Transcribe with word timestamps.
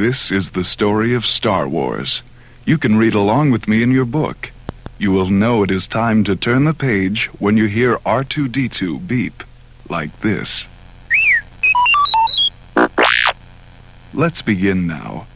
This 0.00 0.30
is 0.30 0.52
the 0.52 0.64
story 0.64 1.12
of 1.12 1.26
Star 1.26 1.68
Wars. 1.68 2.22
You 2.64 2.78
can 2.78 2.96
read 2.96 3.12
along 3.12 3.50
with 3.50 3.68
me 3.68 3.82
in 3.82 3.90
your 3.90 4.06
book. 4.06 4.50
You 4.98 5.12
will 5.12 5.28
know 5.28 5.62
it 5.62 5.70
is 5.70 5.86
time 5.86 6.24
to 6.24 6.34
turn 6.34 6.64
the 6.64 6.72
page 6.72 7.26
when 7.38 7.58
you 7.58 7.66
hear 7.66 7.98
R2D2 7.98 9.06
beep 9.06 9.44
like 9.90 10.18
this. 10.22 10.64
Let's 14.14 14.40
begin 14.40 14.86
now. 14.86 15.26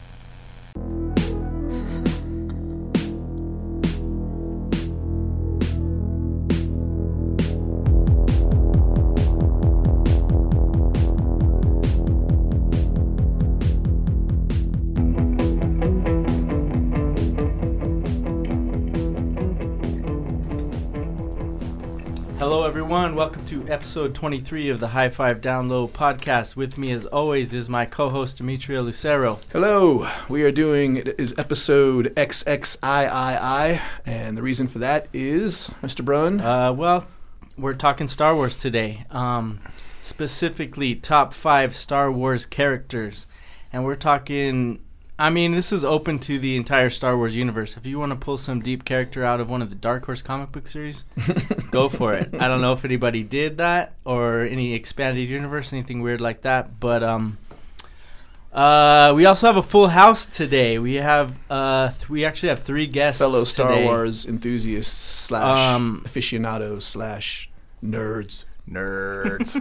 Episode 23.85 24.15
23 24.15 24.69
of 24.69 24.79
the 24.79 24.87
High 24.87 25.09
Five 25.09 25.41
Down 25.41 25.69
Low 25.69 25.87
podcast. 25.87 26.55
With 26.55 26.75
me, 26.75 26.89
as 26.89 27.05
always, 27.05 27.53
is 27.53 27.69
my 27.69 27.85
co 27.85 28.09
host, 28.09 28.37
Demetrio 28.37 28.81
Lucero. 28.81 29.39
Hello, 29.51 30.09
we 30.27 30.41
are 30.41 30.49
doing 30.49 30.97
it 30.97 31.19
is 31.19 31.35
episode 31.37 32.11
XXIII, 32.17 33.79
and 34.03 34.35
the 34.35 34.41
reason 34.41 34.67
for 34.67 34.79
that 34.79 35.07
is 35.13 35.69
Mr. 35.83 36.03
Brun. 36.03 36.41
Uh, 36.41 36.73
well, 36.73 37.05
we're 37.59 37.75
talking 37.75 38.07
Star 38.07 38.33
Wars 38.33 38.57
today, 38.57 39.05
um, 39.11 39.59
specifically 40.01 40.95
top 40.95 41.31
five 41.31 41.75
Star 41.75 42.11
Wars 42.11 42.47
characters. 42.47 43.27
And 43.71 43.85
we're 43.85 43.93
talking, 43.93 44.79
I 45.17 45.29
mean, 45.29 45.53
this 45.53 45.71
is 45.71 45.85
open 45.85 46.19
to 46.19 46.37
the 46.39 46.57
entire 46.57 46.89
Star 46.89 47.15
Wars 47.15 47.37
universe. 47.37 47.77
If 47.77 47.85
you 47.85 47.97
want 47.99 48.11
to 48.11 48.17
pull 48.17 48.35
some 48.37 48.59
deep 48.61 48.83
character 48.83 49.23
out 49.23 49.39
of 49.39 49.49
one 49.49 49.61
of 49.61 49.69
the 49.69 49.75
Dark 49.75 50.05
Horse 50.05 50.21
comic 50.21 50.51
book 50.51 50.67
series, 50.67 51.05
go 51.71 51.87
for 51.87 52.13
it. 52.13 52.35
I 52.35 52.49
don't 52.49 52.59
know 52.61 52.73
if 52.73 52.83
anybody 52.83 53.23
did 53.23 53.57
that 53.59 53.93
or 54.03 54.41
any 54.41 54.73
expanded 54.73 55.29
universe, 55.29 55.71
anything 55.71 56.01
weird 56.01 56.19
like 56.19 56.41
that, 56.41 56.81
but 56.81 57.01
um, 57.01 57.37
uh, 58.51 59.13
we 59.15 59.25
also 59.25 59.47
have 59.47 59.55
a 59.55 59.63
full 59.63 59.87
house 59.87 60.25
today. 60.25 60.79
We 60.79 60.95
have 60.95 61.37
uh, 61.49 61.89
th- 61.91 62.09
we 62.09 62.25
actually 62.25 62.49
have 62.49 62.63
three 62.63 62.87
guests. 62.87 63.19
fellow 63.21 63.45
Star 63.45 63.69
today. 63.69 63.85
Wars 63.85 64.25
enthusiasts 64.25 64.91
slash 65.27 65.75
Um, 65.75 66.01
aficionados 66.05 66.83
slash 66.83 67.49
nerds. 67.83 68.43
Nerds. 68.69 69.55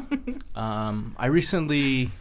Um, 0.56 1.16
I 1.18 1.27
recently 1.27 2.12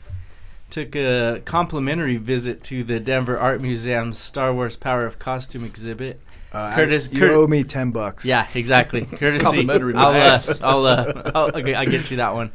took 0.73 0.95
a 0.95 1.39
complimentary 1.45 2.17
visit 2.17 2.63
to 2.63 2.83
the 2.83 2.99
Denver 2.99 3.37
Art 3.37 3.61
Museum's 3.61 4.17
Star 4.17 4.51
Wars 4.51 4.75
Power 4.75 5.05
of 5.05 5.19
Costume 5.19 5.63
exhibit. 5.63 6.19
Uh, 6.51 6.73
Curtis- 6.75 7.09
I, 7.09 7.15
you 7.15 7.19
Cur- 7.19 7.31
owe 7.33 7.47
me 7.47 7.63
ten 7.63 7.91
bucks. 7.91 8.25
Yeah, 8.25 8.47
exactly. 8.55 9.05
Courtesy. 9.05 9.43
Complimentary, 9.45 9.93
I'll, 9.95 10.09
uh. 10.35 10.39
I'll, 10.63 10.85
uh, 10.87 11.31
I'll, 11.35 11.55
okay, 11.57 11.75
I'll 11.75 11.85
get 11.85 12.09
you 12.09 12.17
that 12.17 12.33
one 12.33 12.51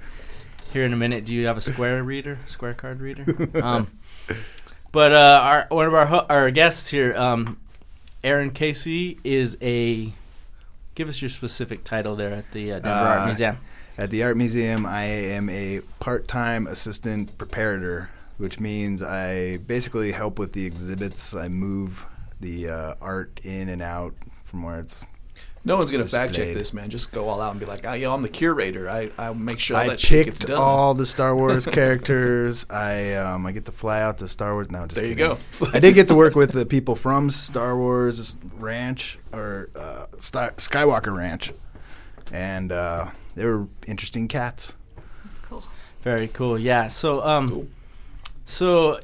here 0.72 0.84
in 0.84 0.92
a 0.92 0.96
minute. 0.96 1.26
Do 1.26 1.34
you 1.34 1.46
have 1.46 1.56
a 1.56 1.60
Square 1.60 2.02
reader? 2.02 2.38
Square 2.46 2.74
card 2.74 3.00
reader? 3.00 3.24
Um, 3.62 3.86
but 4.92 5.12
uh, 5.12 5.40
our 5.44 5.66
one 5.70 5.86
of 5.86 5.94
our 5.94 6.06
ho- 6.06 6.26
our 6.28 6.50
guests 6.50 6.88
here, 6.88 7.16
um, 7.16 7.56
Aaron 8.24 8.50
Casey, 8.50 9.20
is 9.22 9.56
a. 9.62 10.12
Give 10.96 11.08
us 11.08 11.22
your 11.22 11.28
specific 11.28 11.84
title 11.84 12.16
there 12.16 12.32
at 12.32 12.50
the 12.50 12.72
uh, 12.72 12.80
Denver 12.80 12.88
Art 12.98 13.20
Uh, 13.20 13.26
Museum. 13.26 13.58
At 13.98 14.10
the 14.10 14.22
art 14.22 14.36
museum, 14.36 14.86
I 14.86 15.02
am 15.02 15.48
a 15.50 15.80
part-time 15.98 16.68
assistant 16.68 17.36
preparator, 17.36 18.06
which 18.36 18.60
means 18.60 19.02
I 19.02 19.56
basically 19.56 20.12
help 20.12 20.38
with 20.38 20.52
the 20.52 20.64
exhibits. 20.66 21.34
I 21.34 21.48
move 21.48 22.06
the 22.40 22.68
uh, 22.68 22.94
art 23.00 23.40
in 23.42 23.68
and 23.68 23.82
out 23.82 24.14
from 24.44 24.62
where 24.62 24.78
it's. 24.78 25.04
no 25.64 25.76
one's 25.76 25.90
gonna 25.90 26.06
fact 26.06 26.32
check 26.32 26.54
this, 26.54 26.72
man. 26.72 26.90
Just 26.90 27.10
go 27.10 27.28
all 27.28 27.40
out 27.40 27.50
and 27.50 27.58
be 27.58 27.66
like, 27.66 27.84
oh, 27.84 27.94
yo, 27.94 28.14
I'm 28.14 28.22
the 28.22 28.28
curator. 28.28 28.88
I 28.88 29.10
I 29.18 29.32
make 29.32 29.58
sure 29.58 29.76
I 29.76 29.88
that 29.88 29.98
shit 29.98 30.26
gets 30.26 30.38
done. 30.44 30.60
all 30.60 30.94
the 30.94 31.04
Star 31.04 31.34
Wars 31.34 31.66
characters. 31.78 32.66
I 32.70 33.14
um, 33.14 33.46
I 33.46 33.50
get 33.50 33.64
to 33.64 33.72
fly 33.72 34.00
out 34.00 34.18
to 34.18 34.28
Star 34.28 34.54
Wars. 34.54 34.70
No, 34.70 34.86
just 34.86 34.94
there 34.94 35.06
you 35.06 35.16
go. 35.16 35.38
I 35.74 35.80
did 35.80 35.96
get 35.96 36.06
to 36.06 36.14
work 36.14 36.34
with 36.36 36.52
the 36.52 36.64
people 36.64 36.94
from 36.94 37.30
Star 37.30 37.76
Wars 37.76 38.38
Ranch 38.58 39.18
or 39.32 39.70
uh, 39.74 40.06
Star- 40.20 40.52
Skywalker 40.52 41.12
Ranch, 41.16 41.52
and 42.30 42.70
uh, 42.70 43.08
they 43.38 43.44
were 43.46 43.66
interesting 43.86 44.28
cats. 44.28 44.76
That's 45.24 45.40
cool. 45.40 45.64
Very 46.02 46.28
cool. 46.28 46.58
Yeah. 46.58 46.88
So, 46.88 47.22
um, 47.24 47.48
Cool. 47.48 47.68
so, 48.44 49.00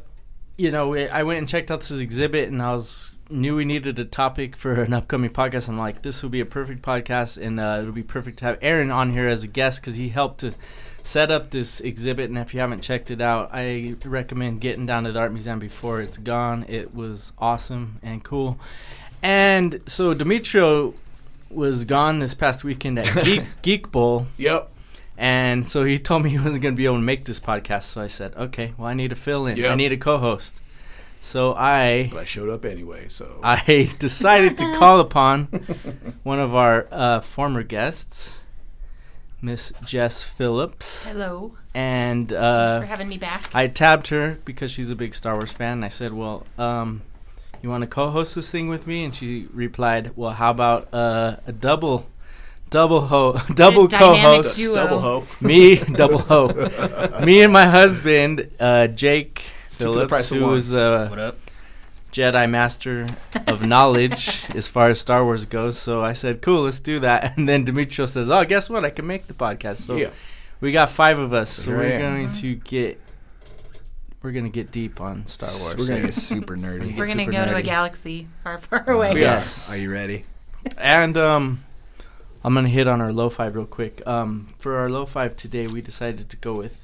you 0.59 0.71
know, 0.71 0.89
we, 0.89 1.09
I 1.09 1.22
went 1.22 1.39
and 1.39 1.49
checked 1.49 1.71
out 1.71 1.81
this 1.81 2.00
exhibit, 2.00 2.49
and 2.49 2.61
I 2.62 2.72
was 2.72 3.17
knew 3.31 3.56
we 3.56 3.65
needed 3.65 3.99
a 3.99 4.05
topic 4.05 4.55
for 4.55 4.83
an 4.83 4.93
upcoming 4.93 5.31
podcast. 5.31 5.69
I'm 5.69 5.78
like, 5.78 6.03
this 6.03 6.22
would 6.22 6.31
be 6.33 6.41
a 6.41 6.47
perfect 6.47 6.83
podcast, 6.83 7.43
and 7.43 7.59
uh, 7.59 7.78
it 7.81 7.87
would 7.87 7.95
be 7.95 8.03
perfect 8.03 8.39
to 8.41 8.45
have 8.45 8.59
Aaron 8.61 8.91
on 8.91 9.11
here 9.11 9.28
as 9.28 9.43
a 9.45 9.49
guest 9.49 9.81
because 9.81 9.97
he 9.97 10.11
helped 10.11 10.41
to 10.41 10.55
set 11.03 11.31
up 11.31 11.51
this 11.51 11.81
exhibit. 11.81 12.28
And 12.28 12.39
if 12.39 12.53
you 12.55 12.61
haven't 12.61 12.83
checked 12.83 13.11
it 13.11 13.21
out, 13.21 13.51
I 13.53 13.97
recommend 14.05 14.61
getting 14.61 14.84
down 14.87 15.05
to 15.05 15.12
the 15.12 15.21
art 15.21 15.33
museum 15.33 15.59
before 15.59 16.01
it's 16.01 16.19
gone. 16.19 16.65
It 16.69 16.95
was 16.95 17.33
awesome 17.39 17.99
and 18.03 18.22
cool. 18.22 18.59
And 19.22 19.81
so 19.87 20.12
Demetrio 20.12 20.93
was 21.54 21.84
gone 21.84 22.19
this 22.19 22.34
past 22.34 22.65
weekend 22.65 22.98
at 22.98 23.25
Geek, 23.25 23.42
Geek 23.62 23.91
Bowl. 23.91 24.26
Yep. 24.38 24.70
And 25.16 25.66
so 25.66 25.84
he 25.84 25.97
told 25.97 26.25
me 26.25 26.31
he 26.31 26.38
wasn't 26.38 26.62
going 26.62 26.75
to 26.75 26.76
be 26.76 26.87
able 26.87 26.97
to 26.97 27.03
make 27.03 27.25
this 27.25 27.38
podcast. 27.38 27.84
So 27.84 28.00
I 28.00 28.09
said, 28.09 28.34
okay, 28.37 28.75
well, 28.76 28.88
I 28.88 28.94
need 28.94 29.10
to 29.10 29.16
fill 29.16 29.47
in. 29.47 29.65
I 29.65 29.75
need 29.75 29.92
a 29.92 29.97
co 29.97 30.19
host. 30.19 30.60
So 31.20 31.54
I 31.54 32.10
But 32.12 32.20
I 32.20 32.25
showed 32.25 32.50
up 32.50 32.66
anyway, 32.66 33.09
so 33.09 33.41
I 33.42 33.91
decided 33.98 34.59
to 34.59 34.75
call 34.78 35.00
upon 35.00 35.44
one 36.22 36.38
of 36.38 36.54
our 36.54 36.87
uh, 36.91 37.20
former 37.20 37.62
guests, 37.62 38.44
Miss 39.41 39.72
Jess 39.86 40.22
Phillips. 40.22 41.09
Hello. 41.09 41.56
And 41.72 42.28
Thanks 42.28 42.42
uh, 42.42 42.81
for 42.81 42.86
having 42.86 43.09
me 43.09 43.16
back. 43.16 43.48
I 43.54 43.69
tabbed 43.69 44.09
her 44.09 44.38
because 44.44 44.71
she's 44.71 44.91
a 44.91 44.97
big 44.97 45.15
Star 45.15 45.34
Wars 45.34 45.50
fan. 45.50 45.78
And 45.78 45.84
I 45.86 45.88
said, 45.88 46.12
well, 46.12 46.47
um, 46.59 47.00
you 47.64 47.70
want 47.70 47.80
to 47.80 47.86
co 47.86 48.10
host 48.10 48.34
this 48.34 48.50
thing 48.50 48.69
with 48.69 48.86
me? 48.86 49.04
And 49.04 49.14
she 49.14 49.48
replied, 49.52 50.12
well, 50.16 50.32
how 50.32 50.50
about 50.50 50.92
uh, 50.92 51.36
a 51.47 51.52
double. 51.52 52.08
Double 52.70 53.02
ho, 53.02 53.38
double 53.54 53.86
dynamic 53.86 54.42
co-host. 54.42 54.56
duo. 54.56 54.75
double 54.75 54.98
hoe. 54.98 55.26
Me, 55.41 55.76
double 55.76 56.19
ho. 56.19 56.48
Me 57.24 57.42
and 57.42 57.53
my 57.53 57.66
husband, 57.66 58.50
uh, 58.58 58.88
Jake 58.88 59.42
Two 59.78 59.92
for 59.92 59.98
the 60.00 60.06
price 60.08 60.30
Phillips, 60.30 60.72
of 60.72 60.80
one. 60.80 61.19
who's 61.19 61.30
a 61.30 61.34
Jedi 62.10 62.50
Master 62.50 63.06
of 63.47 63.64
Knowledge 63.64 64.50
as 64.56 64.69
far 64.69 64.88
as 64.88 64.98
Star 64.98 65.24
Wars 65.24 65.44
goes. 65.44 65.78
So 65.78 66.03
I 66.03 66.14
said, 66.14 66.42
"Cool, 66.42 66.62
let's 66.64 66.80
do 66.80 66.98
that." 67.00 67.36
And 67.36 67.48
then 67.48 67.64
Demetrio 67.64 68.06
says, 68.06 68.28
"Oh, 68.28 68.44
guess 68.44 68.69
what? 68.69 68.84
I 68.84 68.91
can 68.91 69.06
make 69.06 69.28
the 69.28 69.34
podcast." 69.34 69.76
So 69.76 69.94
yeah. 69.94 70.10
we 70.60 70.72
got 70.72 70.91
five 70.91 71.20
of 71.20 71.32
us. 71.32 71.50
So 71.50 71.70
Here 71.70 71.78
we're 71.78 71.98
going 72.00 72.32
to 72.32 72.56
get 72.56 73.00
we're 74.24 74.32
going 74.32 74.44
to 74.44 74.50
get 74.50 74.72
deep 74.72 75.00
on 75.00 75.26
Star 75.28 75.48
Wars. 75.60 75.76
We're 75.76 75.86
gonna 75.86 76.00
get 76.02 76.14
super 76.14 76.56
nerdy. 76.56 76.96
We're 76.96 77.06
gonna 77.06 77.26
super 77.26 77.32
go 77.32 77.44
to 77.44 77.56
a 77.56 77.62
galaxy 77.62 78.26
far, 78.42 78.58
far 78.58 78.90
away. 78.90 79.14
We 79.14 79.20
are. 79.20 79.36
yes. 79.36 79.70
Are 79.70 79.76
you 79.76 79.92
ready? 79.92 80.24
And 80.78 81.16
um, 81.16 81.62
I'm 82.42 82.54
gonna 82.54 82.68
hit 82.68 82.88
on 82.88 83.00
our 83.00 83.12
low 83.12 83.28
five 83.30 83.54
real 83.54 83.66
quick. 83.66 84.04
Um, 84.06 84.54
for 84.58 84.76
our 84.78 84.88
low 84.90 85.06
five 85.06 85.36
today, 85.36 85.66
we 85.68 85.80
decided 85.82 86.28
to 86.30 86.36
go 86.38 86.54
with 86.54 86.80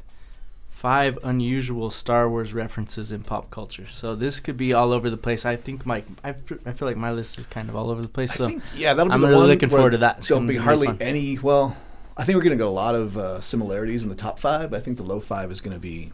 five 0.69 1.19
unusual 1.23 1.91
Star 1.91 2.29
Wars 2.29 2.55
references 2.55 3.11
in 3.13 3.23
pop 3.23 3.51
culture. 3.51 3.87
So 3.87 4.15
this 4.15 4.39
could 4.41 4.57
be 4.57 4.73
all 4.73 4.93
over 4.93 5.11
the 5.11 5.17
place. 5.17 5.45
I 5.45 5.57
think 5.57 5.85
my 5.85 6.03
I, 6.25 6.31
f- 6.31 6.53
I 6.67 6.73
feel 6.73 6.89
like 6.89 6.97
my 6.97 7.11
list 7.11 7.39
is 7.39 7.47
kind 7.47 7.69
of 7.69 7.77
all 7.77 7.91
over 7.91 8.03
the 8.03 8.09
place. 8.09 8.33
I 8.33 8.35
So 8.37 8.49
think, 8.49 8.63
yeah, 8.77 8.95
that'll 8.95 9.09
be 9.11 9.15
I'm 9.15 9.21
the 9.23 9.29
really 9.29 9.41
one 9.41 9.49
looking 9.49 9.69
forward 9.71 9.91
to 9.91 9.99
that. 9.99 10.19
It's 10.19 10.29
There'll 10.29 10.43
be 10.43 10.55
be 10.55 10.57
hardly 10.57 10.87
fun. 10.89 10.99
any. 11.01 11.39
Well, 11.39 11.77
I 12.17 12.25
think 12.25 12.37
we're 12.37 12.43
going 12.43 12.53
to 12.59 12.63
get 12.63 12.67
a 12.67 12.71
lot 12.71 12.95
of 12.95 13.17
uh, 13.17 13.41
similarities 13.41 14.03
in 14.03 14.11
the 14.11 14.15
top 14.15 14.39
five. 14.39 14.75
I 14.75 14.81
think 14.81 14.99
the 14.99 15.03
low 15.05 15.21
five 15.21 15.51
is 15.51 15.61
going 15.63 15.73
to 15.75 15.81
be 15.81 16.13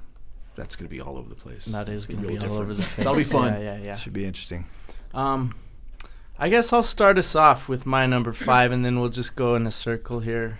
that's 0.56 0.74
going 0.74 0.88
to 0.88 0.94
be 0.94 1.00
all 1.00 1.16
over 1.16 1.28
the 1.28 1.34
place. 1.36 1.66
that 1.66 1.88
is 1.88 2.06
gonna 2.06 2.22
real 2.26 2.38
be 2.40 2.46
all 2.46 2.54
over 2.56 2.72
the 2.72 2.82
different. 2.82 2.94
place. 2.94 2.96
That'll 3.04 3.14
be 3.14 3.24
fun. 3.24 3.52
Yeah, 3.62 3.76
yeah, 3.76 3.84
yeah. 3.84 3.94
Should 3.96 4.12
be 4.12 4.24
interesting. 4.24 4.66
Um, 5.14 5.54
I 6.38 6.48
guess 6.48 6.72
I'll 6.72 6.82
start 6.82 7.18
us 7.18 7.34
off 7.36 7.68
with 7.68 7.86
my 7.86 8.06
number 8.06 8.32
five, 8.50 8.72
and 8.72 8.84
then 8.84 8.98
we'll 9.00 9.08
just 9.10 9.36
go 9.36 9.54
in 9.54 9.66
a 9.66 9.70
circle 9.70 10.20
here. 10.20 10.58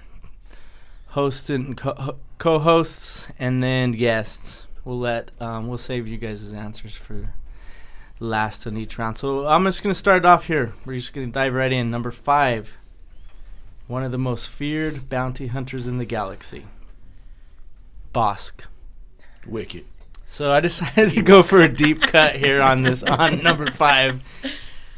Host 1.08 1.50
and 1.50 1.76
co- 1.76 2.16
co-hosts, 2.38 3.28
and 3.38 3.62
then 3.62 3.92
guests. 3.92 4.66
We'll 4.84 4.98
let 5.00 5.30
um, 5.40 5.66
we'll 5.66 5.78
save 5.78 6.06
you 6.06 6.16
guys' 6.18 6.52
answers 6.54 6.94
for 6.96 7.32
last 8.20 8.66
in 8.66 8.76
each 8.76 8.98
round. 8.98 9.16
So 9.16 9.46
I'm 9.46 9.64
just 9.64 9.82
gonna 9.82 9.94
start 9.94 10.24
off 10.24 10.46
here. 10.46 10.74
We're 10.84 10.98
just 10.98 11.12
gonna 11.14 11.26
dive 11.28 11.54
right 11.54 11.72
in. 11.72 11.90
Number 11.90 12.10
five. 12.10 12.76
One 13.88 14.02
of 14.02 14.10
the 14.12 14.18
most 14.18 14.48
feared 14.48 15.08
bounty 15.08 15.46
hunters 15.46 15.86
in 15.86 15.98
the 15.98 16.04
galaxy. 16.04 16.66
Bosk. 18.14 18.64
Wicked. 19.48 19.84
So 20.24 20.50
I 20.50 20.60
decided 20.60 21.10
to 21.10 21.22
go 21.22 21.42
for 21.42 21.60
a 21.60 21.68
deep 21.68 22.00
cut 22.02 22.34
here 22.36 22.60
on 22.60 22.82
this 22.82 23.02
on 23.02 23.42
number 23.42 23.70
five, 23.70 24.20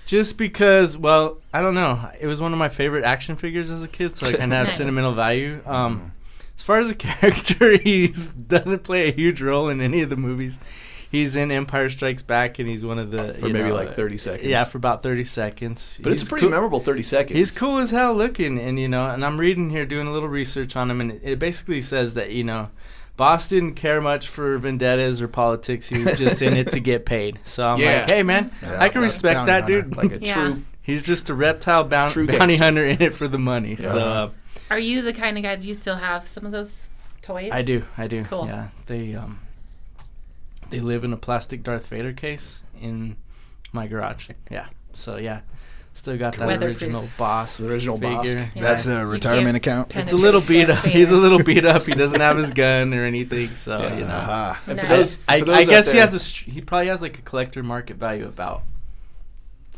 just 0.07 0.39
because. 0.39 0.97
Well, 0.97 1.39
I 1.53 1.61
don't 1.61 1.75
know. 1.75 2.11
It 2.19 2.27
was 2.27 2.41
one 2.41 2.53
of 2.53 2.59
my 2.59 2.69
favorite 2.69 3.05
action 3.05 3.37
figures 3.37 3.71
as 3.71 3.83
a 3.83 3.89
kid, 3.89 4.17
so 4.17 4.27
I 4.27 4.33
kind 4.33 4.53
of 4.53 4.59
have 4.59 4.71
sentimental 4.71 5.13
value. 5.13 5.61
Um, 5.67 6.13
as 6.57 6.63
far 6.63 6.79
as 6.79 6.91
a 6.91 6.95
character, 7.07 7.77
he 7.79 8.09
doesn't 8.09 8.85
play 8.85 9.09
a 9.09 9.13
huge 9.13 9.41
role 9.43 9.69
in 9.69 9.81
any 9.81 10.01
of 10.01 10.09
the 10.11 10.17
movies. 10.17 10.59
he's 11.11 11.37
in 11.37 11.51
Empire 11.53 11.89
Strikes 11.91 12.23
Back, 12.23 12.59
and 12.59 12.69
he's 12.69 12.85
one 12.85 12.99
of 12.99 13.11
the 13.11 13.35
For 13.35 13.49
you 13.49 13.53
maybe 13.53 13.69
know, 13.69 13.75
like 13.75 13.95
30 13.95 14.17
seconds. 14.19 14.49
Yeah, 14.49 14.65
for 14.65 14.79
about 14.79 15.03
thirty 15.03 15.25
seconds. 15.25 16.01
But 16.03 16.13
it's 16.13 16.23
a 16.23 16.27
pretty 16.27 16.43
cool- 16.43 16.51
memorable 16.51 16.81
30 16.81 17.03
seconds. 17.03 17.37
He's 17.37 17.51
cool 17.51 17.79
as 17.79 17.91
hell 17.91 18.15
looking, 18.15 18.59
and 18.59 18.79
you 18.81 18.89
know, 18.89 19.07
and 19.07 19.23
I'm 19.25 19.39
reading 19.39 19.69
here, 19.71 19.85
doing 19.85 20.07
a 20.07 20.13
little 20.13 20.29
research 20.29 20.75
on 20.75 20.91
him, 20.91 21.03
and 21.03 21.13
it, 21.13 21.21
it 21.23 21.39
basically 21.39 21.81
says 21.83 22.15
that 22.15 22.33
you 22.33 22.45
know, 22.45 22.71
Boss 23.19 23.49
didn't 23.49 23.75
care 23.75 24.01
much 24.01 24.29
for 24.29 24.57
vendettas 24.59 25.21
or 25.21 25.29
politics. 25.29 25.89
He 25.89 26.03
was 26.03 26.17
just 26.19 26.41
in 26.41 26.57
it 26.57 26.71
to 26.71 26.81
get 26.81 27.05
paid. 27.05 27.41
So 27.43 27.67
I'm 27.67 27.79
Yeah. 27.79 28.01
like, 28.03 28.11
hey 28.11 28.23
man, 28.23 28.51
Yeah, 28.63 28.77
I 28.81 28.89
can 28.89 29.03
respect 29.03 29.45
that, 29.47 29.65
hunter. 29.65 29.83
dude. 29.83 29.97
Like 29.97 30.13
a 30.13 30.21
Yeah. 30.25 30.33
true. 30.35 30.63
He's 30.81 31.03
just 31.03 31.29
a 31.29 31.35
reptile 31.35 31.85
boun- 31.85 32.11
True 32.11 32.27
bounty 32.27 32.39
gangster. 32.57 32.65
hunter 32.65 32.87
in 32.87 33.03
it 33.03 33.15
for 33.15 33.29
the 33.29 33.37
money. 33.39 33.77
Yeah. 33.79 33.91
So 33.93 33.99
uh, 33.99 34.31
Are 34.71 34.79
you 34.79 35.03
the 35.03 35.13
kind 35.13 35.37
of 35.37 35.43
guy? 35.43 35.57
Do 35.57 35.67
you 35.69 35.75
still 35.75 35.97
have 35.97 36.27
some 36.27 36.47
of 36.47 36.53
those 36.53 36.81
toys? 37.21 37.51
I 37.53 37.61
do, 37.63 37.85
I 37.99 38.07
do. 38.07 38.25
Cool. 38.25 38.47
Yeah, 38.47 38.69
they 38.87 39.15
um, 39.15 39.41
they 40.71 40.81
live 40.81 41.03
in 41.05 41.13
a 41.13 41.17
plastic 41.17 41.63
Darth 41.63 41.89
Vader 41.89 42.13
case 42.13 42.63
in 42.81 43.17
my 43.73 43.87
garage. 43.87 44.31
Yeah. 44.51 44.67
So 44.95 45.17
yeah, 45.17 45.41
still 45.99 46.17
got 46.17 46.35
that 46.37 46.47
Weatherproof. 46.47 46.81
original 46.83 47.09
boss. 47.19 47.59
The 47.59 47.69
original 47.69 47.99
boss. 47.99 48.27
figure. 48.27 48.51
Yeah. 48.55 48.63
That's 48.63 48.87
a 48.87 49.07
retirement 49.07 49.57
account. 49.57 49.95
It's 49.97 50.13
a 50.13 50.17
little 50.17 50.41
beat 50.41 50.71
up. 50.71 50.85
He's 50.85 51.13
a 51.13 51.17
little 51.17 51.43
beat 51.43 51.65
up. 51.65 51.83
He 51.85 51.93
doesn't 51.93 52.21
have 52.21 52.37
his 52.37 52.51
gun 52.53 52.95
or 52.95 53.05
anything. 53.05 53.57
So 53.57 53.81
you 53.83 54.01
know. 54.05 54.07
Aha. 54.07 54.61
And 54.67 54.81
for 54.81 54.87
Nice. 54.87 54.97
those, 55.17 55.25
I, 55.29 55.39
for 55.41 55.45
those 55.47 55.57
I 55.59 55.63
out 55.63 55.69
guess 55.69 55.87
he 55.87 55.93
there- 55.99 56.01
has 56.07 56.15
a. 56.15 56.19
str- 56.21 56.51
He 56.51 56.61
probably 56.61 56.87
has 56.89 57.03
like 57.03 57.19
a 57.19 57.23
collector 57.23 57.63
market 57.63 57.97
value 57.97 58.27
about 58.27 58.63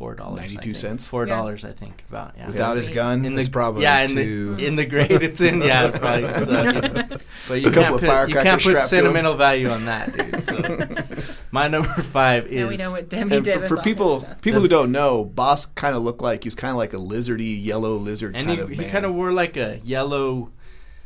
four 0.01 0.15
dollars. 0.15 0.41
92 0.41 0.73
cents? 0.73 1.07
Four 1.07 1.27
dollars, 1.27 1.63
I 1.63 1.73
think. 1.73 2.05
About 2.09 2.33
yeah. 2.35 2.47
Without 2.47 2.79
his 2.79 2.89
gun, 2.89 3.27
in 3.27 3.39
it's 3.39 3.49
the 3.49 3.53
probably 3.53 3.83
yeah 3.83 4.01
in 4.01 4.09
two. 4.15 4.57
the 4.57 4.67
in 4.67 4.77
the 4.77 4.87
grade 4.87 5.11
it's 5.23 5.43
in 5.43 5.61
yeah 5.61 5.91
probably 5.91 6.33
so, 6.43 7.19
but 7.49 7.61
you 7.61 7.69
A 7.69 7.73
can't 7.73 8.01
put 8.01 8.29
you 8.31 8.35
can't 8.35 8.63
put 8.63 8.71
strapped 8.71 8.89
to 8.91 8.97
'em. 8.97 9.03
sentimental 9.05 9.35
value 9.37 9.69
on 9.69 9.85
that 9.85 10.13
dude 10.17 10.43
so 10.49 11.21
my 11.51 11.69
number 11.69 11.89
five 11.89 12.47
is 12.47 12.61
Now 12.63 12.69
we 12.69 12.77
know 12.79 12.91
what 12.93 13.11
Demi 13.11 13.37
And 13.37 13.45
did 13.45 13.61
for, 13.61 13.69
for 13.69 13.77
all 13.77 13.85
people 13.85 14.21
his 14.21 14.35
people 14.41 14.61
who 14.63 14.69
don't 14.69 14.91
know, 14.91 15.23
Boss 15.25 15.67
kind 15.67 15.95
of 15.95 16.03
looked 16.03 16.23
like 16.23 16.45
he 16.45 16.47
was 16.49 16.55
kind 16.55 16.71
of 16.71 16.79
like 16.79 16.95
a 16.95 16.97
lizardy 16.97 17.63
yellow 17.63 17.97
lizard 17.97 18.35
and 18.37 18.47
kind 18.47 18.59
he, 18.59 18.63
of 18.65 18.71
he 18.71 18.85
kind 18.91 19.05
of 19.05 19.15
wore 19.15 19.33
like 19.33 19.59
a 19.59 19.81
yellow 19.85 20.51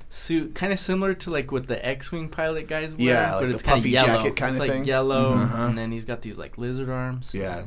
suit 0.09 0.55
kind 0.55 0.73
of 0.73 0.79
similar 0.79 1.13
to 1.15 1.31
like 1.31 1.51
what 1.51 1.67
the 1.67 1.85
X-wing 1.85 2.29
pilot 2.29 2.69
guys 2.69 2.95
wear 2.95 3.05
Yeah, 3.09 3.33
like 3.33 3.41
but 3.41 3.47
the 3.49 3.55
it's 3.55 3.63
kind 3.65 3.79
of 3.79 3.83
puffy 3.83 3.91
yellow 3.91 4.07
jacket 4.07 4.37
kinda 4.37 4.53
it's 4.53 4.61
like 4.61 4.71
thing. 4.71 4.85
yellow 4.85 5.35
Mhm. 5.35 5.69
and 5.71 5.79
then 5.79 5.91
he's 5.91 6.05
got 6.05 6.23
these 6.23 6.39
like 6.39 6.57
lizard 6.57 6.89
arms 6.89 7.33
yeah, 7.35 7.63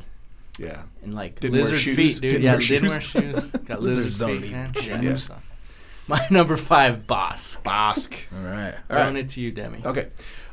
yeah. 0.58 0.82
and 1.02 1.14
like 1.14 1.40
Didn't 1.40 1.56
lizard 1.58 1.80
feet, 1.80 2.20
dude. 2.20 2.30
didn't 2.30 2.42
yeah, 2.42 2.52
wear 2.52 2.60
didn't 2.60 2.88
wear 2.88 3.00
shoes. 3.00 3.50
Got 3.64 3.82
lizard 3.82 4.12
feet, 4.12 4.50
man. 4.50 4.72
shoes. 4.74 4.88
Yeah, 4.88 5.16
so. 5.16 5.36
My 6.08 6.26
number 6.30 6.56
five, 6.56 7.06
boss. 7.06 7.58
Bosk. 7.62 8.14
All 8.34 8.42
right. 8.42 8.54
All 8.54 8.62
right. 8.64 8.82
Throwing 8.88 9.16
it 9.16 9.28
to 9.30 9.40
you, 9.42 9.52
Demi. 9.52 9.82
Okay. 9.84 10.08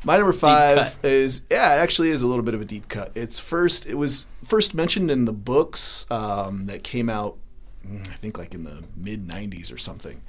My 0.05 0.17
number 0.17 0.33
five 0.33 0.97
is 1.03 1.41
yeah, 1.49 1.75
it 1.75 1.79
actually 1.79 2.11
is 2.11 2.21
a 2.21 2.27
little 2.27 2.43
bit 2.43 2.53
of 2.53 2.61
a 2.61 2.65
deep 2.65 2.87
cut. 2.89 3.11
It's 3.15 3.39
first 3.39 3.87
it 3.87 3.95
was 3.95 4.27
first 4.43 4.75
mentioned 4.75 5.09
in 5.09 5.25
the 5.25 5.33
books 5.33 6.05
um, 6.11 6.67
that 6.67 6.83
came 6.83 7.09
out 7.09 7.37
mm, 7.83 8.07
I 8.07 8.13
think 8.13 8.37
like 8.37 8.53
in 8.53 8.65
the 8.65 8.83
mid 8.95 9.27
'90s 9.27 9.73
or 9.73 9.79
something, 9.79 10.21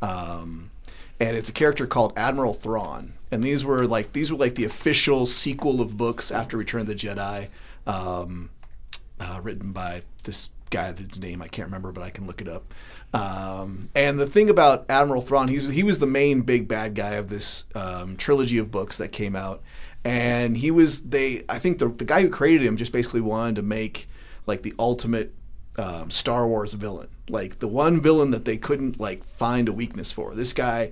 um, 0.00 0.70
and 1.18 1.36
it's 1.36 1.48
a 1.48 1.52
character 1.52 1.86
called 1.88 2.12
Admiral 2.16 2.54
Thrawn. 2.54 3.14
And 3.32 3.42
these 3.42 3.64
were 3.64 3.88
like 3.88 4.12
these 4.12 4.30
were 4.30 4.38
like 4.38 4.54
the 4.54 4.64
official 4.64 5.26
sequel 5.26 5.80
of 5.80 5.96
books 5.96 6.30
after 6.30 6.56
Return 6.56 6.82
of 6.82 6.86
the 6.86 6.94
Jedi, 6.94 7.48
um, 7.88 8.50
uh, 9.20 9.40
written 9.42 9.72
by 9.72 10.02
this 10.24 10.50
guy. 10.70 10.92
His 10.92 11.20
name 11.20 11.42
I 11.42 11.48
can't 11.48 11.66
remember, 11.66 11.92
but 11.92 12.02
I 12.02 12.10
can 12.10 12.26
look 12.26 12.40
it 12.40 12.48
up. 12.48 12.74
Um, 13.12 13.90
and 13.94 14.18
the 14.18 14.26
thing 14.26 14.50
about 14.50 14.86
Admiral 14.88 15.22
Thrawn, 15.22 15.48
he 15.48 15.54
was, 15.54 15.66
he 15.66 15.82
was 15.82 16.00
the 16.00 16.06
main 16.06 16.42
big 16.42 16.66
bad 16.66 16.94
guy 16.94 17.12
of 17.12 17.28
this 17.28 17.64
um, 17.74 18.16
trilogy 18.16 18.58
of 18.58 18.70
books 18.70 18.98
that 18.98 19.12
came 19.12 19.36
out. 19.36 19.62
And 20.04 20.56
he 20.56 20.70
was 20.70 21.02
they. 21.04 21.44
I 21.48 21.58
think 21.58 21.78
the 21.78 21.88
the 21.88 22.04
guy 22.04 22.20
who 22.20 22.28
created 22.28 22.66
him 22.66 22.76
just 22.76 22.92
basically 22.92 23.22
wanted 23.22 23.56
to 23.56 23.62
make 23.62 24.06
like 24.46 24.62
the 24.62 24.74
ultimate 24.78 25.32
um, 25.78 26.10
Star 26.10 26.46
Wars 26.46 26.74
villain, 26.74 27.08
like 27.28 27.58
the 27.58 27.68
one 27.68 28.00
villain 28.00 28.30
that 28.30 28.44
they 28.44 28.56
couldn't 28.56 29.00
like 29.00 29.24
find 29.24 29.68
a 29.68 29.72
weakness 29.72 30.12
for. 30.12 30.34
This 30.34 30.52
guy, 30.52 30.90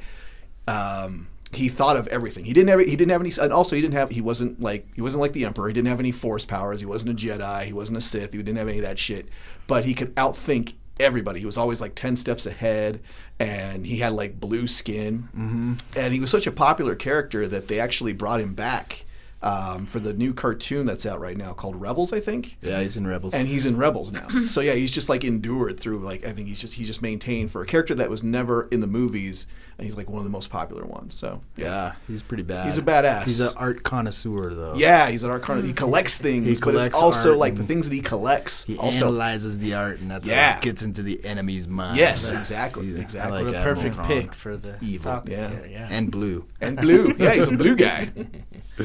um, 0.67 1.29
he 1.53 1.69
thought 1.69 1.97
of 1.97 2.07
everything. 2.09 2.45
He 2.45 2.53
didn't 2.53 2.71
have 2.71 2.81
he 2.81 2.97
didn't 2.97 3.11
have 3.11 3.21
any, 3.21 3.33
and 3.41 3.53
also 3.53 3.77
he 3.77 3.83
didn't 3.83 3.95
have 3.95 4.11
he 4.11 4.21
wasn't 4.21 4.61
like 4.61 4.87
he 4.95 5.03
wasn't 5.03 5.21
like 5.21 5.33
the 5.33 5.45
Emperor. 5.45 5.69
He 5.69 5.75
didn't 5.75 5.89
have 5.89 6.01
any 6.01 6.13
Force 6.13 6.45
powers. 6.45 6.81
He 6.81 6.87
wasn't 6.87 7.23
a 7.23 7.27
Jedi. 7.27 7.65
He 7.65 7.73
wasn't 7.73 7.99
a 7.99 8.01
Sith. 8.01 8.33
He 8.33 8.39
didn't 8.39 8.57
have 8.57 8.69
any 8.69 8.79
of 8.79 8.85
that 8.85 8.99
shit. 8.99 9.29
But 9.67 9.85
he 9.85 9.95
could 9.95 10.15
outthink 10.17 10.75
everybody. 10.99 11.41
He 11.41 11.47
was 11.47 11.59
always 11.59 11.81
like 11.81 11.95
ten 11.95 12.17
steps 12.17 12.47
ahead, 12.47 13.01
and 13.39 13.87
he 13.87 13.99
had 13.99 14.13
like 14.15 14.41
blue 14.41 14.67
skin, 14.67 15.29
mm-hmm. 15.37 15.75
and 15.97 16.15
he 16.15 16.21
was 16.21 16.31
such 16.31 16.47
a 16.47 16.53
popular 16.53 16.95
character 16.95 17.47
that 17.49 17.69
they 17.69 17.79
actually 17.81 18.13
brought 18.13 18.41
him 18.41 18.55
back. 18.55 19.05
Um, 19.45 19.87
for 19.87 19.99
the 19.99 20.13
new 20.13 20.33
cartoon 20.33 20.87
that's 20.87 21.05
out 21.05 21.19
right 21.19 21.37
now 21.37 21.53
called 21.53 21.81
Rebels, 21.81 22.13
I 22.13 22.21
think 22.21 22.59
Yeah, 22.63 22.81
he's 22.81 22.97
in 22.97 23.09
Rebels. 23.09 23.35
and 23.35 23.49
he's 23.49 23.67
in 23.67 23.77
Rebels 23.77 24.13
now. 24.13 24.29
so 24.47 24.61
yeah, 24.61 24.75
he's 24.75 24.93
just 24.93 25.09
like 25.09 25.25
endured 25.25 25.81
through 25.81 25.99
like 25.99 26.25
I 26.25 26.31
think 26.31 26.47
he's 26.47 26.61
just 26.61 26.75
he's 26.75 26.87
just 26.87 27.03
maintained 27.03 27.51
for 27.51 27.61
a 27.61 27.67
character 27.67 27.93
that 27.97 28.09
was 28.09 28.23
never 28.23 28.69
in 28.71 28.79
the 28.79 28.87
movies, 28.87 29.49
and 29.72 29.72
he's 29.83 29.97
like 29.97 30.09
one 30.09 30.19
of 30.19 30.25
the 30.25 30.31
most 30.31 30.51
popular 30.51 30.85
ones. 30.85 31.15
So 31.15 31.41
yeah, 31.57 31.67
yeah, 31.67 31.93
he's 32.09 32.23
pretty 32.23 32.43
bad. 32.43 32.67
He's 32.67 32.79
a 32.79 32.83
badass. 32.83 33.25
He's 33.25 33.41
an 33.41 33.53
art 33.57 33.83
connoisseur, 33.83 34.55
though. 34.55 34.75
yeah, 34.75 35.09
he's 35.11 35.25
an 35.25 35.31
art 35.31 35.43
connoisseur. 35.43 35.67
He 35.67 35.73
collects 35.73 36.19
things, 36.19 36.47
He 36.47 36.55
but 36.55 36.63
collects 36.63 36.87
it's 36.89 36.97
also 37.03 37.31
art 37.31 37.39
like 37.39 37.57
the 37.57 37.65
things 37.65 37.89
that 37.89 37.95
he 37.95 38.01
collects. 38.01 38.65
He 38.65 38.77
also, 38.79 39.07
analyzes 39.09 39.59
the 39.59 39.75
art, 39.75 40.01
and 40.01 40.11
that's 40.11 40.27
Yeah. 40.27 40.53
how 40.53 40.59
it 40.59 40.63
gets 40.63 40.83
into 40.83 41.03
the 41.03 41.25
enemy's 41.25 41.67
mind. 41.69 41.97
yes, 41.97 42.31
exactly, 42.33 42.87
Yeah, 42.87 42.99
I 42.99 43.03
exactly. 43.03 43.33
like 43.39 43.45
What 43.47 43.55
a 43.55 43.59
Admiral 43.59 43.75
perfect 43.77 43.95
Thrawn. 43.97 44.09
pick 44.09 44.35
for 44.35 44.57
the 44.57 44.77
Evil. 44.81 45.13
topic 45.13 45.33
Yeah. 45.33 45.49
here, 45.51 45.67
yeah. 45.71 45.89
And 45.91 46.11
blue. 46.11 46.47
and 46.61 46.77
blue. 46.77 47.15
Yeah, 47.19 47.35
he's 47.35 47.49
a 47.49 47.53
blue 47.53 47.77
guy. 47.77 48.11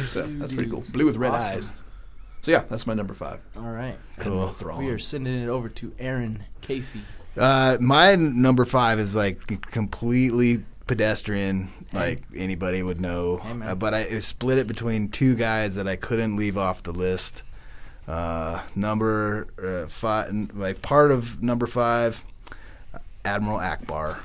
So 0.07 0.27
that's 0.27 0.51
pretty 0.51 0.69
cool. 0.69 0.83
Blue 0.91 1.05
with 1.05 1.15
red 1.17 1.31
Awesome. 1.33 1.57
eyes. 1.57 1.71
So 2.41 2.51
yeah, 2.51 2.63
that's 2.69 2.85
my 2.87 2.93
number 2.93 3.13
five. 3.13 3.39
All 3.57 3.63
right. 3.71 3.97
Admiral 4.19 4.49
Thrawn. 4.49 4.79
We 4.83 4.89
are 4.91 4.99
sending 4.99 5.41
it 5.41 5.49
over 5.49 5.69
to 5.69 5.91
Aaron 5.99 6.43
Casey. 6.61 7.01
Uh, 7.35 7.77
my 7.81 8.15
number 8.15 8.63
five 8.63 8.99
is 8.99 9.15
like 9.15 9.45
completely 9.71 10.63
pedestrian, 10.87 11.69
like 11.93 12.23
anybody 12.35 12.81
would 12.81 12.99
know. 12.99 13.37
Hey. 13.37 13.69
Uh, 13.69 13.75
but 13.75 13.93
I 13.93 14.19
split 14.19 14.57
it 14.57 14.67
between 14.67 15.09
two 15.09 15.35
guys 15.35 15.75
that 15.75 15.87
I 15.87 15.95
couldn't 15.95 16.35
leave 16.35 16.57
off 16.57 16.83
the 16.83 16.93
list. 16.93 17.43
Uh, 18.07 18.61
number 18.73 19.47
uh, 19.61 19.87
five, 19.87 20.31
like 20.55 20.81
part 20.81 21.11
of 21.11 21.43
number 21.43 21.67
five, 21.67 22.23
Admiral 23.25 23.59
Ackbar. 23.59 24.17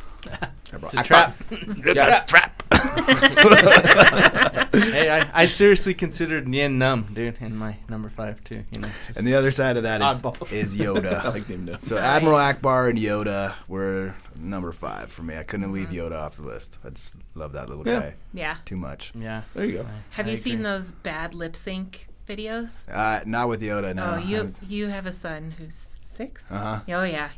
It's 0.73 0.95
a 0.95 1.03
trap. 1.03 1.37
it's 1.51 1.95
Yeah, 1.97 2.21
Trap. 2.25 2.63
hey, 4.73 5.11
I, 5.11 5.43
I 5.43 5.45
seriously 5.45 5.95
considered 5.95 6.49
Nien 6.49 6.79
Nunb, 6.79 7.15
dude, 7.15 7.37
in 7.41 7.57
my 7.57 7.77
number 7.89 8.09
five 8.09 8.43
too. 8.45 8.65
You 8.73 8.81
know, 8.81 8.89
And 9.17 9.27
the 9.27 9.35
other 9.35 9.51
side 9.51 9.77
of 9.77 9.83
that 9.83 10.01
is, 10.01 10.23
Oddball. 10.23 10.53
is 10.53 10.81
I 10.81 10.85
Yoda. 10.85 11.25
like 11.25 11.47
him 11.47 11.67
though. 11.67 11.77
So 11.83 11.99
Admiral 11.99 12.39
Ackbar 12.39 12.91
and 12.91 12.99
Yoda 12.99 13.55
were 13.69 14.15
number 14.39 14.73
five 14.73 15.11
for 15.13 15.23
me. 15.23 15.37
I 15.37 15.43
couldn't 15.43 15.73
leave 15.73 15.89
Yoda 15.89 16.21
off 16.21 16.37
the 16.37 16.43
list. 16.43 16.79
I 16.85 16.91
just 16.91 17.17
love 17.35 17.53
that 17.53 17.69
little 17.69 17.87
Yeah. 17.87 18.01
guy 18.01 18.15
Yeah. 18.33 18.57
too 18.65 18.77
much. 18.77 19.13
yeah. 19.15 19.43
There 19.55 19.65
you 19.65 19.79
go. 19.79 19.83
I- 19.83 20.15
Have 20.17 20.27
I 20.27 20.31
you 20.31 20.37
seen 20.37 20.63
those 20.63 20.93
bad 20.93 21.35
lip 21.35 21.57
sync 21.57 22.09
videos? 22.27 22.81
Uh, 22.91 23.21
not 23.27 23.49
with 23.49 23.61
Yoda. 23.61 23.95
No. 23.95 24.15
oh, 24.15 24.19
you 24.19 24.53
you 24.67 24.89
have 24.89 25.07
a 25.07 25.13
son 25.13 25.55
who's 25.59 25.75
six. 25.75 26.51
Uh 26.51 26.59
huh. 26.59 26.81
Oh 26.89 27.05
yeah. 27.05 27.31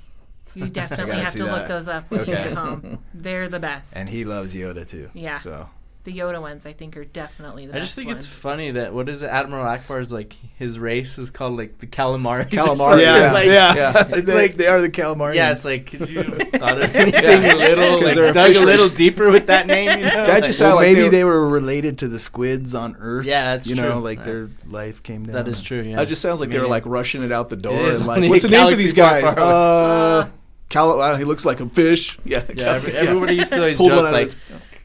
You 0.55 0.69
definitely 0.71 1.07
gotta 1.13 1.25
have 1.25 1.35
to 1.35 1.45
look 1.45 1.69
those 1.69 1.89
up 1.89 2.11
when 2.11 2.27
you 2.27 2.33
Okay. 2.35 2.45
get 2.45 2.53
home. 2.55 2.99
They're 3.13 3.49
the 3.49 3.61
best. 3.61 3.93
And 3.97 4.09
he 4.09 4.25
loves 4.25 4.55
Yoda 4.55 4.89
too. 4.89 5.11
Yeah. 5.15 5.39
So 5.39 5.69
the 6.05 6.13
Yoda 6.13 6.39
ones, 6.39 6.67
I 6.67 6.75
think, 6.75 6.99
are 6.99 7.05
definitely 7.07 7.65
the 7.65 7.73
I 7.73 7.77
best. 7.77 7.85
just 7.87 7.97
think 7.97 8.09
ones. 8.09 8.27
it's 8.27 8.35
funny 8.35 8.73
that 8.73 8.93
what 8.93 9.09
is 9.09 9.23
it? 9.23 9.29
Admiral 9.29 9.65
Ackbar's 9.65 10.13
like 10.13 10.37
his 10.59 10.79
race 10.79 11.17
is 11.17 11.31
called 11.31 11.57
like 11.57 11.79
the 11.79 11.87
Calamari. 11.87 12.45
Calamari, 12.51 13.01
yeah, 13.01 13.33
like, 13.33 13.47
yeah, 13.47 13.75
yeah. 13.75 14.05
It's 14.19 14.27
they, 14.27 14.35
like 14.35 14.57
they 14.59 14.67
are 14.67 14.83
the 14.83 14.91
calamari. 14.91 15.35
Yeah, 15.37 15.53
it's 15.53 15.65
like 15.65 15.87
could 15.87 16.07
you 16.11 16.19
have 16.23 16.37
thought 16.61 16.79
of 16.83 16.95
anything 16.95 17.25
a 17.25 17.55
little 17.55 18.01
'Cause 18.01 18.03
like 18.03 18.15
they're 18.17 18.33
dug 18.35 18.55
a 18.55 18.61
little 18.67 18.91
deeper 18.91 19.31
with 19.31 19.47
that 19.47 19.67
name? 19.67 19.99
You 19.99 20.05
know? 20.05 20.27
Guy 20.27 20.35
Like- 20.35 20.45
just 20.45 20.61
well, 20.61 20.77
like 20.77 20.89
maybe 20.89 21.01
they 21.05 21.09
they 21.09 21.25
were- 21.25 21.41
were, 21.41 21.49
related 21.49 21.97
to 22.01 22.09
the 22.09 22.19
squids 22.19 22.75
on 22.75 22.97
Earth. 23.01 23.25
Yeah, 23.25 23.47
that's 23.55 23.67
you 23.67 23.75
know, 23.75 23.99
like 23.99 24.19
Uh, 24.21 24.25
their 24.25 24.49
life 24.69 25.03
came 25.03 25.25
down. 25.25 25.37
that 25.37 25.49
is 25.49 25.63
true. 25.63 25.81
Yeah, 25.81 25.97
That 25.97 26.09
just 26.09 26.21
sounds 26.21 26.39
like 26.39 26.51
they 26.51 26.59
were 26.59 26.67
like 26.67 26.85
rushing 26.85 27.23
it 27.23 27.33
out 27.33 27.49
the 27.49 27.57
door 27.57 27.73
and 27.81 28.07
like, 28.07 28.29
what's 28.29 28.43
the 28.45 28.51
name 28.51 28.69
for 28.69 28.77
these 28.77 28.93
far, 28.93 29.23
guys? 29.23 30.31
Far 30.75 30.85
away. 30.85 30.93
Cal- 30.99 31.13
uh, 31.13 31.17
he 31.17 31.25
looks 31.25 31.45
like 31.45 31.61
a 31.61 31.69
fish. 31.69 32.19
Yeah, 32.25 32.43
Yeah, 32.55 32.73
every, 32.75 32.93
everybody 32.93 33.35
used 33.37 33.53
to 33.53 33.59
always 33.59 33.77
Pulled 33.77 33.91
joke 33.91 34.13
like 34.13 34.31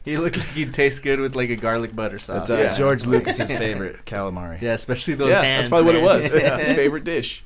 he 0.02 0.16
looked 0.16 0.38
like 0.38 0.46
he'd 0.48 0.72
taste 0.72 1.02
good 1.02 1.20
with 1.20 1.36
like 1.36 1.50
a 1.50 1.56
garlic 1.56 1.94
butter 1.94 2.18
sauce. 2.18 2.48
That's 2.48 2.60
uh, 2.60 2.62
Yeah. 2.64 2.78
George 2.78 3.04
Lucas's 3.12 3.50
favorite 3.52 4.06
calamari. 4.06 4.60
yeah, 4.60 4.72
especially 4.72 5.14
those 5.14 5.30
yeah, 5.30 5.42
hands. 5.42 5.68
that's 5.68 5.68
probably 5.68 5.92
man. 5.92 6.02
what 6.02 6.24
it 6.24 6.32
was. 6.32 6.32
His 6.68 6.72
favorite 6.76 7.04
dish. 7.04 7.42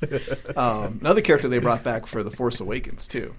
Um, 0.55 0.99
another 1.01 1.19
character 1.21 1.47
they 1.49 1.59
brought 1.59 1.83
back 1.83 2.05
for 2.07 2.23
The 2.23 2.31
Force 2.31 2.59
Awakens 2.61 3.07
too, 3.09 3.35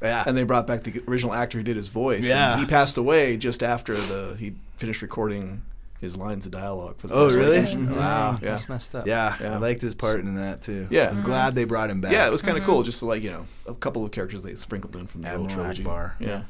Yeah. 0.00 0.24
and 0.26 0.34
they 0.36 0.44
brought 0.44 0.66
back 0.66 0.82
the 0.84 1.02
original 1.06 1.34
actor 1.34 1.58
who 1.58 1.64
did 1.64 1.76
his 1.76 1.88
voice. 1.88 2.26
Yeah. 2.26 2.52
and 2.52 2.60
he 2.60 2.66
passed 2.66 2.96
away 2.96 3.36
just 3.36 3.62
after 3.62 3.94
the 3.94 4.36
he 4.38 4.54
finished 4.76 5.02
recording 5.02 5.60
his 6.04 6.16
lines 6.16 6.46
of 6.46 6.52
dialogue 6.52 6.96
for 6.98 7.08
The 7.08 7.14
Oh, 7.14 7.24
Force 7.30 7.34
really? 7.34 7.58
Awakens. 7.58 7.90
Mhm. 7.90 7.96
Wow. 7.96 8.38
Yeah. 8.40 8.50
That's 8.50 8.68
messed 8.68 8.94
up. 8.94 9.06
Yeah, 9.06 9.36
Yeah. 9.40 9.54
I 9.54 9.56
liked 9.58 9.82
his 9.82 9.94
part 9.94 10.20
in 10.20 10.34
that 10.36 10.62
too. 10.62 10.86
Yeah. 10.90 11.08
I 11.08 11.10
was 11.10 11.20
glad 11.20 11.54
they 11.56 11.64
brought 11.64 11.90
him 11.90 12.00
back. 12.00 12.12
Yeah, 12.12 12.26
it 12.28 12.30
was 12.30 12.42
kind 12.42 12.56
of 12.56 12.64
cool. 12.64 12.82
Just 12.84 13.00
to, 13.00 13.06
like 13.06 13.22
you 13.22 13.30
know, 13.32 13.46
a 13.66 13.74
couple 13.74 14.04
of 14.04 14.12
characters 14.12 14.42
they 14.44 14.54
sprinkled 14.54 14.94
in 14.96 15.06
from 15.08 15.22
the 15.22 15.34
old 15.34 15.50
Admiral 15.50 15.74
trilogy. 15.74 15.82
Ackbar. 15.84 16.12
Yeah. 16.20 16.28
Yeah. 16.28 16.42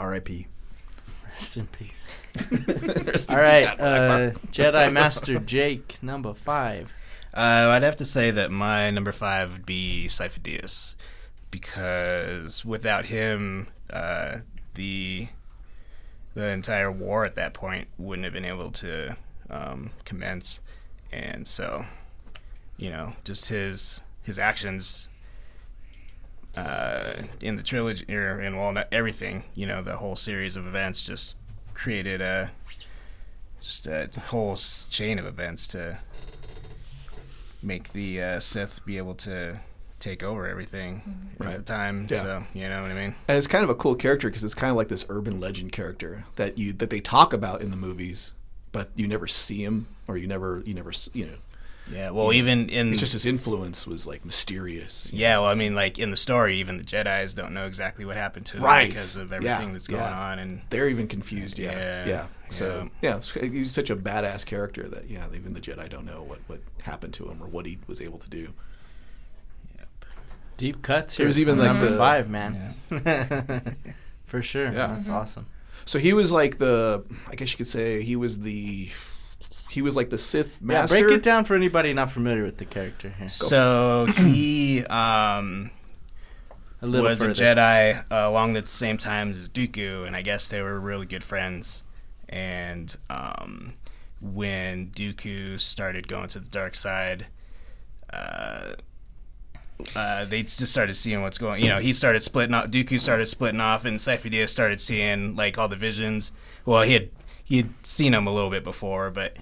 R.I.P. 0.00 0.46
Rest 1.28 1.56
in 1.56 1.66
peace. 1.66 2.08
Rest 3.06 3.30
in 3.30 3.34
All 3.36 3.42
right, 3.42 3.68
peace, 3.70 3.80
uh, 3.80 4.32
Jedi 4.52 4.92
Master 4.92 5.38
Jake, 5.38 5.98
number 6.02 6.32
five. 6.34 6.92
Uh, 7.34 7.70
I'd 7.72 7.82
have 7.82 7.96
to 7.96 8.04
say 8.04 8.30
that 8.30 8.50
my 8.50 8.90
number 8.90 9.12
five 9.12 9.52
would 9.52 9.66
be 9.66 10.06
Sifo-Dyas, 10.08 10.94
because 11.50 12.64
without 12.64 13.06
him, 13.06 13.68
uh, 13.92 14.38
the 14.74 15.28
the 16.38 16.46
entire 16.50 16.92
war 16.92 17.24
at 17.24 17.34
that 17.34 17.52
point 17.52 17.88
wouldn't 17.98 18.22
have 18.22 18.32
been 18.32 18.44
able 18.44 18.70
to 18.70 19.16
um, 19.50 19.90
commence, 20.04 20.60
and 21.10 21.44
so, 21.48 21.84
you 22.76 22.90
know, 22.90 23.14
just 23.24 23.48
his 23.48 24.02
his 24.22 24.38
actions 24.38 25.08
uh, 26.56 27.14
in 27.40 27.56
the 27.56 27.62
trilogy 27.64 28.04
or 28.14 28.40
in 28.40 28.56
well, 28.56 28.72
not 28.72 28.86
everything, 28.92 29.42
you 29.56 29.66
know, 29.66 29.82
the 29.82 29.96
whole 29.96 30.14
series 30.14 30.54
of 30.54 30.64
events 30.64 31.02
just 31.02 31.36
created 31.74 32.20
a 32.20 32.52
just 33.60 33.88
a 33.88 34.08
whole 34.28 34.54
chain 34.54 35.18
of 35.18 35.26
events 35.26 35.66
to 35.66 35.98
make 37.60 37.92
the 37.92 38.22
uh, 38.22 38.38
Sith 38.38 38.84
be 38.86 38.96
able 38.96 39.16
to 39.16 39.58
take 40.00 40.22
over 40.22 40.46
everything 40.46 41.30
Right. 41.38 41.50
at 41.50 41.56
the 41.58 41.62
time. 41.62 42.06
Yeah. 42.10 42.22
So 42.22 42.44
you 42.54 42.68
know 42.68 42.82
what 42.82 42.90
I 42.90 42.94
mean? 42.94 43.14
And 43.26 43.36
it's 43.38 43.46
kind 43.46 43.64
of 43.64 43.70
a 43.70 43.74
cool 43.74 43.94
character 43.94 44.28
because 44.28 44.44
it's 44.44 44.54
kind 44.54 44.70
of 44.70 44.76
like 44.76 44.88
this 44.88 45.04
urban 45.08 45.40
legend 45.40 45.72
character 45.72 46.24
that 46.36 46.58
you 46.58 46.72
that 46.74 46.90
they 46.90 47.00
talk 47.00 47.32
about 47.32 47.60
in 47.62 47.70
the 47.70 47.76
movies, 47.76 48.32
but 48.72 48.90
you 48.96 49.08
never 49.08 49.26
see 49.26 49.62
him 49.64 49.86
or 50.06 50.16
you 50.16 50.26
never 50.26 50.62
you 50.64 50.74
never 50.74 50.92
you 51.12 51.26
know. 51.26 51.34
Yeah. 51.90 52.10
Well, 52.10 52.34
even 52.34 52.68
in 52.68 52.90
It's 52.90 53.00
just 53.00 53.14
his 53.14 53.24
influence 53.24 53.86
was 53.86 54.06
like 54.06 54.22
mysterious. 54.24 55.08
yeah. 55.10 55.38
Well, 55.38 55.46
I 55.48 55.54
mean, 55.54 55.74
like 55.74 55.98
in 55.98 56.10
the 56.10 56.18
story, 56.18 56.58
even 56.58 56.76
the 56.76 56.84
Jedi's 56.84 57.32
don't 57.32 57.54
know 57.54 57.64
exactly 57.64 58.04
what 58.04 58.14
happened 58.16 58.44
to 58.46 58.56
them 58.56 58.64
Right. 58.64 58.90
because 58.90 59.16
of 59.16 59.30
Yeah, 59.30 59.36
everything 59.36 59.72
that's 59.72 59.86
going 59.88 60.02
yeah. 60.02 60.20
on, 60.32 60.38
and 60.38 60.60
They're 60.68 60.88
even 60.90 61.08
confused. 61.08 61.58
Yeah, 61.58 61.72
Yeah, 61.72 62.06
yeah. 62.06 62.26
So 62.50 62.90
yeah, 63.00 63.20
he's 63.40 63.72
such 63.72 63.88
a 63.88 63.96
badass 63.96 64.44
character 64.44 64.86
that 64.88 65.08
yeah, 65.08 65.26
even 65.34 65.54
the 65.54 65.60
Jedi 65.62 65.88
don't 65.88 66.04
know 66.04 66.22
what 66.22 66.40
what 66.46 66.60
happened 66.82 67.14
to 67.14 67.28
him 67.30 67.42
or 67.42 67.46
what 67.46 67.64
he 67.64 67.78
was 67.86 68.00
able 68.02 68.18
to 68.18 68.28
do. 68.28 68.52
Deep 70.58 70.82
cuts 70.82 71.16
here. 71.16 71.24
There's 71.24 71.38
even, 71.40 71.56
like, 71.56 71.66
number 71.68 71.88
the- 71.88 71.96
five, 71.96 72.28
man. 72.28 72.74
For 74.26 74.42
sure. 74.42 74.64
Yeah. 74.66 74.88
That's 74.88 75.08
awesome. 75.08 75.46
So 75.86 75.98
he 75.98 76.12
was 76.12 76.30
like 76.30 76.58
the, 76.58 77.02
I 77.30 77.34
guess 77.34 77.50
you 77.52 77.56
could 77.56 77.66
say 77.66 78.02
he 78.02 78.14
was 78.16 78.40
the, 78.40 78.90
he 79.70 79.80
was 79.80 79.96
like 79.96 80.10
the 80.10 80.18
Sith 80.18 80.58
Yeah, 80.60 80.66
master. 80.82 80.98
break 80.98 81.16
it 81.16 81.22
down 81.22 81.46
for 81.46 81.54
anybody 81.54 81.94
not 81.94 82.10
familiar 82.10 82.44
with 82.44 82.58
the 82.58 82.66
character 82.66 83.08
here. 83.18 83.30
so 83.30 84.04
he 84.04 84.84
um, 84.84 85.70
A 86.82 86.86
little 86.86 87.08
was 87.08 87.20
further. 87.20 87.30
a 87.30 87.34
Jedi 87.34 87.98
uh, 88.12 88.28
along 88.28 88.52
the 88.52 88.66
same 88.66 88.98
times 88.98 89.38
as 89.38 89.48
Dooku, 89.48 90.06
and 90.06 90.14
I 90.14 90.20
guess 90.20 90.48
they 90.48 90.60
were 90.60 90.78
really 90.78 91.06
good 91.06 91.24
friends. 91.24 91.82
And 92.28 92.94
um, 93.08 93.72
when 94.20 94.90
Dooku 94.90 95.58
started 95.58 96.06
going 96.08 96.28
to 96.28 96.38
the 96.40 96.50
dark 96.50 96.74
side, 96.74 97.28
uh, 98.12 98.72
uh, 99.94 100.24
they 100.24 100.42
just 100.42 100.66
started 100.68 100.94
seeing 100.94 101.22
what's 101.22 101.38
going. 101.38 101.62
You 101.62 101.68
know, 101.68 101.78
he 101.78 101.92
started 101.92 102.22
splitting 102.22 102.54
off. 102.54 102.66
Dooku 102.66 103.00
started 103.00 103.26
splitting 103.26 103.60
off, 103.60 103.84
and 103.84 103.96
Sifo-Dyas 103.98 104.48
started 104.48 104.80
seeing 104.80 105.36
like 105.36 105.58
all 105.58 105.68
the 105.68 105.76
visions. 105.76 106.32
Well, 106.64 106.82
he 106.82 106.92
had 106.94 107.10
he 107.44 107.58
had 107.58 107.70
seen 107.86 108.12
them 108.12 108.26
a 108.26 108.32
little 108.32 108.50
bit 108.50 108.64
before, 108.64 109.10
but 109.10 109.36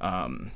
um, 0.00 0.50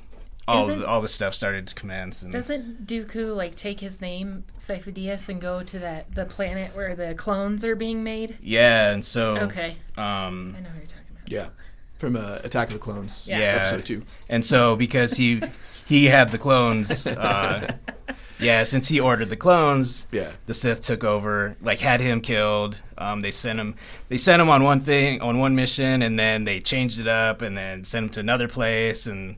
all 0.48 0.64
Isn't- 0.68 0.80
the, 0.80 0.86
all 0.88 1.00
the 1.00 1.08
stuff 1.08 1.34
started 1.34 1.66
to 1.68 1.74
commence. 1.74 2.22
And 2.22 2.32
Doesn't 2.32 2.86
Dooku 2.86 3.34
like 3.36 3.54
take 3.56 3.80
his 3.80 4.00
name 4.00 4.44
Sifo-Dyas 4.58 5.28
and 5.28 5.40
go 5.40 5.62
to 5.62 5.78
that 5.80 6.14
the 6.14 6.24
planet 6.24 6.74
where 6.74 6.94
the 6.96 7.14
clones 7.14 7.64
are 7.64 7.76
being 7.76 8.02
made? 8.02 8.38
yeah, 8.42 8.92
and 8.92 9.04
so 9.04 9.36
Okay, 9.38 9.76
um, 9.96 10.54
I 10.56 10.60
know 10.62 10.68
who 10.70 10.78
you're 10.78 10.86
talking 10.86 11.06
about. 11.16 11.30
Yeah, 11.30 11.48
from 11.96 12.16
uh, 12.16 12.38
Attack 12.44 12.68
of 12.68 12.74
the 12.74 12.80
Clones. 12.80 13.22
Yeah. 13.24 13.38
Yeah. 13.40 13.44
episode 13.60 13.84
two. 13.84 14.02
And 14.28 14.44
so 14.44 14.76
because 14.76 15.12
he 15.14 15.42
he 15.86 16.06
had 16.06 16.30
the 16.32 16.38
clones, 16.38 17.06
uh, 17.06 17.74
yeah, 18.38 18.62
since 18.64 18.88
he 18.88 19.00
ordered 19.00 19.30
the 19.30 19.36
clones, 19.36 20.06
Yeah. 20.12 20.30
the 20.46 20.54
Sith 20.54 20.82
took 20.82 21.04
over, 21.04 21.56
like 21.60 21.78
had 21.80 22.00
him 22.00 22.20
killed. 22.20 22.80
Um, 22.98 23.20
they 23.22 23.30
sent 23.30 23.58
him 23.58 23.74
they 24.08 24.16
sent 24.16 24.40
him 24.42 24.48
on 24.48 24.62
one 24.62 24.80
thing 24.80 25.20
on 25.20 25.38
one 25.38 25.54
mission, 25.54 26.02
and 26.02 26.18
then 26.18 26.44
they 26.44 26.60
changed 26.60 27.00
it 27.00 27.06
up, 27.08 27.42
and 27.42 27.56
then 27.56 27.84
sent 27.84 28.04
him 28.04 28.10
to 28.10 28.20
another 28.20 28.48
place, 28.48 29.06
and 29.06 29.36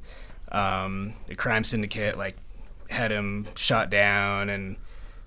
um, 0.53 1.15
the 1.27 1.35
crime 1.35 1.65
syndicate 1.65 2.17
like 2.19 2.37
had 2.91 3.11
him 3.11 3.47
shot 3.55 3.91
down, 3.91 4.49
and 4.49 4.77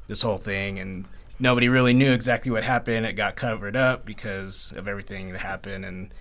this 0.07 0.21
whole 0.21 0.37
thing, 0.37 0.79
and 0.79 1.05
nobody 1.39 1.69
really 1.69 1.93
knew 1.93 2.11
exactly 2.11 2.51
what 2.51 2.63
happened. 2.63 3.05
It 3.05 3.13
got 3.13 3.35
covered 3.35 3.75
up 3.75 4.05
because 4.05 4.73
of 4.75 4.87
everything 4.87 5.31
that 5.31 5.39
happened, 5.39 5.85
and 5.85 6.13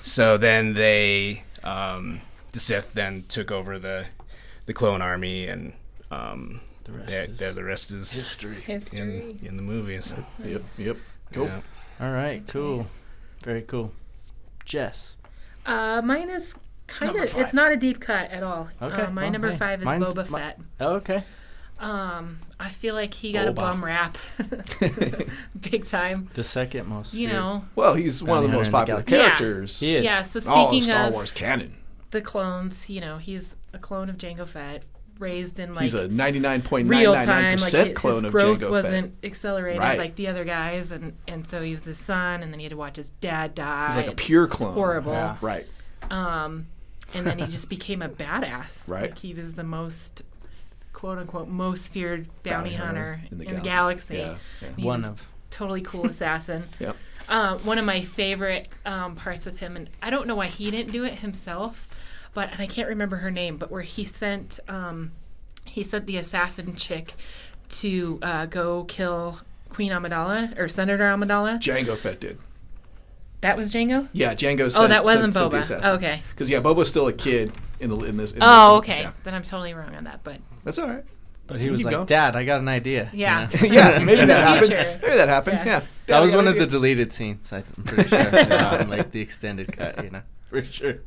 so 0.00 0.36
then 0.36 0.74
they, 0.74 1.42
um, 1.64 2.20
the 2.52 2.60
Sith, 2.60 2.92
then 2.92 3.24
took 3.28 3.50
over 3.50 3.78
the 3.78 4.06
the 4.66 4.72
clone 4.74 5.00
army, 5.02 5.46
and 5.48 5.72
um, 6.10 6.60
The 6.90 6.98
rest 6.98 7.12
yeah, 7.12 7.22
is 7.48 7.54
the 7.54 7.64
rest 7.64 7.90
is 7.92 8.10
history. 8.12 8.54
History. 8.54 8.98
in 9.00 9.46
in 9.46 9.56
the 9.56 9.62
movies. 9.62 10.14
Yep. 10.44 10.62
Yep. 10.78 10.96
Cool. 11.32 11.44
Yeah. 11.46 11.60
All 12.00 12.10
right, 12.12 12.42
cool. 12.48 12.78
Nice. 12.78 12.90
Very 13.44 13.62
cool. 13.62 13.92
Jess. 14.64 15.16
Uh, 15.66 16.00
mine 16.02 16.30
is 16.30 16.54
kind 16.86 17.14
of. 17.16 17.36
It's 17.36 17.52
not 17.52 17.72
a 17.72 17.76
deep 17.76 18.00
cut 18.00 18.30
at 18.30 18.42
all. 18.42 18.68
Okay, 18.80 19.02
Uh, 19.02 19.10
my 19.10 19.22
well, 19.24 19.32
number 19.32 19.50
hey, 19.50 19.56
five 19.56 19.80
is 19.80 19.84
mine's 19.84 20.04
Boba 20.14 20.30
mi- 20.30 20.38
Fett. 20.38 20.60
Oh, 20.80 20.94
okay. 20.94 21.24
Um, 21.78 22.40
I 22.58 22.70
feel 22.70 22.94
like 22.94 23.14
he 23.14 23.30
got 23.32 23.46
a 23.46 23.52
bum 23.52 23.84
rap, 23.84 24.18
big 25.70 25.86
time. 25.86 26.28
The 26.34 26.42
second 26.44 26.86
most. 26.88 27.14
You 27.14 27.28
feared. 27.28 27.38
know, 27.40 27.64
Well, 27.76 27.94
he's 27.94 28.22
one 28.22 28.42
of 28.44 28.50
the 28.50 28.56
most 28.56 28.70
Hunter 28.70 28.92
in 28.92 28.98
the 28.98 29.02
popular 29.02 29.02
Galaxy. 29.02 29.36
characters. 29.44 29.80
He 29.80 29.94
is. 29.96 30.04
yeah. 30.04 30.22
So 30.22 30.50
All 30.50 30.74
of 30.76 30.82
Star 30.82 31.10
Wars 31.10 31.30
canon. 31.30 31.76
the 32.10 32.20
clones, 32.20 32.90
you 32.90 33.00
know, 33.00 33.18
he's 33.18 33.54
a 33.72 33.78
clone 33.78 34.08
of 34.10 34.16
Jango 34.18 34.48
Fett, 34.48 34.82
raised 35.20 35.58
in 35.58 35.74
like 35.74 35.82
he's 35.82 35.94
a 35.94 36.08
ninety 36.08 36.38
nine 36.40 36.62
point 36.62 36.88
nine 36.88 37.00
real 37.00 37.12
nine 37.14 37.26
nine 37.26 37.34
time. 37.36 37.44
Like 37.52 37.58
percent 37.60 37.88
his, 37.88 37.96
clone 37.98 38.14
his 38.16 38.24
of 38.24 38.32
growth 38.32 38.60
Jango 38.60 38.70
wasn't 38.70 39.20
Fett. 39.20 39.30
accelerated 39.30 39.80
Right. 39.80 39.98
like 39.98 40.14
the 40.16 40.28
other 40.28 40.44
guys, 40.44 40.90
and 40.92 41.14
and 41.26 41.46
so 41.46 41.62
he 41.62 41.72
was 41.72 41.84
his 41.84 41.98
son, 41.98 42.42
and 42.42 42.52
then 42.52 42.58
he 42.60 42.64
had 42.64 42.70
to 42.70 42.76
watch 42.76 42.96
his 42.96 43.10
dad 43.10 43.54
die. 43.54 43.86
He's 43.88 43.96
like 43.96 44.06
a 44.06 44.08
and 44.10 44.16
pure 44.16 44.44
it's 44.44 44.56
clone. 44.56 44.74
horrible. 44.74 45.12
Yeah. 45.12 45.36
Right. 45.40 45.66
Um, 46.10 46.66
and 47.14 47.26
then 47.26 47.38
he 47.38 47.46
just 47.46 47.68
became 47.68 48.02
a 48.02 48.08
badass. 48.08 48.86
Right. 48.86 49.02
Like 49.10 49.18
he 49.18 49.34
was 49.34 49.54
the 49.54 49.64
most, 49.64 50.22
quote 50.92 51.18
unquote, 51.18 51.48
most 51.48 51.88
feared 51.92 52.28
bounty, 52.42 52.70
Bounty 52.70 52.74
hunter, 52.74 53.14
hunter 53.16 53.28
in 53.48 53.54
the, 53.56 53.60
galaxy. 53.60 54.16
Yeah. 54.18 54.36
yeah. 54.62 54.68
He's 54.76 54.84
One 54.84 55.04
of. 55.04 55.26
totally 55.50 55.80
cool 55.82 56.06
assassin. 56.06 56.62
Yep. 56.80 56.96
Um, 57.30 57.58
one 57.58 57.76
of 57.76 57.84
my 57.84 58.00
favorite 58.00 58.68
um, 58.86 59.14
parts 59.14 59.44
with 59.44 59.58
him, 59.60 59.76
and 59.76 59.90
I 60.00 60.08
don't 60.08 60.26
know 60.26 60.34
why 60.34 60.46
he 60.46 60.70
didn't 60.70 60.92
do 60.92 61.04
it 61.04 61.16
himself, 61.16 61.86
but 62.34 62.50
and 62.52 62.60
I 62.60 62.66
can't 62.66 62.88
remember 62.88 63.16
her 63.16 63.30
name, 63.30 63.56
but 63.56 63.70
where 63.70 63.82
he 63.82 64.04
sent 64.04 64.60
um, 64.68 65.12
he 65.64 65.82
sent 65.82 66.06
the 66.06 66.16
assassin 66.16 66.74
chick 66.76 67.14
to 67.70 68.18
uh, 68.22 68.46
go 68.46 68.84
kill 68.84 69.40
Queen 69.68 69.92
Amidala 69.92 70.58
or 70.58 70.68
Senator 70.68 71.04
Amidala. 71.04 71.58
Jango 71.60 71.96
Fett 71.96 72.20
did. 72.20 72.38
That 73.40 73.56
was 73.56 73.72
Jango. 73.72 74.08
Yeah, 74.12 74.34
Jango. 74.34 74.72
Oh, 74.74 74.88
that 74.88 75.04
wasn't 75.04 75.32
sent, 75.34 75.46
Boba. 75.52 75.62
Sent 75.64 75.68
the 75.68 75.76
assassin. 75.88 75.96
Okay. 75.96 76.22
Because 76.30 76.50
yeah, 76.50 76.60
Boba's 76.60 76.88
still 76.88 77.06
a 77.06 77.12
kid 77.12 77.52
in 77.78 77.90
the 77.90 77.96
in 78.04 78.16
this. 78.16 78.32
In 78.32 78.38
Oh, 78.42 78.72
the, 78.72 78.76
okay. 78.78 79.00
Yeah. 79.02 79.12
Then 79.24 79.34
I'm 79.34 79.42
totally 79.44 79.74
wrong 79.74 79.94
on 79.94 80.04
that, 80.04 80.20
but 80.24 80.38
That's 80.64 80.78
all 80.78 80.88
right. 80.88 81.04
But 81.46 81.60
he 81.60 81.70
was 81.70 81.82
like, 81.82 81.94
going. 81.94 82.06
"Dad, 82.06 82.36
I 82.36 82.44
got 82.44 82.60
an 82.60 82.68
idea." 82.68 83.08
you 83.12 83.20
Yeah. 83.20 83.48
know? 83.52 83.60
yeah, 83.66 83.98
maybe 84.00 84.26
that 84.26 84.42
happened. 84.46 84.70
Maybe 85.02 85.16
that 85.16 85.28
happened. 85.28 85.56
Yeah. 85.58 85.64
Yeah. 85.66 85.82
That 86.06 86.20
was 86.20 86.34
one 86.34 86.44
we 86.44 86.50
of 86.50 86.58
the 86.58 86.66
deleted 86.66 87.12
scenes. 87.12 87.52
I 87.52 87.62
th- 87.62 87.72
I'm 87.78 87.84
pretty 87.84 88.08
sure. 88.08 88.18
I 88.36 88.44
saw 88.44 88.76
in, 88.78 88.88
like 88.90 89.12
the 89.12 89.20
extended 89.20 89.72
cut, 89.72 90.02
you 90.04 90.10
know, 90.10 90.22
for 90.48 90.62
sure. 90.62 90.98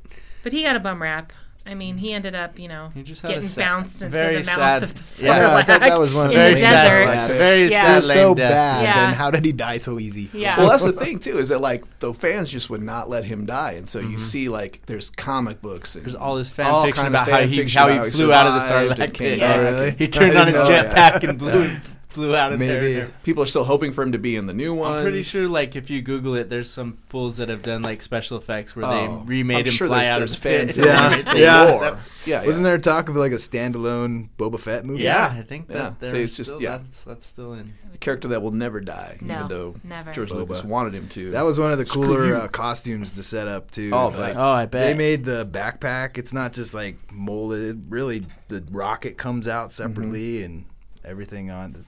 But 0.43 0.53
he 0.53 0.63
got 0.63 0.75
a 0.75 0.79
bum 0.79 1.01
rap. 1.01 1.33
I 1.63 1.75
mean, 1.75 1.97
he 1.99 2.11
ended 2.11 2.33
up, 2.33 2.57
you 2.57 2.67
know, 2.67 2.89
He 2.95 3.03
just 3.03 3.21
getting 3.21 3.43
sad- 3.43 3.61
bounced 3.63 4.01
into 4.01 4.17
the 4.17 4.33
mouth 4.33 4.45
sad- 4.45 4.81
of 4.83 4.93
the 4.95 5.25
yeah. 5.25 5.33
Sarlacc 5.35 5.37
Yeah, 5.41 5.55
I 5.55 5.61
thought 5.63 5.79
that 5.81 5.99
was 5.99 6.11
one 6.11 6.25
of 6.25 6.31
the 6.31 6.37
Very 6.37 6.51
the 6.55 6.57
sad. 6.57 6.89
desert. 6.89 7.05
That's- 7.05 7.37
Very 7.37 7.71
Yeah. 7.71 7.81
Sad. 7.81 7.95
was 7.97 8.07
so 8.11 8.33
death. 8.35 8.51
bad. 8.51 8.83
Yeah. 8.83 9.05
Then 9.05 9.13
how 9.13 9.29
did 9.29 9.45
he 9.45 9.51
die 9.51 9.77
so 9.77 9.99
easy? 9.99 10.31
Yeah. 10.33 10.57
Well, 10.57 10.69
that's 10.71 10.83
the 10.83 10.91
thing 11.05 11.19
too, 11.19 11.37
is 11.37 11.49
that 11.49 11.61
like 11.61 11.83
the 11.99 12.15
fans 12.15 12.49
just 12.49 12.71
would 12.71 12.81
not 12.81 13.09
let 13.11 13.25
him 13.25 13.45
die, 13.45 13.73
and 13.73 13.87
so 13.87 13.99
Mm-hmm. 13.99 14.11
you 14.11 14.17
see 14.17 14.49
like 14.49 14.81
there's 14.87 15.11
comic 15.11 15.61
books. 15.61 15.93
And 15.93 16.03
There's 16.03 16.15
all 16.15 16.35
this 16.35 16.49
fan 16.49 16.65
all 16.65 16.83
fiction 16.83 17.03
kind 17.03 17.15
of 17.15 17.21
about 17.21 17.31
how 17.31 17.37
fan 17.41 17.49
he 17.49 17.57
fiction 17.57 17.79
how 17.79 17.89
about 17.89 18.05
he 18.05 18.11
flew 18.11 18.33
out 18.33 18.47
of 18.47 18.53
the 18.55 18.59
survived 18.61 18.99
and 18.99 19.13
Sarlacc 19.13 19.17
pit. 19.19 19.39
back. 19.39 19.55
Oh, 19.57 19.63
really? 19.63 19.91
He 19.99 20.07
turned 20.07 20.37
on 20.39 20.47
his 20.47 20.55
didn't 20.55 20.67
know 20.67 20.83
jetpack 20.95 21.29
and 21.29 21.37
blew 21.37 21.69
flew 22.11 22.35
out 22.35 22.51
of 22.53 22.59
Maybe. 22.59 22.93
there. 22.93 23.11
People 23.23 23.41
are 23.43 23.47
still 23.47 23.63
hoping 23.63 23.93
for 23.93 24.03
him 24.03 24.11
to 24.11 24.17
be 24.19 24.35
in 24.35 24.45
the 24.45 24.53
new 24.53 24.73
one. 24.73 24.93
I'm 24.93 25.03
pretty 25.03 25.23
sure, 25.23 25.47
like, 25.47 25.75
if 25.75 25.89
you 25.89 26.01
Google 26.01 26.35
it, 26.35 26.49
there's 26.49 26.69
some 26.69 26.97
fools 27.09 27.37
that 27.37 27.49
have 27.49 27.61
done 27.61 27.81
like 27.81 28.01
special 28.01 28.37
effects 28.37 28.75
where 28.75 28.85
Oh, 28.85 28.89
they 29.25 29.25
remade 29.25 29.59
I'm 29.59 29.65
him 29.65 29.71
sure 29.71 29.87
fly 29.87 30.03
there's, 30.03 30.11
out 30.11 30.19
there's 30.19 30.35
of 30.35 30.41
the 30.41 30.49
pit. 30.49 30.75
fan 30.75 30.85
Yeah. 30.85 31.09
films, 31.09 31.39
Yeah. 31.39 31.99
Yeah, 32.23 32.45
Wasn't 32.45 32.63
yeah. 32.63 32.69
there 32.71 32.77
talk 32.77 33.09
of 33.09 33.15
like 33.15 33.31
a 33.31 33.35
standalone 33.35 34.29
Boba 34.37 34.59
Fett 34.59 34.85
movie? 34.85 35.01
Yeah, 35.03 35.33
I 35.35 35.41
think 35.41 35.67
that 35.69 35.95
Yeah. 36.01 36.09
So 36.11 36.15
it's 36.17 36.37
just- 36.37 36.49
still, 36.51 36.61
yeah. 36.61 36.77
that's 36.77 37.03
that's 37.03 37.25
still 37.25 37.53
in. 37.53 37.73
a 37.95 37.97
character 37.97 38.27
that 38.27 38.43
will 38.43 38.51
never 38.51 38.79
die, 38.79 39.17
No, 39.21 39.33
even 39.35 39.47
though 39.47 39.75
never. 39.83 40.11
George 40.11 40.29
Boba. 40.29 40.35
Lucas 40.35 40.63
wanted 40.63 40.93
him 40.93 41.07
to. 41.09 41.31
That 41.31 41.41
was 41.45 41.57
one 41.57 41.71
of 41.71 41.79
the 41.79 41.85
cooler 41.85 42.35
uh, 42.35 42.47
costumes 42.47 43.13
to 43.13 43.23
set 43.23 43.47
up 43.47 43.71
too. 43.71 43.89
Oh, 43.91 44.09
like. 44.09 44.35
Oh, 44.35 44.51
I 44.51 44.65
bet 44.67 44.81
they 44.85 44.93
made 44.93 45.25
the 45.25 45.47
backpack. 45.47 46.19
It's 46.19 46.31
not 46.31 46.53
just 46.53 46.75
like 46.75 46.97
molded. 47.11 47.85
Really, 47.89 48.23
the 48.49 48.63
rocket 48.69 49.17
comes 49.17 49.47
out 49.47 49.71
separately 49.71 50.11
Mm-hmm. 50.41 50.45
and 50.45 50.65
everything 51.03 51.49
on. 51.49 51.73
The, 51.73 51.85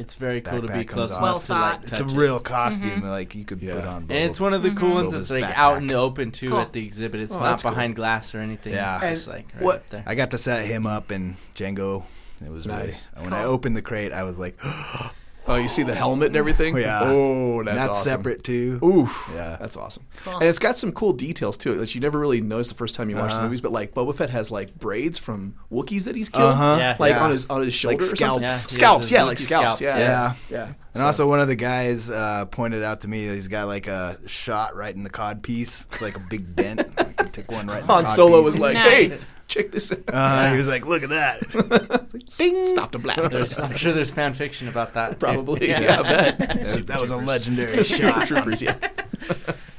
it's 0.00 0.14
very 0.14 0.40
cool 0.40 0.60
to 0.62 0.66
be 0.66 0.72
Backpack 0.72 0.88
comes 0.88 0.92
close 0.92 1.12
off. 1.12 1.18
enough 1.22 1.22
Well 1.22 1.40
to 1.40 1.52
like 1.52 1.62
thought. 1.72 1.82
touch 1.90 2.00
It's 2.00 2.12
a 2.12 2.16
it. 2.16 2.20
real 2.20 2.40
costume, 2.40 2.90
Mm-hmm. 2.90 3.06
like 3.06 3.34
you 3.34 3.44
could 3.44 3.62
Yeah. 3.62 3.74
put 3.74 3.84
on. 3.84 3.96
And 4.08 4.12
it's 4.12 4.40
one 4.40 4.54
of 4.54 4.62
the 4.62 4.70
Mhm. 4.70 4.76
cool 4.78 4.94
ones 4.94 5.12
Boba's 5.14 5.28
that's 5.28 5.42
like 5.42 5.58
out 5.58 5.76
in 5.78 5.84
backpack. 5.84 5.88
the 5.88 5.94
open 5.94 6.30
too 6.32 6.48
Cool. 6.48 6.58
at 6.60 6.72
the 6.72 6.84
exhibit. 6.84 7.20
It's 7.20 7.34
Oh, 7.36 7.38
not 7.40 7.44
that's 7.50 7.62
cool. 7.62 7.70
behind 7.72 7.96
glass 7.96 8.34
or 8.34 8.38
anything. 8.40 8.72
Yeah. 8.72 8.94
It's 8.94 9.02
And 9.02 9.14
just 9.14 9.28
like 9.28 9.46
right 9.54 9.62
what 9.62 9.76
up 9.76 9.88
there. 9.90 10.02
I 10.06 10.14
got 10.14 10.30
to 10.32 10.38
set 10.38 10.64
him 10.66 10.86
up 10.86 11.12
in 11.12 11.36
Jango. 11.54 12.04
It 12.44 12.50
was 12.50 12.66
Nice. 12.66 13.08
really 13.14 13.24
when 13.28 13.34
I 13.34 13.42
Cool. 13.44 13.52
opened 13.52 13.76
the 13.76 13.82
crate, 13.82 14.12
I 14.12 14.22
was 14.24 14.38
like, 14.38 14.58
Oh, 15.48 15.56
you 15.56 15.68
see 15.68 15.82
the 15.82 15.94
helmet 15.94 16.28
and 16.28 16.36
everything? 16.36 16.76
Yeah. 16.76 17.00
Oh, 17.02 17.62
that's, 17.64 17.76
that's 17.76 17.90
awesome. 17.92 18.10
separate 18.10 18.44
too. 18.44 18.78
Oof. 18.84 19.30
Yeah. 19.34 19.56
That's 19.58 19.76
awesome. 19.76 20.04
Cool. 20.22 20.34
And 20.34 20.44
it's 20.44 20.58
got 20.58 20.78
some 20.78 20.92
cool 20.92 21.12
details 21.12 21.56
too 21.56 21.76
that 21.78 21.94
you 21.94 22.00
never 22.00 22.18
really 22.18 22.40
notice 22.40 22.68
the 22.68 22.74
first 22.74 22.94
time 22.94 23.10
you 23.10 23.16
watch 23.16 23.30
the 23.30 23.36
Uh-huh. 23.36 23.44
movies. 23.44 23.60
But 23.60 23.72
like 23.72 23.92
Boba 23.94 24.14
Fett 24.14 24.30
has 24.30 24.50
like 24.50 24.78
braids 24.78 25.18
from 25.18 25.54
Wookiees 25.72 26.04
that 26.04 26.14
he's 26.14 26.28
killed, 26.28 26.44
Uh-huh. 26.52 26.76
Yeah. 26.78 26.96
like 26.98 27.12
Yeah. 27.14 27.24
on 27.24 27.30
his 27.30 27.46
on 27.50 27.62
his 27.64 27.74
shoulder, 27.74 27.96
Like 27.96 28.02
or 28.12 28.16
scalps. 28.16 28.42
Yeah, 28.42 28.50
scalps, 28.52 29.10
yeah, 29.10 29.22
like 29.24 29.38
scalps, 29.38 29.78
scalps, 29.78 29.80
yeah, 29.80 29.98
yeah. 29.98 30.32
yeah. 30.50 30.64
And 30.66 31.00
So- 31.00 31.06
also, 31.06 31.28
one 31.28 31.40
of 31.40 31.48
the 31.48 31.56
guys 31.56 32.10
uh, 32.10 32.44
pointed 32.46 32.82
out 32.84 33.00
to 33.00 33.08
me 33.08 33.26
that 33.28 33.34
he's 33.34 33.48
got 33.48 33.66
like 33.66 33.86
a 33.88 34.18
shot 34.26 34.76
right 34.76 34.94
in 34.94 35.02
the 35.04 35.10
cod 35.10 35.42
piece. 35.42 35.86
It's 35.92 36.02
like 36.02 36.16
a 36.16 36.20
big 36.20 36.54
dent. 36.54 36.82
I 36.98 37.04
could 37.04 37.32
take 37.32 37.50
one 37.50 37.66
right. 37.66 37.82
Han 37.84 38.06
Solo 38.06 38.38
piece. 38.38 38.44
was 38.44 38.58
like, 38.58 38.74
Nice. 38.74 38.90
"Hey, 38.90 39.18
check 39.50 39.70
this 39.72 39.92
out." 39.92 39.98
Uh, 40.08 40.50
he 40.52 40.56
was 40.56 40.68
like, 40.68 40.86
"Look 40.86 41.02
at 41.02 41.10
that." 41.10 41.40
Bing! 42.38 42.64
Stop 42.64 42.92
the 42.92 42.98
blast. 42.98 43.60
I'm 43.60 43.76
sure 43.76 43.92
there's 43.92 44.10
fan 44.10 44.32
fiction 44.34 44.68
about 44.68 44.94
that. 44.94 45.12
too. 45.20 45.26
Probably, 45.26 45.68
yeah, 45.68 46.00
I 46.00 46.02
bet. 46.02 46.38
that, 46.64 46.86
that 46.86 47.00
was 47.00 47.10
a 47.10 47.16
legendary 47.16 47.84
shot. 47.84 48.26
Troopers, 48.26 48.62
yeah. 48.62 48.76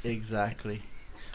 Exactly. 0.04 0.82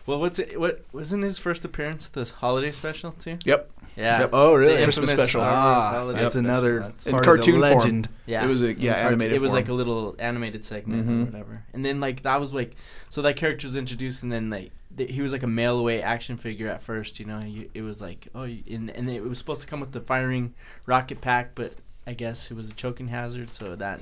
Well, 0.07 0.21
what's 0.21 0.39
it? 0.39 0.59
What 0.59 0.85
wasn't 0.93 1.25
his 1.25 1.39
first 1.39 1.65
appearance 1.65 2.09
this 2.09 2.31
holiday 2.31 2.71
special 2.73 3.13
too? 3.13 3.39
Yep. 3.45 3.71
Yeah. 3.97 4.21
Yep. 4.21 4.31
Oh, 4.33 4.55
really? 4.55 4.77
The 4.77 4.85
Christmas 4.85 5.11
special. 5.11 5.41
Ah, 5.43 6.05
that's 6.13 6.35
special. 6.35 6.39
another 6.39 6.81
That's- 6.81 7.07
In 7.07 7.13
part 7.13 7.25
cartoon 7.25 7.55
of 7.57 7.61
the 7.63 7.67
form. 7.69 7.79
legend. 7.81 8.09
Yeah, 8.27 8.45
It 8.45 8.49
was 8.49 8.63
a- 8.63 8.69
in 8.69 8.81
yeah, 8.81 8.95
cart- 8.95 9.07
animated 9.07 9.33
It 9.37 9.41
was 9.41 9.51
form. 9.51 9.57
like 9.63 9.69
a 9.69 9.73
little 9.73 10.15
animated 10.19 10.65
segment 10.65 11.07
Mhm. 11.09 11.23
or 11.23 11.25
whatever, 11.27 11.63
and 11.73 11.85
then 11.85 11.99
like 12.01 12.23
that 12.23 12.39
was 12.41 12.53
like 12.55 12.77
so 13.09 13.23
that 13.23 13.37
character 13.37 13.67
was 13.67 13.77
introduced, 13.77 14.23
and 14.23 14.31
then 14.31 14.51
like 14.51 14.71
th- 14.97 15.11
he 15.11 15.21
was 15.23 15.33
like 15.33 15.43
a 15.43 15.47
mail 15.49 15.79
away 15.79 16.03
action 16.03 16.37
figure 16.37 16.69
at 16.69 16.83
first. 16.83 17.19
You 17.21 17.27
know, 17.27 17.41
you, 17.41 17.71
it 17.75 17.83
was 17.83 18.01
like 18.01 18.29
oh, 18.35 18.45
you- 18.45 18.63
and 18.71 18.91
and 18.91 19.09
it 19.11 19.23
was 19.23 19.39
supposed 19.39 19.61
to 19.63 19.67
come 19.67 19.81
with 19.81 19.93
the 19.93 20.01
firing 20.01 20.55
rocket 20.87 21.21
pack, 21.21 21.55
but 21.55 21.75
I 22.07 22.13
guess 22.15 22.51
it 22.51 22.57
was 22.57 22.71
a 22.71 22.75
choking 22.75 23.09
hazard, 23.09 23.51
so 23.51 23.77
that. 23.77 24.01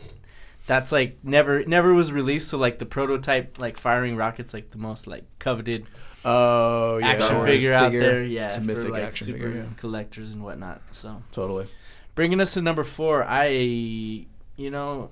That's 0.67 0.93
like 0.93 1.19
never 1.23 1.63
never 1.67 1.93
was 1.93 2.11
released. 2.11 2.49
So 2.49 2.57
like 2.57 2.79
the 2.79 2.87
prototype 2.87 3.59
like 3.59 3.77
firing 3.77 4.17
rockets 4.17 4.55
like 4.55 4.71
the 4.71 4.79
most 4.79 5.07
like 5.07 5.25
coveted 5.39 5.85
Oh, 6.25 6.97
yeah. 7.03 7.07
action 7.09 7.45
figure 7.45 7.75
out 7.75 7.91
figure. 7.93 8.01
there. 8.01 8.23
Yeah, 8.23 8.47
It's 8.47 8.57
a 8.57 8.61
for 8.63 8.89
like 8.89 9.03
action 9.03 9.27
super 9.27 9.39
figure, 9.41 9.55
yeah. 9.65 9.75
collectors 9.77 10.31
and 10.31 10.43
whatnot. 10.43 10.81
So 10.91 11.23
Totally. 11.33 11.67
bringing 12.15 12.41
us 12.41 12.55
to 12.55 12.63
number 12.63 12.83
four, 12.83 13.23
I 13.25 13.49
you 13.49 14.71
know 14.71 15.11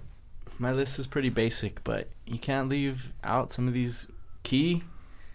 my 0.59 0.73
list 0.73 0.99
is 0.99 1.07
pretty 1.07 1.29
basic, 1.29 1.85
but 1.85 2.09
you 2.27 2.39
can't 2.39 2.71
leave 2.71 3.12
out 3.23 3.53
some 3.53 3.69
of 3.69 3.75
these 3.75 4.07
key 4.45 4.85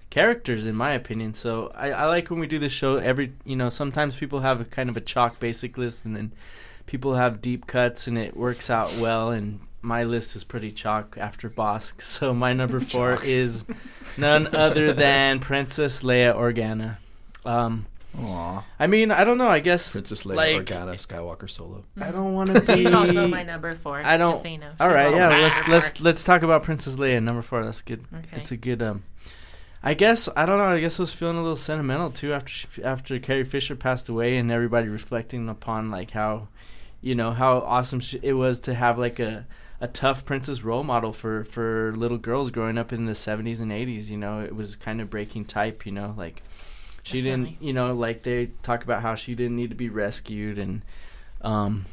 characters 0.10 0.66
in 0.66 0.76
my 0.76 0.92
opinion. 0.92 1.34
So 1.34 1.72
I, 1.76 1.92
I 1.92 2.06
like 2.06 2.30
when 2.30 2.40
we 2.40 2.48
do 2.48 2.60
this 2.60 2.72
show. 2.72 2.98
Every 2.98 3.34
you 3.46 3.56
know 3.56 3.70
sometimes 3.70 4.16
people 4.16 4.42
have 4.42 4.62
a 4.62 4.66
kind 4.66 4.90
of 4.90 4.98
a 4.98 5.02
chalk 5.02 5.40
basic 5.40 5.78
list, 5.78 6.06
and 6.06 6.16
then 6.16 6.32
people 6.86 7.16
have 7.16 7.42
deep 7.42 7.68
cuts, 7.68 8.08
and 8.08 8.18
it 8.18 8.36
works 8.36 8.70
out 8.70 8.96
well. 8.98 9.32
And 9.32 9.60
my 9.82 10.04
list 10.04 10.36
is 10.36 10.44
pretty 10.44 10.72
chalk 10.72 11.18
after 11.20 11.50
Bosk. 11.50 12.02
So 12.02 12.34
my 12.34 12.54
number 12.54 12.80
four 12.82 13.16
Chalk. 13.16 13.26
is 13.26 13.66
none 14.18 14.56
other 14.56 14.94
than 15.06 15.40
Princess 15.40 16.02
Leia 16.02 16.36
Organa. 16.36 16.98
Um, 17.46 17.86
Aw. 18.20 18.64
I 18.80 18.88
mean, 18.88 19.12
I 19.12 19.24
don't 19.24 19.38
know. 19.38 19.48
I 19.48 19.60
guess 19.60 19.92
Princess 19.92 20.24
Leia 20.24 20.36
like, 20.36 20.66
Organa 20.66 20.96
Skywalker 20.96 21.50
Solo. 21.50 21.84
I 22.02 22.12
don't 22.12 22.34
want 22.34 22.50
to 22.50 22.62
be. 22.62 22.84
She's 22.84 22.94
also 22.94 23.28
my 23.28 23.44
number 23.44 23.74
four. 23.76 24.02
I 24.02 24.18
don't. 24.18 24.32
Just 24.32 24.44
so 24.44 24.50
you 24.50 24.58
know. 24.58 24.72
All 24.80 24.90
She's 24.90 24.96
right, 24.96 25.06
also 25.06 25.18
yeah. 25.18 25.38
Let's 25.38 25.68
let's 25.68 26.02
let's 26.02 26.24
talk 26.24 26.42
about 26.42 26.64
Princess 26.64 26.96
Leia, 26.96 27.22
number 27.22 27.42
four. 27.42 27.64
That's 27.64 27.82
good. 27.82 28.04
Okay. 28.14 28.38
It's 28.42 28.52
a 28.52 28.58
good. 28.58 28.82
Um, 28.82 29.04
I 29.88 29.94
guess 29.94 30.28
I 30.36 30.46
don't 30.46 30.58
know. 30.58 30.66
I 30.66 30.82
guess 30.82 31.00
I 31.00 31.04
was 31.04 31.14
feeling 31.14 31.38
a 31.38 31.42
little 31.42 31.56
sentimental 31.56 32.10
too 32.10 32.34
after 32.34 32.52
she, 32.52 32.68
after 32.84 33.18
Carrie 33.20 33.46
Fisher 33.46 33.74
passed 33.74 34.10
away, 34.10 34.36
and 34.36 34.52
everybody 34.52 34.90
reflecting 34.90 35.48
upon 35.48 35.90
like 35.90 36.12
how, 36.12 36.50
you 37.00 37.16
know, 37.16 37.32
how 37.32 37.60
awesome 37.60 38.02
she, 38.02 38.20
it 38.22 38.34
was 38.34 38.60
to 38.62 38.74
have 38.74 39.00
like 39.00 39.18
a 39.20 39.48
a 39.80 39.88
tough 39.88 40.26
princess 40.26 40.62
role 40.62 40.84
model 40.84 41.14
for 41.14 41.46
for 41.46 41.94
little 41.96 42.18
girls 42.18 42.52
growing 42.52 42.78
up 42.78 42.92
in 42.92 43.06
the 43.06 43.14
70s 43.14 43.62
and 43.62 43.72
80s. 43.72 44.10
You 44.10 44.18
know, 44.18 44.42
it 44.42 44.54
was 44.54 44.76
kind 44.76 45.00
of 45.00 45.10
breaking 45.10 45.46
type. 45.46 45.86
You 45.86 45.94
know, 45.94 46.14
like 46.18 46.44
she 47.04 47.22
didn't. 47.22 47.62
You 47.62 47.72
know, 47.72 47.94
like 47.94 48.24
they 48.24 48.48
talk 48.64 48.84
about 48.84 49.02
how 49.02 49.16
she 49.16 49.36
didn't 49.36 49.56
need 49.56 49.70
to 49.70 49.78
be 49.78 49.88
rescued, 49.88 50.60
and 50.60 50.82
um, 51.42 51.86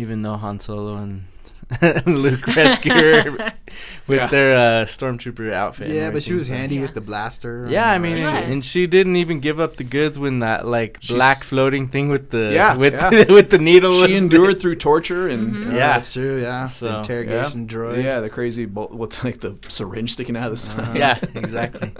even 0.00 0.22
though 0.22 0.36
Han 0.36 0.58
Solo 0.60 0.96
and 0.96 1.24
Luke 2.06 2.46
rescue 2.48 2.92
her 2.92 3.30
with 4.08 4.18
Yeah. 4.18 4.26
their 4.26 4.56
uh, 4.56 4.84
stormtrooper 4.86 5.52
outfit. 5.52 5.88
Yeah, 5.88 6.10
but 6.10 6.22
she 6.22 6.32
was 6.32 6.48
handy 6.48 6.76
Yeah. 6.76 6.82
with 6.82 6.94
the 6.94 7.00
blaster. 7.00 7.66
Yeah, 7.68 7.88
I 7.88 7.98
mean, 7.98 8.16
She 8.16 8.24
was. 8.24 8.34
and 8.34 8.64
she 8.64 8.86
didn't 8.88 9.14
even 9.16 9.38
give 9.40 9.60
up 9.60 9.76
the 9.76 9.84
goods 9.84 10.18
when 10.18 10.40
that 10.40 10.66
like 10.66 10.98
She's- 11.00 11.14
black 11.14 11.44
floating 11.44 11.86
thing 11.88 12.08
with 12.08 12.30
the 12.30 12.50
Yeah, 12.52 12.76
with 12.76 12.94
yeah. 12.94 13.10
with 13.32 13.50
the 13.50 13.58
needle. 13.58 13.92
She 14.04 14.14
was- 14.14 14.22
endured 14.32 14.60
through 14.60 14.76
torture 14.76 15.28
and 15.28 15.54
Mhm. 15.54 15.64
yeah, 15.66 15.70
Yeah. 15.72 15.86
that's 15.92 16.12
true. 16.12 16.40
Yeah, 16.40 16.64
So- 16.64 16.86
the 16.86 16.92
yeah, 16.92 16.98
interrogation 16.98 17.68
droid. 17.68 18.02
yeah, 18.02 18.18
the 18.20 18.30
crazy 18.30 18.64
bolt 18.64 18.92
with 18.92 19.22
like 19.22 19.40
the 19.40 19.56
syringe 19.68 20.12
sticking 20.14 20.36
out 20.36 20.46
of 20.46 20.52
the 20.52 20.56
side. 20.56 20.96
Yeah, 20.96 21.18
exactly. 21.34 21.92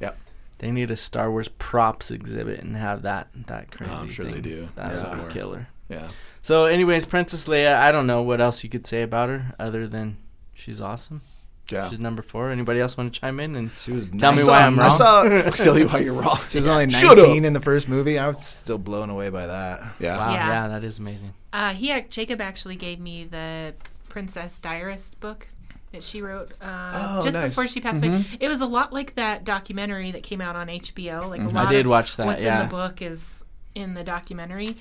Yeah. 0.00 0.12
They 0.58 0.70
need 0.70 0.90
a 0.90 0.96
Star 0.96 1.30
Wars 1.30 1.48
props 1.48 2.10
exhibit 2.10 2.60
and 2.60 2.76
have 2.76 3.02
that 3.02 3.28
that 3.46 3.70
crazy. 3.70 3.92
I'm 3.92 4.10
sure 4.10 4.26
they 4.26 4.40
do. 4.42 4.68
That 4.76 4.92
Yeah. 4.92 5.16
would 5.16 5.28
be 5.28 5.32
killer. 5.32 5.68
yeah. 5.88 6.08
So, 6.42 6.64
anyways, 6.64 7.06
Princess 7.06 7.46
Leia. 7.46 7.76
I 7.76 7.92
don't 7.92 8.06
know 8.06 8.22
what 8.22 8.40
else 8.40 8.62
you 8.64 8.70
could 8.70 8.86
say 8.86 9.02
about 9.02 9.28
her 9.28 9.54
other 9.58 9.86
than 9.86 10.16
she's 10.52 10.80
awesome. 10.80 11.22
Yeah. 11.70 11.88
She's 11.88 12.00
number 12.00 12.20
four. 12.20 12.50
Anybody 12.50 12.80
else 12.80 12.96
want 12.96 13.14
to 13.14 13.20
chime 13.20 13.38
in 13.40 13.54
and 13.56 13.70
She 13.78 13.92
was. 13.92 14.10
Tell 14.10 14.32
me 14.32 14.42
I 14.42 14.42
nice. 14.42 14.44
saw, 14.44 14.50
why 14.52 14.60
I'm 14.66 14.78
I 14.78 14.82
wrong. 14.88 14.96
saw. 14.98 15.22
I'll 15.46 15.52
tell 15.52 15.78
you 15.78 15.86
why 15.88 16.00
you're 16.00 16.12
wrong. 16.14 16.38
She 16.48 16.58
was 16.58 16.66
only 16.66 16.86
19 16.86 17.44
in 17.44 17.52
the 17.52 17.60
first 17.60 17.88
movie. 17.88 18.18
I 18.18 18.28
was 18.28 18.46
still 18.46 18.76
blown 18.78 19.08
away 19.08 19.30
by 19.30 19.46
that. 19.46 19.82
Yeah. 20.00 20.18
wow, 20.18 20.34
Yeah. 20.34 20.48
yeah, 20.48 20.68
that 20.68 20.84
is 20.84 20.98
amazing. 20.98 21.32
Uh, 21.52 21.72
he 21.72 21.98
Jacob 22.10 22.40
actually 22.40 22.76
gave 22.76 22.98
me 22.98 23.24
the 23.24 23.74
Princess 24.08 24.58
Diarist 24.60 25.18
book 25.20 25.46
that 25.92 26.02
she 26.02 26.20
wrote 26.20 26.52
uh, 26.60 26.92
Oh, 27.20 27.22
just 27.24 27.36
nice. 27.36 27.50
before 27.50 27.68
she 27.68 27.80
passed 27.80 28.04
away. 28.04 28.24
It 28.40 28.48
was 28.48 28.60
a 28.60 28.66
lot 28.66 28.92
like 28.92 29.14
that 29.14 29.44
documentary 29.44 30.10
that 30.10 30.22
came 30.24 30.40
out 30.40 30.56
on 30.56 30.66
HBO. 30.66 31.30
Like 31.30 31.40
a 31.40 31.44
I 31.44 31.46
lot 31.46 31.66
I 31.68 31.72
did 31.72 31.80
of 31.86 31.90
watch 31.90 32.16
that, 32.16 32.26
What's 32.26 32.42
yeah. 32.42 32.62
in 32.64 32.68
the 32.68 32.70
book 32.74 33.00
is 33.00 33.44
in 33.74 33.94
the 33.94 34.02
documentary, 34.04 34.76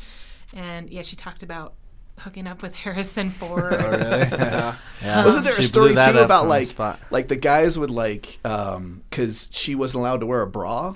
and 0.53 0.89
yeah, 0.89 1.01
she 1.01 1.15
talked 1.15 1.43
about 1.43 1.73
hooking 2.19 2.45
up 2.47 2.61
with 2.61 2.75
Harrison 2.83 3.29
Ford. 3.29 3.73
Oh, 3.73 3.89
really? 3.91 4.01
yeah. 4.29 4.75
Yeah. 5.01 5.25
Wasn't 5.25 5.43
there 5.43 5.57
a 5.57 5.63
story 5.63 5.89
too 5.93 5.99
about 5.99 6.31
on 6.31 6.47
the 6.47 6.49
like 6.77 7.11
like 7.11 7.27
the 7.27 7.35
guys 7.35 7.79
would 7.79 7.89
like 7.91 8.39
um 8.45 9.01
because 9.09 9.49
she 9.51 9.75
wasn't 9.75 10.01
allowed 10.01 10.19
to 10.19 10.25
wear 10.25 10.41
a 10.41 10.47
bra 10.47 10.95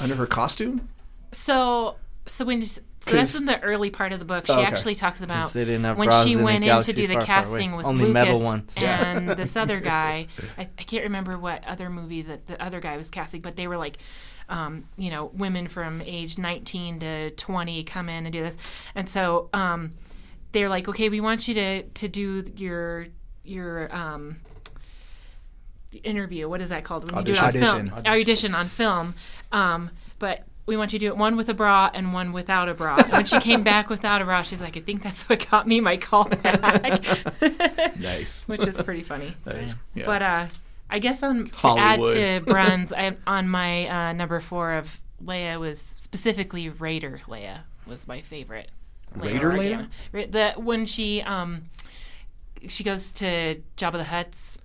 under 0.00 0.14
her 0.16 0.26
costume? 0.26 0.88
So, 1.32 1.96
so 2.26 2.44
when 2.44 2.62
so 2.62 2.80
that's 3.12 3.32
'Cause- 3.32 3.40
in 3.40 3.46
the 3.46 3.60
early 3.60 3.90
part 3.90 4.12
of 4.12 4.18
the 4.18 4.24
book. 4.24 4.46
She 4.46 4.52
Oh, 4.52 4.56
okay. 4.56 4.64
actually 4.66 4.94
talks 4.96 5.22
about 5.22 5.38
'Cause 5.42 5.52
they 5.52 5.64
didn't 5.64 5.84
have 5.84 5.96
when 5.96 6.10
she 6.26 6.36
went 6.36 6.64
in 6.64 6.82
to 6.82 6.92
do 6.92 7.06
the 7.06 7.14
far, 7.14 7.22
far 7.22 7.26
casting 7.42 7.76
with 7.76 7.86
Only 7.86 8.12
Lucas 8.12 8.74
and 8.76 9.28
this 9.30 9.54
other 9.54 9.78
guy. 9.94 10.26
I, 10.58 10.62
I 10.78 10.82
can't 10.82 11.04
remember 11.04 11.38
what 11.38 11.64
other 11.64 11.88
movie 11.88 12.22
that 12.22 12.48
the 12.48 12.60
other 12.60 12.80
guy 12.80 12.96
was 12.96 13.08
casting, 13.08 13.40
but 13.42 13.56
they 13.56 13.68
were 13.68 13.76
like. 13.76 13.98
Um, 14.48 14.88
you 14.96 15.10
know, 15.10 15.26
women 15.34 15.66
from 15.66 16.00
age 16.02 16.38
19 16.38 17.00
to 17.00 17.30
20 17.30 17.82
come 17.84 18.08
in 18.08 18.26
and 18.26 18.32
do 18.32 18.42
this, 18.42 18.56
and 18.94 19.08
so 19.08 19.48
um, 19.52 19.92
they're 20.52 20.68
like, 20.68 20.88
okay, 20.88 21.08
we 21.08 21.20
want 21.20 21.48
you 21.48 21.54
to 21.54 21.82
to 21.82 22.08
do 22.08 22.44
your 22.56 23.06
your 23.44 23.94
um, 23.94 24.36
interview. 26.04 26.48
What 26.48 26.60
is 26.60 26.68
that 26.68 26.84
called? 26.84 27.10
When 27.10 27.16
you 27.18 27.24
do 27.24 27.32
it 27.32 27.42
on 27.42 27.48
Audition. 27.48 27.90
film, 27.90 28.06
audition 28.06 28.54
on 28.54 28.66
film. 28.66 29.14
Um, 29.52 29.90
but 30.18 30.44
we 30.66 30.76
want 30.76 30.92
you 30.92 30.98
to 30.98 31.06
do 31.06 31.08
it 31.12 31.16
one 31.16 31.36
with 31.36 31.48
a 31.48 31.54
bra 31.54 31.90
and 31.94 32.12
one 32.12 32.32
without 32.32 32.68
a 32.68 32.74
bra. 32.74 32.96
And 32.96 33.12
when 33.12 33.24
she 33.24 33.38
came 33.40 33.62
back 33.62 33.88
without 33.88 34.20
a 34.20 34.24
bra, 34.24 34.42
she's 34.42 34.60
like, 34.60 34.76
I 34.76 34.80
think 34.80 35.02
that's 35.02 35.28
what 35.28 35.48
got 35.48 35.66
me 35.68 35.80
my 35.80 35.96
call 35.96 36.24
back, 36.24 37.02
Nice. 37.98 38.44
which 38.48 38.66
is 38.66 38.80
pretty 38.82 39.02
funny. 39.02 39.36
Nice. 39.44 39.76
Yeah. 39.94 40.06
But 40.06 40.22
uh, 40.22 40.46
I 40.90 40.98
guess 41.00 41.22
on 41.22 41.46
to 41.46 41.68
add 41.78 41.98
to 42.00 42.40
Bronze, 42.46 42.92
I, 42.92 43.16
on 43.26 43.48
my 43.48 43.88
uh, 43.88 44.12
number 44.12 44.38
four 44.40 44.72
of 44.74 45.00
Leia 45.24 45.58
was 45.58 45.80
specifically 45.80 46.68
Raider 46.68 47.20
Leia 47.26 47.60
was 47.86 48.06
my 48.06 48.20
favorite. 48.20 48.70
Raider 49.14 49.50
Organa. 49.50 49.88
Ra- 50.12 50.24
The 50.28 50.52
when 50.60 50.86
she 50.86 51.22
um 51.22 51.64
she 52.68 52.84
goes 52.84 53.12
to 53.14 53.60
Jabba 53.76 53.92
the 53.92 54.04
Hutt's 54.04 54.58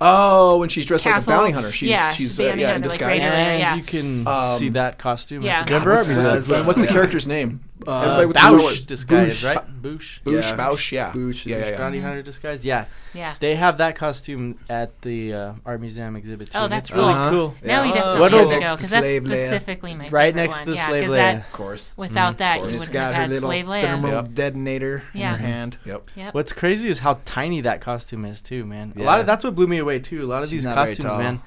oh, 0.00 0.58
when 0.58 0.68
she's 0.68 0.86
dressed 0.86 1.04
Castle. 1.04 1.30
like 1.32 1.38
a 1.38 1.42
bounty 1.42 1.52
hunter, 1.52 1.72
she's 1.72 1.90
Yeah, 1.90 2.10
she's 2.10 2.28
she's 2.30 2.40
uh, 2.40 2.44
yeah 2.44 2.50
in 2.52 2.58
hunter, 2.60 2.72
like 2.72 2.82
disguise. 2.82 3.22
Raider. 3.22 3.32
and 3.34 3.60
yeah. 3.60 3.76
you 3.76 3.82
can 3.82 4.26
Um, 4.26 4.58
see 4.58 4.68
that 4.70 4.98
costume 4.98 5.42
yeah. 5.42 5.60
at 5.60 5.66
the 5.66 5.72
Denver 5.74 5.92
Art 5.92 6.06
What's, 6.08 6.20
Museum. 6.48 6.66
what's 6.66 6.80
the 6.80 6.86
character's 6.86 7.26
name? 7.26 7.60
Everybody 7.88 8.26
with 8.26 8.34
the 8.34 8.40
Boushh 8.40 8.86
disguise, 8.86 9.42
Boushh. 9.42 9.54
right? 9.56 9.82
Boushh. 9.82 10.22
Boushh, 10.22 10.32
Yeah. 10.52 10.56
Boushh, 10.68 10.92
yeah. 10.92 11.12
Boushh 11.12 11.46
yeah, 11.46 11.58
yeah, 11.58 11.70
yeah. 11.70 11.78
Bounty 11.78 12.00
hunter 12.00 12.22
disguise. 12.22 12.64
Yeah, 12.66 12.84
Yeah. 13.14 13.34
they 13.40 13.56
have 13.56 13.78
that 13.78 13.96
costume 13.96 14.58
at 14.68 15.00
the 15.02 15.32
uh, 15.34 15.52
art 15.64 15.80
museum 15.80 16.16
exhibit 16.16 16.50
too. 16.52 16.58
Oh, 16.58 16.68
that's 16.68 16.90
it's 16.90 16.96
really 16.96 17.12
Uh-huh. 17.12 17.30
cool. 17.30 17.54
Now 17.64 17.82
we 17.82 17.88
Yeah. 17.88 17.94
definitely 17.94 18.20
What 18.20 18.32
have 18.32 18.40
else? 18.40 18.50
to 18.52 18.58
go 18.60 18.76
because 18.76 18.90
that's 18.90 19.04
Slave 19.06 19.22
Leia. 19.24 19.26
specifically 19.36 19.94
my 19.94 20.08
Right 20.10 20.34
next 20.34 20.56
one. 20.58 20.66
to 20.66 20.72
yeah, 20.74 20.86
Slave 20.86 21.04
'cause 21.04 21.12
Leia. 21.12 21.16
that 21.16 21.34
Of 21.36 21.52
course. 21.52 21.94
without 21.96 22.38
that 22.38 22.56
you 22.58 22.62
wouldn't 22.66 22.94
have 22.94 23.14
had 23.14 23.30
little 23.30 23.48
Slave 23.48 23.66
Leia. 23.66 23.80
thermal 23.80 24.10
Yep. 24.10 24.34
detonator 24.34 25.02
Yeah. 25.14 25.34
in 25.34 25.40
her 25.40 25.46
hand. 25.46 25.76
Yep. 25.86 26.10
Yep. 26.16 26.34
What's 26.34 26.52
crazy 26.52 26.88
is 26.90 26.98
how 27.00 27.18
tiny 27.24 27.60
that 27.62 27.80
costume 27.80 28.24
is 28.24 28.40
too, 28.42 28.64
man. 28.66 28.92
A 28.98 29.02
lot 29.02 29.20
of 29.20 29.26
that's 29.26 29.44
what 29.44 29.54
blew 29.54 29.66
me 29.66 29.78
away 29.78 29.98
too. 30.00 30.22
A 30.24 30.26
lot 30.28 30.42
of 30.42 30.50
these 30.50 30.64
costumes, 30.66 30.98
tall. 31.08 31.18
man. 31.18 31.40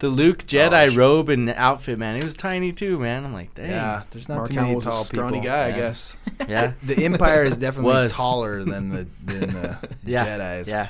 The 0.00 0.08
Luke 0.08 0.38
Jedi 0.46 0.90
she- 0.90 0.96
robe 0.96 1.28
and 1.28 1.48
outfit, 1.50 1.98
man, 1.98 2.16
it 2.16 2.24
was 2.24 2.34
tiny 2.34 2.72
too, 2.72 2.98
man. 2.98 3.24
I'm 3.24 3.32
like, 3.32 3.54
dang. 3.54 3.70
Yeah, 3.70 4.02
there's 4.10 4.28
not 4.28 4.36
Mark 4.36 4.48
too 4.48 4.54
Hamill 4.54 4.66
many 4.68 4.76
was 4.76 4.86
a 4.86 4.90
tall 4.90 5.04
scrawny 5.04 5.32
people. 5.40 5.46
guy, 5.50 5.68
I 5.68 5.72
guess. 5.72 6.16
Yeah. 6.48 6.72
The 6.82 7.04
Empire 7.04 7.44
is 7.44 7.58
definitely 7.58 7.92
Was. 7.92 8.16
taller 8.16 8.64
than 8.64 8.88
the 8.88 9.06
than 9.24 9.40
the, 9.50 9.78
the 10.02 10.10
Yeah. 10.10 10.26
Jedi's. 10.38 10.68
Yeah. 10.68 10.88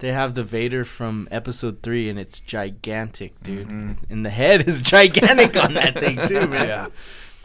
They 0.00 0.12
have 0.12 0.34
the 0.34 0.44
Vader 0.44 0.84
from 0.84 1.26
episode 1.32 1.82
three, 1.82 2.08
and 2.08 2.18
it's 2.20 2.38
gigantic, 2.38 3.42
dude. 3.42 3.66
Mhm. 3.68 3.96
And 4.10 4.24
the 4.24 4.30
head 4.30 4.68
is 4.68 4.80
gigantic 4.96 5.56
on 5.56 5.74
that 5.74 5.98
thing, 5.98 6.18
too, 6.28 6.46
man. 6.46 6.68
Yeah. 6.68 6.86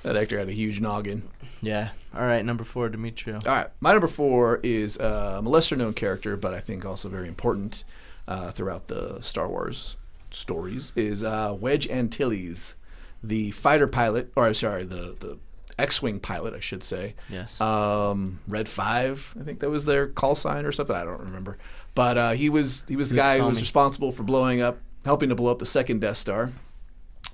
That 0.04 0.16
actor 0.18 0.38
had 0.38 0.50
a 0.50 0.54
huge 0.54 0.80
noggin. 0.82 1.24
Yeah. 1.62 1.90
All 2.16 2.26
right, 2.26 2.46
number 2.46 2.64
four, 2.66 2.90
Demetrio. 2.90 3.40
All 3.48 3.56
right, 3.56 3.68
my 3.80 3.94
number 3.94 4.08
four 4.10 4.60
is 4.62 5.00
um, 5.00 5.48
a 5.48 5.50
lesser 5.50 5.76
known 5.76 5.94
character, 5.94 6.36
but 6.38 6.54
I 6.54 6.60
think 6.60 6.86
also 6.86 7.10
very 7.10 7.28
important 7.30 7.86
uh, 8.28 8.52
throughout 8.52 8.88
the 8.90 9.20
Star 9.22 9.48
Wars 9.48 9.96
stories. 10.36 10.94
Is 10.96 11.24
uh, 11.24 11.56
Wedge 11.60 11.88
Antilles, 11.88 12.76
the 13.24 13.52
fighter 13.52 13.88
pilot, 13.88 14.32
or 14.36 14.46
I'm 14.46 14.54
sorry, 14.54 14.84
the 14.84 15.16
the 15.20 15.40
X-wing 15.78 16.20
pilot, 16.20 16.54
I 16.54 16.60
should 16.60 16.84
say. 16.84 17.16
Yes. 17.30 17.60
Um, 17.60 18.40
Red 18.48 18.68
Five, 18.68 19.36
I 19.40 19.44
think 19.44 19.60
that 19.62 19.70
was 19.70 19.86
their 19.86 20.08
call 20.08 20.36
sign 20.36 20.66
or 20.66 20.72
something. 20.72 20.96
I 20.96 21.04
don't 21.04 21.22
remember, 21.22 21.58
but 21.96 22.18
uh, 22.18 22.32
he 22.32 22.50
was 22.50 22.86
he 22.88 22.96
was 22.96 23.10
the 23.10 23.16
Luke 23.16 23.24
guy 23.24 23.38
who 23.40 23.46
was 23.46 23.58
me. 23.58 23.62
responsible 23.62 24.12
for 24.12 24.24
blowing 24.24 24.62
up, 24.62 24.80
helping 25.06 25.30
to 25.30 25.36
blow 25.36 25.52
up 25.52 25.60
the 25.60 25.66
second 25.66 26.02
Death 26.02 26.18
Star. 26.18 26.52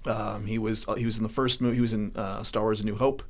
Um, 0.06 0.46
he 0.46 0.58
was 0.58 0.86
he 0.98 1.06
was 1.06 1.18
in 1.18 1.24
the 1.24 1.30
first 1.30 1.62
movie. 1.62 1.76
He 1.76 1.82
was 1.82 1.94
in 1.94 2.16
uh, 2.16 2.44
Star 2.44 2.64
Wars: 2.64 2.82
A 2.82 2.86
New 2.86 2.96
Hope. 2.96 3.24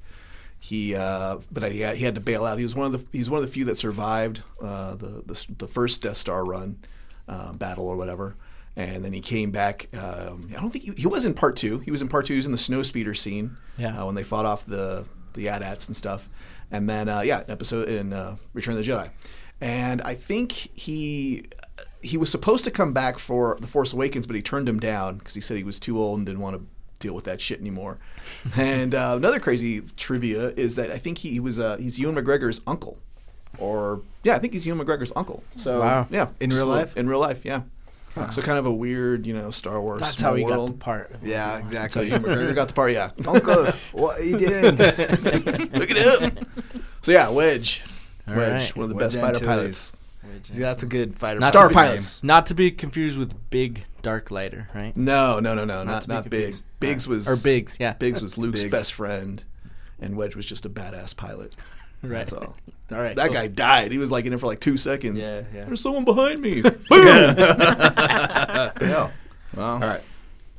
He 0.60 0.94
uh, 0.94 1.38
but 1.52 1.72
he 1.72 1.80
had, 1.80 1.98
he 1.98 2.04
had 2.04 2.16
to 2.16 2.22
bail 2.22 2.46
out. 2.46 2.58
He 2.58 2.64
was 2.64 2.76
one 2.76 2.86
of 2.86 2.92
the 2.92 3.18
he's 3.18 3.30
one 3.30 3.42
of 3.42 3.46
the 3.46 3.52
few 3.52 3.66
that 3.66 3.78
survived 3.78 4.44
uh, 4.62 4.96
the, 4.96 5.24
the 5.26 5.46
the 5.58 5.68
first 5.68 6.02
Death 6.02 6.18
Star 6.18 6.44
run 6.46 6.78
uh, 7.28 7.54
battle 7.54 7.88
or 7.88 7.96
whatever. 7.96 8.36
And 8.80 9.04
then 9.04 9.12
he 9.12 9.20
came 9.20 9.52
back. 9.52 9.88
Um, 9.94 10.50
I 10.56 10.62
don't 10.62 10.72
think 10.72 10.86
he, 10.86 10.92
he 11.02 11.08
was 11.08 11.26
in 11.26 11.34
part 11.34 11.58
two. 11.58 11.80
He 11.80 11.92
was 11.92 12.02
in 12.02 12.08
part 12.08 12.26
two. 12.26 12.34
He 12.34 12.38
was 12.38 12.46
in 12.46 12.54
the 12.54 12.58
snow 12.58 12.82
speeder 12.82 13.14
scene 13.14 13.58
Yeah. 13.78 14.02
uh, 14.02 14.06
when 14.06 14.16
they 14.16 14.24
fought 14.24 14.46
off 14.46 14.66
the 14.66 15.04
the 15.34 15.50
AT-ATs 15.50 15.88
and 15.88 15.96
stuff. 15.96 16.30
And 16.72 16.90
then 16.90 17.10
uh, 17.10 17.20
yeah, 17.22 17.40
an 17.42 17.50
episode 17.52 17.90
in 17.90 18.14
uh, 18.14 18.38
Return 18.54 18.78
of 18.78 18.84
the 18.86 18.90
Jedi. 18.90 19.10
And 19.60 20.02
I 20.04 20.14
think 20.16 20.52
he 20.54 21.44
he 22.02 22.16
was 22.16 22.30
supposed 22.32 22.64
to 22.64 22.72
come 22.72 22.94
back 22.94 23.20
for 23.20 23.58
the 23.60 23.68
Force 23.68 23.92
Awakens, 23.92 24.26
but 24.26 24.36
he 24.38 24.42
turned 24.42 24.70
him 24.70 24.80
down 24.80 25.18
because 25.18 25.34
he 25.34 25.42
said 25.42 25.58
he 25.58 25.64
was 25.66 25.80
too 25.82 26.00
old 26.00 26.18
and 26.20 26.26
didn't 26.26 26.40
want 26.42 26.56
to 26.56 26.66
deal 27.00 27.14
with 27.14 27.26
that 27.26 27.42
shit 27.42 27.60
anymore. 27.60 27.98
and 28.56 28.96
uh, 28.96 29.16
another 29.18 29.42
crazy 29.42 29.82
trivia 29.98 30.50
is 30.52 30.76
that 30.78 30.90
I 30.90 30.98
think 31.00 31.18
he, 31.18 31.32
he 31.32 31.40
was 31.42 31.60
uh, 31.60 31.76
he's 31.78 32.00
Ewan 32.00 32.16
McGregor's 32.16 32.62
uncle, 32.66 32.98
or 33.58 34.02
yeah, 34.24 34.36
I 34.36 34.40
think 34.40 34.54
he's 34.54 34.66
Ewan 34.66 34.86
McGregor's 34.86 35.12
uncle. 35.18 35.44
So 35.58 35.80
Wow. 35.82 36.08
yeah, 36.10 36.30
In 36.40 36.50
real 36.52 36.68
life? 36.68 36.96
in 36.96 37.10
real 37.10 37.20
life, 37.20 37.44
yeah. 37.44 37.64
So 38.32 38.42
kind 38.42 38.58
of 38.58 38.66
a 38.66 38.72
weird, 38.72 39.26
you 39.26 39.34
know, 39.34 39.50
Star 39.52 39.82
Wars. 39.82 40.02
That's 40.02 40.20
how 40.20 40.36
he 40.36 40.44
got 40.44 40.66
the 40.68 40.74
part. 40.74 41.16
Yeah, 41.24 41.58
So 41.58 41.64
exactly. 41.64 42.08
Ewan 42.10 42.24
McGregor 42.24 42.56
got 42.56 42.68
the 42.68 42.74
part, 42.74 42.92
yeah. 42.92 43.12
Uncle, 43.26 43.66
what 43.94 44.20
are 44.20 44.24
you 44.24 44.38
doing? 44.38 44.76
Look 44.78 45.90
it 45.92 46.24
up. 46.24 46.34
So 47.02 47.12
yeah, 47.14 47.30
Wedge, 47.30 47.82
All 48.28 48.36
Wedge, 48.36 48.52
right. 48.52 48.76
one 48.76 48.84
of 48.86 48.90
the 48.90 48.96
Wedge 48.96 49.06
best 49.14 49.20
fighter 49.22 49.36
Antilles. 49.38 49.46
pilots. 49.48 49.94
See, 50.52 50.60
that's 50.62 50.84
a 50.84 50.86
good 50.86 51.16
fighter. 51.16 51.40
Not 51.40 51.50
Star 51.50 51.64
to 51.64 51.70
be- 51.70 51.76
pilots. 51.76 52.24
Not 52.24 52.46
to 52.48 52.54
be 52.54 52.72
confused 52.72 53.18
with 53.18 53.34
Big 53.50 53.86
Dark 54.02 54.32
Lighter, 54.32 54.68
right? 54.74 54.96
No, 54.98 55.40
no, 55.40 55.54
no, 55.56 55.66
no, 55.66 55.84
not 55.84 56.02
to 56.04 56.08
be 56.08 56.14
not, 56.14 56.30
big. 56.30 56.56
Biggs 56.80 57.08
was 57.08 57.28
Or 57.28 57.36
Biggs, 57.36 57.78
yeah. 57.80 57.94
Biggs 57.94 58.22
was 58.22 58.38
Luke's 58.38 58.62
Biggs. 58.62 58.72
best 58.72 58.94
friend, 58.94 59.44
and 60.00 60.16
Wedge 60.18 60.36
was 60.36 60.46
just 60.46 60.66
a 60.66 60.70
badass 60.70 61.16
pilot. 61.16 61.56
Right. 62.02 62.20
That's 62.20 62.34
all. 62.34 62.56
All 62.92 62.98
right. 63.00 63.16
That 63.16 63.28
cool. 63.28 63.34
guy 63.36 63.48
died. 63.48 63.92
He 63.92 64.00
was 64.00 64.10
like 64.12 64.26
in 64.26 64.34
it 64.34 64.40
for 64.40 64.48
like 64.48 64.60
two 64.60 64.78
seconds. 64.78 65.20
Yeah, 65.20 65.44
yeah. 65.54 65.66
There's 65.66 65.82
someone 65.82 66.06
behind 66.06 66.42
me. 66.42 66.62
Boom. 66.62 66.84
yeah. 67.40 69.12
Well, 69.56 69.66
All 69.74 69.80
right. 69.80 70.02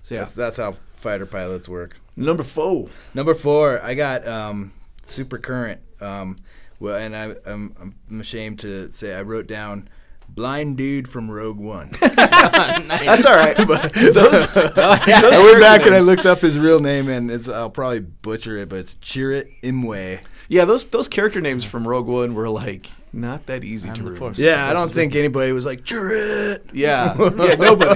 So 0.04 0.14
yeah, 0.14 0.20
that's, 0.20 0.34
that's 0.34 0.56
how 0.58 0.76
fighter 0.96 1.26
pilots 1.26 1.68
work. 1.68 2.00
number 2.16 2.44
four. 2.44 2.88
Number 3.14 3.34
four, 3.34 3.80
I 3.82 3.94
got 3.94 4.26
um, 4.28 4.72
super 5.02 5.38
current. 5.38 5.80
Um, 6.00 6.38
well, 6.78 6.96
and 6.96 7.16
I, 7.16 7.34
I'm, 7.50 7.94
I'm 8.08 8.20
ashamed 8.20 8.60
to 8.60 8.90
say 8.92 9.14
I 9.14 9.22
wrote 9.22 9.46
down 9.46 9.88
blind 10.28 10.76
dude 10.76 11.08
from 11.08 11.30
Rogue 11.30 11.58
One. 11.58 11.90
That's 12.00 13.26
all 13.26 13.36
right. 13.36 13.56
But 13.66 13.92
those, 13.92 14.56
Oh, 14.56 14.72
I 14.76 15.40
went 15.42 15.60
back 15.60 15.84
and 15.84 15.94
I 15.94 15.98
looked 16.00 16.26
up 16.26 16.40
his 16.40 16.58
real 16.58 16.78
name, 16.78 17.08
and 17.08 17.30
it's 17.30 17.48
I'll 17.48 17.70
probably 17.70 18.00
butcher 18.00 18.56
it, 18.58 18.68
but 18.68 18.78
it's 18.78 18.94
Chirrut 18.96 19.48
Imwe. 19.62 20.20
Yeah, 20.50 20.64
those 20.66 20.82
those 20.84 21.08
character 21.08 21.40
names 21.40 21.64
from 21.64 21.86
Rogue 21.88 22.06
One 22.08 22.34
were 22.34 22.48
like 22.50 22.90
not 23.12 23.46
that 23.46 23.64
easy 23.64 23.88
I'm 23.88 23.94
to 23.94 24.02
the 24.02 24.10
remember. 24.10 24.26
Force. 24.26 24.38
Yeah, 24.38 24.68
I 24.68 24.72
don't 24.72 24.90
think 24.90 25.14
anybody 25.14 25.52
was 25.52 25.64
like 25.64 25.80
Chirrut. 25.82 26.58
Yeah, 26.72 27.16
yeah, 27.18 27.54
nobody. 27.54 27.94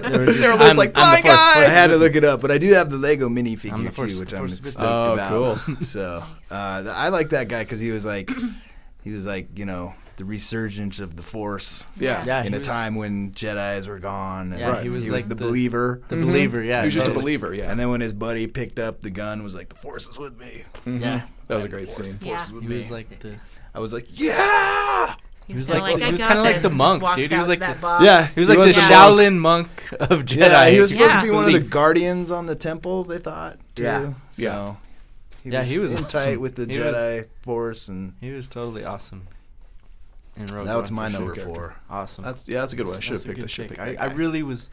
There 0.00 0.20
was 0.20 0.28
just, 0.30 0.40
They're 0.40 0.52
almost 0.52 0.66
I'm- 0.68 0.76
like, 0.76 0.92
I'm 0.94 1.16
the 1.16 1.22
"Blind 1.22 1.22
Force, 1.22 1.34
guy!" 1.36 1.50
I 1.52 1.54
Force 1.54 1.68
had 1.68 1.86
to 1.88 1.96
look 1.96 2.14
it 2.16 2.24
up, 2.24 2.40
but 2.40 2.50
I 2.50 2.58
do 2.58 2.72
have 2.72 2.90
the 2.90 2.96
Lego 2.98 3.26
I'm 3.26 3.34
the 3.34 3.42
minifigure 3.42 3.92
first- 3.92 4.14
too, 4.14 4.20
which 4.20 4.32
I'm 4.34 4.40
first 4.42 4.62
with 4.64 4.72
stoked 4.72 4.84
Oh, 4.90 5.12
about. 5.14 5.58
cool. 5.66 5.76
So 5.82 6.24
uh, 6.50 6.82
th- 6.82 6.94
I 6.94 7.08
like 7.08 7.30
that 7.30 7.48
guy 7.48 7.62
because 7.64 7.80
he 7.80 7.90
was 7.92 8.04
like, 8.04 8.30
he 9.04 9.10
was 9.10 9.26
like, 9.26 9.58
you 9.58 9.64
know, 9.66 9.94
the 10.16 10.24
resurgence 10.24 10.98
of 11.00 11.16
the 11.16 11.22
Force 11.22 11.86
Yeah. 11.98 12.24
Yeah, 12.24 12.42
in 12.42 12.54
a 12.54 12.58
was- 12.58 12.66
time 12.66 12.94
when 12.94 13.32
Jedi's 13.32 13.86
were 13.86 13.98
gone. 13.98 14.52
and 14.52 14.60
Yeah, 14.60 14.80
he 14.82 14.88
was 14.88 15.08
like 15.08 15.28
the, 15.28 15.34
the- 15.34 15.44
believer. 15.44 16.00
The 16.08 16.16
mm-hmm. 16.16 16.26
believer, 16.26 16.62
yeah. 16.62 16.80
He 16.80 16.86
was 16.86 16.94
just 16.94 17.06
a 17.06 17.12
believer. 17.14 17.52
Yeah, 17.54 17.70
And 17.70 17.78
then 17.78 17.90
when 17.90 18.00
his 18.00 18.12
buddy 18.14 18.46
picked 18.46 18.78
up 18.78 19.02
the 19.02 19.10
gun, 19.10 19.42
was 19.44 19.54
like, 19.54 19.68
"The 19.68 19.74
Force 19.76 20.06
is 20.08 20.18
with 20.18 20.38
me." 20.38 20.64
Mm-hmm. 20.86 20.98
Yeah. 20.98 21.22
that 21.48 21.56
was 21.56 21.64
a 21.64 21.68
great 21.68 21.92
Force, 21.92 22.08
scene. 22.08 22.16
Force 22.18 22.48
Yeah. 22.48 22.54
with 22.54 22.62
He 22.62 22.68
me. 22.68 22.76
was 22.78 22.90
like 22.90 23.18
the. 23.20 23.38
I 23.74 23.78
was 23.80 23.92
like, 23.92 24.06
"Yeah." 24.08 25.14
He's, 25.46 25.58
was 25.58 25.70
like- 25.70 25.82
like, 25.82 26.02
he 26.02 26.10
was 26.10 26.20
kinda 26.20 26.42
like 26.42 26.60
the 26.60 26.70
monk, 26.70 27.04
dude. 27.14 27.30
He 27.30 27.36
was 27.38 27.48
like 27.48 27.60
the- 27.60 27.76
box. 27.80 28.04
Yeah, 28.04 28.26
He 28.26 28.40
was 28.40 28.48
like 28.48 28.58
the 28.58 28.64
the 28.72 28.72
monk. 28.80 28.92
Shaolin 28.92 29.36
monk 29.38 29.68
of 30.00 30.24
Jedi. 30.24 30.38
Yeah, 30.38 30.68
he 30.70 30.80
was 30.80 30.90
supposed 30.90 31.14
Yeah. 31.14 31.20
to 31.20 31.26
be 31.26 31.30
one 31.30 31.44
of 31.44 31.52
the 31.52 31.60
guardians 31.60 32.30
on 32.32 32.46
the 32.46 32.56
temple. 32.56 33.04
They 33.04 33.18
thought, 33.18 33.58
too. 33.76 33.84
Yeah. 33.84 34.00
So 34.00 34.12
Yeah. 34.42 34.74
he 35.44 35.50
Yeah, 35.50 35.58
was 35.60 35.68
he 35.68 35.78
was 35.78 35.92
in 35.92 36.04
awesome. 36.04 36.20
tight 36.20 36.40
with 36.40 36.56
the 36.56 36.66
He 36.66 36.80
was- 36.80 36.96
Jedi 36.96 37.26
Force, 37.42 37.86
and 37.86 38.14
He 38.20 38.30
was 38.32 38.48
totally 38.48 38.84
awesome. 38.84 39.28
In 40.36 40.46
Rogue 40.46 40.66
that 40.66 40.76
was 40.76 40.90
One, 40.90 40.94
my 40.96 41.06
for 41.06 41.10
sure. 41.12 41.20
number 41.20 41.34
character. 41.34 41.54
four. 41.54 41.76
Awesome. 41.90 42.24
That's 42.24 42.48
yeah, 42.48 42.60
that's 42.60 42.72
a 42.72 42.76
good 42.76 42.86
one. 42.86 42.96
I 42.96 43.00
should 43.00 43.12
have 43.14 43.24
That's 43.24 43.24
a 43.24 43.28
picked. 43.28 43.38
I 43.38 43.42
good 43.42 43.50
should 43.50 43.68
pick. 43.70 43.78
I, 43.78 43.92
that 43.92 44.02
I 44.02 44.12
really 44.14 44.42
was. 44.42 44.70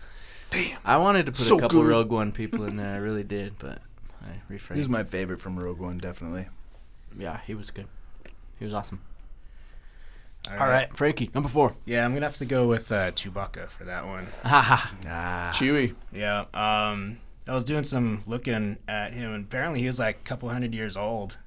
Damn. 0.51 0.77
I 0.85 0.97
wanted 0.97 1.25
to 1.27 1.31
put 1.31 1.41
So 1.41 1.57
a 1.57 1.61
couple 1.61 1.81
good. 1.81 1.89
Rogue 1.89 2.11
One 2.11 2.31
people 2.31 2.65
in 2.65 2.75
there. 2.77 2.93
I 2.95 2.97
really 2.97 3.23
did, 3.23 3.57
but 3.59 3.79
I 4.21 4.41
reframed. 4.53 4.73
He 4.73 4.79
was 4.79 4.89
my 4.89 5.03
favorite 5.03 5.39
from 5.41 5.57
Rogue 5.57 5.79
One, 5.79 5.97
definitely. 5.97 6.47
yeah, 7.17 7.39
he 7.47 7.55
was 7.55 7.71
good. 7.71 7.87
He 8.59 8.65
was 8.65 8.73
awesome. 8.73 9.01
All 10.51 10.59
All 10.59 10.67
right, 10.67 10.95
Frankie, 10.95 11.29
number 11.33 11.47
four. 11.47 11.73
Yeah, 11.85 12.03
I'm 12.05 12.13
gonna 12.13 12.25
have 12.25 12.35
to 12.37 12.45
go 12.45 12.67
with 12.67 12.91
uh, 12.91 13.11
Chewbacca 13.11 13.69
for 13.69 13.85
that 13.85 14.05
one. 14.05 14.27
Haha. 14.43 14.89
Ah, 15.07 15.51
Chewie. 15.55 15.95
Yeah. 16.11 16.41
Um, 16.53 17.19
I 17.47 17.55
was 17.55 17.63
doing 17.63 17.85
some 17.85 18.23
looking 18.27 18.77
at 18.87 19.13
him, 19.13 19.31
and 19.33 19.45
apparently 19.45 19.79
he 19.79 19.87
was 19.87 19.99
like 19.99 20.17
a 20.17 20.23
couple 20.23 20.49
hundred 20.49 20.73
years 20.73 20.97
old. 20.97 21.37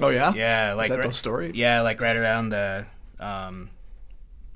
Oh 0.00 0.10
yeah. 0.10 0.32
Yeah, 0.32 0.74
like 0.74 0.84
Is 0.84 0.90
that 0.90 0.98
right- 1.00 1.06
the 1.08 1.12
story? 1.12 1.50
Yeah, 1.54 1.80
like 1.80 2.00
right 2.00 2.16
around 2.16 2.50
the 2.50 2.86
um, 3.20 3.70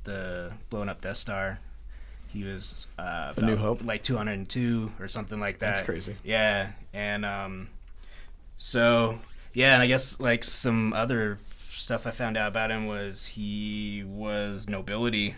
the 0.04 0.52
blown 0.70 0.88
up 0.88 1.00
Death 1.00 1.16
Star. 1.18 1.58
He 2.28 2.44
was 2.44 2.86
uh, 2.98 3.32
A 3.36 3.40
New 3.40 3.56
Hope? 3.56 3.82
like 3.84 4.02
202 4.04 4.92
or 5.00 5.08
something 5.08 5.40
like 5.40 5.58
that. 5.58 5.74
That's 5.74 5.80
crazy. 5.86 6.16
Yeah, 6.22 6.70
and 6.94 7.24
um, 7.24 7.68
so 8.56 9.18
yeah, 9.52 9.74
and 9.74 9.82
I 9.82 9.86
guess 9.86 10.20
like 10.20 10.44
some 10.44 10.92
other 10.92 11.38
stuff 11.70 12.06
I 12.06 12.10
found 12.12 12.36
out 12.36 12.48
about 12.48 12.70
him 12.70 12.86
was 12.86 13.26
he 13.26 14.04
was 14.06 14.68
nobility, 14.68 15.34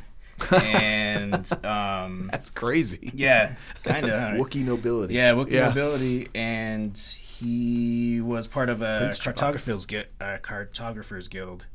and 0.51 1.51
um, 1.65 2.29
That's 2.31 2.51
crazy. 2.51 3.11
yeah, 3.15 3.57
kind 3.85 4.07
of 4.07 4.35
Wookie 4.41 4.65
nobility. 4.65 5.15
yeah, 5.15 5.33
Wookie 5.33 5.53
Yeah. 5.53 5.69
nobility, 5.69 6.29
and 6.35 6.97
he 6.99 8.21
was 8.21 8.47
part 8.47 8.69
of 8.69 8.83
a 8.83 9.13
cartographers 9.19 9.87
guild, 9.87 10.07
uh, 10.21 10.37
cartographers 10.43 11.29
guild 11.29 11.67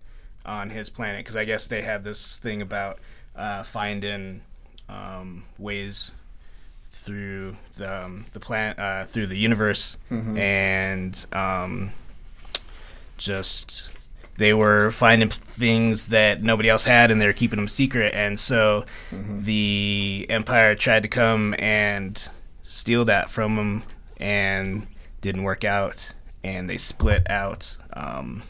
on 0.47 0.69
his 0.69 0.89
planet 0.89 1.19
because 1.19 1.35
I 1.35 1.45
guess 1.45 1.67
they 1.67 1.81
had 1.81 2.03
this 2.03 2.37
thing 2.37 2.61
about 2.61 2.99
uh, 3.35 3.63
finding 3.63 4.41
um, 4.89 5.43
ways 5.57 6.11
through 6.91 7.55
the 7.75 8.05
um, 8.05 8.25
the 8.33 8.39
planet 8.39 8.79
uh, 8.79 9.03
through 9.03 9.27
the 9.27 9.37
universe, 9.37 9.97
and 10.37 11.25
um, 11.33 11.91
just 13.17 13.89
they 14.37 14.53
were 14.53 14.91
finding 14.91 15.29
things 15.29 16.07
that 16.07 16.43
nobody 16.43 16.69
else 16.69 16.85
had 16.85 17.09
and 17.09 17.19
they 17.19 17.25
were 17.25 17.33
keeping 17.33 17.57
them 17.57 17.67
secret. 17.67 18.13
And 18.13 18.39
so 18.39 18.85
the 19.11 20.27
empire 20.29 20.75
tried 20.75 21.01
to 21.03 21.09
come 21.09 21.55
and 21.57 22.29
steal 22.61 23.03
that 23.05 23.31
from 23.31 23.55
them 23.55 23.83
and 24.17 24.85
didn't 25.21 25.41
work 25.43 25.63
out. 25.63 26.13
And 26.43 26.69
they 26.69 26.77
split 26.77 27.23
out. 27.29 27.75
Um, 27.93 28.43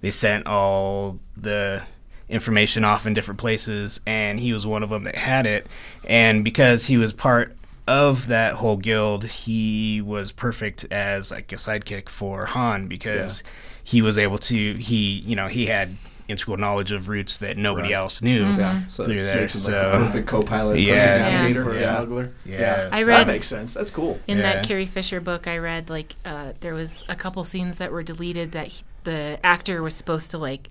they 0.00 0.10
sent 0.10 0.46
all 0.46 1.18
the 1.36 1.82
information 2.28 2.84
off 2.84 3.06
in 3.06 3.12
different 3.12 3.40
places, 3.40 4.00
and 4.06 4.38
he 4.38 4.52
was 4.52 4.66
one 4.66 4.82
of 4.82 4.90
them 4.90 5.04
that 5.04 5.16
had 5.16 5.46
it. 5.46 5.66
And 6.08 6.44
because 6.44 6.86
he 6.86 6.96
was 6.96 7.12
part 7.12 7.56
of 7.86 8.28
that 8.28 8.54
whole 8.54 8.76
guild, 8.76 9.24
he 9.24 10.00
was 10.00 10.32
perfect 10.32 10.86
as 10.90 11.30
like 11.30 11.52
a 11.52 11.56
sidekick 11.56 12.08
for 12.08 12.46
Han 12.46 12.86
because 12.86 13.42
he 13.82 14.02
was 14.02 14.18
able 14.18 14.38
to 14.38 14.74
he 14.74 15.18
you 15.26 15.34
know 15.34 15.48
he 15.48 15.66
had 15.66 15.96
integral 16.30 16.56
knowledge 16.56 16.92
of 16.92 17.08
routes 17.08 17.38
that 17.38 17.56
nobody 17.58 17.88
Right. 17.88 17.94
else 17.98 18.22
knew 18.22 18.44
Yeah, 18.46 18.82
so 18.88 19.04
through 19.04 19.22
there. 19.22 19.40
makes 19.40 19.54
him 19.54 19.60
like 19.72 19.82
So 19.82 19.90
a 19.90 19.92
perfect 20.06 20.26
co-pilot, 20.28 20.80
Yeah. 20.80 20.94
perfect 20.94 21.20
Yeah. 21.20 21.30
navigator 21.38 21.64
for 21.64 21.70
a 21.70 21.74
Yeah. 21.74 21.82
smuggler. 21.96 22.30
yeah, 22.44 22.88
I 22.92 23.00
so- 23.02 23.06
read- 23.06 23.20
That 23.20 23.26
makes 23.26 23.46
sense. 23.46 23.74
That's 23.74 23.90
cool. 23.90 24.18
In 24.26 24.38
Yeah. 24.38 24.54
that 24.54 24.66
Carrie 24.66 24.86
Fisher 24.86 25.20
book 25.20 25.46
I 25.46 25.58
read, 25.58 25.90
like 25.90 26.14
uh, 26.24 26.52
there 26.60 26.74
was 26.74 27.04
a 27.08 27.14
couple 27.14 27.42
scenes 27.44 27.76
that 27.76 27.92
were 27.92 28.02
deleted 28.02 28.52
that 28.52 28.68
he, 28.68 28.82
the 29.04 29.38
actor 29.44 29.82
was 29.82 29.94
supposed 29.94 30.30
to 30.30 30.38
like 30.38 30.70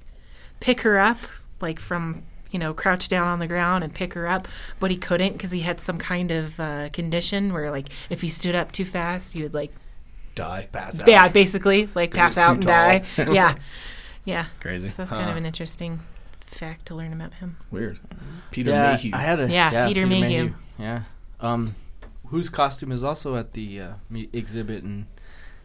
pick 0.60 0.82
her 0.82 0.98
up, 1.00 1.18
like 1.62 1.80
from 1.80 2.24
you 2.52 2.58
know 2.58 2.74
crouch 2.74 3.08
down 3.08 3.28
on 3.28 3.38
the 3.40 3.46
ground 3.48 3.84
and 3.84 3.94
pick 3.94 4.14
her 4.16 4.28
up, 4.28 4.48
but 4.80 4.90
he 4.90 4.98
couldn't 4.98 5.34
because 5.34 5.52
he 5.52 5.60
had 5.62 5.80
some 5.80 5.98
kind 6.00 6.32
of 6.32 6.60
uh, 6.60 6.90
condition 6.92 7.54
where 7.54 7.70
like 7.70 7.90
if 8.10 8.22
he 8.22 8.28
stood 8.30 8.56
up 8.56 8.72
too 8.72 8.86
fast, 8.86 9.34
he 9.34 9.44
would 9.44 9.54
like 9.54 9.72
Die. 10.36 10.68
Pass 10.72 11.00
out. 11.02 11.08
yeah, 11.08 11.28
basically 11.28 11.90
like 11.96 12.12
pass 12.14 12.38
out 12.38 12.48
too 12.48 12.54
and 12.54 12.62
die. 12.64 13.04
yeah, 13.32 13.54
yeah. 14.26 14.46
crazy. 14.60 14.88
So 14.90 14.96
that's 14.98 15.12
kind 15.12 15.30
of 15.30 15.38
an 15.38 15.46
interesting 15.46 16.02
fact 16.46 16.86
to 16.88 16.96
learn 16.96 17.14
about 17.14 17.36
him. 17.36 17.58
Weird. 17.72 18.00
Peter 18.52 18.72
yeah, 18.72 18.92
Mayhew. 18.96 19.12
I 19.14 19.18
had 19.22 19.40
a 19.40 19.52
Yeah, 19.52 19.88
Peter 19.88 20.06
Mayhew. 20.08 20.54
Yeah. 20.78 21.04
Um, 21.40 21.76
whose 22.28 22.50
costume 22.50 22.92
is 22.92 23.04
also 23.04 23.36
at 23.36 23.54
the 23.54 23.82
uh, 23.82 23.94
me- 24.10 24.30
exhibit, 24.34 24.84
and 24.84 25.06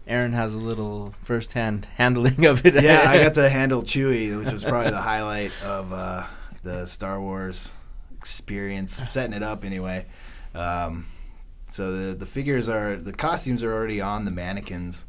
Aaron 0.06 0.32
has 0.32 0.54
a 0.54 0.58
little 0.58 1.14
first-hand 1.22 1.86
handling 1.96 2.44
of 2.44 2.64
it. 2.66 2.80
yeah, 2.82 3.04
I 3.06 3.22
got 3.22 3.34
to 3.42 3.48
handle 3.48 3.82
Chewie, 3.82 4.38
which 4.38 4.52
was 4.52 4.64
probably 4.64 4.90
the 4.90 5.00
highlight 5.02 5.52
of 5.64 5.92
uh, 5.92 6.26
the 6.62 6.86
Star 6.86 7.20
Wars 7.20 7.72
experience, 8.16 8.94
setting 9.10 9.34
it 9.34 9.42
up 9.42 9.64
anyway. 9.64 10.06
Um, 10.54 11.06
so 11.68 11.90
the 11.90 12.14
the 12.14 12.26
figures 12.26 12.68
are 12.68 12.96
the 12.96 13.12
costumes 13.12 13.62
are 13.62 13.72
already 13.72 14.00
on 14.00 14.24
the 14.24 14.30
mannequins, 14.30 15.04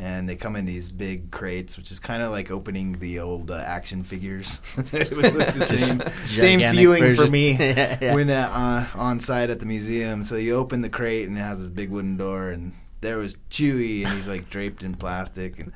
and 0.00 0.28
they 0.28 0.36
come 0.36 0.54
in 0.56 0.64
these 0.64 0.90
big 0.90 1.30
crates, 1.30 1.76
which 1.76 1.90
is 1.90 1.98
kind 1.98 2.22
of 2.22 2.30
like 2.30 2.50
opening 2.50 2.92
the 3.00 3.18
old 3.18 3.50
uh, 3.50 3.56
action 3.56 4.02
figures. 4.04 4.60
it 4.92 5.10
was 5.16 5.32
like 5.34 5.54
the 5.54 5.64
same 5.76 6.00
same 6.26 6.74
feeling 6.76 7.14
for 7.16 7.26
me 7.26 7.52
Yeah, 7.58 7.98
yeah. 8.00 8.14
when 8.14 8.30
uh, 8.30 8.86
uh, 8.94 8.98
on 8.98 9.18
site 9.20 9.50
at 9.50 9.58
the 9.60 9.66
museum. 9.66 10.22
So 10.24 10.36
you 10.36 10.54
open 10.54 10.82
the 10.82 10.88
crate 10.88 11.26
and 11.28 11.36
it 11.36 11.40
has 11.40 11.60
this 11.60 11.70
big 11.70 11.90
wooden 11.90 12.16
door, 12.16 12.50
and 12.50 12.72
there 13.00 13.18
was 13.18 13.38
Chewie, 13.50 14.04
and 14.04 14.12
he's 14.14 14.28
like 14.28 14.48
draped 14.50 14.82
in 14.84 14.94
plastic, 14.94 15.58
and 15.58 15.72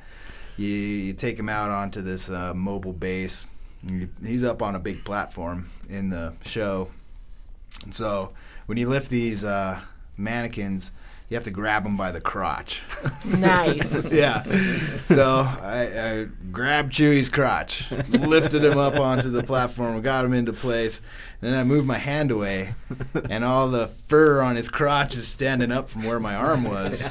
you, 0.57 0.67
you 0.69 1.13
take 1.13 1.37
him 1.37 1.49
out 1.49 1.69
onto 1.69 2.01
this 2.01 2.29
uh, 2.29 2.53
mobile 2.53 2.93
base. 2.93 3.45
you- 3.85 4.09
He's 4.23 4.43
up 4.43 4.61
on 4.61 4.75
a 4.75 4.79
big 4.79 5.03
platform 5.03 5.69
in 5.89 6.09
the 6.09 6.33
show, 6.45 6.89
and 7.83 7.93
so 7.93 8.31
when 8.67 8.77
you 8.77 8.87
lift 8.87 9.09
these 9.09 9.43
uh, 9.43 9.81
mannequins, 10.15 10.91
you 11.33 11.37
have 11.37 11.43
to 11.45 11.49
grab 11.49 11.83
them 11.83 11.97
by 11.97 12.11
the 12.11 12.21
crotch. 12.21 12.83
Nice. 13.25 14.05
yeah. 14.11 14.43
So 15.05 15.39
I, 15.39 15.89
I 15.95 16.27
grabbed 16.51 16.93
Chewie's 16.93 17.29
crotch, 17.29 17.89
lifted 18.09 18.63
him 18.63 18.77
up 18.77 18.99
onto 18.99 19.29
the 19.29 19.41
platform, 19.41 19.99
got 20.01 20.25
him 20.25 20.33
into 20.33 20.53
place. 20.53 21.01
And 21.41 21.51
then 21.51 21.59
I 21.59 21.63
moved 21.63 21.87
my 21.87 21.97
hand 21.97 22.31
away, 22.31 22.75
and 23.29 23.43
all 23.43 23.69
the 23.69 23.87
fur 23.87 24.41
on 24.41 24.55
his 24.55 24.69
crotch 24.69 25.15
is 25.15 25.27
standing 25.27 25.71
up 25.71 25.89
from 25.89 26.03
where 26.03 26.19
my 26.19 26.35
arm 26.35 26.63
was. 26.63 27.09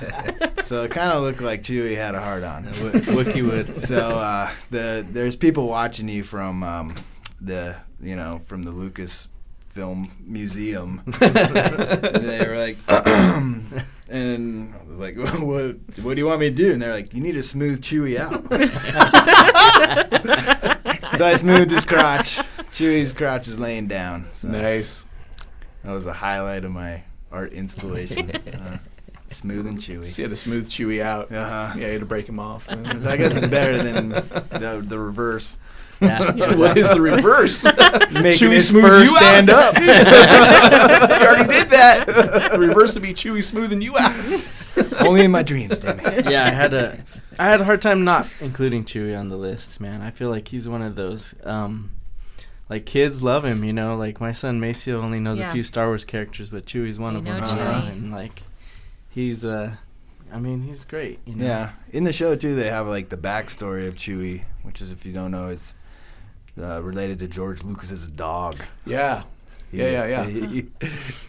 So 0.63 0.85
it 0.85 0.93
kind 0.93 1.13
of 1.13 1.23
looked 1.23 1.41
like 1.41 1.63
Chewie 1.63 1.97
had 1.97 2.15
a 2.15 2.21
hard 2.21 2.45
on. 2.45 2.67
Wookie 2.67 3.47
would. 3.47 3.75
So 3.83 3.99
uh, 3.99 4.51
the 4.71 5.05
there's 5.11 5.35
people 5.35 5.67
watching 5.67 6.09
you 6.09 6.23
from 6.23 6.63
um, 6.63 6.95
the 7.41 7.77
you 8.01 8.15
know 8.15 8.41
from 8.47 8.63
the 8.63 8.71
Lucas 8.71 9.29
Film 9.73 10.13
Museum. 10.27 11.03
they 11.19 12.45
were 12.47 12.59
like, 12.59 12.79
and 14.13 14.75
I 14.75 14.85
was 14.89 15.01
like, 15.01 15.17
what 15.41 15.77
What 16.05 16.15
do 16.15 16.19
you 16.19 16.27
want 16.27 16.41
me 16.41 16.51
to 16.51 16.55
do? 16.55 16.73
And 16.73 16.81
they're 16.81 16.93
like, 16.93 17.13
you 17.15 17.21
need 17.21 17.33
to 17.33 17.43
smooth 17.43 17.81
Chewie 17.81 18.17
out. 18.19 18.43
so 21.17 21.27
I 21.27 21.37
smoothed 21.37 21.71
his 21.71 21.85
crotch. 21.85 22.37
Chewie's 22.73 23.13
crotch 23.13 23.49
is 23.49 23.59
laying 23.59 23.87
down. 23.89 24.29
So 24.35 24.49
Nice. 24.49 25.07
that 25.85 25.93
was 25.93 26.07
a 26.07 26.13
highlight 26.13 26.65
of 26.65 26.73
my 26.73 27.03
art 27.31 27.53
installation. 27.53 28.31
Uh, 28.31 28.79
smooth 29.31 29.67
and 29.67 29.83
So 29.83 29.93
Chewie. 29.93 30.19
you 30.19 30.25
had 30.25 30.31
to 30.31 30.37
smooth 30.37 30.69
Chewie 30.69 31.01
out. 31.03 31.33
Uh-huh. 31.33 31.75
Yeah, 31.79 31.87
you 31.87 31.93
had 31.93 32.01
to 32.01 32.07
break 32.07 32.29
him 32.29 32.39
off. 32.39 32.67
So 32.69 33.09
I 33.09 33.17
guess 33.17 33.35
it's 33.35 33.47
better 33.47 33.83
than 33.83 34.11
the, 34.11 34.83
the 34.87 34.99
reverse. 34.99 35.57
Yeah. 36.03 36.33
what 36.57 36.77
is 36.77 36.89
the 36.91 37.01
reverse? 37.01 37.65
Making 38.11 38.23
Chewie 38.23 38.53
his 38.53 38.69
smooth 38.69 38.85
fur 38.85 39.03
you 39.05 39.11
out. 39.11 39.17
stand 39.23 39.51
up. 39.51 39.75
you 39.79 41.27
already 41.27 41.49
did 41.49 41.71
that. 41.71 42.07
the 42.53 42.59
reverse 42.59 42.95
would 42.95 43.03
be 43.03 43.15
Chewie 43.15 43.43
smoothing 43.43 43.81
you 43.81 43.97
out. 43.99 44.15
Only 45.01 45.25
in 45.25 45.31
my 45.31 45.43
dreams, 45.43 45.79
damn 45.79 46.01
it. 46.01 46.31
yeah, 46.31 46.47
I 46.47 46.51
had 46.51 46.73
a, 46.75 46.99
I 47.39 47.47
had 47.47 47.61
a 47.61 47.65
hard 47.65 47.83
time 47.83 48.05
not 48.05 48.27
including 48.41 48.85
Chewie 48.85 49.19
on 49.19 49.29
the 49.29 49.37
list, 49.37 49.81
man. 49.81 50.01
I 50.03 50.11
feel 50.11 50.31
like 50.31 50.49
he's 50.49 50.69
one 50.69 50.83
of 50.83 50.95
those, 50.97 51.35
um, 51.45 51.91
like 52.71 52.87
kids 52.87 53.23
love 53.23 53.45
him, 53.45 53.65
you 53.65 53.73
know. 53.73 53.97
Like 53.97 54.21
my 54.21 54.33
son 54.33 54.61
Maceo 54.61 55.01
only 55.03 55.21
knows 55.21 55.39
Yeah. 55.39 55.51
a 55.51 55.53
few 55.53 55.63
Star 55.63 55.89
Wars 55.89 56.05
characters, 56.05 56.49
but 56.51 56.65
Chewie's 56.67 56.99
one 56.99 57.13
They 57.13 57.19
of 57.19 57.25
know 57.41 57.47
them, 57.47 57.59
Chewie. 57.59 57.89
and 57.93 58.13
like, 58.13 58.43
he's, 59.11 59.45
uh, 59.45 59.75
I 60.33 60.39
mean, 60.39 60.63
he's 60.63 60.85
great, 60.87 61.19
you 61.27 61.35
know. 61.37 61.45
Yeah, 61.45 61.71
in 61.91 62.05
the 62.05 62.13
show 62.13 62.35
too, 62.35 62.55
they 62.55 62.71
have 62.71 62.87
like 62.87 63.11
the 63.11 63.19
backstory 63.19 63.87
of 63.87 63.95
Chewie, 63.97 64.45
which 64.63 64.81
is, 64.81 64.91
if 64.91 65.05
you 65.05 65.13
don't 65.13 65.31
know, 65.31 65.49
it's 65.51 65.75
uh, 66.61 66.83
related 66.83 67.19
to 67.21 67.29
George 67.29 67.63
Lucas's 67.63 68.09
dog. 68.09 68.63
Yeah. 68.87 69.23
Yeah, 69.71 70.07
yeah, 70.07 70.27
yeah. 70.29 70.63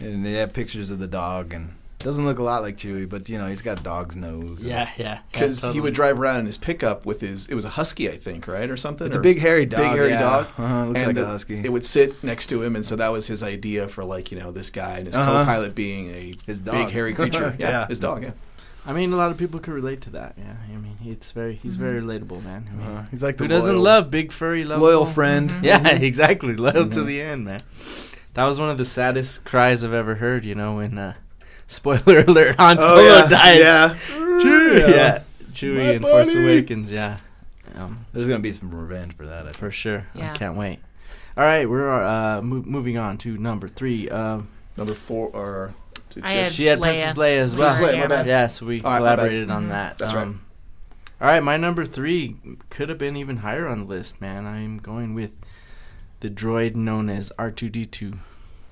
and 0.00 0.26
they 0.26 0.32
have 0.34 0.52
pictures 0.52 0.90
of 0.90 0.98
the 0.98 1.06
dog, 1.06 1.54
and 1.54 1.72
doesn't 1.98 2.26
look 2.26 2.38
a 2.38 2.42
lot 2.42 2.60
like 2.60 2.76
Chewie, 2.76 3.08
but 3.08 3.26
you 3.30 3.38
know 3.38 3.46
he's 3.46 3.62
got 3.62 3.82
dog's 3.82 4.14
nose. 4.18 4.62
Yeah, 4.62 4.90
yeah. 4.98 5.20
Because 5.32 5.64
yeah, 5.64 5.72
he 5.72 5.80
would 5.80 5.94
drive 5.94 6.20
around 6.20 6.40
in 6.40 6.46
his 6.46 6.58
pickup 6.58 7.06
with 7.06 7.22
his, 7.22 7.46
it 7.46 7.54
was 7.54 7.64
a 7.64 7.70
husky, 7.70 8.10
I 8.10 8.18
think, 8.18 8.46
right, 8.46 8.68
or 8.68 8.76
something. 8.76 9.06
it's 9.06 9.16
a 9.16 9.20
big 9.20 9.38
hairy 9.38 9.64
dog. 9.64 9.80
big 9.80 9.90
hairy 9.92 10.10
yeah. 10.10 10.20
dog. 10.20 10.46
Uh-huh, 10.58 10.84
looks 10.88 10.98
and 10.98 11.06
like 11.06 11.16
the- 11.16 11.22
a 11.22 11.26
husky. 11.26 11.60
It 11.64 11.72
would 11.72 11.86
sit 11.86 12.22
next 12.22 12.48
to 12.48 12.62
him, 12.62 12.76
and 12.76 12.84
so 12.84 12.94
that 12.96 13.08
was 13.10 13.26
his 13.28 13.42
idea 13.42 13.88
for 13.88 14.04
like 14.04 14.30
you 14.30 14.38
know 14.38 14.52
this 14.52 14.68
guy 14.68 14.98
and 14.98 15.06
his 15.06 15.16
Uh-huh. 15.16 15.32
co-pilot 15.44 15.74
being 15.74 16.10
a 16.14 16.36
His 16.44 16.60
big 16.60 16.90
hairy 16.90 17.14
creature. 17.18 17.56
Yeah, 17.58 17.68
Yeah. 17.70 17.86
his 17.88 17.98
dog. 18.00 18.24
Yeah. 18.24 18.32
I 18.86 18.92
mean, 18.92 19.12
a 19.12 19.16
lot 19.16 19.30
of 19.30 19.38
people 19.38 19.60
could 19.60 19.72
relate 19.72 20.02
to 20.02 20.10
that. 20.10 20.34
Yeah, 20.36 20.56
I 20.72 20.76
mean, 20.76 20.96
it's 21.04 21.32
very, 21.32 21.54
he's 21.54 21.76
very 21.76 22.00
relatable, 22.02 22.44
man. 22.44 22.68
I 22.70 22.74
mean, 22.74 22.86
Uh, 22.86 23.06
he's 23.10 23.22
like 23.22 23.38
the 23.38 23.44
who 23.44 23.48
doesn't 23.48 23.72
loyal- 23.76 23.82
love 23.84 24.10
big 24.10 24.30
furry 24.32 24.64
love 24.64 24.80
loyal 24.82 25.06
friend. 25.06 25.50
Mhm. 25.50 25.62
Yeah, 25.64 25.88
exactly. 25.88 26.54
Loyal 26.54 26.88
to 26.88 27.00
Mhm. 27.00 27.06
the 27.06 27.20
end, 27.22 27.44
man. 27.46 27.60
That 28.34 28.44
was 28.44 28.60
one 28.60 28.68
of 28.68 28.76
the 28.78 28.84
saddest 28.84 29.44
cries 29.44 29.84
I've 29.84 29.92
ever 29.94 30.16
heard. 30.16 30.44
You 30.44 30.54
know, 30.54 30.76
when 30.76 30.98
uh, 30.98 31.14
spoiler 31.66 32.20
alert, 32.26 32.56
Han 32.58 32.76
Oh, 32.78 32.88
Solo 32.88 33.02
yeah. 33.02 33.26
dies. 33.28 33.60
Yeah. 33.60 33.94
Chewie. 34.42 34.88
Yeah, 34.90 35.18
Chewie 35.52 35.76
My 35.76 35.92
in 35.92 36.02
Force. 36.02 36.34
Awakens. 36.34 36.92
Yeah, 36.92 37.18
um, 37.76 38.04
There's 38.12 38.26
gonna 38.26 38.40
be 38.40 38.52
some 38.52 38.70
revenge 38.74 39.16
for 39.16 39.26
that. 39.26 39.46
I 39.46 39.52
for 39.52 39.70
sure. 39.70 40.04
Yeah. 40.14 40.32
I 40.32 40.36
can't 40.36 40.56
wait. 40.56 40.80
All 41.38 41.44
right, 41.44 41.68
we're 41.68 41.90
uh, 41.90 42.42
mo- 42.42 42.62
moving 42.66 42.98
on 42.98 43.16
to 43.18 43.38
number 43.38 43.66
three. 43.68 44.10
Um, 44.10 44.48
Number 44.76 44.94
four 44.94 45.28
or 45.32 45.72
to 45.72 45.74
I 46.22 46.32
had 46.32 46.52
she 46.52 46.66
had 46.66 46.78
Leia. 46.78 46.82
Princess 46.82 47.14
Leia 47.14 47.38
as 47.38 47.56
well. 47.56 47.76
Princess 47.76 47.94
Leia, 47.96 48.00
my 48.00 48.06
bad. 48.06 48.26
Yeah, 48.26 48.46
so 48.46 48.66
we 48.66 48.80
All 48.82 48.90
right, 48.92 48.98
my 49.00 49.06
bad. 49.06 49.14
collaborated 49.16 49.50
on 49.50 49.64
Mhm. 49.66 49.68
that. 49.70 49.98
That's 49.98 50.14
right. 50.14 50.22
um, 50.22 50.40
All 51.20 51.28
right, 51.28 51.42
my 51.42 51.56
number 51.56 51.84
three 51.84 52.36
could 52.70 52.88
have 52.88 52.98
been 52.98 53.16
even 53.16 53.38
higher 53.38 53.66
on 53.66 53.80
the 53.80 53.86
list, 53.86 54.20
man. 54.20 54.46
I'm 54.46 54.78
going 54.78 55.14
with 55.14 55.30
the 56.20 56.28
droid 56.30 56.74
known 56.74 57.08
as 57.08 57.32
R2D2. 57.38 58.18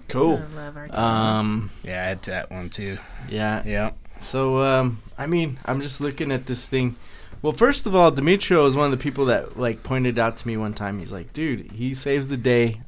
cool. 0.09 0.43
I 0.53 0.57
love 0.57 0.77
our 0.77 1.01
Um, 1.01 1.71
Yeah, 1.83 2.03
I 2.03 2.07
had 2.09 2.23
that 2.25 2.51
one 2.51 2.69
too. 2.69 2.99
yeah. 3.31 3.63
Yeah. 3.65 3.91
So, 4.19 4.59
um, 4.63 5.01
I 5.17 5.27
mean, 5.27 5.59
I'm 5.65 5.81
just 5.81 6.01
looking 6.01 6.31
at 6.31 6.47
this 6.47 6.69
thing. 6.69 6.97
Well, 7.41 7.53
first 7.53 7.87
of 7.87 7.95
all, 7.95 8.11
Demetrio 8.11 8.67
is 8.67 8.77
one 8.77 8.85
of 8.85 8.91
the 8.91 9.03
people 9.03 9.25
that 9.27 9.59
like 9.59 9.83
pointed 9.83 10.19
out 10.19 10.37
to 10.39 10.47
me 10.47 10.57
one 10.57 10.75
time. 10.75 10.99
He's 10.99 11.11
like, 11.13 11.33
"Dude, 11.33 11.73
he 11.73 11.95
saves 11.95 12.29
the 12.29 12.37
day 12.37 12.83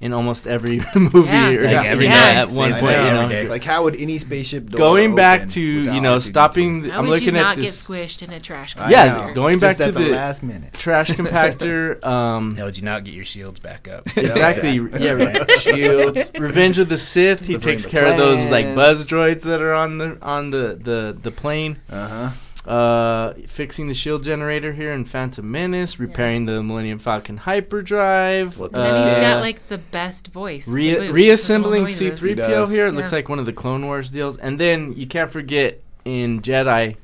in 0.00 0.12
almost 0.14 0.46
every 0.46 0.80
movie 0.94 1.28
Yeah. 1.28 1.50
or 1.50 1.64
Like 1.64 1.76
like 1.76 1.86
every 1.86 2.06
you 2.06 2.10
day. 2.12 2.16
know, 2.16 2.40
at 2.42 2.48
one 2.52 2.70
Saves 2.72 2.80
point." 2.80 2.92
You 2.96 3.02
know, 3.02 3.20
every 3.20 3.34
day. 3.42 3.48
Like 3.48 3.64
how 3.64 3.82
would 3.84 3.96
any 3.96 4.16
spaceship 4.18 4.70
door 4.70 4.78
going 4.78 5.14
back 5.14 5.40
open 5.40 5.48
to 5.50 5.60
you 5.60 5.80
without 5.84 6.00
know 6.02 6.16
R2D2? 6.16 6.22
stopping. 6.22 6.84
How 6.88 6.98
I'm 7.00 7.06
would 7.08 7.20
you 7.20 7.26
looking 7.26 7.34
not 7.42 7.58
at 7.58 7.62
get 7.62 7.72
squished 7.72 8.22
in 8.22 8.32
a 8.32 8.40
trash 8.40 8.74
I 8.76 8.80
can? 8.80 8.90
Yeah, 8.90 9.26
know. 9.26 9.34
going 9.34 9.58
Just 9.58 9.62
back 9.62 9.76
to 9.78 9.84
at 9.84 9.94
the 9.94 10.00
the- 10.04 10.08
last 10.10 10.42
minute. 10.42 10.72
trash 10.74 11.10
compactor. 11.18 12.02
Um, 12.04 12.56
How 12.56 12.64
would 12.64 12.76
you 12.78 12.84
not 12.84 13.04
get 13.04 13.12
your 13.14 13.24
shields 13.26 13.60
back 13.60 13.88
up? 13.88 14.06
exactly. 14.16 14.76
Yeah, 14.98 15.12
right. 15.12 15.50
Shields. 15.60 16.32
Revenge 16.38 16.78
of 16.78 16.88
the 16.88 16.96
Sith. 16.98 17.40
He 17.40 17.54
Delivering 17.54 17.60
takes 17.76 17.84
the 17.84 17.90
care 17.90 18.06
of 18.06 18.16
those 18.16 18.48
like 18.48 18.74
buzz 18.74 19.04
droids 19.06 19.42
that 19.42 19.60
are 19.60 19.74
on 19.74 19.98
the 19.98 20.16
on 20.22 20.50
the 20.50 20.78
the 20.80 21.16
the 21.20 21.30
plane. 21.30 21.78
Uh 21.90 22.08
huh. 22.08 22.30
Uh, 22.66 23.32
fixing 23.46 23.88
the 23.88 23.94
shield 23.94 24.22
generator 24.22 24.72
here 24.72 24.92
in 24.92 25.04
Phantom 25.04 25.48
Menace, 25.50 25.98
repairing 25.98 26.44
the 26.46 26.62
Millennium 26.62 26.98
Falcon 26.98 27.38
hyperdrive, 27.38 28.58
What 28.58 28.72
And 28.72 28.82
the 28.82 28.84
he's 28.86 28.94
Uh, 28.94 29.20
got 29.20 29.40
like 29.40 29.68
the 29.68 29.78
best 29.78 30.28
voice. 30.28 30.68
re- 30.68 30.94
boot, 30.96 31.12
reassembling. 31.12 31.86
C3PO 31.86 32.36
does. 32.36 32.70
here. 32.70 32.86
It 32.86 32.94
looks 32.94 33.12
like 33.12 33.28
one 33.28 33.38
of 33.38 33.46
the 33.46 33.52
Clone 33.52 33.86
Wars 33.86 34.10
deals, 34.10 34.36
and 34.36 34.58
then 34.60 34.92
you 34.92 35.06
can't 35.06 35.30
forget 35.30 35.80
in 36.04 36.40
Jedi 36.40 36.96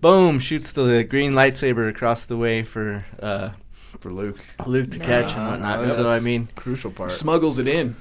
boom, 0.00 0.38
shoots 0.38 0.72
the 0.72 1.04
green 1.04 1.32
lightsaber 1.34 1.88
across 1.88 2.24
the 2.24 2.36
way 2.36 2.62
for 2.62 3.04
uh, 3.20 3.50
for 3.98 4.12
Luke. 4.12 4.38
Luke 4.66 4.90
to 4.92 4.98
catch 4.98 5.34
and 5.34 5.50
whatnot. 5.50 5.80
Nice. 5.80 5.94
So 5.94 6.08
I 6.08 6.20
mean, 6.20 6.48
crucial 6.56 6.90
part. 6.90 7.12
Smuggles 7.12 7.58
it 7.58 7.68
in. 7.68 7.96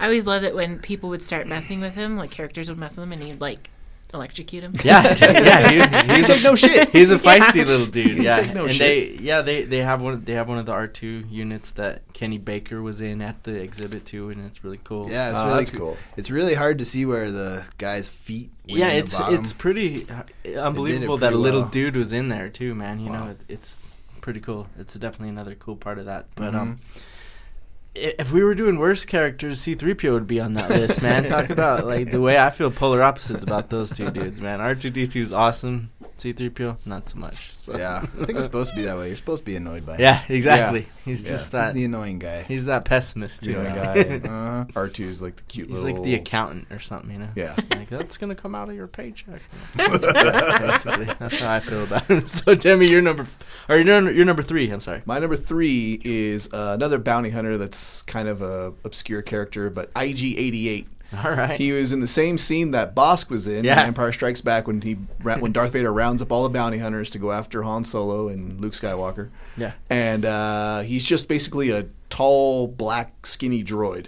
I 0.00 0.04
always 0.04 0.26
loved 0.26 0.44
it 0.44 0.54
when 0.54 0.78
people 0.78 1.08
would 1.10 1.22
start 1.22 1.46
messing 1.48 1.80
with 1.80 1.94
him, 1.94 2.16
like 2.16 2.30
characters 2.30 2.68
would 2.68 2.78
mess 2.78 2.96
with 2.96 3.02
him, 3.04 3.12
and 3.12 3.22
he'd 3.22 3.40
like 3.40 3.68
electrocute 4.14 4.62
him. 4.64 4.72
yeah, 4.82 5.14
yeah, 5.20 6.02
he, 6.02 6.14
he's 6.16 6.26
Take 6.28 6.42
no 6.42 6.54
shit. 6.54 6.90
He's 6.90 7.10
a 7.10 7.18
feisty 7.18 7.56
Yeah. 7.56 7.64
little 7.64 7.86
dude. 7.86 8.18
Yeah, 8.18 8.40
Take 8.42 8.54
no 8.54 8.62
and 8.64 8.72
shit. 8.72 9.18
they 9.18 9.22
yeah 9.22 9.42
they 9.42 9.64
they 9.64 9.78
have 9.78 10.00
one 10.02 10.24
they 10.24 10.32
have 10.32 10.48
one 10.48 10.58
of 10.58 10.66
the 10.66 10.72
R 10.72 10.86
two 10.86 11.24
units 11.30 11.72
that 11.72 12.02
Kenny 12.14 12.38
Baker 12.38 12.80
was 12.82 13.00
in 13.02 13.20
at 13.22 13.44
the 13.44 13.54
exhibit 13.56 14.06
too, 14.06 14.30
and 14.30 14.44
it's 14.46 14.64
really 14.64 14.80
cool. 14.82 15.10
Yeah, 15.10 15.28
it's 15.30 15.38
Oh, 15.38 15.46
really 15.46 15.58
that's 15.58 15.70
cool. 15.70 15.96
It's 16.16 16.30
really 16.30 16.54
hard 16.54 16.78
to 16.78 16.84
see 16.84 17.04
where 17.06 17.30
the 17.30 17.64
guy's 17.78 18.08
feet. 18.08 18.50
went 18.66 18.78
yeah, 18.78 18.88
it's 18.88 19.18
it's 19.20 19.52
pretty 19.52 20.06
uh, 20.10 20.58
unbelievable 20.60 21.18
that 21.18 21.32
a 21.32 21.36
little 21.36 21.62
well. 21.62 21.70
dude 21.70 21.96
was 21.96 22.12
in 22.12 22.28
there 22.28 22.48
too, 22.48 22.74
man. 22.74 23.00
You 23.00 23.10
know, 23.10 23.28
it, 23.30 23.40
it's 23.48 23.78
pretty 24.20 24.40
cool. 24.40 24.66
It's 24.78 24.94
definitely 24.94 25.30
another 25.30 25.54
cool 25.54 25.76
part 25.76 25.98
of 25.98 26.06
that. 26.06 26.26
But 26.34 26.52
Mhm. 26.54 26.58
um, 26.60 26.78
i- 26.96 27.00
if 27.94 28.32
we 28.32 28.42
were 28.42 28.54
doing 28.54 28.78
worst 28.78 29.08
characters, 29.08 29.60
C 29.60 29.74
three 29.74 29.94
PO 29.94 30.12
would 30.12 30.26
be 30.26 30.40
on 30.40 30.52
that 30.54 30.70
list, 30.70 31.02
man. 31.02 31.26
Talk 31.26 31.50
about 31.50 31.86
like 31.86 32.10
the 32.10 32.20
way 32.20 32.38
I 32.38 32.50
feel 32.50 32.70
polar 32.70 33.02
opposites 33.02 33.42
about 33.42 33.70
those 33.70 33.92
two 33.92 34.10
dudes, 34.10 34.40
man. 34.40 34.60
R 34.60 34.74
two 34.74 34.90
D 34.90 35.06
two 35.06 35.22
is 35.22 35.32
awesome. 35.32 35.90
C 36.18 36.32
three 36.32 36.50
PO 36.50 36.76
not 36.84 37.08
so 37.08 37.18
much. 37.18 37.56
So. 37.58 37.76
Yeah, 37.76 37.98
I 38.02 38.06
think 38.24 38.30
it's 38.38 38.44
supposed 38.44 38.70
to 38.70 38.76
be 38.76 38.82
that 38.82 38.96
way. 38.98 39.08
You're 39.08 39.16
supposed 39.16 39.42
to 39.42 39.46
be 39.46 39.56
annoyed 39.56 39.86
by 39.86 39.94
him. 39.94 40.00
Yeah, 40.00 40.22
exactly. 40.28 40.86
He's 41.04 41.24
Yeah. 41.24 41.30
just 41.32 41.44
He's 41.46 41.50
that. 41.52 41.74
the 41.74 41.84
annoying 41.84 42.18
guy. 42.18 42.42
He's 42.44 42.64
that 42.66 42.84
pessimist 42.84 43.44
too. 43.44 43.52
You 43.52 43.56
know, 43.58 43.62
man. 43.64 44.20
guy. 44.20 44.28
Uh-huh. 44.38 44.64
R 44.74 44.88
2s 44.88 45.20
like 45.22 45.36
the 45.36 45.42
cute 45.44 45.70
little 45.70 45.86
He's 45.86 45.94
like 45.94 46.02
the 46.04 46.14
accountant 46.14 46.66
or 46.70 46.78
something, 46.80 47.10
you 47.12 47.18
know. 47.18 47.28
Yeah. 47.34 47.54
Like 47.78 47.88
that's 47.90 48.18
gonna 48.18 48.34
come 48.34 48.54
out 48.56 48.68
of 48.68 48.74
your 48.74 48.88
paycheck. 48.88 49.40
Basically, 49.76 51.04
that's 51.18 51.38
how 51.38 51.54
I 51.54 51.60
feel 51.60 51.84
about 51.84 52.10
it. 52.10 52.28
So, 52.28 52.54
Demi, 52.54 52.88
you're 52.90 53.00
number, 53.02 53.26
or 53.68 53.76
you're 53.76 53.84
number, 53.84 54.12
you're 54.12 54.24
number 54.24 54.42
three. 54.42 54.68
I'm 54.70 54.80
sorry. 54.80 55.02
My 55.06 55.18
number 55.18 55.36
three 55.36 56.00
is 56.04 56.48
uh, 56.52 56.72
another 56.74 56.98
bounty 56.98 57.30
hunter 57.30 57.56
that's 57.58 58.02
kind 58.02 58.28
of 58.28 58.42
a 58.42 58.72
obscure 58.84 59.22
character, 59.22 59.70
but 59.70 59.90
IG-88. 59.96 60.86
All 61.24 61.30
right. 61.30 61.58
He 61.58 61.72
was 61.72 61.92
in 61.92 62.00
the 62.00 62.06
same 62.06 62.36
scene 62.38 62.72
that 62.72 62.94
Bossk 62.94 63.30
was 63.30 63.46
in 63.46 63.64
Yeah. 63.64 63.80
in 63.80 63.86
Empire 63.88 64.12
Strikes 64.12 64.40
Back 64.42 64.66
when 64.66 64.80
he 64.82 64.94
when 65.22 65.52
Darth 65.52 65.72
Vader 65.72 65.92
rounds 65.92 66.20
up 66.20 66.30
all 66.30 66.42
the 66.42 66.48
bounty 66.50 66.78
hunters 66.78 67.08
to 67.10 67.18
go 67.18 67.32
after 67.32 67.62
Han 67.62 67.84
Solo 67.84 68.28
and 68.28 68.60
Luke 68.60 68.74
Skywalker, 68.74 69.30
yeah. 69.56 69.72
and 69.88 70.24
uh, 70.26 70.80
he's 70.80 71.04
just 71.04 71.28
basically 71.28 71.70
a 71.70 71.86
tall, 72.10 72.66
black, 72.68 73.26
skinny 73.26 73.64
droid 73.64 74.06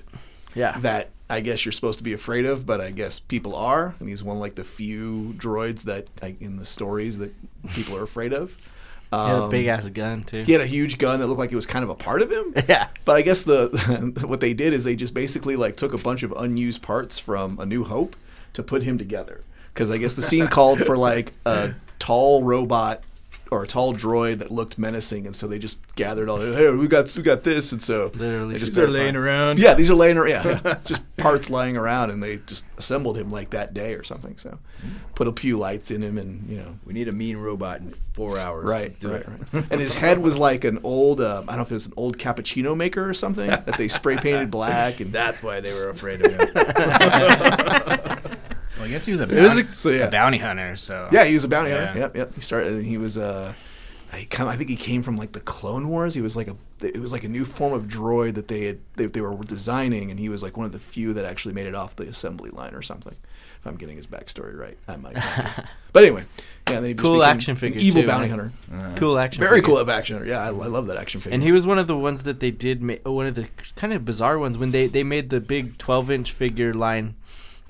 Yeah. 0.54 0.78
that 0.80 1.08
I 1.30 1.40
guess 1.40 1.64
you're 1.64 1.72
supposed 1.72 1.98
to 1.98 2.04
be 2.04 2.12
afraid 2.12 2.44
of, 2.44 2.66
but 2.66 2.80
I 2.80 2.90
guess 2.90 3.18
people 3.20 3.54
are, 3.54 3.94
and 4.00 4.08
he's 4.08 4.22
one 4.22 4.36
of 4.36 4.40
like 4.40 4.56
the 4.56 4.64
few 4.64 5.32
droids 5.38 5.84
that 5.84 6.08
like, 6.20 6.40
in 6.42 6.56
the 6.56 6.66
stories 6.66 7.18
that 7.18 7.32
people 7.72 7.96
are 7.96 8.02
afraid 8.02 8.32
of. 8.32 8.52
He 9.12 9.16
had 9.16 9.30
a 9.34 9.42
Um, 9.44 9.50
big 9.50 9.66
ass 9.66 9.88
gun 9.88 10.22
too. 10.22 10.44
He 10.44 10.52
had 10.52 10.60
a 10.60 10.66
huge 10.66 10.98
gun 10.98 11.18
that 11.20 11.26
looked 11.26 11.38
like 11.40 11.50
it 11.52 11.56
was 11.56 11.66
kind 11.66 11.82
of 11.82 11.90
a 11.90 11.94
part 11.94 12.22
of 12.22 12.30
him. 12.30 12.54
Yeah. 12.68 12.88
But 13.04 13.16
I 13.16 13.22
guess 13.22 13.42
the 13.44 14.12
what 14.26 14.40
they 14.40 14.54
did 14.54 14.72
is 14.72 14.84
they 14.84 14.94
just 14.96 15.14
basically 15.14 15.56
like 15.56 15.76
took 15.76 15.92
a 15.92 15.98
bunch 15.98 16.22
of 16.22 16.32
unused 16.36 16.82
parts 16.82 17.18
from 17.18 17.58
A 17.58 17.66
New 17.66 17.84
Hope 17.84 18.14
to 18.52 18.62
put 18.62 18.82
him 18.84 18.98
together. 18.98 19.40
Because 19.74 19.90
I 19.90 19.98
guess 19.98 20.14
the 20.14 20.22
scene 20.22 20.46
called 20.48 20.80
for 20.80 20.96
like 20.96 21.32
a 21.44 21.74
tall 21.98 22.42
robot 22.44 23.02
or 23.50 23.64
a 23.64 23.66
tall 23.66 23.94
droid 23.94 24.38
that 24.38 24.50
looked 24.50 24.78
menacing, 24.78 25.26
and 25.26 25.34
so 25.34 25.48
they 25.48 25.58
just 25.58 25.78
gathered 25.96 26.28
all. 26.28 26.38
Hey, 26.38 26.70
we 26.70 26.86
got 26.86 27.14
we 27.16 27.22
got 27.22 27.42
this, 27.42 27.72
and 27.72 27.82
so 27.82 28.10
Literally 28.14 28.54
they 28.54 28.58
just 28.60 28.72
started 28.72 28.92
laying 28.92 29.16
around. 29.16 29.58
Yeah, 29.58 29.74
these 29.74 29.90
are 29.90 29.94
laying 29.94 30.16
around. 30.16 30.46
Yeah, 30.46 30.60
yeah. 30.64 30.78
just 30.84 31.02
parts 31.16 31.50
lying 31.50 31.76
around, 31.76 32.10
and 32.10 32.22
they 32.22 32.38
just 32.46 32.64
assembled 32.78 33.18
him 33.18 33.28
like 33.28 33.50
that 33.50 33.74
day 33.74 33.94
or 33.94 34.04
something. 34.04 34.36
So 34.38 34.58
put 35.14 35.26
a 35.26 35.32
few 35.32 35.58
lights 35.58 35.90
in 35.90 36.02
him, 36.02 36.16
and 36.16 36.48
you 36.48 36.58
know 36.58 36.78
We 36.86 36.94
need 36.94 37.08
a 37.08 37.12
mean 37.12 37.36
robot 37.36 37.80
in 37.80 37.90
four 37.90 38.38
hours. 38.38 38.64
Right, 38.64 38.98
Do 38.98 39.12
right, 39.12 39.20
it. 39.22 39.28
right. 39.52 39.64
And 39.70 39.80
his 39.80 39.96
head 39.96 40.18
was 40.18 40.38
like 40.38 40.64
an 40.64 40.78
old, 40.84 41.20
uh, 41.20 41.42
I 41.48 41.50
don't 41.50 41.56
know 41.56 41.62
if 41.62 41.70
it 41.70 41.74
was 41.74 41.86
an 41.86 41.92
old 41.96 42.18
cappuccino 42.18 42.76
maker 42.76 43.08
or 43.08 43.14
something 43.14 43.48
that 43.48 43.76
they 43.76 43.88
spray 43.88 44.16
painted 44.16 44.50
black. 44.50 45.00
And 45.00 45.12
That's 45.20 45.42
why 45.42 45.60
they 45.60 45.72
were 45.72 45.90
afraid 45.90 46.24
of 46.24 46.32
him. 46.32 48.20
Well, 48.80 48.88
I 48.88 48.90
guess 48.90 49.04
he 49.04 49.12
was 49.12 49.20
a 49.20 49.24
It 49.24 49.30
was 49.42 49.48
bounty, 49.48 49.60
a- 49.60 49.64
so 49.66 49.90
yeah, 49.90 50.04
a 50.06 50.10
bounty 50.10 50.38
hunter. 50.38 50.74
So 50.76 51.08
yeah, 51.12 51.24
he 51.24 51.34
was 51.34 51.44
a 51.44 51.48
bounty 51.48 51.70
Yeah. 51.70 51.84
hunter. 51.86 52.00
Yep, 52.00 52.16
yep. 52.16 52.34
He 52.34 52.40
started, 52.40 52.72
and 52.72 52.84
he 52.86 52.96
was, 52.96 53.18
uh, 53.18 53.52
I 54.12 54.26
come, 54.30 54.48
I 54.48 54.56
think 54.56 54.70
he 54.70 54.76
came 54.76 55.02
from 55.02 55.16
like 55.16 55.32
the 55.32 55.40
Clone 55.40 55.88
Wars. 55.88 56.14
He 56.14 56.20
was 56.22 56.34
like 56.34 56.48
a, 56.48 56.56
it 56.84 56.96
was 56.98 57.12
like 57.12 57.24
a 57.24 57.28
new 57.28 57.44
form 57.44 57.72
of 57.74 57.84
droid 57.84 58.34
that 58.36 58.48
they 58.48 58.64
had, 58.64 58.78
they, 58.96 59.04
they 59.06 59.20
were 59.20 59.36
designing, 59.44 60.10
and 60.10 60.18
he 60.18 60.28
was 60.30 60.42
like 60.42 60.56
one 60.56 60.64
of 60.66 60.72
the 60.72 60.78
few 60.78 61.12
that 61.12 61.24
actually 61.26 61.52
made 61.54 61.66
it 61.66 61.74
off 61.74 61.94
the 61.96 62.08
assembly 62.08 62.50
line 62.50 62.74
or 62.74 62.80
something. 62.82 63.14
If 63.58 63.66
I'm 63.66 63.76
getting 63.76 63.96
his 63.98 64.06
backstory 64.06 64.58
right, 64.58 64.78
I 64.88 64.96
might. 64.96 65.14
but 65.92 66.02
anyway, 66.02 66.24
yeah, 66.66 66.76
and 66.76 66.84
then 66.86 66.92
just 66.96 67.04
Cool 67.04 67.22
action 67.22 67.56
figure, 67.56 67.78
evil 67.78 68.00
too, 68.00 68.06
bounty 68.08 68.30
right? 68.32 68.50
hunter. 68.72 68.96
Cool 68.98 69.18
action. 69.18 69.42
Very 69.42 69.56
figure. 69.58 69.66
cool 69.66 69.76
of 69.78 69.90
action. 69.90 70.26
Yeah, 70.26 70.38
I, 70.40 70.46
I 70.46 70.48
love 70.50 70.86
that 70.86 70.96
action 70.96 71.20
figure. 71.20 71.34
And 71.34 71.42
he 71.42 71.52
was 71.52 71.66
one 71.66 71.78
of 71.78 71.86
the 71.86 71.96
ones 71.96 72.22
that 72.22 72.40
they 72.40 72.50
did 72.50 72.80
make. 72.82 73.06
One 73.06 73.26
of 73.26 73.34
the 73.34 73.48
kind 73.76 73.92
of 73.92 74.06
bizarre 74.06 74.38
ones 74.38 74.56
when 74.56 74.70
they 74.70 74.86
they 74.86 75.02
made 75.02 75.28
the 75.28 75.40
big 75.40 75.76
12 75.76 76.10
inch 76.10 76.32
figure 76.32 76.72
line 76.72 77.16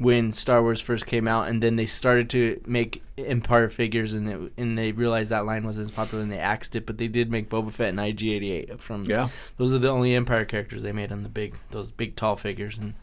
when 0.00 0.32
Star 0.32 0.62
Wars 0.62 0.80
first 0.80 1.06
came 1.06 1.28
out, 1.28 1.48
and 1.48 1.62
then 1.62 1.76
they 1.76 1.86
started 1.86 2.28
to 2.30 2.60
make 2.66 3.02
Empire 3.18 3.68
figures, 3.68 4.14
and 4.14 4.28
it, 4.28 4.52
and 4.56 4.76
they 4.76 4.92
realized 4.92 5.30
that 5.30 5.44
line 5.46 5.64
wasn't 5.64 5.88
as 5.88 5.90
popular, 5.90 6.22
and 6.24 6.32
they 6.32 6.38
axed 6.38 6.74
it. 6.74 6.86
But 6.86 6.98
they 6.98 7.06
did 7.06 7.30
make 7.30 7.48
Boba 7.50 7.70
Fett 7.70 7.90
and 7.90 7.98
IG88 7.98 8.80
from. 8.80 9.04
yeah. 9.04 9.28
Those 9.58 9.72
are 9.74 9.78
the 9.78 9.90
only 9.90 10.14
Empire 10.14 10.44
characters 10.44 10.82
they 10.82 10.92
made 10.92 11.12
on 11.12 11.22
the 11.22 11.28
big 11.28 11.54
those 11.70 11.90
big 11.90 12.16
tall 12.16 12.36
figures, 12.36 12.78
and 12.78 12.94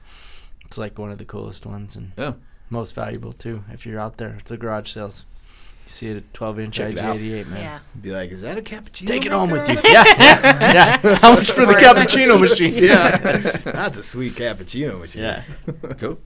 it's 0.65 0.77
like 0.77 0.97
one 0.99 1.12
of 1.12 1.17
the 1.19 1.25
coolest 1.25 1.65
ones 1.65 1.95
and 1.95 2.12
Yeah. 2.17 2.33
most 2.69 2.93
valuable 2.95 3.31
too. 3.31 3.63
If 3.71 3.86
you're 3.86 3.99
out 3.99 4.17
there 4.17 4.36
at 4.39 4.45
the 4.45 4.57
garage 4.57 4.89
sales, 4.89 5.25
you 5.86 5.91
see 5.91 6.07
it 6.10 6.17
at 6.17 6.33
12 6.33 6.60
inch 6.60 6.75
Check. 6.75 6.95
IG88, 6.95 7.47
man. 7.47 7.62
Yeah. 7.62 7.79
Be 8.01 8.12
like, 8.12 8.31
is 8.31 8.41
that 8.41 8.57
a 8.57 8.62
cappuccino? 8.62 9.05
Take 9.07 9.25
it 9.25 9.31
home 9.31 9.51
with 9.51 9.69
you. 9.69 9.75
Yeah, 9.86 10.03
yeah, 10.17 10.99
yeah. 11.01 11.15
How 11.21 11.36
much 11.36 11.51
for 11.51 11.65
the 11.65 11.73
cappuccino 11.75 12.39
machine? 12.39 12.73
yeah, 12.75 13.17
that's 13.17 13.97
a 13.97 14.03
sweet 14.03 14.33
cappuccino 14.33 14.99
machine. 14.99 15.21
Yeah. 15.23 15.43
Cool. 15.97 16.19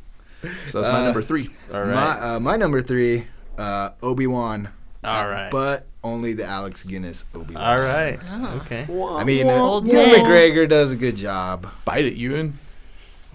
So 0.67 0.81
that's 0.81 0.91
my 0.93 0.99
Uh, 1.01 1.03
number 1.05 1.21
three. 1.21 1.49
All 1.73 1.85
My 1.85 2.19
uh, 2.35 2.39
my 2.39 2.55
number 2.57 2.81
three, 2.81 3.27
uh, 3.57 3.91
Obi 4.01 4.27
Wan. 4.27 4.69
All 5.03 5.27
right. 5.27 5.49
But 5.51 5.85
only 6.03 6.33
the 6.33 6.45
Alec 6.45 6.75
Guinness 6.87 7.25
Obi 7.33 7.53
Wan. 7.55 7.63
All 7.63 7.79
right. 7.83 8.19
Oh. 8.29 8.61
Okay. 8.65 8.83
I 8.89 9.23
mean, 9.23 9.47
uh, 9.47 9.51
Old 9.51 9.87
Ewan 9.87 10.09
man. 10.11 10.19
McGregor 10.25 10.67
does 10.69 10.91
a 10.91 10.95
good 10.95 11.15
job. 11.15 11.67
Bite 11.85 12.05
it, 12.05 12.13
Ewan. 12.13 12.57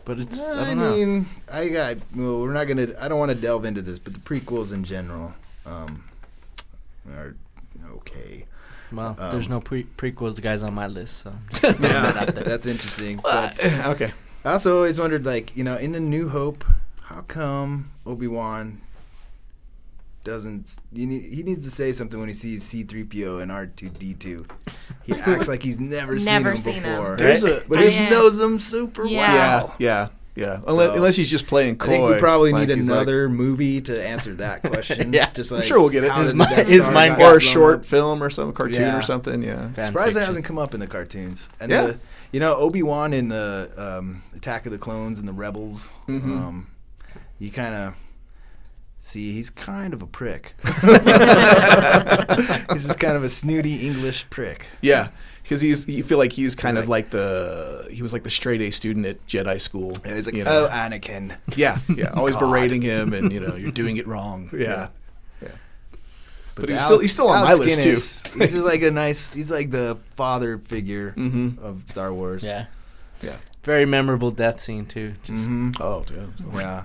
But 0.05 0.19
it's 0.21 0.47
I 0.49 0.63
I, 0.63 0.65
don't 0.67 0.79
know. 0.79 0.95
mean, 0.95 1.27
I 1.53 1.69
got. 1.69 1.97
Well, 2.15 2.41
we're 2.41 2.53
not 2.53 2.65
gonna. 2.69 2.89
I 3.01 3.09
don't 3.09 3.19
want 3.19 3.31
to 3.33 3.37
delve 3.37 3.65
into 3.65 3.83
this, 3.83 3.99
but 3.99 4.15
the 4.15 4.21
prequels 4.21 4.73
in 4.73 4.85
general 4.85 5.35
um, 5.65 6.05
are 7.13 7.35
okay. 7.97 8.47
Well, 8.93 9.17
um, 9.19 9.33
there's 9.33 9.49
no 9.49 9.61
pre- 9.61 9.87
prequels 9.97 10.41
guys 10.41 10.63
on 10.63 10.73
my 10.75 10.87
list, 10.87 11.19
so 11.19 11.31
I'm 11.53 11.61
just 11.61 11.77
throwing 11.79 11.81
that 11.81 12.35
that's 12.45 12.67
interesting. 12.67 13.19
But 13.23 13.59
okay. 13.65 14.13
I 14.45 14.53
also 14.53 14.77
always 14.77 15.01
wondered, 15.01 15.25
like, 15.27 15.57
you 15.57 15.65
know, 15.65 15.75
in 15.77 15.91
the 15.91 15.99
New 15.99 16.29
Hope, 16.29 16.65
how 17.07 17.21
come 17.23 17.91
Obi 18.05 18.27
Wan 18.27 18.81
doesn't? 20.25 20.77
You 20.93 21.07
need, 21.07 21.23
he 21.23 21.43
needs 21.43 21.65
to 21.65 21.71
say 21.71 21.93
something 21.93 22.19
when 22.19 22.29
he 22.29 22.35
sees 22.35 22.65
C 22.65 22.83
three 22.83 23.05
PO 23.05 23.39
and 23.39 23.53
R 23.53 23.67
two 23.67 23.89
D 23.91 24.15
two. 24.15 24.47
He 25.05 25.13
acts 25.21 25.49
like 25.49 25.63
he's 25.63 25.79
never, 25.79 26.17
Never 26.17 26.57
seen 26.57 26.75
seen 26.75 26.75
him 26.75 26.83
him. 26.85 26.97
before. 27.01 27.17
There's 27.17 27.45
a 27.45 27.63
but 27.69 27.79
he 27.83 27.95
Yeah. 27.95 28.09
knows 28.11 28.39
them 28.39 28.59
super 28.59 29.07
Yeah. 29.07 29.33
yeah, 29.33 29.57
well. 29.63 29.75
yeah, 29.79 30.09
yeah. 30.35 30.61
Unless, 30.67 30.89
So, 30.91 30.95
unless 30.97 31.17
he's 31.17 31.31
just 31.31 31.47
playing 31.47 31.75
I 31.75 31.79
coy. 31.79 31.87
think 31.93 32.09
we 32.15 32.19
probably 32.19 32.51
like 32.53 32.69
need 32.69 32.77
he's 32.79 32.89
like- 32.89 32.97
another 32.97 33.29
movie 33.29 33.81
to 33.83 34.05
answer 34.05 34.35
that 34.35 34.63
question. 34.65 35.13
Yeah. 35.13 35.31
just 35.31 35.53
I'm 35.53 35.63
sure 35.63 35.79
we'll 35.79 35.91
get 35.91 36.03
it. 36.03 36.11
how 36.11 36.19
His 36.19 36.29
did 36.33 36.39
mi- 36.39 36.65
his 36.65 36.89
mind 36.89 37.13
got 37.13 37.19
got 37.19 37.35
or 37.35 37.37
a 37.37 37.41
short 37.41 37.81
up? 37.81 37.87
film 37.87 38.21
or 38.21 38.29
some 38.31 38.53
cartoon 38.53 38.81
Yeah. 38.83 38.99
or 38.99 39.03
something. 39.03 39.43
Yeah. 39.43 39.71
Fan 39.73 39.87
Surprised 39.93 40.11
it 40.11 40.15
fiction. 40.15 40.27
hasn't 40.27 40.45
come 40.45 40.59
up 40.59 40.75
in 40.75 40.81
the 40.81 40.89
cartoons. 40.89 41.49
And 41.61 41.71
Yeah. 41.71 41.83
the, 41.87 41.99
you 42.33 42.41
know, 42.41 42.57
Obi 42.57 42.83
Wan 42.83 43.13
in 43.13 43.29
the 43.29 43.71
um, 43.77 44.23
Attack 44.35 44.67
of 44.67 44.73
the 44.73 44.79
Clones 44.79 45.21
and 45.21 45.29
the 45.29 45.33
Rebels. 45.33 45.93
Mhm. 46.09 46.23
Um, 46.25 46.67
you 47.39 47.51
kind 47.51 47.75
of 47.75 47.95
see 48.99 49.33
he's 49.33 49.51
kind 49.51 49.95
of 49.95 50.03
a 50.03 50.07
prick. 50.07 50.55
he's 50.65 50.73
just 52.87 52.99
kind 53.01 53.17
of 53.17 53.25
a 53.25 53.29
snooty 53.29 53.87
English 53.87 54.29
prick. 54.31 54.67
Yeah, 54.81 55.09
because 55.43 55.61
he's 55.61 55.87
you 55.89 56.03
feel 56.03 56.19
like 56.19 56.33
he's 56.33 56.55
kind 56.55 56.77
He's 56.77 56.85
of 56.85 56.89
like, 56.89 57.11
the 57.11 57.89
he 57.91 58.03
was 58.03 58.13
like 58.13 58.23
the 58.25 58.31
straight 58.31 58.61
A 58.61 58.71
student 58.71 59.07
at 59.07 59.25
Jedi 59.27 59.61
school. 59.61 59.97
And 60.05 60.15
he's 60.17 60.27
like, 60.27 60.35
you 60.35 60.45
know? 60.45 60.67
oh, 60.67 60.71
Anakin. 60.73 61.37
yeah, 61.57 61.79
yeah, 61.95 62.11
always 62.15 62.35
God. 62.35 62.41
berating 62.51 62.83
him 62.83 63.13
and 63.13 63.33
you 63.33 63.41
know 63.41 63.57
you're 63.57 63.73
doing 63.73 63.97
it 63.97 64.07
wrong. 64.07 64.49
Yeah. 64.57 64.89
yeah. 65.43 65.49
But 66.55 66.69
he's 66.71 66.79
Al- 66.79 66.85
still 66.85 66.99
he's 67.01 67.13
still 67.13 67.29
on 67.29 67.45
my 67.45 67.51
Alec 67.51 67.67
list 67.67 67.81
Guinness, 67.83 68.23
too. 68.23 68.39
he's 68.41 68.53
just 68.53 68.65
like 68.65 68.83
a 68.83 68.91
nice. 68.91 69.31
He's 69.31 69.51
like 69.51 69.71
the 69.71 69.99
father 70.11 70.59
figure 70.59 71.13
Mm-hmm. 71.17 71.63
of 71.65 71.85
Star 71.89 72.13
Wars. 72.13 72.45
Yeah. 72.45 72.67
Yeah. 73.23 73.37
Very 73.63 73.87
memorable 73.87 74.31
death 74.31 74.61
scene 74.61 74.87
too. 74.87 75.15
Just 75.23 75.49
hmm 75.49 75.71
Oh, 75.81 76.03
dude. 76.05 76.33
Yeah. 76.55 76.85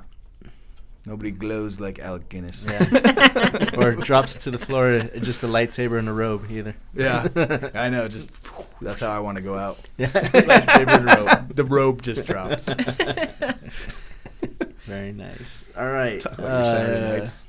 Nobody 1.06 1.32
glows 1.32 1.80
like 1.80 1.98
Alec 2.00 2.30
Guinness. 2.30 2.68
yeah. 2.70 3.70
or 3.78 3.94
drops 3.96 4.36
to 4.44 4.52
the 4.52 4.60
floor 4.60 4.92
uh, 4.92 5.08
just 5.20 5.42
a 5.42 5.48
lightsaber 5.48 5.98
and 5.98 6.08
a 6.08 6.14
robe 6.14 6.46
either. 6.52 6.76
Yeah, 6.94 7.28
I 7.74 7.90
know. 7.90 8.08
Just 8.08 8.30
that's 8.82 9.00
how 9.00 9.10
I 9.10 9.20
want 9.20 9.38
to 9.38 9.42
go 9.42 9.58
out. 9.58 9.80
Yeah. 9.98 10.08
lightsaber 10.10 10.98
and 10.98 11.06
robe. 11.28 11.56
The 11.56 11.64
robe 11.66 12.02
just 12.04 12.26
drops. 12.26 12.70
Very 14.86 15.12
nice. 15.12 15.66
All 15.78 15.90
right. 15.90 16.20
Talk 16.20 16.38
about 16.38 16.66
your 16.66 16.72
Saturday 16.74 17.06
Uh, 17.14 17.18
nights. 17.18 17.44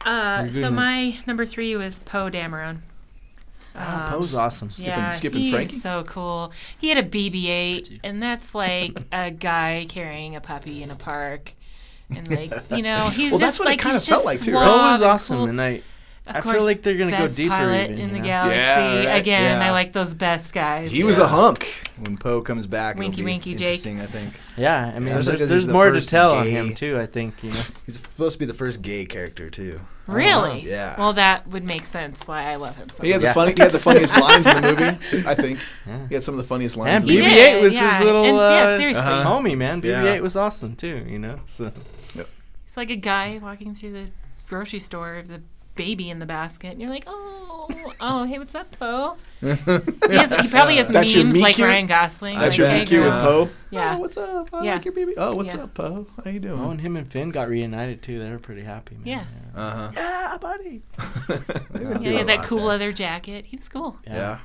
Uh, 0.00 0.50
so 0.50 0.70
my 0.70 1.16
number 1.26 1.44
three 1.46 1.76
was 1.76 1.98
Poe 2.00 2.30
Dameron. 2.30 2.78
Ah, 3.74 4.06
Um, 4.06 4.10
Poe's 4.12 4.34
awesome. 4.34 4.70
yeah, 4.76 5.12
skipping 5.12 5.40
he's 5.40 5.52
Frankie? 5.54 5.76
so 5.78 6.02
cool. 6.04 6.52
He 6.78 6.88
had 6.88 6.98
a 6.98 7.02
BB-8, 7.08 8.00
and 8.02 8.22
that's 8.22 8.54
like 8.54 8.98
a 9.12 9.30
guy 9.30 9.86
carrying 9.88 10.34
a 10.34 10.40
puppy 10.40 10.82
in 10.82 10.90
a 10.90 10.96
park, 10.96 11.52
and 12.10 12.30
like 12.30 12.52
you 12.70 12.82
know, 12.82 13.08
he's 13.12 13.30
Well, 13.32 13.40
just 13.40 13.40
that's 13.40 13.58
what 13.58 13.66
it 13.68 13.70
like 13.72 13.80
kinda 13.80 13.94
he's 13.98 14.08
felt 14.08 14.24
just 14.24 14.26
like, 14.26 14.38
too, 14.38 14.44
suave 14.52 14.54
right? 14.54 14.64
Poe 14.66 14.76
was 14.92 15.02
and 15.02 15.10
awesome, 15.10 15.38
cool. 15.38 15.46
and 15.48 15.60
I 15.60 15.82
Of 16.28 16.36
I 16.36 16.40
feel 16.42 16.52
course, 16.52 16.64
like 16.64 16.82
they're 16.82 16.96
gonna 16.96 17.10
go 17.10 17.18
best 17.18 17.36
deeper 17.36 17.54
pilot 17.54 17.90
even, 17.90 17.98
in 17.98 18.12
the 18.12 18.18
know? 18.18 18.24
galaxy. 18.24 18.58
Yeah, 18.58 18.94
right. 19.12 19.16
Again, 19.20 19.62
I 19.62 19.70
like 19.70 19.92
those 19.92 20.14
best 20.14 20.52
guys. 20.52 20.90
He 20.90 21.02
was 21.04 21.18
a 21.18 21.26
hunk. 21.26 21.74
When 22.04 22.16
Poe 22.16 22.42
comes 22.42 22.66
back, 22.66 22.94
it'll 22.96 23.00
Winky, 23.06 23.22
be 23.22 23.24
winky, 23.24 23.54
Jake. 23.54 23.84
interesting, 23.84 24.00
I 24.00 24.06
think. 24.06 24.34
Yeah, 24.56 24.92
I 24.94 24.98
mean, 24.98 25.08
Yeah. 25.08 25.20
there's, 25.22 25.48
there's 25.48 25.66
the 25.66 25.72
more 25.72 25.86
to 25.86 25.92
first 25.94 26.10
tell 26.10 26.32
on 26.32 26.46
him 26.46 26.74
too. 26.74 26.98
I 26.98 27.06
think 27.06 27.42
you 27.42 27.50
know. 27.50 27.60
He's 27.86 27.96
supposed 27.96 28.34
to 28.34 28.38
be 28.38 28.44
the 28.46 28.54
first 28.54 28.82
gay 28.82 29.04
character 29.06 29.48
too. 29.50 29.80
Really? 30.08 30.60
Yeah. 30.60 30.94
Well, 30.98 31.12
that 31.12 31.46
would 31.48 31.64
make 31.64 31.84
sense 31.84 32.26
why 32.26 32.44
I 32.50 32.56
love 32.56 32.76
him 32.76 32.88
so 32.88 33.02
He 33.02 33.10
had 33.10 33.20
much. 33.20 33.28
the 33.28 33.34
funny. 33.34 33.52
He 33.54 33.60
had 33.60 33.72
the 33.72 33.78
funniest 33.78 34.18
lines 34.18 34.46
in 34.46 34.56
the 34.62 34.62
movie. 34.62 35.28
I 35.28 35.34
think 35.34 35.58
Yeah. 35.86 36.08
he 36.08 36.14
had 36.14 36.24
some 36.24 36.32
of 36.32 36.38
the 36.38 36.46
funniest 36.46 36.78
lines. 36.78 37.02
And 37.02 37.10
in 37.10 37.16
He 37.18 37.22
the 37.22 37.26
BB-8 37.28 37.60
was 37.60 37.74
yeah. 37.74 37.92
his 37.98 38.06
little 38.06 38.24
And- 38.24 38.38
uh, 38.38 38.40
yeah, 38.40 38.76
seriously. 38.78 39.02
Uh-huh. 39.02 39.28
homie, 39.30 39.54
man. 39.54 39.82
BB-8 39.82 40.14
Yeah. 40.14 40.20
was 40.20 40.34
awesome 40.34 40.76
too, 40.76 41.04
you 41.06 41.18
know. 41.18 41.40
So 41.44 41.72
It's 42.66 42.76
like 42.78 42.88
a 42.88 42.96
guy 42.96 43.38
walking 43.42 43.74
through 43.74 43.92
the 43.92 44.04
grocery 44.48 44.80
store 44.80 45.16
with 45.16 45.30
a 45.30 45.42
baby 45.78 46.10
in 46.10 46.18
the 46.18 46.26
basket, 46.26 46.72
and 46.72 46.80
you're 46.80 46.90
like, 46.90 47.04
oh, 47.06 47.68
oh, 48.00 48.24
hey, 48.24 48.38
what's 48.38 48.54
up, 48.54 48.70
Poe? 48.78 49.16
He, 49.40 50.16
has, 50.16 50.34
he 50.40 50.48
probably 50.48 50.76
has 50.78 50.88
That's 50.88 51.14
your 51.14 51.24
memes 51.24 51.34
meet 51.34 51.42
like 51.42 51.54
cute? 51.54 51.68
Ryan 51.68 51.86
Gosling. 51.86 52.38
That's 52.38 52.58
like, 52.58 52.58
your 52.58 52.68
hey, 52.68 52.84
BQ 52.84 53.04
with 53.04 53.12
girl. 53.12 53.22
Poe. 53.22 53.50
Yeah. 53.70 53.94
Oh, 53.94 53.98
what's 54.00 54.16
up? 54.16 54.48
I 54.52 54.64
Yeah. 54.64 54.74
like 54.74 54.84
your 54.86 54.94
baby. 54.94 55.14
Oh, 55.16 55.34
what's 55.34 55.54
Yeah. 55.54 55.62
up, 55.64 55.74
Poe? 55.74 56.06
How 56.24 56.30
you 56.30 56.40
doing? 56.40 56.58
oh, 56.60 56.70
and 56.70 56.80
him 56.80 56.96
and 56.96 57.10
Finn 57.10 57.30
got 57.30 57.48
reunited 57.48 58.02
too. 58.02 58.18
They 58.18 58.30
were 58.30 58.38
pretty 58.38 58.62
happy, 58.62 58.96
man. 58.96 59.06
Yeah. 59.06 59.24
Uh 59.60 59.70
huh. 59.70 59.92
yeah, 59.94 60.38
buddy. 60.40 60.82
Yeah, 61.78 61.98
he 62.10 62.14
had 62.16 62.26
that 62.26 62.44
cool 62.44 62.62
leather 62.64 62.92
jacket. 62.92 63.46
He 63.46 63.56
was 63.56 63.68
cool. 63.68 63.96
Yeah, 64.06 64.14
Yeah. 64.14 64.38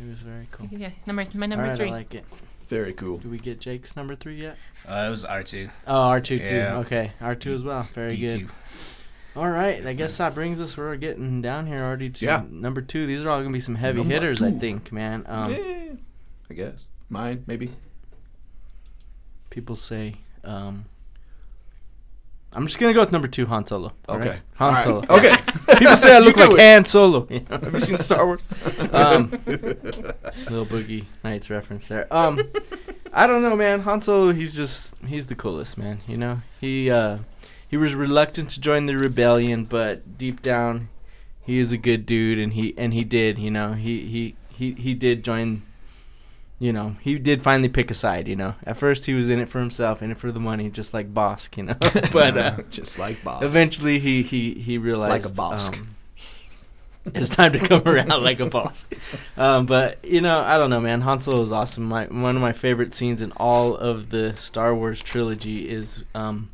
It 0.00 0.08
was 0.08 0.22
very 0.22 0.48
cool. 0.50 0.68
Yeah, 0.72 0.90
number 1.06 1.24
my 1.34 1.46
number 1.46 1.66
right, 1.66 1.76
three. 1.76 1.88
I 1.88 1.92
like 1.92 2.14
it. 2.14 2.24
Very 2.68 2.92
cool. 2.94 3.18
Do 3.18 3.28
we 3.28 3.38
get 3.38 3.60
Jake's 3.60 3.96
number 3.96 4.14
three 4.14 4.36
yet? 4.36 4.56
Uh, 4.88 5.04
it 5.08 5.10
was 5.10 5.24
R 5.24 5.42
two. 5.42 5.68
Oh, 5.86 6.02
R 6.08 6.20
two 6.20 6.38
too. 6.38 6.54
Yeah. 6.54 6.78
Okay, 6.78 7.12
R 7.20 7.34
two 7.34 7.52
as 7.52 7.62
well. 7.62 7.86
Very 7.94 8.16
D2. 8.16 8.48
All 9.36 9.48
right, 9.48 9.86
I 9.86 9.92
guess 9.92 10.16
that 10.18 10.34
brings 10.34 10.60
us. 10.60 10.76
Where 10.76 10.88
we're 10.88 10.96
getting 10.96 11.40
down 11.40 11.66
here 11.66 11.78
already 11.78 12.10
to 12.10 12.24
Yeah. 12.24 12.42
number 12.50 12.80
two. 12.82 13.06
These 13.06 13.24
are 13.24 13.30
all 13.30 13.40
gonna 13.40 13.52
be 13.52 13.60
some 13.60 13.76
heavy 13.76 13.98
Number 14.00 14.14
hitters, 14.14 14.42
I 14.42 14.50
think, 14.50 14.90
man. 14.92 15.24
Um, 15.28 15.52
yeah, 15.52 15.92
I 16.50 16.54
guess 16.54 16.86
mine 17.08 17.44
maybe. 17.46 17.70
people 19.50 19.76
say. 19.76 20.14
Um, 20.44 20.86
I'm 22.52 22.66
just 22.66 22.80
gonna 22.80 22.92
go 22.92 23.00
with 23.00 23.12
number 23.12 23.28
two, 23.28 23.46
Han 23.46 23.64
Solo. 23.66 23.92
Okay. 24.08 24.28
right? 24.30 24.40
Han 24.56 24.74
right. 24.74 24.82
Solo. 24.82 25.04
Okay. 25.08 25.34
People 25.78 25.96
say 25.96 26.16
I 26.16 26.18
look 26.18 26.36
like 26.36 26.50
it. 26.50 26.58
Han 26.58 26.84
Solo. 26.84 27.26
You 27.30 27.40
know, 27.50 27.58
have 27.58 27.72
you 27.72 27.78
seen 27.78 27.98
Star 27.98 28.26
Wars? 28.26 28.48
Um, 28.92 29.30
little 29.46 30.66
Boogie 30.66 31.04
Nights 31.22 31.48
reference 31.48 31.86
there. 31.86 32.12
Um, 32.12 32.42
I 33.12 33.28
don't 33.28 33.42
know, 33.42 33.54
man. 33.54 33.80
Han 33.82 34.00
Solo, 34.00 34.32
he's 34.32 34.56
just 34.56 34.94
he's 35.06 35.28
the 35.28 35.36
coolest, 35.36 35.78
man. 35.78 36.00
You 36.08 36.16
know, 36.16 36.42
he 36.60 36.90
uh, 36.90 37.18
he 37.70 37.76
was 37.76 37.94
reluctant 37.94 38.50
to 38.50 38.60
join 38.60 38.86
the 38.86 38.98
rebellion, 38.98 39.64
but 39.64 40.18
deep 40.18 40.42
down, 40.42 40.88
he 41.40 41.60
is 41.60 41.72
a 41.72 41.78
good 41.78 42.04
dude, 42.04 42.40
and 42.40 42.52
he 42.54 42.74
and 42.76 42.92
he 42.92 43.04
did. 43.04 43.38
You 43.38 43.52
know, 43.52 43.74
he 43.74 44.00
he 44.00 44.36
he 44.48 44.72
he 44.72 44.92
did 44.92 45.22
join. 45.22 45.62
You 46.58 46.72
know, 46.72 46.96
he 47.00 47.16
did 47.18 47.42
finally 47.42 47.68
pick 47.68 47.90
a 47.90 47.94
side. 47.94 48.26
You 48.26 48.34
know, 48.34 48.54
at 48.64 48.76
first 48.76 49.06
he 49.06 49.14
was 49.14 49.30
in 49.30 49.38
it 49.38 49.48
for 49.48 49.60
himself, 49.60 50.02
in 50.02 50.10
it 50.10 50.18
for 50.18 50.32
the 50.32 50.40
money, 50.40 50.68
just 50.68 50.92
like 50.92 51.14
Bossk. 51.14 51.56
You 51.56 51.62
know, 51.62 51.76
but 52.12 52.36
uh, 52.36 52.62
just 52.70 52.98
like 52.98 53.22
Bob. 53.22 53.44
Eventually, 53.44 54.00
he 54.00 54.22
he 54.22 54.54
he 54.54 54.76
realized 54.76 55.24
Like 55.24 55.32
a 55.32 55.34
Bossk. 55.36 55.78
um, 55.78 55.94
it's 57.14 57.34
time 57.34 57.52
to 57.52 57.60
come 57.60 57.82
around 57.86 58.08
like 58.22 58.40
a 58.40 58.46
boss. 58.46 58.86
Um, 59.36 59.64
but 59.66 60.04
you 60.04 60.20
know, 60.20 60.40
I 60.40 60.58
don't 60.58 60.68
know, 60.70 60.80
man. 60.80 61.00
Han 61.00 61.20
Solo 61.20 61.40
is 61.40 61.50
awesome. 61.52 61.84
My 61.84 62.04
one 62.06 62.36
of 62.36 62.42
my 62.42 62.52
favorite 62.52 62.94
scenes 62.94 63.22
in 63.22 63.32
all 63.36 63.74
of 63.76 64.10
the 64.10 64.36
Star 64.36 64.74
Wars 64.74 65.00
trilogy 65.00 65.68
is 65.68 66.04
um, 66.14 66.50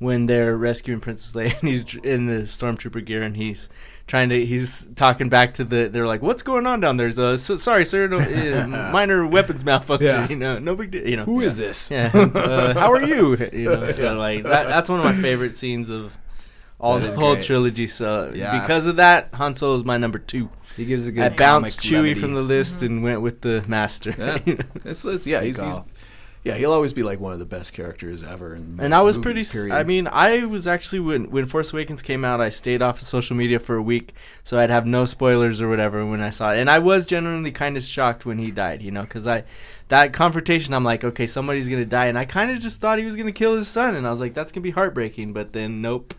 when 0.00 0.26
they're 0.26 0.56
rescuing 0.56 0.98
Princess 0.98 1.34
Leia 1.34 1.58
and 1.60 1.68
he's 1.68 1.94
in 2.02 2.26
the 2.26 2.42
stormtrooper 2.42 3.04
gear 3.04 3.22
and 3.22 3.36
he's 3.36 3.68
trying 4.08 4.28
to 4.30 4.44
he's 4.44 4.88
talking 4.96 5.28
back 5.28 5.54
to 5.54 5.62
the 5.62 5.88
they're 5.88 6.06
like 6.06 6.20
what's 6.22 6.42
going 6.42 6.66
on 6.66 6.80
down 6.80 6.96
there 6.96 7.10
so, 7.12 7.36
so, 7.36 7.54
sorry 7.56 7.84
sir 7.84 8.08
no, 8.08 8.18
uh, 8.18 8.66
minor 8.92 9.24
weapons 9.24 9.64
malfunction 9.64 10.08
Yeah. 10.08 10.28
you 10.28 10.34
know 10.36 10.58
no 10.58 10.74
big 10.74 10.90
deal 10.90 11.06
you 11.06 11.16
know 11.16 11.24
Who 11.24 11.40
is 11.42 11.56
this? 11.56 11.90
yeah. 11.92 12.10
Uh, 12.34 12.74
how 12.74 12.90
are 12.92 13.02
you? 13.02 13.36
You 13.52 13.66
know, 13.66 13.90
so 13.92 14.18
like 14.18 14.42
that, 14.44 14.66
that's 14.66 14.88
one 14.90 14.98
of 14.98 15.04
my 15.04 15.12
favorite 15.14 15.54
scenes 15.54 15.90
of 15.90 16.16
all 16.80 16.98
That 16.98 17.12
the 17.12 17.20
whole 17.20 17.34
great. 17.34 17.44
trilogy. 17.44 17.86
So 17.86 18.32
Yeah. 18.34 18.58
because 18.60 18.86
of 18.86 18.96
that, 18.96 19.28
Han 19.34 19.54
Solo 19.54 19.74
is 19.74 19.84
my 19.84 19.98
number 19.98 20.18
two. 20.18 20.48
He 20.78 20.86
gives 20.86 21.06
a 21.06 21.12
good. 21.12 21.22
I 21.22 21.28
bounced 21.28 21.80
Chewie 21.80 22.16
from 22.16 22.32
the 22.32 22.40
list 22.40 22.82
and 22.82 23.02
went 23.02 23.20
with 23.20 23.42
the 23.42 23.62
Master. 23.68 24.14
Yeah. 24.18 24.38
It's, 24.86 25.04
it's 25.04 25.26
yeah, 25.26 25.42
he's, 25.42 25.60
he's 25.60 25.68
call. 25.74 25.86
Yeah, 26.42 26.54
he'll 26.54 26.72
always 26.72 26.92
be 26.92 27.02
like 27.02 27.20
one 27.20 27.32
of 27.32 27.38
the 27.38 27.44
best 27.44 27.72
characters 27.74 28.22
ever. 28.22 28.54
In 28.54 28.78
and 28.80 28.94
I 28.94 29.02
was 29.02 29.18
pretty. 29.18 29.44
Period. 29.44 29.74
I 29.74 29.82
mean, 29.84 30.06
I 30.10 30.44
was 30.46 30.66
actually 30.66 31.00
when 31.00 31.30
when 31.30 31.46
Force 31.46 31.72
Awakens 31.72 32.00
came 32.02 32.24
out, 32.24 32.40
I 32.40 32.48
stayed 32.48 32.80
off 32.82 32.96
of 32.98 33.02
social 33.06 33.36
media 33.36 33.58
for 33.58 33.76
a 33.76 33.82
week, 33.82 34.14
so 34.42 34.58
I'd 34.58 34.70
have 34.70 34.86
no 34.86 35.04
spoilers 35.04 35.60
or 35.60 35.68
whatever 35.68 36.04
when 36.06 36.20
I 36.22 36.30
saw 36.30 36.52
it. 36.52 36.58
And 36.58 36.70
I 36.70 36.78
was 36.78 37.06
genuinely 37.06 37.52
kind 37.52 37.76
of 37.76 37.82
shocked 37.82 38.24
when 38.24 38.38
he 38.38 38.50
died, 38.50 38.80
you 38.82 38.90
know, 38.90 39.02
because 39.02 39.26
I 39.28 39.44
that 39.88 40.12
confrontation, 40.12 40.72
I'm 40.72 40.84
like, 40.84 41.04
okay, 41.04 41.26
somebody's 41.26 41.68
gonna 41.68 41.84
die, 41.84 42.06
and 42.06 42.16
I 42.18 42.24
kind 42.24 42.50
of 42.50 42.60
just 42.60 42.80
thought 42.80 42.98
he 42.98 43.04
was 43.04 43.16
gonna 43.16 43.32
kill 43.32 43.56
his 43.56 43.68
son, 43.68 43.94
and 43.96 44.06
I 44.06 44.10
was 44.10 44.20
like, 44.20 44.34
that's 44.34 44.50
gonna 44.52 44.62
be 44.62 44.70
heartbreaking. 44.70 45.32
But 45.32 45.52
then, 45.52 45.82
nope. 45.82 46.14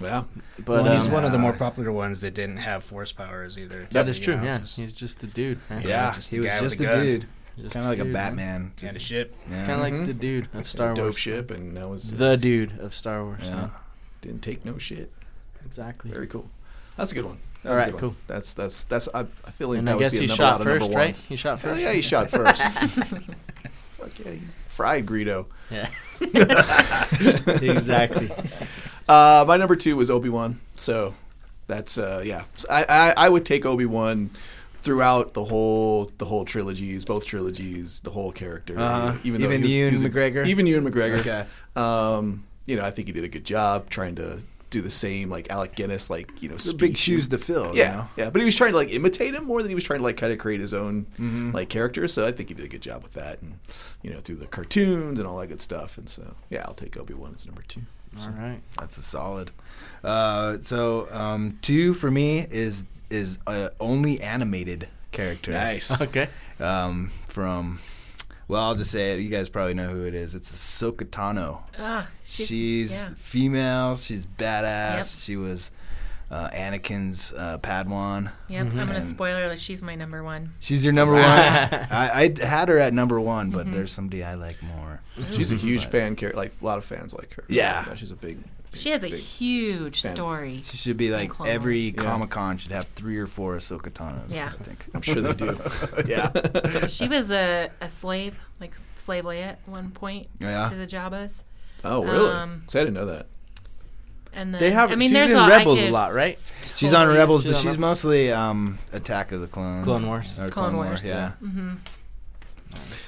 yeah, 0.00 0.24
But 0.64 0.84
well, 0.84 0.92
he's 0.92 1.06
um, 1.06 1.12
one 1.14 1.24
of 1.24 1.32
the 1.32 1.38
more 1.38 1.54
popular 1.54 1.90
ones 1.90 2.20
that 2.20 2.34
didn't 2.34 2.58
have 2.58 2.84
force 2.84 3.12
powers 3.12 3.58
either. 3.58 3.88
That 3.92 4.08
is 4.10 4.18
true. 4.20 4.36
know, 4.36 4.42
Yeah, 4.44 4.58
just- 4.58 4.76
he's 4.76 4.94
just 4.94 5.24
a 5.24 5.26
dude. 5.26 5.58
man. 5.70 5.82
Yeah, 5.86 6.12
just 6.12 6.30
he 6.30 6.36
the 6.36 6.42
was 6.42 6.50
guy 6.50 6.60
with 6.60 6.70
just 6.70 6.78
the 6.82 6.90
a 6.90 7.02
dude, 7.02 7.20
Just 7.22 7.32
kind 7.56 7.84
of 7.84 7.86
like 7.90 7.98
a 7.98 8.04
dude, 8.04 8.12
man. 8.12 8.12
Batman. 8.12 8.72
yeah, 8.80 8.88
the 8.88 8.94
Just- 8.94 9.06
ship. 9.06 9.34
yeah. 9.50 9.58
Kind 9.58 9.72
of 9.72 9.78
like 9.80 9.94
Mhm. 9.94 10.06
the 10.06 10.14
dude 10.14 10.48
of 10.54 10.68
Star 10.68 10.88
Wars. 10.88 10.96
dope 10.96 11.04
Wars. 11.06 11.18
ship, 11.18 11.50
and 11.50 11.76
that 11.76 11.88
was 11.88 12.10
The 12.12 12.36
dude 12.36 12.78
of 12.80 12.94
Star 12.94 13.24
Wars. 13.24 13.40
Yeah. 13.44 13.54
man. 13.56 13.70
didn't 14.22 14.42
take 14.42 14.64
no 14.64 14.76
shit. 14.78 15.12
Exactly. 15.64 16.10
Very 16.10 16.26
cool. 16.26 16.48
That's 16.96 17.12
a 17.12 17.14
good 17.14 17.24
one. 17.24 17.38
That 17.62 17.68
All 17.70 17.74
was 17.74 17.78
a 17.78 17.82
right, 17.82 17.92
good 17.92 18.02
one. 18.02 18.10
cool. 18.12 18.16
That's 18.26 18.54
that's 18.54 18.84
that's. 18.84 19.08
I, 19.14 19.20
I 19.44 19.50
feel 19.52 19.68
like 19.68 19.78
And 19.78 19.88
that 19.88 19.92
I 19.92 19.94
would 19.96 20.00
guess 20.00 20.12
be 20.12 20.18
he 20.20 20.24
a 20.24 20.28
number, 20.28 20.36
shot 20.36 20.52
lot 20.52 20.60
of 20.60 20.66
first, 20.66 20.90
right? 20.92 21.04
ones. 21.06 21.24
He 21.24 21.36
shot 21.36 21.60
Hell 21.60 21.78
yeah, 21.78 21.92
he 21.92 22.00
shot 22.00 22.30
first. 22.30 22.62
Fuck 23.98 24.10
yeah, 24.24 24.32
fried 24.68 25.06
Greedo. 25.06 25.46
Yeah. 25.70 25.88
exactly. 27.62 28.30
Uh, 29.08 29.44
my 29.46 29.56
number 29.56 29.76
two 29.76 29.94
was 29.94 30.10
Obi 30.10 30.28
Wan. 30.28 30.58
So 30.74 31.14
that's 31.68 31.96
uh, 31.96 32.22
yeah. 32.26 32.42
So 32.56 32.66
I, 32.68 32.82
I 32.88 33.14
I 33.26 33.28
would 33.28 33.46
take 33.46 33.64
Obi 33.64 33.86
Wan 33.86 34.30
throughout 34.86 35.34
the 35.34 35.44
whole 35.44 36.10
the 36.18 36.24
whole 36.24 36.44
trilogies, 36.44 37.04
both 37.04 37.26
trilogies, 37.26 38.00
the 38.00 38.10
whole 38.10 38.32
character. 38.32 38.78
Uh-huh. 38.78 39.16
Even 39.24 39.40
though 39.40 39.48
Even 39.48 39.58
he 39.62 39.64
was, 39.64 39.74
Ewan 39.76 39.92
was 39.94 40.02
a- 40.04 40.10
McGregor? 40.10 40.46
even 40.46 40.66
Ewan 40.66 40.90
McGregor. 40.90 41.18
Okay. 41.18 41.44
Um, 41.74 42.44
you 42.64 42.76
know, 42.76 42.84
I 42.84 42.90
think 42.90 43.08
he 43.08 43.12
did 43.12 43.24
a 43.24 43.28
good 43.28 43.44
job 43.44 43.90
trying 43.90 44.14
to 44.16 44.40
do 44.70 44.80
the 44.80 44.90
same, 44.90 45.28
like 45.30 45.48
Alec 45.50 45.74
Guinness, 45.76 46.08
like 46.10 46.42
you 46.42 46.48
know, 46.48 46.54
It's 46.56 46.72
big 46.72 46.96
shoes 46.96 47.28
to 47.28 47.38
fill. 47.38 47.74
Yeah, 47.76 47.90
You 47.92 47.96
know? 47.98 48.08
yeah, 48.16 48.30
but 48.30 48.40
he 48.40 48.44
was 48.44 48.56
trying 48.56 48.72
to 48.72 48.76
like 48.76 48.90
imitate 48.92 49.34
him 49.34 49.44
more 49.44 49.60
than 49.62 49.68
he 49.68 49.74
was 49.74 49.84
trying 49.84 49.98
to 50.00 50.04
like 50.04 50.16
kind 50.16 50.32
of 50.32 50.38
create 50.38 50.60
his 50.60 50.72
own 50.74 51.06
Mhm. 51.20 51.52
like 51.52 51.68
character. 51.68 52.06
So 52.08 52.26
I 52.26 52.32
think 52.32 52.48
he 52.48 52.54
did 52.54 52.64
a 52.64 52.68
good 52.68 52.82
job 52.82 53.02
with 53.02 53.12
that, 53.14 53.42
and 53.42 53.58
you 54.02 54.10
know, 54.10 54.20
through 54.20 54.36
the 54.36 54.46
cartoons 54.46 55.18
and 55.20 55.26
all 55.28 55.38
that 55.38 55.48
good 55.48 55.62
stuff. 55.62 55.98
And 55.98 56.08
so 56.08 56.34
yeah, 56.50 56.64
I'll 56.66 56.74
take 56.74 56.96
Obi 56.96 57.14
Wan 57.14 57.32
as 57.36 57.44
number 57.46 57.62
two. 57.66 57.82
All 58.20 58.30
right. 58.30 58.60
That's 58.78 58.96
a 58.96 59.02
solid. 59.02 59.50
Uh, 60.02 60.56
so 60.62 61.06
um, 61.12 61.58
two 61.60 61.92
for 61.94 62.10
me 62.10 62.46
is 62.50 62.86
is 63.10 63.38
uh, 63.46 63.70
only 63.80 64.20
animated 64.20 64.88
character. 65.12 65.52
Nice. 65.52 66.00
Okay. 66.02 66.28
Um, 66.60 67.10
from 67.28 67.80
well, 68.48 68.62
I'll 68.62 68.74
just 68.76 68.90
say 68.92 69.12
it. 69.14 69.20
You 69.20 69.28
guys 69.30 69.48
probably 69.48 69.74
know 69.74 69.88
who 69.88 70.04
it 70.04 70.14
is. 70.14 70.34
It's 70.34 70.50
Ahsoka 70.54 71.04
Tano. 71.04 71.62
Ah, 71.78 72.08
She's, 72.24 72.92
yeah. 72.92 73.10
female. 73.18 73.96
She's 73.96 74.24
badass. 74.24 74.96
Yep. 75.16 75.22
She 75.22 75.36
was 75.36 75.72
uh, 76.30 76.48
Anakin's 76.50 77.32
uh, 77.36 77.58
Padawan. 77.58 78.30
Yep, 78.48 78.66
I'm 78.66 78.76
gonna 78.76 78.92
And- 78.94 79.04
spoiler 79.04 79.48
that 79.48 79.58
she's 79.60 79.82
my 79.82 79.94
number 79.96 80.22
one. 80.24 80.54
She's 80.60 80.84
your 80.84 80.92
number 80.92 81.14
one. 81.14 81.22
I, 81.24 82.32
I 82.40 82.44
had 82.46 82.68
her 82.68 82.78
at 82.78 82.94
number 82.94 83.20
one, 83.20 83.48
Mm-hmm. 83.48 83.56
but 83.56 83.72
there's 83.72 83.92
somebody 83.92 84.22
I 84.24 84.34
like 84.34 84.62
more. 84.62 85.00
She's 85.32 85.52
a 85.52 85.56
huge 85.56 85.82
But- 85.84 85.92
fan 85.92 86.16
character. 86.16 86.36
Like 86.38 86.52
a 86.60 86.64
lot 86.64 86.78
of 86.78 86.84
fans 86.84 87.14
like 87.14 87.34
her. 87.34 87.44
Yeah. 87.48 87.94
she's 87.96 88.10
a 88.12 88.16
big. 88.16 88.38
She 88.74 88.90
has 88.90 89.02
a 89.04 89.10
big- 89.10 89.18
huge 89.20 90.02
fan. 90.02 90.14
story. 90.14 90.60
She 90.64 90.76
should 90.76 90.96
be 90.96 91.10
like 91.10 91.30
Clone 91.30 91.48
every 91.48 91.84
Wars. 91.92 91.94
Yeah. 91.96 92.02
Comic 92.02 92.30
Con 92.30 92.58
should 92.58 92.72
have 92.72 92.84
three 92.88 93.16
or 93.18 93.26
four 93.26 93.56
Ahsoka 93.56 93.90
Tanos. 93.92 94.34
Yeah. 94.34 94.52
I 94.58 94.62
think. 94.62 94.86
I'm 94.94 95.02
sure 95.02 95.22
they 95.22 95.32
do. 95.34 95.58
yeah. 96.06 96.86
She 96.88 97.08
was 97.08 97.30
a, 97.30 97.70
a 97.80 97.88
slave, 97.88 98.38
like 98.60 98.74
slave 98.96 99.24
Leia 99.24 99.42
at 99.52 99.58
one 99.66 99.90
point 99.90 100.28
Yeah. 100.40 100.68
to 100.68 100.74
the 100.74 100.86
Jabbas. 100.86 101.42
Oh, 101.84 102.02
really? 102.04 102.30
Um, 102.30 102.64
so 102.68 102.80
I 102.80 102.82
didn't 102.84 102.94
know 102.94 103.06
that. 103.06 103.26
And 104.32 104.52
then, 104.52 104.60
They 104.60 104.70
have. 104.72 104.90
I 104.92 104.96
mean, 104.96 105.08
she's 105.08 105.12
there's 105.18 105.30
in 105.30 105.36
a, 105.38 105.40
I 105.40 105.48
Rebels 105.48 105.80
a 105.80 105.90
lot, 105.90 106.12
right? 106.12 106.38
She's 106.74 106.92
on 106.92 107.08
Rebels, 107.08 107.42
she's 107.44 107.52
but 107.52 107.56
on 107.56 107.62
she's 107.62 107.66
Rebels. 107.66 107.78
mostly 107.78 108.30
um, 108.32 108.78
Attack 108.92 109.32
of 109.32 109.40
the 109.40 109.46
Clones. 109.46 109.84
Clone 109.84 110.06
Wars. 110.06 110.38
Or 110.38 110.48
Clone 110.50 110.76
Wars. 110.76 111.04
yeah. 111.06 111.30
hmm 111.32 111.74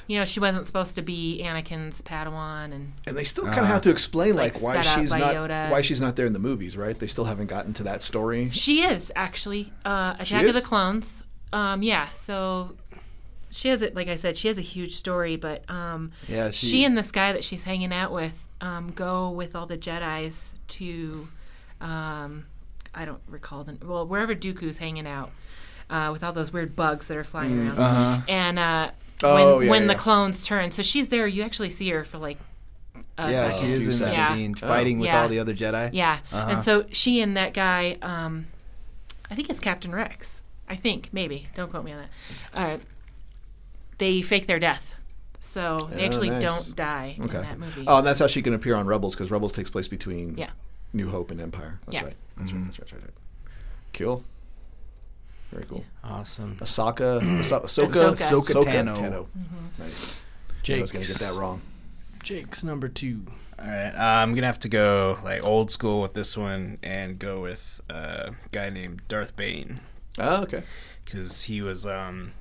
you 0.07 0.19
know, 0.19 0.25
she 0.25 0.41
wasn't 0.41 0.67
supposed 0.67 0.95
to 0.97 1.03
be 1.03 1.41
Anakin's 1.45 2.03
Padawan, 2.03 2.73
and 2.73 2.93
And 3.07 3.17
they 3.17 3.25
still 3.25 3.45
kind 3.45 3.61
of 3.61 3.67
have 3.67 3.83
to 3.83 3.91
explain 3.91 4.35
like, 4.37 4.55
like, 4.55 4.63
why 4.63 4.81
she's 4.83 5.11
not 5.15 5.35
Yoda. 5.35 5.71
why 5.71 5.83
she's 5.83 6.01
not 6.01 6.17
there 6.17 6.27
in 6.27 6.33
the 6.33 6.39
movies, 6.39 6.77
right? 6.77 6.99
They 6.99 7.07
still 7.07 7.25
haven't 7.25 7.47
gotten 7.47 7.73
to 7.75 7.83
that 7.85 8.03
story. 8.03 8.51
she 8.51 8.83
is 8.83 9.13
actually 9.17 9.73
uh, 9.85 10.15
Attack 10.19 10.43
is? 10.45 10.49
of 10.51 10.55
the 10.55 10.63
Clones. 10.69 11.23
Um, 11.53 11.83
yeah, 11.83 12.09
so 12.09 12.77
she 13.51 13.69
has 13.69 13.81
it. 13.83 13.95
Like 13.95 14.09
I 14.09 14.17
said, 14.17 14.37
she 14.37 14.49
has 14.49 14.59
a 14.59 14.63
huge 14.63 14.97
story, 14.97 15.37
but 15.37 15.69
um, 15.71 16.13
Yeah, 16.29 16.51
she, 16.51 16.67
she- 16.67 16.85
and 16.85 16.97
this 16.97 17.11
guy 17.11 17.33
that 17.33 17.43
she's 17.45 17.63
hanging 17.63 17.93
out 17.93 18.13
with 18.13 18.47
um, 18.61 18.93
go 18.93 19.31
with 19.31 19.55
all 19.57 19.67
the 19.67 19.79
Jedi's 19.79 20.61
to, 20.69 21.29
um, 21.81 22.47
I 22.95 23.05
don't 23.05 23.21
recall 23.29 23.65
the 23.65 23.79
well 23.87 24.07
wherever 24.07 24.35
Dooku's 24.35 24.79
hanging 24.79 25.07
out 25.07 25.31
uh, 25.89 26.11
with 26.13 26.23
all 26.25 26.33
those 26.33 26.53
weird 26.53 26.75
bugs 26.77 27.07
that 27.07 27.17
are 27.17 27.25
flying 27.25 27.59
around, 27.59 27.79
Uh-huh. 27.79 28.21
and 28.29 28.59
uh, 28.59 28.91
Oh, 29.23 29.57
when 29.59 29.65
yeah, 29.67 29.71
when 29.71 29.87
the 29.89 29.95
clones 29.95 30.45
turn, 30.47 30.71
so 30.71 30.83
she's 30.83 31.09
there. 31.09 31.27
You 31.27 31.43
actually 31.43 31.71
see 31.71 31.89
her 31.91 32.05
for 32.05 32.19
like. 32.19 32.39
A 33.21 33.31
yeah, 33.31 33.51
second. 33.51 33.67
she 33.69 33.73
is 33.73 34.01
in 34.01 34.07
that 34.07 34.15
seconds. 34.17 34.35
scene 34.39 34.55
Oh. 34.63 34.67
fighting 34.69 34.99
with 35.01 35.09
Yeah. 35.09 35.23
all 35.23 35.29
the 35.29 35.41
other 35.41 35.53
Jedi. 35.55 35.91
Yeah, 35.93 36.19
Uh-huh. 36.33 36.51
and 36.53 36.63
so 36.63 36.85
she 36.93 37.21
and 37.21 37.37
that 37.37 37.53
guy, 37.53 37.97
um, 38.01 38.47
I 39.29 39.35
think 39.35 39.51
it's 39.51 39.59
Captain 39.61 39.93
Rex. 39.93 40.41
I 40.69 40.77
think 40.77 41.09
maybe. 41.13 41.49
Don't 41.57 41.69
quote 41.71 41.85
me 41.85 41.93
on 41.93 41.99
that. 41.99 42.09
Uh, 42.55 42.79
they 43.99 44.23
fake 44.23 44.47
their 44.47 44.61
death, 44.61 44.95
so 45.41 45.89
they 45.93 46.03
Oh, 46.05 46.07
actually 46.07 46.31
nice. 46.31 46.43
don't 46.43 46.77
die 46.77 47.17
Okay. 47.21 47.37
in 47.39 47.43
that 47.43 47.59
movie. 47.59 47.85
Oh, 47.89 47.99
and 47.99 48.07
that's 48.07 48.21
how 48.21 48.29
she 48.29 48.41
can 48.43 48.55
appear 48.55 48.77
on 48.77 48.87
Rebels 48.87 49.15
because 49.17 49.31
Rebels 49.33 49.53
takes 49.53 49.71
place 49.71 49.89
between 49.89 50.37
Yeah. 50.39 50.51
New 50.93 51.11
Hope 51.11 51.31
and 51.33 51.41
Empire. 51.41 51.81
That's 51.87 51.97
Yeah. 51.97 52.05
right. 52.05 52.17
That's 52.37 52.53
right. 52.53 52.65
That's 52.67 52.79
right. 52.79 52.89
That's 52.91 53.03
right. 53.05 53.13
Cool. 53.95 54.23
Very 55.51 55.65
cool. 55.65 55.85
Awesome. 56.05 56.57
Ahsoka, 56.61 57.21
Ahso- 57.41 57.65
Ahsoka, 57.65 58.13
Ahsoka. 58.13 58.17
Ahsoka 58.17 58.63
Tano. 58.65 58.97
Tano. 58.97 59.27
Mm-hmm. 59.39 59.83
Nice. 59.83 60.21
I 60.71 60.81
was 60.81 60.93
gonna 60.93 61.05
get 61.07 61.17
that 61.17 61.35
wrong. 61.35 61.63
Jake's 62.23 62.63
number 62.63 62.89
two. 62.89 63.23
All 63.59 63.67
right, 63.67 63.91
uh, 63.95 64.23
I'm 64.23 64.35
gonna 64.35 64.47
have 64.47 64.59
to 64.61 64.69
go 64.69 65.19
like 65.25 65.43
old 65.45 65.71
school 65.71 66.03
with 66.03 66.13
this 66.13 66.37
one 66.37 66.79
and 66.83 67.19
go 67.19 67.41
with 67.41 67.81
uh, 67.91 68.31
a 68.31 68.49
guy 68.53 68.69
named 68.71 69.01
Darth 69.09 69.35
Bane 69.35 69.81
Oh, 70.19 70.43
okay. 70.43 70.63
because 71.05 71.45
he 71.45 71.63
was 71.63 71.87
um. 71.87 72.33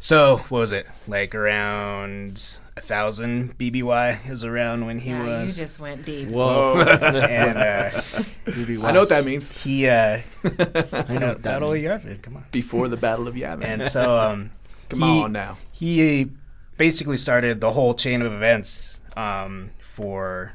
So 0.00 0.38
what 0.48 0.58
was 0.60 0.72
it 0.72 0.86
like 1.06 1.34
around 1.34 2.58
a 2.76 2.80
thousand 2.80 3.56
BBY 3.58 4.28
is 4.30 4.44
around 4.44 4.86
when 4.86 4.98
he 4.98 5.10
yeah, 5.10 5.24
you 5.38 5.42
was 5.44 5.56
just 5.56 5.78
went 5.78 6.04
deep. 6.04 6.28
Whoa. 6.28 6.74
and 6.80 7.56
uh, 7.58 8.00
I 8.86 8.92
know 8.92 9.00
what 9.00 9.08
that 9.10 9.24
means. 9.24 9.50
he 9.62 9.86
uh 9.86 10.18
I 10.44 10.48
know 10.48 11.28
what 11.28 11.42
that 11.42 11.42
Battle 11.42 11.72
of. 11.72 11.78
Yavin, 11.80 12.20
come 12.22 12.36
on 12.36 12.44
Before 12.50 12.88
the 12.88 12.96
Battle 12.96 13.28
of 13.28 13.34
Yavin. 13.36 13.64
and 13.64 13.84
so 13.84 14.16
um 14.18 14.50
Come 14.88 15.02
he- 15.02 15.22
on 15.22 15.32
now. 15.32 15.58
he 15.72 16.30
basically 16.76 17.16
started 17.16 17.60
the 17.60 17.70
whole 17.70 17.94
chain 17.94 18.20
of 18.22 18.32
events 18.32 19.00
um, 19.16 19.70
for 19.94 20.52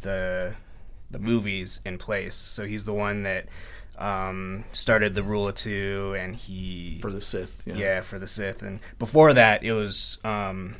the 0.00 0.54
the 1.10 1.18
movies 1.18 1.80
in 1.84 1.98
place. 1.98 2.34
So 2.34 2.64
he's 2.64 2.84
the 2.84 2.92
one 2.92 3.24
that 3.24 3.46
um, 3.98 4.64
started 4.72 5.14
the 5.14 5.22
rule 5.22 5.48
of 5.48 5.54
two, 5.54 6.14
and 6.18 6.34
he 6.36 6.98
For 7.00 7.10
the 7.10 7.20
Sith. 7.20 7.62
Yeah. 7.66 7.74
yeah 7.74 8.00
for 8.02 8.18
the 8.18 8.26
Sith. 8.26 8.62
And 8.62 8.80
before 8.98 9.32
that, 9.34 9.62
it 9.64 9.72
was 9.72 10.18
um, 10.24 10.74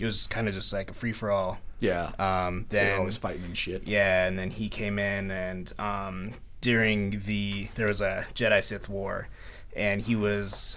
it 0.00 0.04
was 0.04 0.26
kind 0.26 0.48
of 0.48 0.54
just 0.54 0.72
like 0.72 0.90
a 0.90 0.94
free 0.94 1.12
for 1.12 1.30
all. 1.30 1.58
Yeah. 1.78 2.10
Um, 2.18 2.66
They're 2.68 2.98
always 2.98 3.16
fighting 3.16 3.44
and 3.44 3.56
shit. 3.56 3.86
yeah, 3.86 4.26
and 4.26 4.38
then 4.38 4.50
he 4.50 4.68
came 4.68 4.98
in, 4.98 5.30
and 5.30 5.72
um, 5.78 6.34
during 6.60 7.20
the 7.20 7.68
there 7.74 7.86
was 7.86 8.00
a 8.00 8.26
Jedi 8.34 8.62
Sith 8.62 8.88
war, 8.88 9.28
and 9.76 10.02
he 10.02 10.16
was 10.16 10.76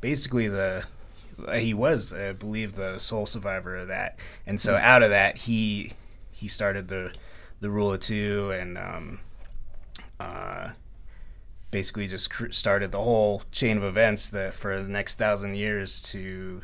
basically 0.00 0.48
the 0.48 0.84
he 1.54 1.72
was, 1.72 2.12
I 2.12 2.32
believe, 2.32 2.76
the 2.76 2.98
sole 2.98 3.24
survivor 3.26 3.76
of 3.76 3.88
that, 3.88 4.18
and 4.46 4.60
so 4.60 4.76
out 4.76 5.02
of 5.02 5.10
that, 5.10 5.36
he 5.38 5.92
he 6.30 6.48
started 6.48 6.88
the 6.88 7.12
the 7.60 7.70
rule 7.70 7.92
of 7.92 8.00
two, 8.00 8.50
and 8.52 8.76
um, 8.78 9.20
uh, 10.18 10.70
basically 11.70 12.06
just 12.06 12.30
cr- 12.30 12.50
started 12.50 12.90
the 12.92 13.00
whole 13.00 13.42
chain 13.52 13.76
of 13.78 13.84
events 13.84 14.28
that 14.30 14.54
for 14.54 14.82
the 14.82 14.88
next 14.88 15.16
thousand 15.16 15.54
years 15.56 16.00
to 16.02 16.62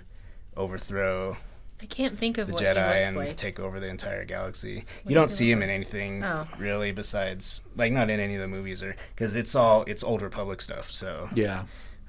overthrow 0.57 1.37
I 1.81 1.87
can't 1.87 2.19
think 2.19 2.39
of 2.39 2.47
the 2.47 2.55
what 2.55 2.63
Jedi 2.63 2.75
he 2.75 2.99
looks 2.99 3.09
and 3.09 3.17
like. 3.17 3.37
take 3.37 3.61
over 3.61 3.81
the 3.81 3.87
entire 3.87 4.25
galaxy. 4.25 4.85
What 5.03 5.11
you 5.11 5.15
don't 5.15 5.29
see 5.31 5.47
look 5.55 5.59
him 5.59 5.63
in 5.65 5.71
anything 5.71 6.25
Oh. 6.25 6.47
really 6.59 6.91
besides 6.93 7.63
like 7.77 7.93
not 7.93 8.09
in 8.11 8.19
any 8.19 8.35
of 8.35 8.41
the 8.41 8.49
movies 8.49 8.83
or 8.83 8.97
because 9.15 9.37
it's 9.37 9.55
all 9.55 9.85
it's 9.87 10.03
old 10.03 10.23
Republic 10.23 10.61
stuff. 10.63 10.91
So 10.91 11.29
Yeah. 11.35 11.65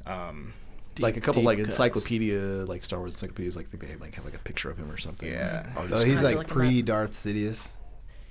um, 0.06 0.54
like 1.00 1.18
a 1.18 1.22
couple 1.22 1.44
like 1.44 1.58
cuts. 1.58 1.68
encyclopedia, 1.70 2.40
like 2.40 2.84
Star 2.84 3.00
Wars 3.00 3.14
encyclopedias, 3.14 3.56
like 3.56 3.70
they 3.72 3.96
like 3.98 4.16
have 4.16 4.26
like 4.26 4.34
a 4.36 4.40
picture 4.40 4.70
of 4.72 4.78
him 4.78 4.90
or 4.92 4.98
something. 4.98 5.30
Yeah. 5.30 5.70
Oh, 5.76 5.86
So 5.86 5.98
he's 6.04 6.24
like 6.24 6.48
pre 6.48 6.82
Darth 6.82 7.12
Sidious. 7.12 7.74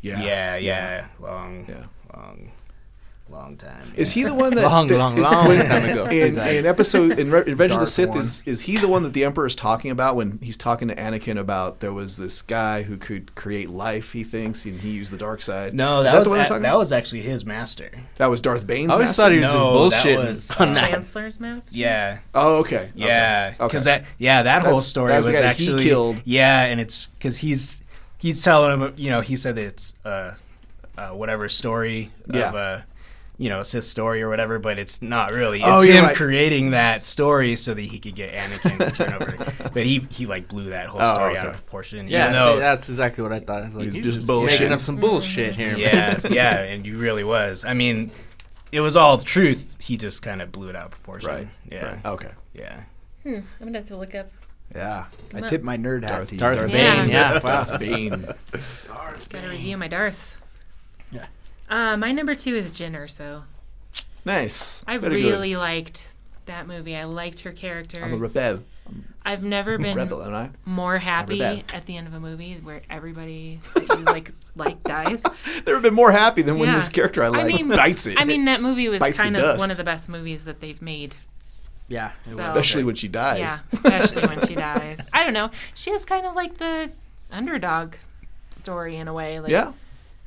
yeah. 0.01 0.21
yeah, 0.23 0.57
yeah, 0.57 1.07
long, 1.21 1.67
Yeah. 1.69 1.85
long, 2.15 2.51
long 3.29 3.57
time. 3.57 3.93
Is 3.97 4.13
he 4.13 4.23
the 4.23 4.33
one 4.33 4.55
that 4.55 4.63
Long, 4.71 4.87
that- 4.87 4.99
long, 4.99 5.17
long 5.17 5.49
when- 5.49 5.67
time 5.67 5.85
ago. 5.85 6.05
In, 6.07 6.23
Exactly. 6.23 6.59
in 6.59 6.67
episode 6.67 7.19
in 7.19 7.31
Re- 7.31 7.43
Revenge 7.43 7.73
of 7.73 7.81
the 7.81 7.87
Sith, 7.87 8.11
one. 8.11 8.19
is 8.19 8.43
is 8.47 8.63
he 8.63 8.77
the 8.77 8.87
one 8.89 9.03
that 9.03 9.13
the 9.15 9.25
Emperor 9.25 9.47
is 9.47 9.55
talking 9.57 9.91
about 9.91 10.15
when 10.17 10.39
he's 10.43 10.57
talking 10.57 10.89
to 10.89 10.95
Anakin 10.95 11.39
about 11.39 11.81
there 11.81 11.93
was 11.93 12.17
this 12.19 12.41
guy 12.43 12.83
who 12.83 12.97
could 12.97 13.35
create 13.35 13.69
life? 13.69 14.13
He 14.13 14.23
thinks, 14.25 14.65
and 14.65 14.81
he 14.81 14.91
used 14.91 15.13
the 15.13 15.17
dark 15.19 15.43
side. 15.43 15.75
No, 15.75 16.03
Is 16.03 16.13
that, 16.13 16.25
the 16.25 16.31
one 16.31 16.41
a, 16.41 16.43
talking 16.45 16.63
that 16.63 16.69
about? 16.69 16.79
was 16.79 16.93
actually 16.93 17.23
his 17.23 17.45
master. 17.45 17.91
that 18.19 18.27
was 18.27 18.41
Darth 18.41 18.67
Bane's. 18.67 18.91
I 18.91 18.95
always 18.95 19.09
master? 19.09 19.23
thought 19.23 19.33
he 19.33 19.39
was 19.39 19.47
just 19.49 19.57
No, 19.57 19.89
that 19.91 20.05
bullshitting 20.05 20.29
was, 20.29 20.51
on 20.53 20.69
uh, 20.69 20.75
that. 20.75 20.91
Chancellor's 20.91 21.41
master. 21.41 21.77
Yeah, 21.77 22.19
Oh, 22.35 22.57
okay. 22.59 22.91
Yeah, 22.95 23.55
Okay. 23.59 23.67
because 23.67 23.85
that 23.85 24.05
yeah 24.19 24.45
that 24.45 24.63
whole 24.63 24.71
That's- 24.73 24.87
story 24.87 25.11
that 25.11 25.19
was 25.19 25.27
was, 25.27 25.37
the 25.37 25.43
guy 25.43 25.53
he 25.53 25.67
actually 25.69 25.85
killed. 25.85 26.23
Yeah, 26.25 26.63
and 26.65 26.81
it's 26.81 27.09
because 27.09 27.39
he's 27.39 27.83
he's 28.19 28.43
telling 28.43 28.81
him 28.81 28.95
you 28.97 29.11
know 29.11 29.21
he 29.21 29.35
said 29.37 29.57
that 29.57 29.65
it's 29.65 29.95
uh, 30.05 30.35
uh 30.97 31.11
whatever 31.11 31.49
story 31.49 32.13
Yeah. 32.33 32.49
of 32.51 32.55
a 32.55 32.87
you 33.39 33.49
know 33.51 33.63
Sith 33.63 33.85
story 33.85 34.23
or 34.23 34.29
whatever, 34.29 34.59
but 34.59 34.79
it's 34.79 35.03
not 35.03 35.33
really. 35.33 35.59
It's 35.61 35.69
Oh, 35.69 35.83
you're 35.83 35.95
him 35.97 36.05
right. 36.05 36.17
creating 36.17 36.71
that 36.71 37.05
story 37.05 37.55
so 37.57 37.75
that 37.75 37.81
he 37.83 37.99
could 37.99 38.15
get 38.15 38.33
Anakin 38.35 38.79
to 38.79 38.91
turn 38.91 39.13
over. 39.15 39.37
But 39.77 39.85
he 39.85 40.07
he 40.11 40.25
like 40.27 40.49
blew 40.49 40.71
that 40.71 40.87
whole 40.87 41.03
Oh, 41.03 41.15
story 41.15 41.37
out 41.37 41.49
of 41.49 41.53
proportion. 41.55 42.09
Yeah, 42.09 42.25
even 42.31 42.33
though- 42.35 42.55
see, 42.55 42.61
that's 42.61 42.89
exactly 42.89 43.23
what 43.23 43.33
I 43.33 43.41
thought. 43.41 43.63
I 43.63 43.67
was 43.67 43.75
like, 43.77 43.85
He's 43.87 43.95
he's, 43.97 44.05
just 44.05 44.17
just, 44.17 44.29
bullshitting. 44.31 44.51
making 44.61 44.73
up 44.73 44.81
some 44.81 44.97
bullshit 44.97 45.55
here. 45.55 45.77
yeah, 45.77 46.19
yeah, 46.31 46.61
and 46.63 46.87
you 46.87 46.97
really 46.97 47.25
was. 47.25 47.65
I 47.67 47.75
mean, 47.75 48.11
it 48.73 48.81
was 48.81 48.97
all 48.97 49.19
the 49.19 49.25
truth. 49.25 49.77
He 49.83 49.97
just 49.99 50.23
kind 50.23 50.41
of 50.41 50.51
blew 50.51 50.69
it 50.71 50.77
out 50.77 50.87
of 50.87 50.91
proportion. 50.93 51.29
Right. 51.29 51.49
Yeah. 51.71 51.85
Right. 51.87 52.07
Okay. 52.07 52.31
Yeah. 52.55 52.81
Hmm, 53.23 53.35
I'm 53.61 53.67
gonna 53.67 53.79
have 53.79 53.89
to 53.89 53.97
look 53.99 54.15
up. 54.15 54.31
Yeah, 54.75 55.05
I 55.35 55.41
on. 55.43 55.49
tip 55.51 55.63
my 55.63 55.77
nerd 55.77 56.03
hat 56.05 56.11
Darth- 56.13 56.29
to 56.31 56.35
you. 56.37 56.39
Darth 56.41 56.57
Darth 56.57 56.73
Bane, 56.73 57.03
Bane. 57.03 57.11
yeah. 57.11 57.35
Wow. 57.35 57.41
Darth 57.65 57.79
Bane. 57.79 58.27
Gotta 59.33 59.49
review 59.51 59.77
my 59.77 59.89
Darth. 59.89 60.37
Yeah. 61.71 61.93
Uh, 61.93 61.97
my 61.97 62.13
number 62.13 62.35
two 62.35 62.55
is 62.55 62.71
Jyn 62.71 62.93
Erso. 62.97 63.43
Nice. 64.25 64.83
I 64.87 64.99
Very 64.99 65.23
good. 65.23 65.31
really 65.33 65.57
liked 65.57 66.09
that 66.47 66.67
movie. 66.67 66.97
I 66.97 67.05
liked 67.05 67.41
her 67.41 67.53
character. 67.53 68.03
I'm 68.03 68.13
a 68.15 68.17
rebel. 68.17 68.63
I've 69.25 69.43
never 69.43 69.79
been 69.79 69.97
rebel, 69.97 70.23
am 70.23 70.35
I? 70.35 70.51
more 70.65 70.99
happy 70.99 71.43
at 71.43 71.87
the 71.87 71.97
end 71.97 72.07
of 72.07 72.15
a 72.15 72.21
movie 72.21 72.55
where 72.63 72.83
everybody 72.89 73.61
that 73.75 73.99
you 73.99 74.05
like 74.05 74.33
like 74.57 74.83
dies. 74.85 75.23
Never 75.67 75.81
been 75.81 75.95
more 75.95 76.13
happy 76.13 76.43
than 76.43 76.59
when 76.59 76.69
Yeah. 76.69 76.77
this 76.77 76.89
character 76.89 77.23
I 77.25 77.29
like 77.29 77.47
mean, 77.47 77.69
bites 77.69 78.07
it. 78.07 78.21
I 78.21 78.25
mean 78.25 78.45
that 78.45 78.63
movie 78.63 78.89
was 78.89 79.01
Bites 79.01 79.17
kind 79.17 79.37
of 79.37 79.43
dust. 79.43 79.59
one 79.59 79.71
of 79.73 79.77
the 79.77 79.85
best 79.85 80.09
movies 80.09 80.45
that 80.45 80.61
they've 80.61 80.81
made. 80.81 81.17
Yeah. 81.89 82.13
it 82.25 82.35
was. 82.35 82.45
So- 82.45 82.51
especially 82.53 82.85
when 82.85 82.95
she 82.97 83.09
dies. 83.09 83.39
Yeah, 83.41 83.59
especially 83.73 84.27
when 84.27 84.47
she 84.47 84.55
dies. 84.55 85.01
I 85.13 85.25
don't 85.25 85.35
know. 85.35 85.51
She 85.75 85.91
has 85.91 86.05
kind 86.05 86.25
of 86.27 86.35
like 86.37 86.59
the 86.59 86.91
underdog 87.33 87.95
story 88.51 88.97
in 88.97 89.09
a 89.09 89.13
way. 89.15 89.41
Like 89.41 89.51
yeah. 89.51 89.73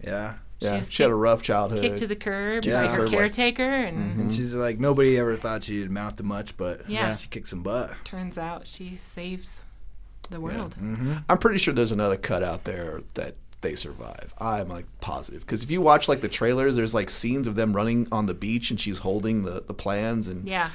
Yeah, 0.04 0.36
Yeah. 0.60 0.76
was 0.76 0.89
She 0.91 1.03
had 1.03 1.12
a 1.12 1.16
rough 1.16 1.41
childhood. 1.41 1.82
kicked 1.82 1.97
to 1.99 2.07
the 2.07 2.16
curb 2.16 2.66
Yeah. 2.66 2.82
by 2.82 2.88
Curb, 2.88 2.95
her 2.97 3.03
like- 3.07 3.12
caretaker, 3.18 3.64
and 3.70 4.20
and 4.20 4.34
she's 4.34 4.53
like 4.53 4.80
nobody 4.80 5.18
ever 5.18 5.36
thought 5.36 5.64
she'd 5.64 5.88
amount 5.88 6.18
to 6.18 6.24
much, 6.24 6.57
but 6.57 6.89
Yeah. 6.89 7.16
she 7.16 7.28
kicked 7.30 7.47
some 7.47 7.64
butt. 7.64 7.91
turns 8.03 8.38
out 8.38 8.68
she 8.68 8.97
saves 9.01 9.57
the 10.30 10.39
world. 10.39 10.76
Mm-hmm. 10.82 11.14
I'm 11.30 11.38
pretty 11.38 11.57
sure 11.60 11.74
there's 11.74 11.91
another 11.91 12.18
cut 12.18 12.43
out 12.43 12.64
there 12.66 13.01
that 13.16 13.36
they 13.62 13.76
survive. 13.76 14.34
I'm 14.38 14.68
like 14.70 14.86
positive 15.01 15.41
because 15.41 15.64
if 15.64 15.72
you 15.72 15.82
watch 15.82 16.07
like 16.07 16.22
the 16.22 16.30
trailers, 16.30 16.76
there's 16.76 16.93
like 16.93 17.10
scenes 17.10 17.47
of 17.47 17.55
them 17.55 17.74
running 17.76 18.07
on 18.12 18.26
the 18.26 18.34
beach 18.34 18.70
and 18.70 18.80
she's 18.80 18.99
holding 18.99 19.43
the, 19.43 19.64
the 19.66 19.74
plans 19.74 20.28
and 20.28 20.47
Yeah. 20.47 20.70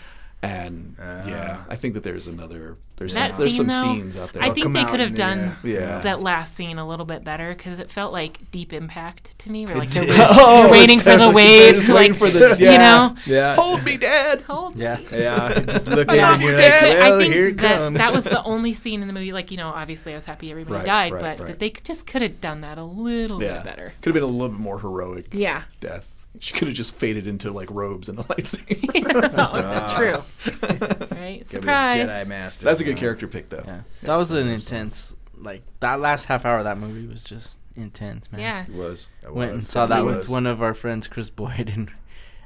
And 0.44 0.94
yeah, 0.98 1.64
I 1.68 1.76
think 1.76 1.94
that 1.94 2.02
there's 2.02 2.26
another 2.26 2.76
there's 2.96 3.14
That 3.14 3.32
some, 3.32 3.40
there's 3.40 3.56
scene, 3.56 3.68
some 3.68 3.88
though, 3.88 3.94
scenes 3.94 4.16
out 4.16 4.32
there. 4.32 4.42
I 4.44 4.50
think 4.50 4.72
they 4.72 4.84
could 4.84 5.00
have 5.00 5.16
done 5.16 5.38
uh, 5.40 5.54
Yeah. 5.64 5.98
that 6.02 6.20
last 6.20 6.54
scene 6.54 6.78
a 6.78 6.86
little 6.86 7.04
bit 7.04 7.24
better 7.24 7.52
because 7.52 7.80
it 7.80 7.90
felt 7.90 8.12
like 8.12 8.52
deep 8.52 8.72
impact 8.72 9.36
to 9.40 9.50
me. 9.50 9.66
Where 9.66 9.74
like 9.76 9.90
did. 9.90 10.08
they're, 10.08 10.16
wait- 10.16 10.26
Oh, 10.30 10.58
they're 10.62 10.66
it 10.68 10.70
waiting 10.70 10.98
for 11.00 11.16
the 11.16 11.30
wave 11.34 11.84
to 11.86 11.92
like, 11.94 12.14
for 12.14 12.30
the- 12.30 12.56
yeah. 12.56 12.72
you 12.72 12.78
know, 12.78 13.16
Yeah, 13.26 13.56
Hold 13.56 13.82
me, 13.82 13.96
Dad. 13.96 14.42
hold. 14.42 14.76
Yeah. 14.76 15.00
yeah. 15.10 15.60
Just 15.66 15.88
look 15.88 16.08
at 16.08 16.14
it 16.14 16.20
and 16.22 16.42
you're 16.42 16.52
like, 16.52 16.60
dad. 16.60 16.98
Well, 17.00 17.18
I 17.18 17.22
think 17.22 17.34
here 17.34 17.48
it 17.48 17.56
that 17.58 17.78
comes. 17.78 17.98
that 17.98 18.14
was 18.14 18.24
the 18.24 18.42
only 18.44 18.72
scene 18.74 19.00
in 19.02 19.08
the 19.08 19.12
movie. 19.14 19.32
Like 19.32 19.50
you 19.50 19.56
know, 19.56 19.70
obviously 19.70 20.12
I 20.12 20.14
was 20.14 20.24
happy 20.24 20.52
everybody 20.52 20.76
Right, 20.76 20.86
died, 20.86 21.12
right, 21.14 21.20
but 21.20 21.38
right. 21.40 21.48
that 21.48 21.58
they 21.58 21.70
just 21.70 22.06
could 22.06 22.22
have 22.22 22.40
done 22.40 22.60
that 22.60 22.78
a 22.78 22.84
little 22.84 23.42
Yeah. 23.42 23.54
bit 23.54 23.64
better. 23.64 23.92
Could 24.02 24.10
have 24.10 24.14
been 24.14 24.22
a 24.22 24.26
little 24.26 24.50
bit 24.50 24.60
more 24.60 24.78
heroic 24.78 25.26
Yeah. 25.32 25.62
death. 25.80 26.06
She 26.40 26.52
could 26.52 26.68
have 26.68 26.76
just 26.76 26.94
faded 26.96 27.26
into 27.26 27.50
like 27.50 27.70
robes 27.70 28.08
and 28.08 28.18
a 28.18 28.22
lightsaber. 28.24 29.30
Oh, 29.36 29.94
true. 29.96 30.58
Right? 30.62 31.00
Gotta 31.00 31.14
be 31.14 31.40
a 31.40 31.44
Surprise. 31.44 31.96
Jedi 31.96 32.26
master. 32.26 32.64
That's 32.64 32.80
a 32.80 32.84
good 32.84 32.96
character 32.96 33.26
pick, 33.28 33.48
though. 33.50 33.62
Yeah, 33.66 33.80
that 34.02 34.16
was 34.16 34.32
an 34.32 34.48
intense. 34.48 35.16
Like 35.36 35.62
that 35.80 36.00
last 36.00 36.26
half 36.26 36.44
hour 36.44 36.58
of 36.58 36.64
that 36.64 36.78
movie 36.78 37.06
was 37.06 37.22
just 37.24 37.56
intense, 37.76 38.30
man. 38.32 38.40
Yeah. 38.40 38.64
It 38.66 38.72
was. 38.74 39.08
That 39.22 39.34
Went 39.34 39.50
and 39.50 39.58
was. 39.58 39.68
saw 39.68 39.86
that 39.86 39.96
definitely 39.96 40.10
with 40.12 40.18
was. 40.26 40.28
one 40.30 40.46
of 40.46 40.62
our 40.62 40.74
friends, 40.74 41.06
Chris 41.08 41.28
Boyd, 41.30 41.70
and 41.74 41.90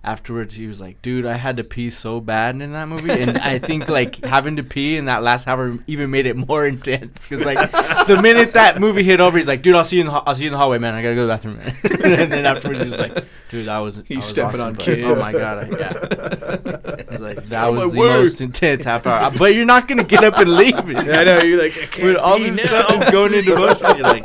afterwards 0.05 0.55
he 0.55 0.67
was 0.67 0.81
like, 0.81 1.03
"Dude, 1.03 1.27
I 1.27 1.35
had 1.35 1.57
to 1.59 1.65
pee 1.65 1.91
so 1.91 2.21
bad 2.21 2.61
in 2.63 2.73
that 2.73 2.89
movie," 2.89 3.11
and 3.11 3.39
I 3.39 3.59
think 3.59 3.89
like 3.89 4.25
having 4.25 4.57
to 4.57 4.63
pee 4.63 4.97
in 4.97 5.07
that 5.07 5.23
last 5.23 5.47
hour 5.49 5.77
even 5.87 6.11
made 6.11 6.27
it 6.27 6.37
more 6.37 6.67
intense 6.75 7.27
because 7.27 7.45
like 7.45 7.59
the 8.07 8.21
minute 8.23 8.53
that 8.55 8.81
movie 8.81 9.03
hit 9.03 9.21
over, 9.21 9.37
he's 9.37 9.49
like, 9.49 9.63
"Dude, 9.63 9.75
I'll 9.75 9.85
see 9.85 9.97
you 9.97 10.03
in 10.03 10.07
the, 10.09 10.13
I'll 10.13 10.35
see 10.35 10.43
you 10.45 10.49
in 10.49 10.53
the 10.53 10.59
hallway, 10.59 10.79
man. 10.79 10.95
I 10.95 11.03
gotta 11.03 11.15
go 11.15 11.23
to 11.23 11.27
the 11.27 11.33
bathroom." 11.33 11.59
and 12.23 12.33
then 12.33 12.47
afterwards 12.47 12.81
he's 12.83 12.99
like, 12.99 13.25
"Dude, 13.51 13.69
I 13.69 13.81
was 13.81 14.03
He's 14.07 14.17
I 14.17 14.17
was 14.17 14.25
stepping 14.27 14.61
awesome, 14.61 14.67
on 14.69 14.75
but- 14.75 14.85
kids. 14.85 15.03
Oh 15.05 15.15
my 15.17 15.33
god, 15.33 15.59
I, 15.73 15.79
yeah." 15.79 17.05
He's 17.11 17.21
like, 17.21 17.49
"That 17.49 17.65
Oh, 17.69 17.73
was 17.73 17.93
the 17.95 17.99
word." 18.01 18.19
most 18.21 18.41
intense 18.41 18.85
half 18.85 19.07
hour," 19.07 19.25
uh, 19.25 19.31
but 19.39 19.55
you're 19.55 19.65
not 19.65 19.89
gonna 19.89 20.05
get 20.05 20.23
up 20.25 20.39
and 20.39 20.55
leave. 20.57 20.75
I 20.77 21.25
know 21.25 21.43
you're 21.43 21.63
like 21.63 21.77
I 21.77 21.87
can't 21.87 22.17
all 22.17 22.39
this 22.39 22.57
now. 22.57 22.83
stuff 22.83 23.03
is 23.07 23.11
going 23.11 23.35
into 23.35 23.55
motion, 23.57 23.87
you're 23.97 24.07
like, 24.07 24.25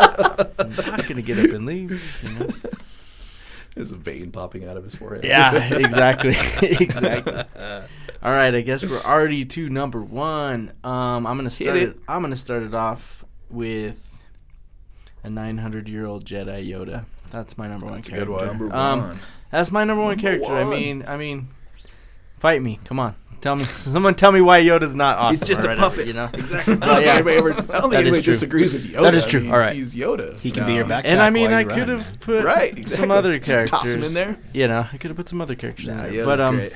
I'm 0.60 0.76
not 0.76 1.08
gonna 1.08 1.22
get 1.22 1.40
up 1.40 1.50
and 1.56 1.66
leave. 1.66 2.24
You 2.24 2.30
know? 2.40 2.48
There's 3.76 3.92
a 3.92 3.96
vein 3.96 4.32
popping 4.32 4.68
out 4.68 4.78
of 4.78 4.84
his 4.84 4.94
forehead. 4.96 5.24
Yeah, 5.24 5.56
exactly, 5.76 6.36
exactly. 6.62 7.34
All 8.22 8.32
right, 8.32 8.54
I 8.54 8.62
guess 8.62 8.86
we're 8.86 9.02
already 9.02 9.46
to 9.46 9.68
number 9.68 10.02
one. 10.02 10.72
Um, 10.84 11.26
I'm 11.26 11.38
gonna 11.38 11.50
start 11.50 11.78
it. 11.78 11.90
it. 11.90 12.00
I'm 12.08 12.22
gonna 12.22 12.36
start 12.36 12.64
it 12.64 12.74
off 12.74 13.26
with 13.50 14.00
a 15.24 15.30
900 15.30 15.90
year 15.90 16.06
old 16.06 16.24
Jedi 16.26 16.68
Yoda. 16.70 17.06
That's 17.32 17.58
my 17.58 17.68
number 17.68 17.88
one 17.88 17.96
That's 17.96 18.10
a 18.10 18.12
character. 18.12 18.26
good 18.32 18.36
one. 18.38 18.48
Number 18.48 18.76
Um, 18.76 19.02
one. 19.02 19.20
That's 19.52 19.72
my 19.72 19.84
number 19.84 20.04
one 20.04 20.18
Number 20.18 20.22
character. 20.22 20.54
I 20.54 20.64
mean, 20.66 21.04
I 21.08 21.18
mean, 21.18 21.48
fight 22.38 22.62
me. 22.62 22.80
Come 22.86 23.00
on, 23.00 23.16
tell 23.44 23.56
me. 23.56 23.64
Someone 23.94 24.16
tell 24.16 24.32
me 24.32 24.42
why 24.42 24.62
Yoda's 24.62 24.96
not 24.96 25.18
awesome. 25.20 25.32
He's 25.32 25.42
just 25.48 25.62
or 25.62 25.66
a 25.66 25.76
whatever, 25.76 25.90
puppet. 25.90 26.08
You 26.08 26.14
know. 26.14 26.30
Exactly. 26.34 26.74
I 26.74 26.78
don't 26.78 26.90
think 26.96 27.06
yeah. 27.06 27.14
anybody, 27.14 27.36
ever, 27.38 27.50
I 27.52 27.54
don't 27.54 27.66
think 27.66 27.72
That 27.82 27.84
is 27.84 27.94
anybody 28.08 28.24
true. 28.24 28.34
disagrees 28.34 28.74
with 28.74 28.86
Yoda. 28.92 29.02
That 29.04 29.14
is 29.16 29.26
I 29.26 29.30
true. 29.30 29.40
mean, 29.42 29.52
All 29.52 29.60
right. 29.60 29.76
He's 29.76 29.94
Yoda. 29.96 30.40
He 30.40 30.50
can 30.52 30.62
No, 30.64 30.68
be 30.68 30.74
your 30.74 30.86
he's- 30.86 31.02
backpack. 31.04 31.08
And 31.10 31.22
I 31.22 31.30
mean, 31.30 31.54
I 31.54 31.64
could 31.64 31.90
have 31.90 32.20
put 32.22 32.44
Right, 32.44 32.72
some 32.72 32.80
exactly. 32.80 33.12
other 33.18 33.38
Just 33.40 33.52
characters. 33.52 33.80
toss 33.80 33.94
'em 33.94 34.04
in 34.04 34.14
there. 34.14 34.38
You 34.54 34.68
know, 34.68 34.88
I 34.92 34.98
could 34.98 35.10
have 35.12 35.18
put 35.18 35.30
some 35.30 35.42
other 35.42 35.56
characters 35.56 35.88
Nah, 35.88 35.94
in 35.94 36.00
there. 36.04 36.14
yeah, 36.14 36.26
but 36.26 36.40
um, 36.40 36.56
great. 36.58 36.74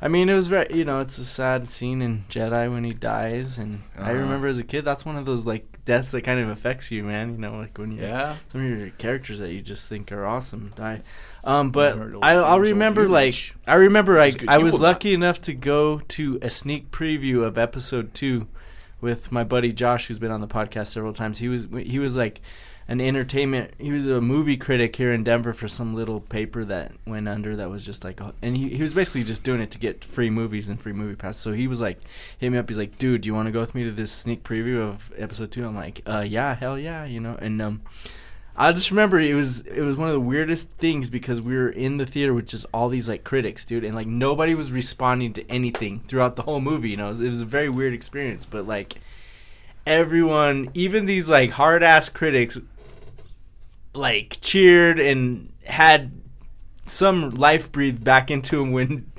I 0.00 0.06
mean, 0.08 0.28
it 0.28 0.34
was 0.34 0.46
very, 0.46 0.66
you 0.72 0.84
know, 0.84 1.00
it's 1.00 1.18
a 1.18 1.24
sad 1.24 1.68
scene 1.68 2.00
in 2.02 2.24
Jedi 2.30 2.70
when 2.72 2.84
he 2.84 2.92
dies, 2.92 3.58
and 3.58 3.82
I 3.98 4.02
Uh-huh. 4.02 4.12
remember 4.14 4.46
as 4.46 4.58
a 4.58 4.62
kid, 4.64 4.84
that's 4.84 5.04
one 5.04 5.16
of 5.16 5.26
those 5.26 5.44
like 5.46 5.77
deaths 5.88 6.10
that 6.12 6.20
kind 6.22 6.38
of 6.38 6.48
affects 6.50 6.90
you, 6.90 7.02
man. 7.02 7.32
You 7.32 7.38
know, 7.38 7.56
like 7.56 7.76
when 7.78 7.90
you 7.90 8.02
Yeah. 8.02 8.36
some 8.52 8.60
of 8.72 8.78
your 8.78 8.90
characters 8.90 9.38
that 9.40 9.52
you 9.52 9.60
just 9.60 9.88
think 9.88 10.12
are 10.12 10.24
awesome 10.26 10.72
die. 10.76 11.00
Um, 11.42 11.70
but 11.70 11.98
I, 12.22 12.32
I'll 12.34 12.60
remember 12.60 13.08
like. 13.08 13.54
I 13.66 13.74
remember 13.74 14.20
I 14.20 14.32
I 14.46 14.58
was 14.58 14.78
lucky 14.78 15.14
enough 15.14 15.40
to 15.42 15.54
go 15.54 16.00
to 16.16 16.38
a 16.42 16.50
sneak 16.50 16.90
preview 16.90 17.42
of 17.42 17.56
episode 17.56 18.12
two 18.12 18.46
with 19.00 19.32
my 19.32 19.44
buddy 19.44 19.72
Josh, 19.72 20.06
who's 20.08 20.18
been 20.18 20.30
on 20.30 20.40
the 20.42 20.48
podcast 20.48 20.88
several 20.88 21.14
times. 21.14 21.38
He 21.38 21.48
was 21.48 21.66
he 21.72 21.98
was 21.98 22.16
like 22.16 22.40
an 22.88 23.02
entertainment. 23.02 23.72
He 23.78 23.92
was 23.92 24.06
a 24.06 24.20
movie 24.20 24.56
critic 24.56 24.96
here 24.96 25.12
in 25.12 25.22
Denver 25.22 25.52
for 25.52 25.68
some 25.68 25.94
little 25.94 26.20
paper 26.20 26.64
that 26.64 26.92
went 27.06 27.28
under 27.28 27.54
that 27.56 27.68
was 27.68 27.84
just 27.84 28.02
like, 28.02 28.20
and 28.40 28.56
he 28.56 28.70
he 28.70 28.82
was 28.82 28.94
basically 28.94 29.24
just 29.24 29.44
doing 29.44 29.60
it 29.60 29.70
to 29.72 29.78
get 29.78 30.04
free 30.04 30.30
movies 30.30 30.70
and 30.70 30.80
free 30.80 30.94
movie 30.94 31.14
passes. 31.14 31.42
So 31.42 31.52
he 31.52 31.68
was 31.68 31.80
like, 31.80 32.00
hit 32.38 32.50
me 32.50 32.56
up. 32.56 32.68
He's 32.68 32.78
like, 32.78 32.96
dude, 32.98 33.20
do 33.20 33.26
you 33.26 33.34
want 33.34 33.46
to 33.46 33.52
go 33.52 33.60
with 33.60 33.74
me 33.74 33.84
to 33.84 33.92
this 33.92 34.10
sneak 34.10 34.42
preview 34.42 34.80
of 34.80 35.12
episode 35.18 35.52
two? 35.52 35.66
I'm 35.66 35.74
like, 35.74 36.00
uh, 36.06 36.24
yeah, 36.26 36.54
hell 36.54 36.78
yeah, 36.78 37.04
you 37.04 37.20
know. 37.20 37.36
And 37.38 37.60
um, 37.60 37.82
I 38.56 38.72
just 38.72 38.90
remember 38.90 39.20
it 39.20 39.34
was 39.34 39.60
it 39.60 39.82
was 39.82 39.96
one 39.96 40.08
of 40.08 40.14
the 40.14 40.20
weirdest 40.20 40.70
things 40.78 41.10
because 41.10 41.42
we 41.42 41.54
were 41.54 41.68
in 41.68 41.98
the 41.98 42.06
theater 42.06 42.32
with 42.32 42.48
just 42.48 42.64
all 42.72 42.88
these 42.88 43.08
like 43.08 43.22
critics, 43.22 43.66
dude, 43.66 43.84
and 43.84 43.94
like 43.94 44.06
nobody 44.06 44.54
was 44.54 44.72
responding 44.72 45.34
to 45.34 45.48
anything 45.50 46.00
throughout 46.08 46.36
the 46.36 46.42
whole 46.42 46.60
movie. 46.62 46.88
You 46.88 46.96
know, 46.96 47.06
it 47.06 47.10
was, 47.10 47.20
it 47.20 47.28
was 47.28 47.42
a 47.42 47.46
very 47.46 47.68
weird 47.68 47.92
experience, 47.92 48.46
but 48.46 48.66
like 48.66 48.94
everyone, 49.86 50.70
even 50.74 51.06
these 51.06 51.28
like 51.28 51.50
hard 51.50 51.82
ass 51.82 52.08
critics, 52.08 52.58
like 53.98 54.38
cheered 54.40 54.98
and 55.00 55.52
had 55.66 56.12
some 56.86 57.30
life 57.30 57.70
breathed 57.72 58.02
back 58.02 58.30
into 58.30 58.60
him 58.62 58.72
when 58.72 59.10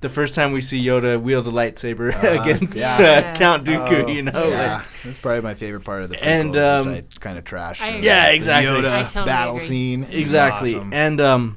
the 0.00 0.08
first 0.08 0.34
time 0.34 0.52
we 0.52 0.62
see 0.62 0.82
Yoda 0.82 1.20
wield 1.20 1.46
a 1.46 1.50
lightsaber 1.50 2.14
Uh-huh. 2.14 2.40
against 2.42 2.78
Yeah. 2.78 2.94
uh, 2.94 3.00
Yeah. 3.00 3.34
Count 3.34 3.64
Dooku. 3.66 4.04
Oh, 4.04 4.08
you 4.08 4.22
know, 4.22 4.48
yeah, 4.48 4.76
like, 4.78 5.02
that's 5.02 5.18
probably 5.18 5.42
my 5.42 5.52
favorite 5.54 5.84
part 5.84 6.02
of 6.02 6.08
the 6.08 6.16
prequels, 6.16 6.22
And, 6.22 6.56
um, 6.56 6.86
which 6.94 7.04
I 7.16 7.18
kind 7.20 7.36
of 7.38 7.44
trashed. 7.44 7.82
I 7.82 7.88
earlier. 7.88 7.96
agree. 7.98 8.06
Yeah, 8.06 8.28
The 8.28 8.34
exactly. 8.34 8.72
Yoda 8.82 9.02
totally 9.04 9.26
battle 9.26 9.56
agree. 9.56 9.66
scene, 9.66 10.04
exactly 10.10 10.74
awesome. 10.76 10.92
and 10.94 11.20
um 11.20 11.56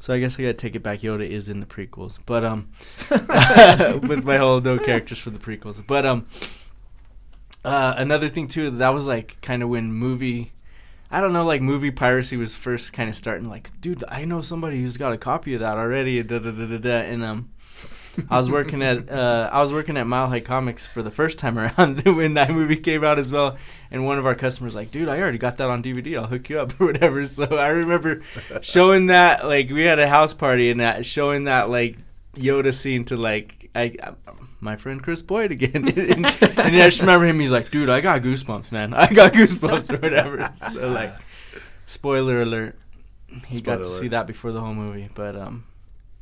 so 0.00 0.14
i 0.14 0.20
guess 0.20 0.38
i 0.38 0.42
gotta 0.42 0.54
take 0.54 0.76
it 0.76 0.82
back 0.84 1.00
yoda 1.00 1.28
is 1.28 1.48
in 1.48 1.58
the 1.58 1.66
prequels 1.66 2.18
but 2.24 2.44
um 2.44 2.68
with 4.08 4.22
my 4.24 4.36
whole 4.36 4.60
no 4.60 4.78
characters 4.78 5.18
for 5.18 5.30
the 5.30 5.38
prequels 5.40 5.84
but 5.84 6.06
um 6.06 6.24
uh 7.64 7.94
another 7.96 8.28
thing 8.28 8.46
too 8.46 8.70
that 8.70 8.90
was 8.90 9.08
like 9.08 9.40
kind 9.42 9.60
of 9.62 9.68
when 9.68 9.92
movie 9.92 10.52
I 11.10 11.20
don't 11.20 11.32
know, 11.32 11.44
like 11.44 11.62
movie 11.62 11.90
piracy 11.90 12.36
was 12.36 12.54
first 12.54 12.92
kind 12.92 13.08
of 13.08 13.14
starting. 13.14 13.48
Like, 13.48 13.80
dude, 13.80 14.04
I 14.08 14.24
know 14.24 14.42
somebody 14.42 14.80
who's 14.82 14.96
got 14.96 15.12
a 15.12 15.18
copy 15.18 15.54
of 15.54 15.60
that 15.60 15.78
already. 15.78 16.22
Da, 16.22 16.38
da, 16.38 16.50
da, 16.50 16.66
da, 16.66 16.76
da. 16.76 16.96
And 16.98 17.24
um, 17.24 17.50
I 18.28 18.36
was 18.36 18.50
working 18.50 18.82
at 18.82 19.08
uh, 19.10 19.48
I 19.50 19.60
was 19.60 19.72
working 19.72 19.96
at 19.96 20.06
Mile 20.06 20.28
High 20.28 20.40
Comics 20.40 20.86
for 20.86 21.02
the 21.02 21.10
first 21.10 21.38
time 21.38 21.58
around 21.58 22.02
when 22.04 22.34
that 22.34 22.50
movie 22.50 22.76
came 22.76 23.04
out 23.04 23.18
as 23.18 23.32
well. 23.32 23.56
And 23.90 24.04
one 24.04 24.18
of 24.18 24.26
our 24.26 24.34
customers 24.34 24.74
like, 24.74 24.90
dude, 24.90 25.08
I 25.08 25.18
already 25.18 25.38
got 25.38 25.56
that 25.58 25.70
on 25.70 25.82
DVD. 25.82 26.18
I'll 26.18 26.26
hook 26.26 26.50
you 26.50 26.60
up 26.60 26.78
or 26.80 26.86
whatever. 26.86 27.24
So 27.24 27.44
I 27.44 27.68
remember 27.68 28.20
showing 28.60 29.06
that 29.06 29.46
like 29.46 29.70
we 29.70 29.82
had 29.82 29.98
a 29.98 30.08
house 30.08 30.34
party 30.34 30.70
and 30.70 30.80
that 30.80 31.06
showing 31.06 31.44
that 31.44 31.70
like 31.70 31.96
Yoda 32.34 32.74
scene 32.74 33.04
to 33.06 33.16
like 33.16 33.70
I. 33.74 33.96
my 34.60 34.76
friend 34.76 35.02
Chris 35.02 35.22
Boyd 35.22 35.52
again, 35.52 35.86
and, 35.96 36.26
and 36.26 36.26
I 36.26 36.80
just 36.88 37.00
remember 37.00 37.26
him. 37.26 37.38
He's 37.40 37.50
like, 37.50 37.70
"Dude, 37.70 37.88
I 37.90 38.00
got 38.00 38.22
goosebumps, 38.22 38.72
man. 38.72 38.94
I 38.94 39.06
got 39.12 39.32
goosebumps 39.32 39.90
or 39.92 39.98
whatever." 39.98 40.52
So 40.56 40.88
like, 40.88 41.12
spoiler 41.86 42.42
alert, 42.42 42.78
he 43.46 43.60
got 43.60 43.76
to 43.76 43.82
alert. 43.82 43.86
see 44.00 44.08
that 44.08 44.26
before 44.26 44.52
the 44.52 44.60
whole 44.60 44.74
movie. 44.74 45.08
But 45.14 45.36
um, 45.36 45.64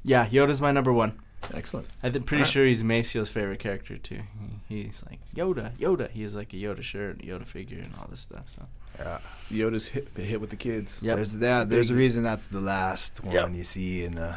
yeah, 0.05 0.27
Yoda's 0.27 0.61
my 0.61 0.73
number 0.73 0.93
one. 0.93 1.19
Excellent. 1.55 1.87
I'm 2.03 2.11
pretty 2.13 2.37
Alright. 2.43 2.47
sure 2.49 2.67
he's 2.67 2.83
Macio's 2.83 3.31
favorite 3.31 3.61
character 3.61 3.97
too. 3.99 4.21
He, 4.69 4.85
he's 4.85 5.05
like 5.09 5.21
Yoda, 5.35 5.77
Yoda. 5.77 6.11
He 6.11 6.23
has 6.23 6.35
like 6.35 6.53
a 6.53 6.57
Yoda 6.57 6.83
shirt, 6.83 7.19
Yoda 7.19 7.47
figure, 7.47 7.79
and 7.79 7.93
all 8.01 8.07
this 8.11 8.21
stuff. 8.21 8.45
So 8.49 8.67
Yeah. 8.99 9.19
Yoda's 9.51 9.89
hit, 9.89 10.09
hit 10.17 10.41
with 10.41 10.51
the 10.51 10.57
kids. 10.57 10.99
Yep. 11.03 11.17
There's 11.17 11.33
that. 11.39 11.69
there's 11.69 11.91
a 11.91 11.95
reason 11.95 12.25
that's 12.25 12.47
the 12.49 12.61
last 12.61 13.23
one 13.23 13.35
Yep. 13.35 13.55
you 13.55 13.65
see 13.65 14.05
in 14.05 14.13
the 14.17 14.37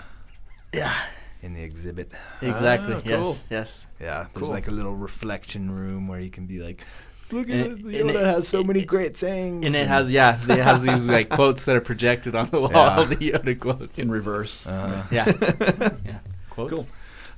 yeah, 0.71 0.95
in 1.41 1.53
the 1.53 1.63
exhibit. 1.63 2.11
exactly. 2.41 2.95
Ah, 2.95 3.01
yes, 3.05 3.19
cool. 3.23 3.35
yes. 3.49 3.85
Yeah, 3.99 4.25
there's 4.33 4.45
Cool. 4.45 4.49
like 4.49 4.67
a 4.67 4.71
little 4.71 4.95
reflection 4.95 5.71
room 5.71 6.07
where 6.07 6.19
you 6.19 6.29
can 6.29 6.45
be 6.45 6.59
like, 6.61 6.83
look 7.31 7.49
at 7.49 7.55
And 7.55 7.77
this, 7.79 7.93
Yoda 8.01 8.09
it- 8.15 8.25
has 8.25 8.47
so 8.47 8.63
many 8.63 8.81
it- 8.81 8.85
great 8.87 9.15
sayings. 9.17 9.65
And 9.65 9.75
it 9.75 9.87
has 9.87 10.11
yeah, 10.11 10.39
it 10.49 10.59
has 10.59 10.81
these 10.83 11.07
like 11.07 11.29
quotes 11.39 11.65
that 11.65 11.75
are 11.75 11.81
projected 11.81 12.35
on 12.35 12.49
the 12.49 12.59
wall. 12.59 12.71
Yeah. 12.71 13.03
The 13.05 13.15
Yoda 13.31 13.59
quotes. 13.59 13.99
In 13.99 14.11
reverse. 14.11 14.65
Uh, 14.67 15.05
yeah, 15.11 15.25
yeah. 16.05 16.19
Quotes. 16.49 16.73
Cool. 16.73 16.87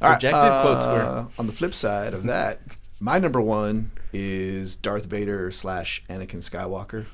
All 0.02 0.10
right, 0.10 0.20
Projected 0.20 0.52
quotes 0.64 0.86
were. 0.88 1.02
uh, 1.04 1.26
On 1.38 1.45
the 1.45 1.54
flip 1.54 1.74
side 1.76 2.14
of 2.16 2.24
that, 2.24 2.60
my 2.99 3.20
number 3.20 3.39
one 3.39 3.91
is 4.14 4.76
Darth 4.76 5.06
Vader 5.06 5.52
slash 5.52 6.04
Anakin 6.10 6.38
Skywalker. 6.41 7.06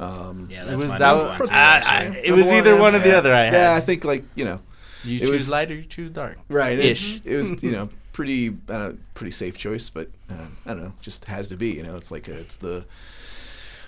Um, 0.00 0.48
Yeah, 0.50 0.62
It 0.62 0.66
that's 0.66 0.82
was 0.82 0.90
my 0.90 0.98
that. 0.98 1.06
number 1.06 1.24
one- 1.28 1.38
one 1.38 1.48
I- 1.50 1.54
I- 1.54 1.66
actually. 2.04 2.26
it 2.26 2.32
was 2.32 2.46
either 2.52 2.74
one 2.76 2.94
or 2.96 2.98
the 2.98 3.16
other. 3.16 3.32
I 3.34 3.44
had. 3.44 3.52
Yeah, 3.52 3.74
I 3.74 3.80
think 3.80 4.02
like 4.04 4.24
you 4.34 4.44
know, 4.44 4.60
you 5.04 5.16
it 5.16 5.20
choose 5.20 5.30
was- 5.30 5.48
light 5.50 5.70
or 5.70 5.74
you 5.76 5.84
choose 5.84 6.10
dark. 6.10 6.38
right? 6.48 6.78
Ish. 6.78 7.16
It, 7.16 7.26
it 7.26 7.36
was 7.36 7.62
you 7.62 7.70
know 7.76 7.88
pretty 8.12 8.54
I 8.68 8.92
pretty 9.14 9.30
safe 9.30 9.56
choice, 9.58 9.88
but 9.90 10.08
uh, 10.30 10.34
I 10.66 10.74
don't 10.74 10.82
know, 10.82 10.92
just 11.00 11.24
has 11.26 11.48
to 11.48 11.56
be. 11.56 11.70
You 11.72 11.82
know, 11.82 11.96
it's 11.96 12.10
like 12.10 12.28
a, 12.28 12.34
it's 12.34 12.56
the 12.56 12.84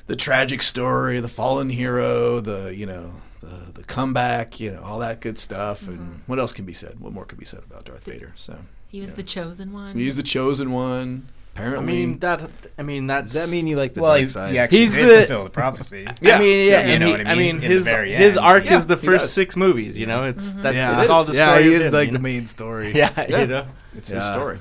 the 0.06 0.16
tragic 0.16 0.62
story, 0.62 1.20
the 1.20 1.28
fallen 1.28 1.70
hero, 1.70 2.40
the 2.40 2.74
you 2.74 2.86
know 2.86 3.12
the 3.40 3.72
the 3.72 3.84
comeback, 3.84 4.58
you 4.60 4.72
know 4.72 4.82
all 4.82 4.98
that 5.00 5.20
good 5.20 5.38
stuff. 5.38 5.86
And 5.88 6.22
what 6.26 6.38
else 6.38 6.52
can 6.52 6.64
be 6.64 6.72
said? 6.72 7.00
What 7.00 7.12
more 7.12 7.24
could 7.24 7.38
be 7.38 7.44
said 7.44 7.60
about 7.68 7.84
Darth 7.84 8.04
Vader? 8.04 8.32
So 8.36 8.58
He 8.88 9.00
was 9.00 9.10
Yeah. 9.10 9.16
the 9.16 9.22
chosen 9.24 9.72
one. 9.72 9.96
he's 9.96 10.16
the 10.16 10.22
chosen 10.22 10.70
one. 10.72 11.28
I 11.56 11.80
mean 11.80 12.18
that. 12.20 12.50
I 12.78 12.82
mean 12.82 13.06
that's. 13.06 13.32
does 13.32 13.46
that 13.46 13.52
mean 13.52 13.66
you 13.66 13.76
like 13.76 13.92
the 13.94 14.00
well, 14.02 14.12
dark 14.12 14.22
he, 14.22 14.28
side? 14.28 14.52
he 14.52 14.58
actually 14.58 14.78
He's 14.78 14.94
did 14.94 15.08
the- 15.08 15.18
fulfill 15.26 15.44
the 15.44 15.50
prophecy. 15.50 16.06
Yeah. 16.22 16.36
I 16.36 16.38
mean, 16.38 16.68
yeah, 16.68 16.86
You 16.86 16.98
know 16.98 17.06
he- 17.06 17.12
what 17.12 17.20
I 17.20 17.24
mean. 17.24 17.28
I 17.30 17.34
mean? 17.34 17.38
mean, 17.38 17.54
In 17.56 17.60
the 17.60 17.66
his 17.66 17.86
his 17.86 18.36
end. 18.36 18.46
arc 18.46 18.64
Yeah, 18.64 18.74
is 18.76 18.86
the 18.86 18.96
first 18.96 19.24
does. 19.24 19.32
six 19.32 19.56
movies. 19.56 19.98
You 19.98 20.06
know, 20.06 20.24
it's 20.24 20.52
that's 20.52 20.74
yeah, 20.76 20.92
that's 20.96 21.10
all 21.10 21.24
the 21.24 21.34
yeah, 21.34 21.50
story. 21.52 21.64
he 21.64 21.74
is 21.74 21.82
him, 21.86 21.92
like 21.92 22.06
you 22.06 22.12
the 22.12 22.18
know? 22.18 22.22
main 22.22 22.46
story. 22.46 22.92
Yeah, 22.94 23.26
Yeah. 23.28 23.40
you 23.40 23.46
know. 23.46 23.66
it's 23.96 24.08
his 24.08 24.24
story. 24.24 24.60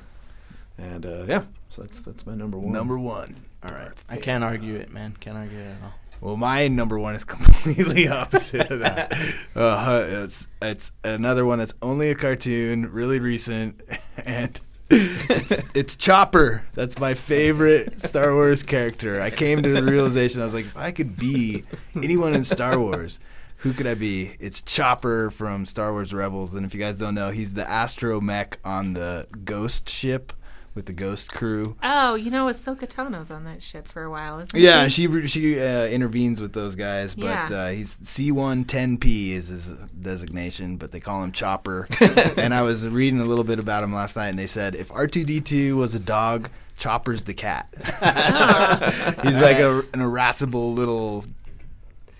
And 0.78 1.06
uh, 1.06 1.24
yeah, 1.28 1.44
so 1.70 1.82
that's 1.84 2.02
that's 2.02 2.26
my 2.26 2.36
number 2.36 2.58
one. 2.58 2.74
Number 2.74 2.98
one. 3.00 3.36
All 3.64 3.72
right, 3.72 3.92
I 4.10 4.18
can't 4.18 4.44
argue 4.44 4.76
it, 4.76 4.92
man. 4.92 5.16
Can't 5.20 5.38
argue 5.38 5.60
it 5.60 5.68
at 5.68 5.78
all. 5.84 5.94
Well, 6.20 6.38
my 6.38 6.68
number 6.68 7.00
one 7.00 7.16
is 7.16 7.24
completely 7.36 8.08
opposite 8.08 8.70
of 8.70 8.80
that. 8.80 9.14
Uh, 9.56 10.06
it's 10.26 10.48
it's 10.62 10.92
another 11.04 11.46
one 11.46 11.60
that's 11.60 11.74
only 11.82 12.10
a 12.10 12.16
cartoon, 12.16 12.92
really 12.92 13.20
recent, 13.20 13.82
and 14.26 14.60
it's, 14.92 15.58
it's 15.74 15.96
Chopper. 15.96 16.64
That's 16.74 17.00
my 17.00 17.14
favorite 17.14 18.02
Star 18.02 18.34
Wars 18.34 18.62
character. 18.64 19.22
I 19.22 19.30
came 19.30 19.64
to 19.64 19.70
the 19.70 19.84
realization 19.84 20.42
I 20.42 20.46
was 20.46 20.54
like, 20.54 20.66
if 20.66 20.78
I 20.78 20.92
could 20.92 21.18
be 21.18 21.64
anyone 21.96 22.34
in 22.34 22.44
Star 22.44 22.78
Wars, 22.80 23.20
Who 23.62 23.74
could 23.74 23.86
I 23.86 23.94
be? 23.94 24.32
It's 24.40 24.64
Chopper 24.64 25.30
from 25.30 25.68
Star 25.68 25.92
Wars 25.92 26.12
Rebels, 26.16 26.56
and 26.56 26.66
if 26.66 26.74
you 26.74 26.80
guys 26.80 26.98
don't 26.98 27.14
know, 27.14 27.30
he's 27.30 27.54
the 27.54 27.62
astromech 27.64 28.56
on 28.66 28.94
the 28.94 29.28
Ghost 29.46 29.88
ship 29.88 30.34
with 30.74 30.86
the 30.86 30.94
Ghost 30.94 31.34
crew. 31.34 31.76
Oh, 31.84 32.16
you 32.16 32.32
know, 32.32 32.48
Ahsoka 32.48 32.88
Tano's 32.88 33.30
on 33.30 33.44
that 33.44 33.62
ship 33.62 33.88
for 33.88 34.04
a 34.04 34.10
while, 34.10 34.40
isn't 34.40 34.58
Yeah, 34.60 34.88
she? 34.88 35.08
she 35.08 35.28
she 35.28 35.60
uh, 35.60 35.86
intervenes 35.88 36.40
with 36.40 36.54
those 36.54 36.76
guys, 36.76 37.14
but 37.16 37.26
Yeah. 37.26 37.50
uh, 37.52 37.70
he's 37.72 37.98
C110P 37.98 39.32
is 39.32 39.48
his 39.50 39.74
designation, 40.00 40.78
but 40.78 40.92
they 40.92 41.00
call 41.00 41.24
him 41.24 41.32
Chopper. 41.32 41.88
and 42.38 42.54
I 42.54 42.62
was 42.62 42.88
reading 42.88 43.20
a 43.20 43.26
little 43.26 43.44
bit 43.44 43.60
about 43.60 43.84
him 43.84 43.94
last 43.94 44.16
night, 44.16 44.30
and 44.30 44.40
they 44.40 44.48
said 44.48 44.76
if 44.76 44.90
R2D2 44.90 45.76
was 45.76 45.94
a 45.96 46.00
dog, 46.00 46.50
Chopper's 46.78 47.24
the 47.24 47.34
cat. 47.34 47.68
he's 49.24 49.40
like 49.40 49.60
a, 49.60 49.84
an 49.94 50.02
irascible 50.02 50.74
little 50.74 51.26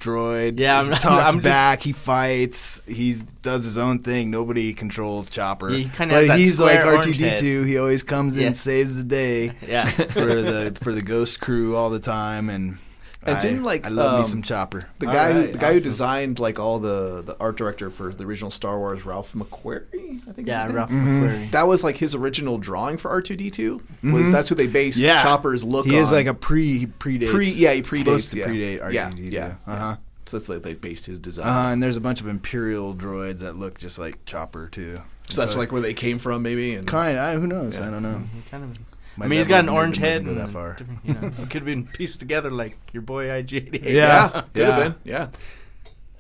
droid. 0.02 0.60
Yeah, 0.60 0.78
I'm- 0.78 0.92
he 0.92 0.96
talks 1.00 1.34
I'm 1.34 1.40
just- 1.40 1.44
back. 1.44 1.82
He 1.84 1.94
fights. 1.94 2.82
He 2.88 3.16
does 3.42 3.64
his 3.64 3.78
own 3.78 4.00
thing. 4.00 4.30
Nobody 4.32 4.74
controls 4.74 5.30
Chopper. 5.30 5.70
He 5.70 5.90
but 5.98 6.38
he's 6.38 6.60
like 6.60 6.80
R2D2. 6.82 7.66
He 7.66 7.78
always 7.78 8.04
comes 8.04 8.36
in, 8.36 8.44
Yeah. 8.44 8.52
saves 8.52 8.98
the 8.98 9.04
day 9.04 9.54
Yeah. 9.68 9.86
for 9.86 10.26
the 10.42 10.78
for 10.82 10.92
the 10.92 11.02
Ghost 11.02 11.40
crew 11.40 11.76
all 11.76 11.90
the 11.90 12.00
time, 12.00 12.50
and 12.50 12.78
And 13.24 13.38
I, 13.38 13.40
didn't, 13.42 13.64
like, 13.64 13.86
I 13.86 13.90
love 13.90 14.14
me 14.14 14.20
um, 14.22 14.26
some 14.26 14.42
Chopper. 14.42 14.82
The 14.98 15.06
All 15.06 15.14
guy, 15.14 15.32
who, 15.34 15.52
the 15.52 15.58
guy 15.60 15.74
who 15.74 15.80
designed 15.80 16.40
like 16.40 16.58
all 16.58 16.80
the 16.80 17.22
the 17.22 17.38
art 17.40 17.56
director 17.56 17.92
for 17.92 18.14
the 18.16 18.24
original 18.24 18.50
Star 18.50 18.80
Wars, 18.80 19.06
Ralph 19.06 19.34
McQuarrie, 19.34 20.28
I 20.28 20.32
think. 20.32 20.48
Yeah, 20.48 20.66
his? 20.66 20.74
Ralph 20.74 20.90
Mm-hmm. 20.90 21.24
McQuarrie. 21.24 21.52
That 21.52 21.68
was 21.68 21.84
like 21.84 21.98
his 21.98 22.16
original 22.16 22.58
drawing 22.58 22.98
for 22.98 23.12
R 23.12 23.22
two 23.22 23.36
D 23.36 23.52
two. 23.52 23.82
Was 24.04 24.32
that's 24.32 24.50
who 24.50 24.56
they 24.56 24.66
based 24.68 24.98
Yeah, 24.98 25.22
Chopper's 25.22 25.64
look 25.64 25.86
on? 25.86 25.92
He 25.92 25.98
on. 25.98 26.04
is 26.04 26.12
like 26.12 26.26
a 26.26 26.34
pre 26.34 26.80
he 26.80 26.88
predates. 26.88 27.30
Pre- 27.32 27.50
yeah, 27.52 27.74
he 27.74 27.84
supposed 27.84 28.30
predates, 28.30 28.32
to 28.32 28.40
yeah. 28.40 28.48
predate 28.48 28.82
R2D2. 28.92 28.94
Yeah, 28.94 29.12
yeah, 29.16 29.56
Uh 29.68 29.76
huh. 29.78 29.96
so 30.26 30.38
that's 30.38 30.50
like 30.50 30.64
they 30.64 30.74
based 30.74 31.06
his 31.06 31.20
design. 31.20 31.48
Uh. 31.48 31.74
And 31.74 31.84
there's 31.84 31.98
a 31.98 32.02
bunch 32.02 32.22
of 32.22 32.28
Imperial 32.28 32.96
droids 32.96 33.40
that 33.40 33.56
look 33.56 33.78
just 33.78 34.00
like 34.00 34.26
Chopper 34.26 34.68
too. 34.68 35.00
so 35.30 35.42
that's 35.42 35.56
like 35.56 35.72
where 35.72 35.82
they 35.82 35.94
came 35.94 36.18
from, 36.18 36.42
maybe. 36.42 36.74
And 36.74 36.88
kind. 36.88 37.20
I, 37.20 37.36
who 37.36 37.46
knows? 37.46 37.78
Yeah. 37.78 37.88
I 37.88 37.92
don't 37.92 38.02
know. 38.02 38.24
He 38.34 38.42
kind 38.50 38.64
of. 38.64 38.80
My 39.22 39.26
I 39.26 39.30
mean, 39.30 39.38
he's 39.38 39.48
got 39.48 39.60
an 39.60 39.70
orange 39.70 39.98
head. 39.98 40.26
Go 40.26 40.34
that 40.34 40.50
far. 40.50 40.74
different- 40.74 41.00
You 41.06 41.14
know, 41.14 41.28
it 41.44 41.50
could 41.50 41.54
have 41.62 41.66
been 41.66 41.86
pieced 41.88 42.20
together 42.20 42.50
like 42.50 42.76
your 42.92 43.04
boy 43.04 43.28
IG88. 43.28 43.84
Yeah. 43.84 43.92
yeah, 43.94 44.30
could 44.42 44.50
yeah. 44.56 44.66
have 44.72 44.84
been. 44.84 44.96
Yeah, 45.04 45.28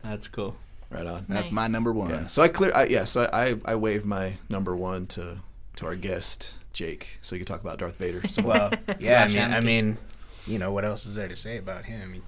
That's 0.03 0.27
cool. 0.27 0.55
right 0.91 1.05
on. 1.07 1.25
That's 1.27 1.51
my 1.51 1.67
number 1.67 1.91
one. 1.91 2.11
Yeah. 2.11 2.27
So 2.27 2.43
I 2.43 2.47
clear. 2.47 2.71
I, 2.75 2.85
yeah. 2.85 3.05
So 3.05 3.27
I 3.33 3.57
I 3.65 3.75
wave 3.75 4.05
my 4.05 4.37
number 4.49 4.75
one 4.75 5.07
to 5.07 5.39
to 5.77 5.85
our 5.87 5.95
guest 5.95 6.53
Jake, 6.73 7.17
so 7.21 7.35
you 7.35 7.39
can 7.39 7.47
talk 7.47 7.61
about 7.61 7.79
Darth 7.79 7.97
Vader. 7.97 8.27
So 8.27 8.43
Well, 8.43 8.71
yeah, 8.99 9.23
I 9.23 9.27
Slash 9.27 9.33
mean, 9.35 9.53
I 9.53 9.59
mean, 9.61 9.97
you 10.45 10.59
know, 10.59 10.71
what 10.71 10.85
else 10.85 11.05
is 11.07 11.15
there 11.15 11.27
to 11.27 11.35
say 11.35 11.57
about 11.57 11.85
him? 11.85 12.01
I 12.01 12.05
mean, 12.05 12.21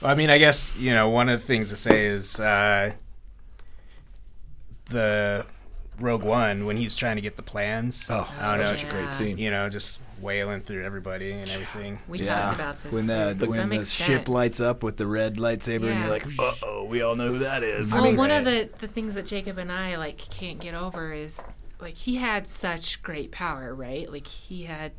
well, 0.00 0.10
I 0.12 0.14
mean, 0.14 0.30
I 0.30 0.38
guess 0.38 0.76
you 0.78 0.94
know, 0.94 1.08
one 1.08 1.28
of 1.28 1.40
the 1.40 1.46
things 1.46 1.68
to 1.70 1.76
say 1.76 2.06
is 2.06 2.38
uh, 2.38 2.92
the 4.90 5.46
Rogue 6.00 6.22
One 6.24 6.66
when 6.66 6.76
he's 6.76 6.96
trying 6.96 7.16
to 7.16 7.22
get 7.22 7.36
the 7.36 7.42
plans. 7.42 8.06
oh, 8.10 8.32
I 8.40 8.56
don't 8.56 8.60
know, 8.60 8.66
such 8.66 8.84
a 8.84 8.90
great 8.90 9.12
scene. 9.14 9.38
you 9.38 9.50
know, 9.50 9.68
just 9.68 10.00
wailing 10.20 10.60
through 10.62 10.84
everybody 10.84 11.32
and 11.32 11.50
everything. 11.50 11.98
We 12.08 12.18
Yeah. 12.20 12.40
talked 12.42 12.54
about 12.54 12.82
this 12.82 12.92
when 12.92 13.02
too, 13.06 13.34
the, 13.34 13.44
to 13.46 13.50
when 13.50 13.68
the 13.68 13.80
extent. 13.80 14.06
ship 14.06 14.28
lights 14.28 14.60
up 14.60 14.82
with 14.82 14.96
the 14.96 15.06
red 15.06 15.36
lightsaber, 15.36 15.90
and 15.90 16.00
you're 16.00 16.08
like, 16.08 16.26
uh 16.38 16.52
oh, 16.62 16.84
we 16.84 17.02
all 17.02 17.14
know 17.16 17.28
who 17.32 17.38
that 17.40 17.62
is. 17.62 17.92
Well, 17.94 18.14
one 18.16 18.30
of 18.30 18.44
the, 18.44 18.68
the 18.78 18.88
things 18.88 19.14
that 19.16 19.26
Jacob 19.26 19.58
and 19.58 19.70
I 19.70 19.96
like 19.96 20.18
can't 20.18 20.60
get 20.60 20.74
over 20.74 21.12
is 21.12 21.40
like 21.80 21.96
he 21.96 22.16
had 22.16 22.46
such 22.48 23.02
great 23.02 23.30
power, 23.32 23.74
right? 23.74 24.10
Like 24.10 24.26
he 24.26 24.64
had 24.64 24.92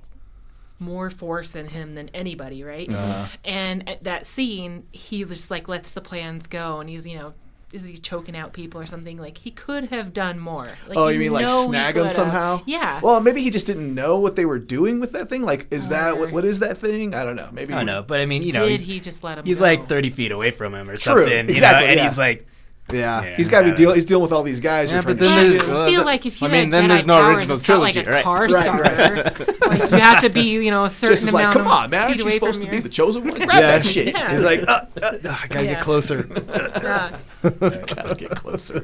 more 0.78 1.10
force 1.10 1.56
in 1.56 1.68
him 1.70 1.96
than 1.96 2.10
anybody, 2.14 2.64
right? 2.64 2.92
Uh-huh. 2.92 3.28
And 3.46 3.88
at 3.90 4.04
that 4.04 4.26
scene, 4.26 4.86
he 4.92 5.24
just 5.24 5.50
like 5.50 5.68
lets 5.68 5.92
the 5.92 6.02
plans 6.02 6.48
go, 6.48 6.80
and 6.80 6.90
he's 6.90 7.08
you 7.08 7.18
know. 7.18 7.34
Is 7.76 7.86
he 7.86 7.98
choking 7.98 8.38
out 8.38 8.54
people 8.54 8.80
or 8.80 8.86
something? 8.86 9.18
Like 9.18 9.38
he 9.38 9.52
could 9.52 9.86
have 9.90 10.14
done 10.14 10.40
more. 10.40 10.70
Like, 10.88 10.98
Oh, 10.98 11.10
you 11.10 11.20
mean 11.20 11.34
like 11.34 11.46
know 11.46 11.66
snag 11.68 11.98
him 11.98 12.10
somehow? 12.10 12.62
Yeah. 12.66 13.02
Well, 13.04 13.20
maybe 13.20 13.42
he 13.42 13.50
just 13.50 13.68
didn't 13.68 13.94
know 13.94 14.18
what 14.20 14.38
they 14.38 14.46
were 14.46 14.60
doing 14.60 15.02
with 15.02 15.12
that 15.12 15.28
thing. 15.28 15.42
Like, 15.44 15.68
is 15.72 15.90
that 15.90 16.18
what, 16.18 16.32
what 16.32 16.46
is 16.46 16.60
that 16.60 16.78
thing? 16.78 17.14
I 17.14 17.26
don't 17.26 17.36
know. 17.36 17.50
Maybe 17.52 17.74
I 17.74 17.78
don't 17.78 17.86
know, 17.86 18.02
but 18.02 18.22
I 18.22 18.26
mean, 18.26 18.44
you 18.44 18.54
know, 18.54 18.62
Did 18.64 18.72
he's, 18.72 18.84
he 18.84 19.00
just 19.02 19.24
let 19.26 19.38
him? 19.38 19.46
he's 19.46 19.60
go? 19.60 19.66
like 19.66 19.84
30 19.84 20.10
feet 20.12 20.32
away 20.32 20.52
from 20.52 20.74
him 20.74 20.90
or 20.90 20.96
True, 20.96 21.24
something, 21.24 21.50
you 21.50 21.54
exactly, 21.54 21.86
know, 21.86 21.92
and 21.92 21.98
yeah. 22.00 22.08
he's 22.08 22.18
like, 22.18 22.48
yeah. 22.94 23.24
Yeah. 23.24 23.36
He's 23.38 23.50
got 23.50 23.62
to 23.62 23.72
be 23.72 23.76
dealing. 23.76 23.96
He's 23.96 24.06
dealing 24.06 24.22
with 24.24 24.32
all 24.32 24.44
these 24.44 24.60
guys. 24.60 24.90
who 24.92 24.96
are 24.96 25.00
Yeah, 25.00 25.02
trying 25.04 25.18
but 25.18 25.24
to 25.24 25.30
then 25.30 25.52
Yeah, 25.54 25.58
shoot 25.60 25.70
him. 25.70 25.76
I 25.76 25.90
feel 25.90 26.00
the- 26.02 26.06
like 26.06 26.26
if 26.26 26.42
you 26.42 26.48
I 26.48 26.52
mean, 26.52 26.64
had 26.66 26.72
then 26.74 26.84
Jedi 26.84 26.88
there's 26.90 27.06
no 27.08 27.16
powers, 27.20 27.38
original 27.38 27.58
it's 27.58 27.68
not 27.70 27.80
like 27.82 27.94
trilogy, 27.94 28.10
a 28.10 28.14
right? 28.14 28.24
car 28.24 28.42
Right, 28.44 28.52
starter. 28.52 29.58
like 29.68 29.92
you 29.92 29.98
have 30.00 30.22
to 30.24 30.30
be, 30.30 30.42
you 30.42 30.72
know, 30.72 30.86
a 30.86 30.90
certain 30.90 31.10
Just 31.16 31.24
is 31.24 31.30
amount 31.30 31.56
like, 31.56 31.64
come 31.64 31.68
on, 31.68 31.90
man! 31.90 32.08
feet 32.08 32.22
Aren't 32.22 32.24
you 32.26 32.40
supposed 32.40 32.62
from 32.62 32.66
to 32.70 32.76
be 32.76 32.82
the 32.82 32.90
chosen 32.90 33.24
one? 33.24 33.34
Grab 33.34 33.50
Yeah. 33.50 33.62
that 33.62 33.86
shit. 33.86 34.08
Yeah. 34.14 34.32
He's 34.34 34.44
like, 34.44 34.62
uh, 34.68 34.86
uh, 35.02 35.06
uh, 35.06 35.12
I 35.44 35.48
gotta 35.48 35.66
Yeah. 35.66 35.74
get 35.74 35.82
closer. 35.82 36.28
Yeah, 36.84 37.18
Gotta 37.44 38.16
get 38.18 38.32
closer. 38.32 38.80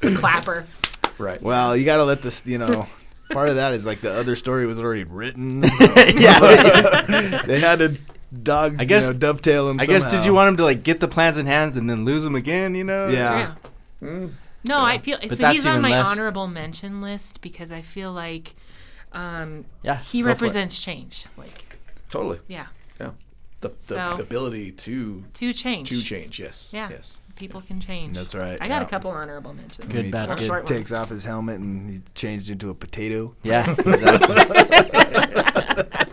the 0.00 0.14
clapper. 0.16 0.66
right. 1.18 1.40
well, 1.42 1.76
you 1.76 1.84
gotta 1.84 2.04
let 2.04 2.22
this, 2.22 2.42
you 2.46 2.58
know. 2.58 2.86
Part 3.30 3.48
of 3.48 3.56
that 3.56 3.72
is 3.72 3.84
like 3.84 4.00
the 4.02 4.12
other 4.14 4.36
story 4.36 4.66
was 4.66 4.78
already 4.78 5.02
written. 5.04 5.62
yeah. 5.96 7.42
they 7.44 7.58
had 7.60 7.78
to 7.80 7.96
dog, 8.36 8.76
I 8.78 8.84
guess- 8.84 9.06
you 9.06 9.12
know, 9.14 9.18
dovetail 9.18 9.68
him. 9.70 9.80
I 9.80 9.86
guess 9.86 10.06
did 10.10 10.24
you 10.24 10.32
want 10.34 10.48
him 10.48 10.56
to 10.58 10.64
like 10.64 10.82
get 10.82 11.00
the 11.00 11.08
plans 11.08 11.38
in 11.38 11.46
hands 11.46 11.76
and 11.76 11.88
then 11.90 12.04
lose 12.04 12.24
them 12.24 12.34
again? 12.34 12.74
You 12.74 12.84
know? 12.84 13.08
Yeah. 13.08 13.54
Yeah. 14.02 14.08
Mm. 14.08 14.32
No, 14.64 14.80
I 14.80 14.98
feel 14.98 15.18
But 15.20 15.30
so. 15.30 15.34
that's 15.36 15.54
He's 15.54 15.66
on 15.66 15.80
my 15.80 15.90
less- 15.90 16.08
honorable 16.10 16.46
mention 16.48 17.00
list 17.00 17.40
because 17.40 17.70
I 17.72 17.82
feel 17.82 18.12
like 18.12 18.54
um, 19.12 19.64
Yeah. 19.82 19.98
he 19.98 20.20
go 20.20 20.24
for 20.24 20.28
it. 20.28 20.32
represents 20.32 20.80
change. 20.80 21.24
Like, 21.36 21.64
Totally. 22.10 22.40
yeah, 22.48 22.66
Yeah. 23.00 23.10
The, 23.60 23.68
the, 23.68 23.74
So- 23.80 24.16
the 24.18 24.22
ability 24.22 24.72
to 24.72 25.24
to 25.34 25.52
change. 25.52 25.88
to 25.88 26.02
change. 26.02 26.38
Yes. 26.38 26.70
Yeah. 26.74 26.88
Yes. 26.90 27.18
People 27.36 27.60
can 27.60 27.80
change. 27.80 28.16
That's 28.16 28.34
right. 28.34 28.58
I 28.60 28.66
got 28.68 28.80
yeah. 28.80 28.86
a 28.86 28.88
couple 28.88 29.10
honorable 29.10 29.52
mentions. 29.52 29.92
Good, 29.92 30.06
He 30.06 30.10
bad, 30.10 30.30
Or 30.30 30.36
good. 30.36 30.46
short 30.46 30.66
Takes 30.66 30.90
off 30.90 31.10
his 31.10 31.24
helmet 31.24 31.60
and 31.60 31.88
he's 31.90 32.00
changed 32.14 32.48
into 32.50 32.70
a 32.70 32.74
potato. 32.74 33.34
Yeah. 33.42 33.74
Exactly. 33.86 34.36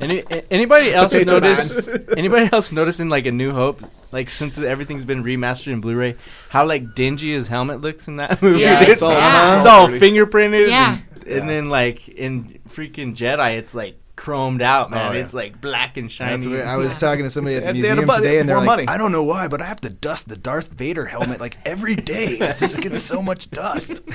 Any, 0.02 0.20
a- 0.20 0.44
anybody 0.52 0.94
else 0.94 1.14
Potato 1.14 1.40
notice? 1.40 1.88
anybody 2.18 2.50
else 2.52 2.74
noticing 2.74 3.08
like 3.08 3.26
a 3.26 3.32
New 3.32 3.54
Hope? 3.54 3.82
Like 4.12 4.30
since 4.30 4.58
everything's 4.60 5.06
been 5.06 5.24
remastered 5.24 5.72
in 5.72 5.80
Blu-ray, 5.82 6.16
how 6.50 6.66
like 6.66 6.94
dingy 6.94 7.32
his 7.32 7.48
helmet 7.48 7.80
looks 7.80 8.08
in 8.10 8.18
that 8.18 8.42
movie. 8.42 8.60
Yeah, 8.62 8.82
dude. 8.82 8.90
it's 8.90 9.02
all- 9.02 9.12
yeah. 9.14 9.58
it's 9.58 9.66
all 9.66 9.88
dirty. 9.88 10.00
fingerprinted. 10.06 10.70
Yeah. 10.70 10.98
And, 11.22 11.28
and 11.28 11.50
then 11.50 11.70
like 11.70 12.10
in 12.10 12.60
freaking 12.70 13.16
Jedi, 13.16 13.58
it's 13.58 13.74
like 13.74 13.98
chromed 14.16 14.62
out, 14.62 14.92
man. 14.92 15.12
Oh, 15.12 15.14
yeah. 15.16 15.22
It's 15.24 15.34
like 15.34 15.60
black 15.60 15.98
and 15.98 16.12
shiny. 16.12 16.36
That's 16.38 16.48
weird. 16.48 16.66
I 16.66 16.78
was 16.78 17.00
talking 17.00 17.24
to 17.24 17.30
somebody 17.30 17.56
at 17.56 17.62
the 17.66 17.74
They 17.74 17.80
a 17.80 17.82
museum 17.96 18.06
budget- 18.06 18.24
today, 18.24 18.40
and 18.40 18.48
they're 18.48 18.58
like, 18.58 18.66
money. 18.66 18.88
"I 18.88 18.98
don't 18.98 19.12
know 19.12 19.24
why, 19.24 19.48
but 19.48 19.62
I 19.62 19.66
have 19.66 19.82
to 19.82 19.90
dust 19.90 20.30
the 20.30 20.38
Darth 20.38 20.70
Vader 20.70 21.06
helmet 21.06 21.40
like 21.40 21.58
every 21.66 21.96
day. 21.96 22.38
It 22.38 22.58
just 22.58 22.80
gets 22.80 23.02
so 23.02 23.22
much 23.22 23.50
dust." 23.52 24.02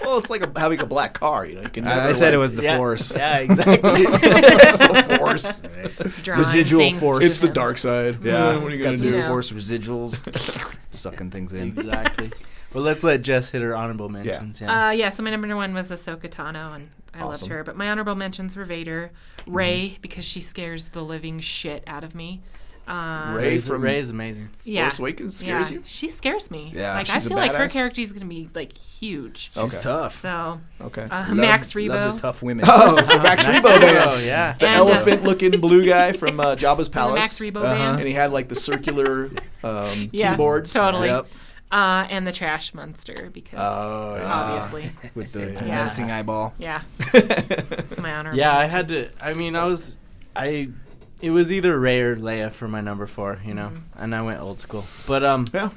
Well, 0.00 0.18
it's 0.18 0.30
like 0.30 0.42
a, 0.42 0.58
having 0.58 0.80
a 0.80 0.86
black 0.86 1.14
car. 1.14 1.46
You 1.46 1.56
know, 1.56 1.62
you 1.62 1.68
can. 1.68 1.84
Never, 1.84 2.00
I, 2.00 2.08
I 2.08 2.12
said 2.12 2.26
like, 2.26 2.34
it 2.34 2.38
was 2.38 2.54
the 2.56 2.62
yeah. 2.64 2.76
Force. 2.76 3.14
Yeah, 3.14 3.36
exactly. 3.38 3.80
it's 3.84 4.78
the 4.78 5.16
force. 5.18 5.62
Drawing 6.24 6.38
Residual 6.40 6.92
force. 6.94 7.18
to 7.20 7.24
It's 7.24 7.38
the 7.38 7.48
dark 7.48 7.78
side. 7.78 8.18
Yeah, 8.24 8.56
What 8.56 8.72
are 8.72 8.74
you 8.74 8.78
got 8.78 8.84
gonna 8.84 8.98
some 8.98 9.10
do? 9.12 9.22
Force 9.26 9.52
residuals, 9.52 10.74
sucking 10.90 11.30
things 11.30 11.52
in. 11.52 11.68
exactly. 11.68 12.32
Well, 12.74 12.84
let's 12.84 13.04
let 13.04 13.22
Jess 13.22 13.50
hit 13.50 13.60
her 13.62 13.76
honorable 13.76 14.08
mentions. 14.08 14.60
Yeah. 14.60 14.88
Uh, 14.88 14.90
yeah, 14.90 15.10
so 15.10 15.22
my 15.22 15.30
number 15.30 15.54
one 15.54 15.74
was 15.74 15.90
Ahsoka 15.90 16.28
Tano, 16.30 16.74
and 16.74 16.88
I 17.14 17.24
loved 17.24 17.46
her. 17.46 17.62
But 17.64 17.76
my 17.76 17.90
honorable 17.90 18.14
mentions 18.14 18.56
were 18.56 18.64
Vader, 18.64 19.10
Rey 19.46 19.98
because 20.00 20.24
she 20.24 20.40
scares 20.40 20.90
the 20.90 21.02
living 21.02 21.40
shit 21.40 21.84
out 21.86 22.02
of 22.04 22.14
me. 22.14 22.40
Uh, 22.88 23.34
Rey 23.36 23.42
Rey's, 23.50 23.68
from 23.68 23.80
Rey's 23.82 24.10
amazing. 24.10 24.48
yeah, 24.64 24.88
Force 24.88 24.98
Awakens 24.98 25.36
scares 25.36 25.70
yeah, 25.70 25.76
you. 25.76 25.82
she 25.86 26.10
scares 26.10 26.50
me. 26.50 26.72
Yeah, 26.74 26.94
like 26.94 27.08
I 27.10 27.14
she's 27.14 27.26
a 27.26 27.28
feel 27.28 27.36
like 27.38 27.52
her 27.54 27.68
character 27.68 28.00
is 28.00 28.12
gonna 28.12 28.24
be 28.26 28.48
like 28.56 28.76
huge. 28.76 29.50
She's 29.54 29.56
Okay. 29.62 29.78
tough. 29.80 30.16
So 30.20 30.60
Okay. 30.80 31.02
uh, 31.08 31.26
Love- 31.28 31.36
Max 31.36 31.76
love 31.76 31.84
Rebo, 31.84 32.14
the 32.16 32.20
tough 32.20 32.42
women. 32.42 32.64
Oh, 32.68 32.96
the 33.00 33.02
Max 33.22 33.46
Max 33.46 33.64
Rebo 33.64 33.76
Rebo, 33.78 33.80
band. 33.80 34.26
yeah. 34.26 34.54
The 34.58 34.66
And, 34.66 34.76
uh, 34.80 34.84
elephant-looking 34.86 35.60
blue 35.60 35.86
guy 35.86 36.10
from 36.12 36.40
uh, 36.40 36.56
Jabba's 36.56 36.88
the 36.88 36.94
palace. 36.94 37.20
Max 37.20 37.38
Rebo 37.38 37.56
Uh-huh. 37.62 37.72
band. 37.74 37.98
and 38.00 38.08
he 38.08 38.14
had 38.14 38.32
like 38.32 38.48
the 38.48 38.56
circular 38.56 39.30
um, 39.62 40.08
Yeah, 40.12 40.32
keyboards. 40.32 40.72
totally. 40.72 41.06
Yep. 41.08 41.28
Uh, 41.72 42.06
and 42.10 42.26
the 42.26 42.32
Trash 42.32 42.74
Monster 42.74 43.30
because 43.32 43.58
Oh, 43.60 44.16
yeah. 44.16 44.30
obviously, 44.32 44.90
with 45.14 45.32
the 45.32 45.52
Yeah. 45.52 45.60
menacing 45.64 46.10
eyeball. 46.10 46.52
yeah, 46.58 46.82
it's 47.14 47.96
my 47.98 48.12
honor. 48.14 48.34
Yeah, 48.34 48.54
I 48.56 48.66
had 48.66 48.88
to. 48.90 49.08
I 49.20 49.32
mean, 49.32 49.56
I 49.56 49.64
was, 49.64 49.96
I, 50.36 50.68
it 51.22 51.30
was 51.30 51.50
either 51.52 51.78
Rey 51.78 52.00
or 52.00 52.14
Leia 52.14 52.52
for 52.52 52.68
my 52.68 52.82
number 52.82 53.06
four, 53.06 53.40
you 53.44 53.54
know, 53.54 53.72
and 53.96 54.14
I 54.14 54.20
went 54.20 54.40
old 54.40 54.60
school. 54.60 54.84
But 55.06 55.24
um, 55.24 55.46
Yeah. 55.54 55.70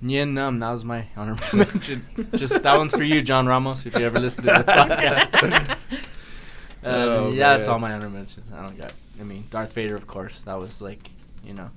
Nien 0.00 0.34
Nunb, 0.34 0.58
that 0.60 0.70
was 0.70 0.82
my 0.84 1.06
honorable 1.16 1.44
mention. 1.52 2.06
Just 2.34 2.62
that 2.62 2.76
one's 2.78 2.92
for 2.94 3.04
you, 3.04 3.20
John 3.20 3.46
Ramos, 3.46 3.84
if 3.86 3.94
you 3.96 4.04
ever 4.06 4.18
listen 4.18 4.42
to 4.44 4.48
the 4.52 4.64
podcast. 4.64 5.70
um, 5.70 5.76
Oh, 6.84 7.30
yeah, 7.32 7.56
that's 7.56 7.68
all 7.68 7.78
my 7.78 7.92
honorable 7.92 8.16
mentions. 8.16 8.50
I 8.50 8.66
don't 8.66 8.76
got. 8.78 8.92
I 9.20 9.24
mean, 9.24 9.44
Darth 9.50 9.72
Vader, 9.74 9.94
of 9.94 10.06
course. 10.06 10.40
That 10.40 10.58
was 10.58 10.82
like, 10.82 11.10
you 11.44 11.54
know, 11.54 11.70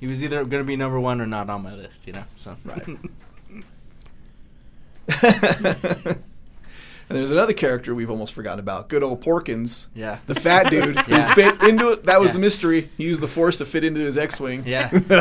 he 0.00 0.06
was 0.06 0.24
either 0.24 0.44
gonna 0.44 0.64
be 0.64 0.76
number 0.76 0.98
one 0.98 1.20
or 1.20 1.26
not 1.26 1.48
on 1.50 1.62
my 1.62 1.74
list, 1.74 2.06
you 2.06 2.12
know. 2.14 2.24
So 2.36 2.56
Right. 2.64 2.86
And 7.08 7.18
there's 7.18 7.32
another 7.32 7.54
character 7.54 7.92
we've 7.92 8.08
almost 8.08 8.32
forgotten 8.32 8.60
about. 8.60 8.88
Good 8.88 9.02
old 9.02 9.20
Porkins. 9.20 9.88
Yeah. 9.96 10.18
The 10.28 10.36
fat 10.36 10.70
dude 10.70 10.94
Yeah. 11.08 11.30
who 11.30 11.34
fit 11.34 11.60
into 11.68 11.88
it. 11.88 12.04
That 12.04 12.20
was 12.20 12.28
Yeah. 12.28 12.34
the 12.34 12.38
mystery. 12.38 12.88
He 12.96 13.02
used 13.02 13.20
the 13.20 13.26
force 13.26 13.56
to 13.56 13.66
fit 13.66 13.82
into 13.82 13.98
his 13.98 14.16
X-wing. 14.16 14.62
Yeah. 14.64 14.90
And 15.10 15.12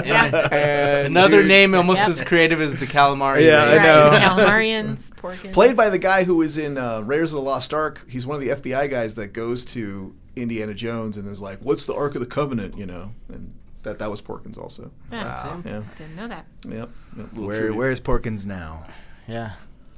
And 0.54 1.08
another 1.08 1.40
dude, 1.40 1.48
name 1.48 1.74
almost 1.74 2.02
Yep. 2.02 2.10
as 2.10 2.22
creative 2.22 2.62
as 2.62 2.80
the 2.80 2.86
calamari. 2.86 3.44
Yeah, 3.44 3.64
I 3.64 3.76
know. 3.78 4.12
Calamarians, 4.20 5.10
Porkins. 5.16 5.52
Played 5.52 5.76
by 5.76 5.90
the 5.90 5.98
guy 5.98 6.26
who 6.26 6.36
was 6.36 6.60
in 6.60 6.78
uh, 6.78 7.02
Raiders 7.02 7.34
of 7.34 7.38
the 7.38 7.42
Lost 7.50 7.74
Ark. 7.74 8.06
He's 8.08 8.24
one 8.28 8.36
of 8.36 8.42
the 8.42 8.50
FBI 8.50 8.88
guys 8.88 9.16
that 9.16 9.30
goes 9.34 9.66
to 9.74 10.14
Indiana 10.36 10.76
Jones 10.76 11.18
and 11.18 11.28
is 11.28 11.42
like, 11.42 11.58
"What's 11.58 11.88
the 11.88 11.96
Ark 11.96 12.14
of 12.14 12.22
the 12.22 12.28
Covenant?" 12.28 12.78
You 12.78 12.86
know, 12.86 13.14
and 13.30 13.56
that 13.84 14.00
that 14.00 14.10
was 14.12 14.22
Porkins 14.22 14.58
also. 14.58 14.92
Yeah, 15.12 15.24
That's 15.24 15.44
him. 15.44 15.64
Yeah. 15.66 15.82
Didn't 15.98 16.16
know 16.16 16.28
that. 16.28 16.46
Yep. 16.68 16.90
yep 17.18 17.34
Where 17.34 17.58
trivia. 17.60 17.78
where's 17.78 18.02
Porkins 18.02 18.46
now? 18.46 18.86
Yeah. 19.28 19.54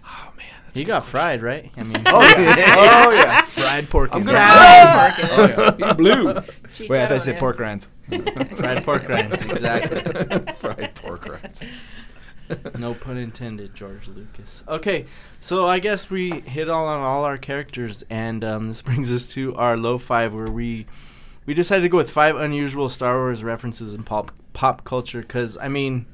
Oh 0.06 0.34
man, 0.38 0.46
that's 0.66 0.78
He 0.78 0.84
got 0.84 1.06
fried, 1.06 1.42
right? 1.42 1.72
I 1.78 1.84
mean, 1.84 2.02
Oh 2.08 2.22
yeah. 2.22 2.76
oh 3.08 3.12
yeah. 3.12 3.42
Fried 3.52 3.86
Porkins. 3.90 4.16
I'm 4.16 4.24
gonna 4.24 4.38
Right. 4.38 5.14
say- 5.16 5.28
oh, 5.32 5.76
yeah. 5.78 5.88
He's 5.88 5.94
blue. 5.96 6.26
Wait, 6.90 7.02
I 7.02 7.08
thought 7.08 7.14
you 7.16 7.20
said 7.20 7.40
pork 7.40 7.60
rinds. 7.60 7.88
fried 8.56 8.84
pork 8.84 9.08
rinds. 9.08 9.44
Exactly. 9.46 10.02
Fried 10.54 10.96
pork 10.96 11.26
rinds. 11.28 11.66
No 12.78 12.94
pun 12.94 13.16
intended, 13.18 13.74
George 13.74 14.10
Lucas. 14.10 14.64
Okay, 14.68 15.06
so 15.40 15.68
I 15.68 15.80
guess 15.80 16.10
we 16.10 16.32
hit 16.42 16.70
all 16.70 16.86
on 16.86 17.00
all 17.02 17.24
our 17.24 17.38
characters, 17.38 18.04
and 18.10 18.44
um, 18.44 18.68
this 18.68 18.82
brings 18.82 19.10
us 19.14 19.26
to 19.28 19.56
our 19.56 19.78
low 19.78 19.98
five, 19.98 20.34
where 20.34 20.48
we 20.52 20.86
we 21.46 21.54
decided 21.54 21.84
to 21.84 21.90
go 21.90 21.98
with 21.98 22.10
five 22.10 22.36
unusual 22.36 22.90
Star 22.90 23.18
Wars 23.18 23.44
references 23.44 23.94
in 23.94 24.04
pop 24.04 24.32
pop 24.54 24.84
culture. 24.84 25.22
Because 25.22 25.58
I 25.58 25.68
mean, 25.68 26.06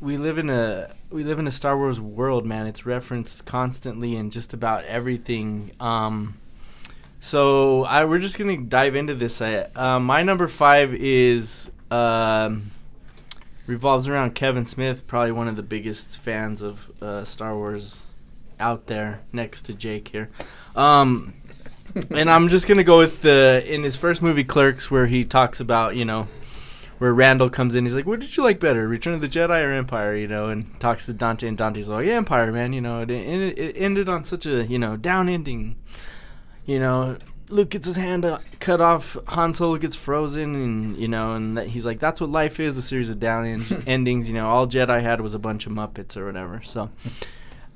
we 0.00 0.16
live 0.16 0.38
in 0.38 0.50
a 0.50 0.92
we 1.10 1.24
live 1.24 1.38
in 1.38 1.46
a 1.46 1.50
Star 1.50 1.76
Wars 1.76 2.00
world, 2.00 2.46
man. 2.46 2.66
It's 2.66 2.86
referenced 2.86 3.44
constantly 3.44 4.16
in 4.16 4.30
just 4.30 4.52
about 4.52 4.84
everything. 4.84 5.72
Um, 5.80 6.38
so 7.20 7.84
I 7.84 8.04
we're 8.04 8.18
just 8.18 8.38
gonna 8.38 8.56
dive 8.58 8.94
into 8.94 9.14
this. 9.14 9.42
I, 9.42 9.68
uh, 9.74 9.98
my 10.00 10.22
number 10.22 10.48
five 10.48 10.94
is. 10.94 11.70
Um, 11.90 12.70
revolves 13.70 14.08
around 14.08 14.34
Kevin 14.34 14.66
Smith, 14.66 15.06
probably 15.06 15.32
one 15.32 15.48
of 15.48 15.56
the 15.56 15.62
biggest 15.62 16.18
fans 16.18 16.60
of 16.60 16.90
uh, 17.00 17.24
Star 17.24 17.54
Wars 17.56 18.04
out 18.58 18.86
there, 18.86 19.22
next 19.32 19.62
to 19.62 19.72
Jake 19.72 20.08
here. 20.08 20.28
Um, 20.76 21.34
and 22.10 22.30
I'm 22.30 22.48
just 22.48 22.66
gonna 22.68 22.84
go 22.84 22.98
with 22.98 23.22
the 23.22 23.64
in 23.66 23.82
his 23.82 23.96
first 23.96 24.22
movie 24.22 24.44
Clerks, 24.44 24.90
where 24.90 25.06
he 25.06 25.24
talks 25.24 25.60
about 25.60 25.96
you 25.96 26.04
know 26.04 26.28
where 26.98 27.14
Randall 27.14 27.48
comes 27.48 27.76
in. 27.76 27.84
He's 27.84 27.94
like, 27.94 28.06
"What 28.06 28.20
did 28.20 28.36
you 28.36 28.42
like 28.42 28.60
better, 28.60 28.86
Return 28.86 29.14
of 29.14 29.20
the 29.20 29.28
Jedi 29.28 29.64
or 29.64 29.72
Empire?" 29.72 30.14
You 30.14 30.28
know, 30.28 30.48
and 30.48 30.78
talks 30.80 31.06
to 31.06 31.12
Dante, 31.12 31.48
and 31.48 31.56
Dante's 31.56 31.88
like, 31.88 32.06
"Yeah, 32.06 32.14
Empire, 32.14 32.52
man. 32.52 32.72
You 32.72 32.80
know, 32.80 33.00
it, 33.00 33.10
it, 33.10 33.58
it 33.58 33.76
ended 33.76 34.08
on 34.08 34.24
such 34.24 34.46
a 34.46 34.64
you 34.66 34.78
know 34.78 34.96
down 34.96 35.28
ending. 35.28 35.76
You 36.66 36.78
know, 36.78 37.16
Luke 37.50 37.70
gets 37.70 37.86
his 37.86 37.96
hand 37.96 38.24
uh, 38.24 38.38
cut 38.60 38.80
off, 38.80 39.16
Han 39.28 39.54
Solo 39.54 39.76
gets 39.76 39.96
frozen, 39.96 40.54
and 40.54 40.96
you 40.98 41.08
know, 41.08 41.34
and 41.34 41.56
that, 41.56 41.68
he's 41.68 41.84
like, 41.84 41.98
"That's 41.98 42.20
what 42.20 42.30
life 42.30 42.60
is—a 42.60 42.82
series 42.82 43.10
of 43.10 43.18
down 43.18 43.44
en- 43.44 43.82
endings." 43.86 44.28
You 44.28 44.34
know, 44.34 44.48
all 44.48 44.66
Jedi 44.66 45.02
had 45.02 45.20
was 45.20 45.34
a 45.34 45.38
bunch 45.38 45.66
of 45.66 45.72
Muppets 45.72 46.16
or 46.16 46.26
whatever. 46.26 46.62
So, 46.62 46.90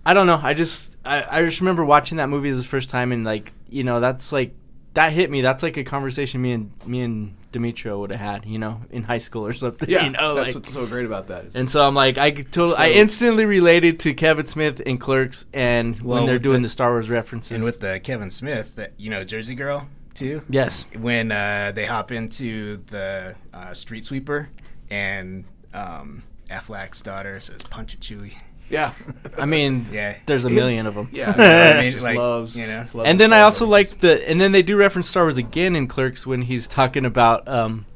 I 0.07 0.15
don't 0.15 0.27
know. 0.27 0.41
I 0.43 0.55
just, 0.55 0.97
I, 1.05 1.25
I 1.39 1.45
just 1.45 1.61
remember 1.61 1.85
watching 1.85 2.19
that 2.19 2.29
movie 2.29 2.49
as 2.51 2.59
the 2.59 2.65
first 2.65 2.91
time, 2.91 3.13
and 3.13 3.25
like, 3.25 3.53
you 3.69 3.85
know, 3.85 4.01
that's 4.01 4.33
like, 4.33 4.55
that 4.95 5.13
hit 5.13 5.31
me. 5.31 5.41
That's 5.41 5.63
like 5.63 5.77
a 5.77 5.85
conversation 5.85 6.41
me 6.43 6.53
and 6.53 6.71
me 6.87 7.01
and 7.01 7.35
Demetrio 7.51 7.99
would 7.99 8.11
have 8.11 8.21
had, 8.21 8.47
you 8.47 8.59
know, 8.59 8.83
in 8.91 9.03
high 9.05 9.19
school 9.19 9.45
or 9.47 9.53
something. 9.53 9.89
Yeah, 9.95 10.05
you 10.05 10.11
know, 10.11 10.35
that's 10.35 10.49
like, 10.49 10.55
what's 10.57 10.73
so 10.73 10.87
great 10.87 11.07
about 11.07 11.29
that. 11.29 11.55
and 11.57 11.69
so 11.71 11.87
I'm 11.87 11.95
like, 11.95 12.17
I 12.19 12.31
could 12.31 12.53
totally, 12.53 12.77
I 12.77 12.91
instantly 12.91 13.45
related 13.45 13.99
to 14.01 14.15
Kevin 14.15 14.47
Smith 14.47 14.81
and 14.85 15.01
Clerks, 15.01 15.47
and 15.53 16.01
Well, 16.01 16.19
when 16.19 16.27
they're 16.27 16.39
doing 16.39 16.63
the- 16.63 16.67
the 16.67 16.73
Star 16.73 16.91
Wars 16.91 17.11
references. 17.11 17.53
And 17.53 17.65
with 17.65 17.81
the 17.81 17.99
Kevin 18.01 18.31
Smith, 18.31 18.77
that 18.77 18.93
you 18.99 19.11
know, 19.11 19.25
Jersey 19.25 19.55
Girl 19.57 19.89
too. 20.15 20.43
yes, 20.49 20.87
When 20.97 21.33
uh, 21.33 21.73
they 21.75 21.87
hop 21.87 22.13
into 22.13 22.77
the 22.87 23.35
uh, 23.53 23.73
street 23.75 24.05
sweeper, 24.05 24.49
and 24.91 25.45
um, 25.73 26.23
Affleck's 26.51 27.03
daughter 27.03 27.41
says, 27.41 27.65
"Punch 27.65 27.95
it, 27.95 28.01
Chewie." 28.01 28.35
Yeah, 28.71 28.93
I 29.39 29.47
mean, 29.47 29.87
Yeah. 29.93 30.17
there's 30.27 30.45
a 30.45 30.51
million 30.51 30.87
of 30.87 30.95
them. 30.95 31.09
yeah. 31.13 31.31
I 31.79 31.83
mean, 31.83 31.93
just 31.93 32.05
like, 32.05 32.17
loves, 32.17 32.59
you 32.59 32.67
know. 32.67 32.87
loves 32.93 33.09
and 33.09 33.19
the 33.19 33.25
then 33.25 33.33
I 33.33 33.41
also 33.43 33.67
Wars. 33.67 33.91
like 33.91 34.01
the, 34.01 34.29
and 34.29 34.41
then 34.41 34.53
they 34.53 34.63
do 34.63 34.77
reference 34.77 35.09
Star 35.09 35.25
Wars 35.25 35.39
again 35.39 35.77
in 35.77 35.87
Clerks 35.87 36.27
when 36.27 36.43
he's 36.43 36.67
talking 36.69 37.05
about, 37.05 37.47
um, 37.49 37.87
he- 37.87 37.94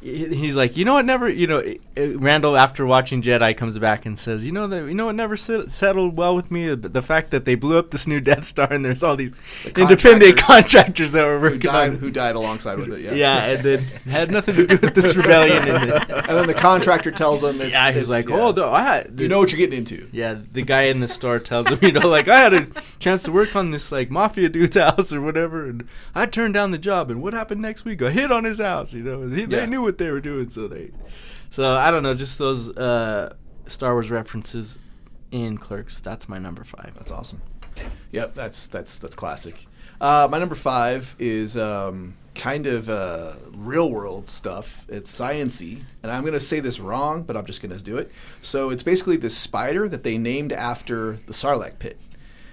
he's 0.00 0.56
like, 0.56 0.76
you 0.76 0.84
know 0.84 0.94
what, 0.94 1.04
never, 1.04 1.28
you 1.28 1.46
know, 1.46 1.58
uh, 1.96 2.18
Randall 2.18 2.56
after 2.56 2.86
watching 2.86 3.20
Jedi 3.22 3.56
comes 3.56 3.78
back 3.78 4.06
and 4.06 4.18
says, 4.18 4.46
you 4.46 4.52
know 4.52 4.66
that, 4.68 4.86
you 4.86 4.94
know 4.94 5.06
what, 5.06 5.14
never 5.16 5.36
set, 5.36 5.70
settled 5.70 6.16
well 6.16 6.34
with 6.36 6.50
me, 6.50 6.74
the 6.74 7.02
fact 7.02 7.30
that 7.32 7.44
they 7.44 7.54
blew 7.54 7.78
up 7.78 7.90
this 7.90 8.06
new 8.06 8.20
Death 8.28 8.44
Star 8.44 8.72
and 8.72 8.84
there's 8.84 9.02
all 9.02 9.16
these 9.16 9.32
independent 9.76 10.36
contractors 10.38 11.12
that 11.12 11.24
were 11.24 11.36
who 11.38 11.42
working 11.46 11.60
died, 11.60 11.90
on. 11.90 11.96
who 11.96 12.10
died 12.10 12.36
alongside 12.36 12.78
with 12.78 12.92
it. 12.92 13.00
Yeah, 13.00 13.12
Yeah, 13.14 13.44
and 13.46 13.62
then 13.64 13.78
had 14.08 14.30
nothing 14.30 14.54
to 14.56 14.66
do 14.66 14.76
with 14.76 14.94
this 14.94 15.16
rebellion. 15.16 15.68
And 15.68 15.90
the, 15.90 16.18
And 16.28 16.36
then 16.38 16.46
the 16.46 16.54
contractor 16.54 17.10
tells 17.10 17.42
him, 17.42 17.60
it's, 17.60 17.72
yeah, 17.72 17.88
he's 17.90 18.04
it's- 18.04 18.08
like, 18.08 18.28
yeah. 18.28 18.40
oh, 18.40 18.50
no, 18.52 18.70
I 18.70 18.82
had, 18.82 19.18
you 19.18 19.28
know 19.28 19.38
what 19.40 19.50
you're 19.52 19.58
getting 19.58 19.78
into. 19.78 20.08
Yeah, 20.12 20.38
the 20.52 20.62
guy 20.62 20.82
in 20.82 21.00
the 21.00 21.08
store 21.08 21.38
tells 21.38 21.66
him, 21.68 21.78
you 21.82 21.92
know, 21.92 22.08
like 22.08 22.28
I 22.28 22.38
had 22.38 22.54
a 22.54 22.66
chance 22.98 23.22
to 23.24 23.32
work 23.32 23.56
on 23.56 23.70
this 23.72 23.90
like 23.90 24.10
mafia 24.10 24.48
dude's 24.48 24.76
house 24.78 25.12
or 25.12 25.20
whatever, 25.20 25.64
and 25.68 25.86
I 26.14 26.26
turned 26.26 26.54
down 26.54 26.70
the 26.70 26.78
job. 26.78 27.10
And 27.10 27.22
what 27.22 27.32
happened 27.32 27.60
next 27.62 27.84
week? 27.84 28.00
A 28.02 28.10
hit 28.10 28.30
on 28.30 28.44
his 28.44 28.58
house. 28.60 28.94
You 28.94 29.02
know, 29.02 29.26
he, 29.28 29.40
Yeah. 29.42 29.46
they 29.46 29.66
knew 29.66 29.87
what 29.88 29.98
they 29.98 30.10
were 30.10 30.20
doing, 30.20 30.50
so 30.50 30.68
they. 30.68 30.90
So 31.50 31.74
I 31.74 31.90
don't 31.90 32.02
know, 32.02 32.14
just 32.14 32.38
those 32.38 32.76
uh, 32.76 33.34
Star 33.66 33.94
Wars 33.94 34.10
references 34.10 34.78
in 35.30 35.56
Clerks. 35.56 35.98
That's 36.00 36.28
my 36.28 36.38
number 36.38 36.62
five. 36.62 36.92
That's 36.94 37.10
awesome. 37.10 37.40
Yep, 38.12 38.34
that's 38.34 38.68
that's 38.68 38.98
that's 38.98 39.16
classic. 39.16 39.66
Uh, 40.00 40.28
my 40.30 40.38
number 40.38 40.54
five 40.54 41.16
is 41.18 41.56
um, 41.56 42.16
kind 42.34 42.66
of 42.66 42.88
uh, 42.88 43.32
real 43.52 43.90
world 43.90 44.30
stuff. 44.30 44.84
It's 44.88 45.10
sciency, 45.10 45.82
and 46.02 46.12
I'm 46.12 46.20
going 46.22 46.34
to 46.34 46.40
say 46.40 46.60
this 46.60 46.78
wrong, 46.78 47.22
but 47.22 47.36
I'm 47.36 47.46
just 47.46 47.62
going 47.62 47.76
to 47.76 47.82
do 47.82 47.96
it. 47.96 48.12
So 48.42 48.70
it's 48.70 48.82
basically 48.82 49.16
this 49.16 49.36
spider 49.36 49.88
that 49.88 50.04
they 50.04 50.18
named 50.18 50.52
after 50.52 51.18
the 51.26 51.32
Sarlacc 51.32 51.78
pit. 51.78 51.98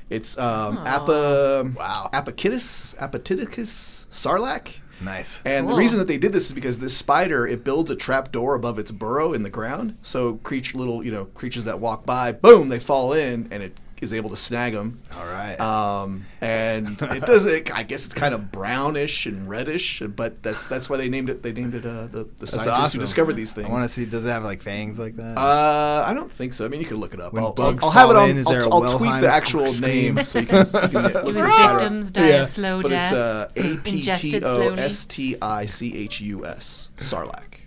It's 0.10 0.38
um, 0.38 0.78
Apa 0.80 1.72
wow 1.76 2.10
Apatitis 2.14 2.96
Apatiticus 2.98 4.08
Sarlacc. 4.12 4.80
Nice. 5.02 5.41
And 5.43 5.68
the 5.68 5.76
reason 5.76 6.00
that 6.00 6.08
they 6.08 6.18
did 6.18 6.32
this 6.32 6.46
is 6.46 6.52
because 6.52 6.80
this 6.80 6.96
spider 6.96 7.46
it 7.46 7.64
builds 7.64 7.91
a 7.91 7.96
trap 7.96 8.32
door 8.32 8.56
above 8.56 8.80
its 8.80 8.91
burrow 8.91 9.34
in 9.34 9.43
the 9.43 9.50
ground. 9.50 9.98
So 10.02 10.36
creature 10.38 10.78
little 10.78 11.04
you 11.04 11.12
know 11.12 11.26
creatures 11.26 11.66
that 11.66 11.80
walk 11.80 12.06
by, 12.06 12.32
boom, 12.32 12.70
they 12.70 12.80
fall 12.80 13.14
in, 13.14 13.48
and 13.52 13.62
it 13.62 13.78
is 14.02 14.14
able 14.14 14.30
to 14.30 14.38
snag 14.38 14.74
them. 14.74 15.02
All 15.16 15.26
right. 15.26 15.60
Um, 15.60 16.26
and 16.41 16.89
it 17.02 17.26
does. 17.26 17.46
It, 17.46 17.74
I 17.74 17.84
guess 17.84 18.06
it's 18.06 18.14
kind 18.14 18.34
of 18.34 18.52
brownish 18.52 19.26
and 19.26 19.48
reddish, 19.50 20.02
but 20.02 20.43
that's 20.43 20.68
that's 20.68 20.89
why 20.89 20.98
they 20.98 21.10
named 21.10 21.30
it. 21.30 21.43
They 21.43 21.52
named 21.54 21.76
it 21.76 21.86
uh, 21.86 22.08
the 22.08 22.24
the 22.24 22.30
That's 22.39 22.52
scientists 22.52 22.70
awesome. 22.80 23.00
who 23.00 23.06
discovered 23.06 23.34
these 23.34 23.54
things. 23.54 23.68
I 23.68 23.72
want 23.72 23.84
to 23.84 23.89
see. 23.89 24.06
Does 24.06 24.26
it 24.26 24.30
have 24.30 24.43
like 24.43 24.62
fangs 24.62 25.00
like 25.00 25.16
that? 25.16 25.38
Uh, 25.38 26.04
I 26.06 26.14
don't 26.14 26.32
think 26.32 26.54
so. 26.54 26.66
I 26.66 26.68
mean, 26.68 26.82
you 26.82 26.86
could 26.88 26.98
look 26.98 27.14
it 27.14 27.20
up. 27.22 27.34
When 27.34 27.43
I'll, 27.43 27.54
bugs 27.54 27.82
I'll, 27.84 27.89
I'll 27.89 27.93
have 27.93 28.10
it 28.10 28.16
on. 28.16 28.30
in, 28.30 28.38
is 28.38 28.48
I'll, 28.48 28.54
there 28.54 28.62
a 28.64 28.70
I'll 28.70 28.98
tweet 28.98 29.22
the 29.22 29.28
actual 29.34 29.68
scream? 29.68 30.16
name 30.16 30.26
so 30.26 30.39
you 30.39 30.46
can, 30.46 30.66
you 30.66 30.72
can 30.89 31.04
look 31.04 31.26
Do 31.26 31.34
the 31.34 31.46
his 31.46 31.56
victims 31.58 32.12
die 32.12 32.30
Yeah. 32.30 32.43
a 32.43 32.48
slow 32.48 32.82
But 32.82 32.89
death? 32.89 33.06
it's 33.06 33.14
uh, 33.14 33.50
A 33.56 33.78
P 33.78 33.91
T 33.91 33.98
Ingested 33.98 34.43
O 34.43 34.56
slowly? 34.56 34.80
S 34.82 35.06
T 35.06 35.36
I 35.41 35.66
C 35.66 35.96
H 35.98 36.22
U 36.22 36.46
S 36.46 36.89
Sarlacc, 36.98 37.60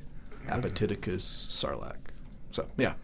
Apatiticus 0.49 1.49
Sarlacc. 1.51 1.97
So 2.51 2.67
yeah, 2.77 2.95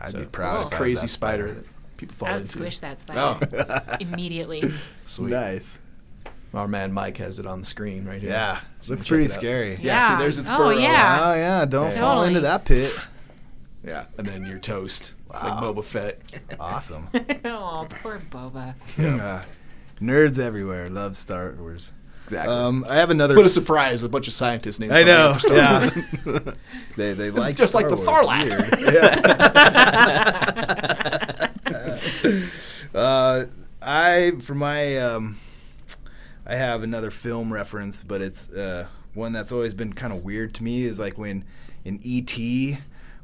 I'd 0.00 0.10
so, 0.10 0.20
be 0.20 0.26
proud 0.26 0.56
This 0.58 0.64
if 0.66 0.70
crazy 0.70 1.06
spider 1.06 1.48
spider. 1.48 1.54
that 1.60 1.66
people 1.98 2.16
fall 2.16 2.28
I 2.28 2.32
would 2.32 2.42
into. 2.42 2.52
squish 2.52 2.78
that 2.78 3.00
spider 3.02 3.96
immediately. 4.00 4.62
Sweet. 5.04 5.30
Nice. 5.32 5.78
Our 6.54 6.66
man 6.66 6.94
Mike 6.94 7.18
has 7.18 7.38
it 7.38 7.44
on 7.46 7.60
the 7.60 7.66
screen 7.66 8.06
right 8.06 8.22
here. 8.22 8.30
Yeah. 8.30 8.60
So 8.80 8.92
Looks 8.92 9.04
check 9.04 9.08
pretty 9.10 9.24
it 9.26 9.32
out. 9.32 9.34
scary. 9.34 9.70
Yeah. 9.72 9.78
Yeah. 9.82 10.08
See, 10.16 10.22
there's 10.22 10.38
its 10.38 10.48
Oh, 10.50 10.56
burrow. 10.56 10.70
yeah. 10.70 11.18
Oh 11.22 11.34
yeah. 11.34 11.64
Don't 11.66 11.92
fall 11.92 12.14
Totally. 12.22 12.28
into 12.28 12.40
that 12.40 12.64
pit. 12.64 12.90
Yeah, 13.84 14.06
and 14.16 14.26
then 14.26 14.46
you're 14.46 14.58
toast 14.58 15.12
like 15.32 15.42
Wow. 15.42 15.60
Boba 15.74 15.84
Fett. 15.84 16.20
Awesome. 16.58 17.08
oh, 17.44 17.86
poor 18.02 18.18
Boba. 18.30 18.74
Uh, 18.98 19.42
nerds 20.00 20.38
everywhere 20.38 20.88
love 20.88 21.16
Star 21.16 21.54
Wars. 21.58 21.92
Exactly. 22.24 22.52
Um, 22.54 22.84
I 22.88 22.96
have 22.96 23.10
another. 23.10 23.36
what 23.36 23.46
a 23.46 23.48
surprise! 23.48 24.02
A 24.02 24.08
bunch 24.08 24.26
of 24.26 24.34
scientists 24.34 24.78
named. 24.80 24.92
I 24.92 25.02
know. 25.02 25.36
something 25.38 25.58
after 25.58 25.90
Star 25.90 26.02
Yeah. 26.26 26.40
Wars. 26.44 26.56
they 26.96 27.12
they 27.14 27.30
like 27.30 27.56
just 27.56 27.72
like 27.72 27.88
the 27.88 27.96
Wars. 27.96 28.06
Tharlac. 28.08 28.68
Weird. 32.98 33.48
uh, 33.50 33.52
I 33.80 34.32
for 34.40 34.54
my 34.54 34.96
um, 34.98 35.38
I 36.46 36.56
have 36.56 36.82
another 36.82 37.10
film 37.10 37.52
reference, 37.52 38.02
but 38.02 38.20
it's 38.22 38.48
uh, 38.50 38.86
one 39.14 39.32
that's 39.32 39.52
always 39.52 39.74
been 39.74 39.92
kind 39.92 40.12
of 40.12 40.24
weird 40.24 40.54
to 40.54 40.64
me. 40.64 40.82
Is 40.82 40.98
like 40.98 41.18
when 41.18 41.44
in 41.84 42.00
E.T. 42.02 42.78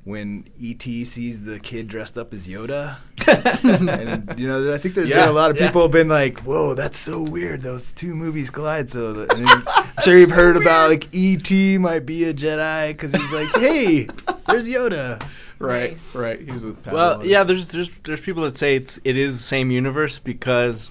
When 0.05 0.47
E.T. 0.61 1.07
sees 1.07 1.45
the 1.45 1.59
kid 1.59 1.89
dressed 1.89 2.19
up 2.19 2.35
as 2.35 2.47
Yoda, 2.47 2.97
and 3.99 4.39
you 4.39 4.47
know, 4.47 4.75
I 4.75 4.77
think 4.77 4.95
there's 4.95 5.09
Yeah, 5.09 5.21
been 5.21 5.29
a 5.31 5.33
lot 5.33 5.51
of 5.51 5.57
people 5.57 5.81
have 5.81 5.93
been 5.93 6.09
like, 6.09 6.41
"Whoa, 6.41 6.75
that's 6.75 6.99
so 6.99 7.23
weird! 7.23 7.63
Those 7.63 7.91
two 7.91 8.15
movies 8.15 8.51
collide." 8.51 8.91
So, 8.91 9.27
and 9.31 9.49
I'm 9.49 9.65
sure 10.03 10.19
you've 10.19 10.31
heard 10.43 10.59
about 10.59 10.91
like 10.91 11.09
E.T. 11.13 11.79
might 11.79 12.05
be 12.05 12.25
a 12.25 12.35
Jedi 12.35 12.89
because 12.89 13.13
he's 13.13 13.33
like, 13.33 13.49
"Hey, 13.57 14.07
there's 14.47 14.69
Yoda." 14.69 15.27
Right, 15.65 15.93
Nice. 15.93 16.15
right. 16.15 16.41
He 16.41 16.51
was 16.51 16.65
a 16.65 16.75
Well, 16.91 17.19
Padawan. 17.21 17.25
yeah, 17.29 17.45
there's 17.45 17.69
there's 17.69 17.91
there's 18.05 18.21
people 18.21 18.43
that 18.45 18.57
say 18.57 18.77
it's 18.77 18.99
it 19.05 19.17
is 19.17 19.37
the 19.39 19.43
same 19.43 19.71
universe 19.71 20.19
because 20.19 20.91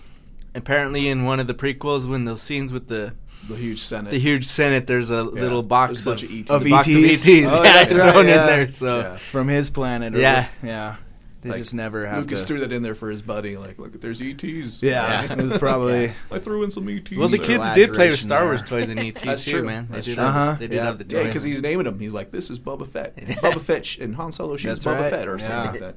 apparently 0.55 1.07
in 1.07 1.25
one 1.25 1.39
of 1.39 1.47
the 1.47 1.53
prequels 1.53 2.07
when 2.07 2.25
those 2.25 2.41
scenes 2.41 2.71
with 2.73 2.87
the 2.87 3.13
the 3.49 3.55
huge 3.55 3.81
Senate. 3.81 4.11
the 4.11 4.19
huge 4.19 4.45
senate 4.45 4.87
there's 4.87 5.11
a 5.11 5.15
Yeah, 5.15 5.21
little 5.21 5.61
there's 5.63 5.67
box 5.67 6.05
a 6.05 6.09
bunch 6.11 6.23
of, 6.23 6.29
of 6.29 6.35
ETs. 6.37 6.49
Of 6.49 6.63
the 6.63 6.69
box 6.69 6.87
of 6.87 6.95
ETs? 7.03 7.27
ETs. 7.27 7.49
Oh, 7.51 7.63
yeah, 7.63 7.73
that's 7.73 7.91
it's 7.91 7.99
right, 7.99 8.11
thrown 8.13 8.27
yeah. 8.27 8.41
in 8.41 8.47
there. 8.47 8.67
So 8.69 8.99
Yeah. 8.99 9.17
from 9.17 9.47
his 9.49 9.69
planet. 9.69 10.15
Or 10.15 10.19
Yeah. 10.19 10.47
yeah. 10.63 10.95
They 11.43 11.49
Like, 11.49 11.57
just 11.59 11.73
never 11.73 12.05
have 12.07 12.19
Lucas 12.19 12.41
to. 12.41 12.47
threw 12.47 12.59
that 12.61 12.71
in 12.71 12.81
there 12.83 12.95
for 12.95 13.11
his 13.11 13.21
buddy. 13.21 13.57
Like, 13.57 13.77
look, 13.77 13.99
there's 13.99 14.21
ETs. 14.21 14.81
yeah, 14.81 15.31
it 15.33 15.37
was 15.37 15.57
probably. 15.57 16.13
I 16.31 16.39
threw 16.39 16.63
in 16.63 16.71
some 16.71 16.87
ETs. 16.89 17.15
well, 17.17 17.27
the 17.27 17.37
kids 17.37 17.69
did 17.71 17.93
play 17.93 18.09
with 18.09 18.19
Star 18.19 18.45
Wars 18.45 18.61
toys 18.63 18.89
and 18.89 18.99
ETs 19.01 19.21
That's 19.23 19.43
too, 19.43 19.51
true. 19.51 19.63
man. 19.63 19.87
They 19.89 19.95
That's 19.95 20.07
did 20.07 20.15
true. 20.15 20.23
have, 20.23 20.35
Uh-huh. 20.35 20.51
the, 20.53 20.57
they 20.59 20.67
did 20.67 20.75
Yeah. 20.77 20.83
have 20.85 20.97
the 21.07 21.15
Yeah, 21.17 21.23
because 21.25 21.43
he's 21.43 21.61
naming 21.61 21.83
them. 21.85 21.99
He's 21.99 22.13
like, 22.13 22.31
this 22.31 22.49
is 22.49 22.59
Boba 22.59 22.87
Fett. 22.87 23.15
Boba 23.17 23.59
Fett 23.61 23.97
and 23.99 24.15
Han 24.15 24.31
Solo 24.31 24.55
shoots 24.57 24.83
That's 24.83 24.85
Boba 24.97 25.01
right. 25.03 25.09
Fett 25.11 25.27
or 25.27 25.37
something 25.39 25.71
like 25.71 25.79
that. 25.81 25.95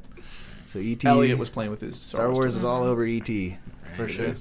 So 0.66 0.80
ET. 0.80 1.04
Elliott 1.04 1.38
was 1.38 1.48
playing 1.48 1.70
with 1.70 1.80
his 1.80 1.96
Star 1.96 2.32
Wars 2.32 2.54
toys. 2.54 2.56
is 2.56 2.64
all 2.64 2.82
over 2.82 3.04
ET. 3.04 3.28
for 3.94 4.08
sure. 4.08 4.32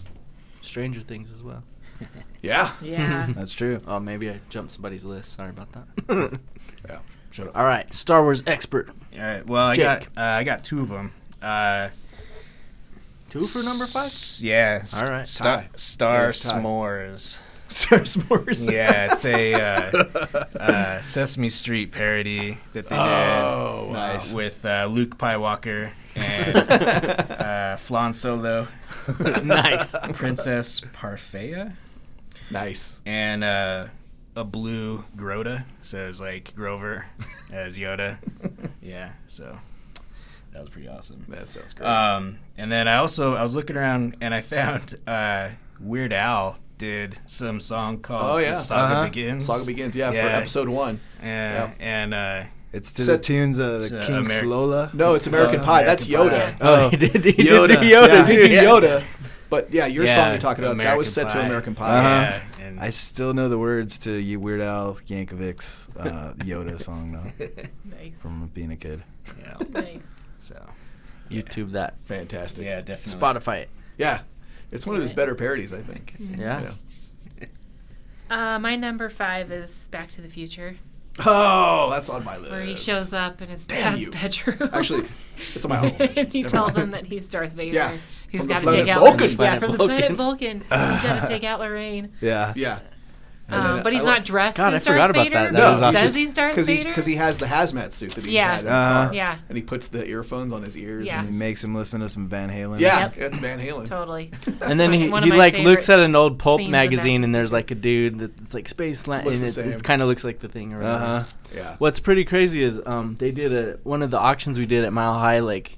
Stranger 0.61 1.01
Things 1.01 1.31
as 1.31 1.43
well. 1.43 1.63
Yeah. 2.41 2.71
Yeah. 2.81 3.27
That's 3.35 3.53
true. 3.53 3.79
Oh, 3.87 3.99
maybe 3.99 4.29
I 4.29 4.39
jumped 4.49 4.71
somebody's 4.71 5.05
list. 5.05 5.33
Sorry 5.33 5.49
about 5.51 5.71
that. 5.73 6.39
Yeah. 7.37 7.43
Shut 7.45 7.47
up. 7.47 7.57
All 7.57 7.65
right, 7.65 7.93
Star 7.93 8.23
Wars 8.23 8.43
expert. 8.47 8.89
All 9.15 9.21
right. 9.21 9.45
Well, 9.45 9.67
I 9.67 9.75
Jake. 9.75 9.85
got 9.85 10.03
uh, 10.17 10.21
I 10.39 10.43
got 10.43 10.63
two 10.63 10.81
of 10.81 10.89
them. 10.89 11.11
Uh, 11.41 11.89
Two 13.29 13.41
for 13.45 13.63
number 13.63 13.85
five. 13.85 14.05
s- 14.05 14.41
Yeah. 14.41 14.79
s- 14.83 15.01
All 15.01 15.09
right. 15.09 15.27
Star, 15.27 15.57
Tie. 15.57 15.69
Star 15.75 16.13
Yeah, 16.13 16.27
tie. 16.27 16.31
S'mores. 16.61 17.37
Star 17.67 17.99
S'mores. 17.99 18.71
Yeah, 18.71 19.11
it's 19.11 19.25
a 19.25 19.53
uh, 19.53 20.57
uh, 20.59 21.01
Sesame 21.01 21.49
Street 21.49 21.91
parody 21.91 22.59
that 22.73 22.87
they 22.87 22.95
Oh, 22.97 23.87
did 23.87 23.93
nice. 23.93 24.31
with 24.33 24.63
uh, 24.65 24.85
Luke 24.89 25.17
Skywalker 25.17 25.91
and 26.15 26.55
uh, 26.69 27.75
Flan 27.77 28.13
Solo, 28.13 28.67
nice. 29.43 29.93
Princess 30.13 30.81
Parfait, 30.93 31.71
Nice. 32.49 33.01
and 33.05 33.43
uh, 33.43 33.87
a 34.35 34.43
blue 34.43 35.03
Grota. 35.15 35.65
So 35.81 36.07
it's 36.07 36.19
like 36.21 36.53
Grover 36.55 37.05
as 37.51 37.77
Yoda. 37.77 38.17
Yeah, 38.81 39.13
so 39.25 39.57
that 40.53 40.59
was 40.59 40.69
pretty 40.69 40.87
awesome. 40.87 41.25
That 41.29 41.49
sounds 41.49 41.73
great. 41.73 41.87
Um, 41.87 42.37
and 42.55 42.71
then 42.71 42.87
I 42.87 42.97
also 42.97 43.33
I 43.33 43.41
was 43.41 43.55
looking 43.55 43.75
around 43.75 44.17
and 44.21 44.31
I 44.31 44.41
found 44.41 44.99
uh, 45.07 45.49
Weird 45.79 46.13
Al 46.13 46.59
did 46.77 47.17
some 47.25 47.59
song 47.59 47.99
called 47.99 48.21
oh 48.23 48.37
yeah. 48.37 48.49
The 48.51 48.55
Saga 48.55 48.93
Uh-huh. 48.93 49.03
Begins. 49.05 49.45
Saga 49.45 49.65
begins. 49.65 49.95
Yeah, 49.95 50.11
for 50.11 50.17
episode 50.19 50.69
one. 50.69 50.99
And, 51.19 51.73
and 51.79 52.13
uh, 52.13 52.43
It's 52.73 52.91
to 52.93 53.05
Set- 53.05 53.21
the 53.21 53.23
tunes 53.23 53.57
of 53.57 53.81
the 53.81 53.89
to 53.89 54.05
Kinks' 54.05 54.33
Ameri- 54.33 54.45
Lola. 54.47 54.91
No, 54.93 55.15
it's 55.15 55.25
American 55.25 55.61
Pie. 55.61 55.83
That's 55.83 56.07
Yoda. 56.07 56.51
Pie. 56.51 56.57
Oh, 56.61 56.89
he 56.89 56.97
did. 56.97 57.13
He 57.25 57.31
did 57.31 57.37
Yoda. 57.47 57.67
do 57.69 57.73
Yoda. 57.75 58.07
Yeah. 58.09 58.27
He 58.27 58.35
did. 58.35 58.51
Yoda. 58.63 59.03
But 59.55 59.71
yeah, 59.73 59.85
your 59.85 60.05
song 60.05 60.15
Yeah, 60.17 60.29
you're 60.31 60.37
talking 60.39 60.63
about 60.65 60.77
that 60.77 60.97
was 60.97 61.13
set 61.13 61.29
to 61.29 61.39
American 61.39 61.75
Pie. 61.75 61.97
Uh-huh. 61.97 62.09
yeah, 62.59 62.65
and 62.65 62.79
I 62.79 62.89
still 62.89 63.33
know 63.33 63.47
the 63.47 63.57
words 63.57 63.97
to 63.99 64.11
you 64.11 64.37
Weird 64.39 64.59
Al 64.61 64.95
Yankovic's 64.95 65.87
uh, 65.97 66.33
Yoda 66.39 66.81
song 66.87 67.11
though 67.13 67.45
nice. 67.85 68.13
from 68.19 68.47
being 68.53 68.71
a 68.71 68.75
kid. 68.75 69.01
yeah, 69.39 69.55
Nice. 69.69 70.01
so 70.39 70.61
YouTube 71.31 71.71
that. 71.71 71.95
Fantastic. 72.05 72.65
yeah, 72.65 72.81
definitely. 72.81 73.21
Spotify 73.21 73.59
it. 73.59 73.69
Yeah. 73.97 74.19
It's 74.71 74.85
one 74.85 74.97
of 74.97 75.01
his 75.01 75.13
better 75.13 75.35
parodies, 75.35 75.71
I 75.73 75.81
think. 75.81 76.15
Yeah. 76.19 76.71
Uh, 78.29 78.59
my 78.59 78.75
number 78.75 79.07
five 79.09 79.51
is 79.51 79.87
Back 79.89 80.09
to 80.11 80.21
the 80.21 80.27
Future, 80.27 80.75
Oh, 81.25 81.87
that's 81.91 82.09
on 82.09 82.25
my 82.25 82.37
list. 82.37 82.51
where 82.51 82.61
he 82.63 82.75
shows 82.75 83.13
up 83.13 83.41
in 83.41 83.47
his 83.47 83.65
Damn 83.67 83.93
dad's 83.93 84.01
you. 84.01 84.11
bedroom. 84.11 84.69
Actually, 84.73 85.07
it's 85.53 85.63
on 85.63 85.69
my 85.69 85.77
home. 85.87 85.95
and 85.99 86.31
he 86.33 86.43
tells 86.43 86.75
him 86.75 86.91
that 86.91 87.05
he's 87.05 87.29
Darth 87.29 87.53
Vader. 87.53 87.73
Yeah, 87.75 87.97
He's 88.37 88.41
from 88.41 88.47
the 88.47 88.53
got 88.53 88.63
to 88.63 88.71
take 88.71 88.87
out 88.87 88.99
Vulcan. 88.99 89.35
yeah, 89.39 89.59
from 89.59 89.71
the 89.71 89.77
Vulcan. 89.77 89.97
planet 89.97 90.17
Vulcan. 90.17 90.59
He's 90.61 90.69
got 90.69 91.21
to 91.21 91.27
take 91.27 91.43
out 91.43 91.59
Lorraine. 91.59 92.11
Yeah. 92.21 92.53
Yeah. 92.55 92.79
Um, 93.47 93.83
but 93.83 93.93
he's 93.93 94.01
I 94.01 94.05
not 94.05 94.25
dressed 94.25 94.57
God, 94.57 94.73
I 94.73 94.77
as 94.77 94.83
Darth 94.83 94.95
forgot 94.95 95.09
about 95.11 95.23
Vader. 95.25 95.33
that. 95.35 95.53
That 95.53 95.59
No, 95.59 95.69
was 95.69 95.77
he 95.79 95.85
awesome. 95.85 96.01
says 96.01 96.15
he's 96.15 96.33
Darth 96.33 96.53
Because 96.55 96.65
he, 96.65 96.77
Vader. 96.77 96.93
'cause 96.93 97.05
he 97.05 97.13
has 97.17 97.37
the 97.37 97.45
hazmat 97.45 97.93
suit 97.93 98.13
that 98.15 98.25
he 98.25 98.31
Yeah. 98.31 98.55
had. 98.55 98.65
Uh-huh. 98.65 99.11
yeah, 99.13 99.37
And 99.49 99.55
he 99.55 99.61
puts 99.61 99.87
the 99.89 100.03
earphones 100.09 100.51
on 100.51 100.63
his 100.63 100.75
ears. 100.75 101.05
Yeah. 101.05 101.19
And 101.19 101.31
He 101.31 101.37
makes 101.37 101.63
him 101.63 101.75
listen 101.75 101.99
to 102.01 102.09
some 102.09 102.27
Van 102.27 102.49
Halen. 102.49 102.79
yeah. 102.79 103.01
Yep. 103.01 103.17
It's 103.19 103.37
Van 103.37 103.59
Halen. 103.59 103.85
totally. 103.85 104.31
And 104.61 104.79
then 104.79 104.91
he, 104.91 105.01
he 105.01 105.31
like 105.31 105.59
looks 105.59 105.91
at 105.91 105.99
an 105.99 106.15
old 106.15 106.39
pulp 106.39 106.59
magazine 106.67 107.23
and 107.23 107.35
there's 107.35 107.53
like 107.53 107.69
a 107.69 107.75
dude 107.75 108.17
that's 108.17 108.55
like 108.55 108.67
space 108.67 109.05
land 109.05 109.27
and 109.27 109.43
it, 109.43 109.55
it 109.59 109.83
kind 109.83 110.01
of 110.01 110.07
looks 110.07 110.23
like 110.23 110.39
the 110.39 110.47
thing 110.47 110.73
or 110.73 110.77
whatever. 110.79 111.03
Uh 111.03 111.19
huh. 111.19 111.23
Yeah. 111.55 111.75
What's 111.77 111.99
pretty 111.99 112.25
crazy 112.25 112.63
is 112.63 112.81
um 112.87 113.15
they 113.19 113.29
did 113.29 113.53
a 113.53 113.77
one 113.83 114.01
of 114.01 114.09
the 114.09 114.19
auctions 114.19 114.57
we 114.57 114.65
did 114.65 114.83
at 114.85 114.91
Mile 114.91 115.13
High 115.13 115.37
like 115.41 115.77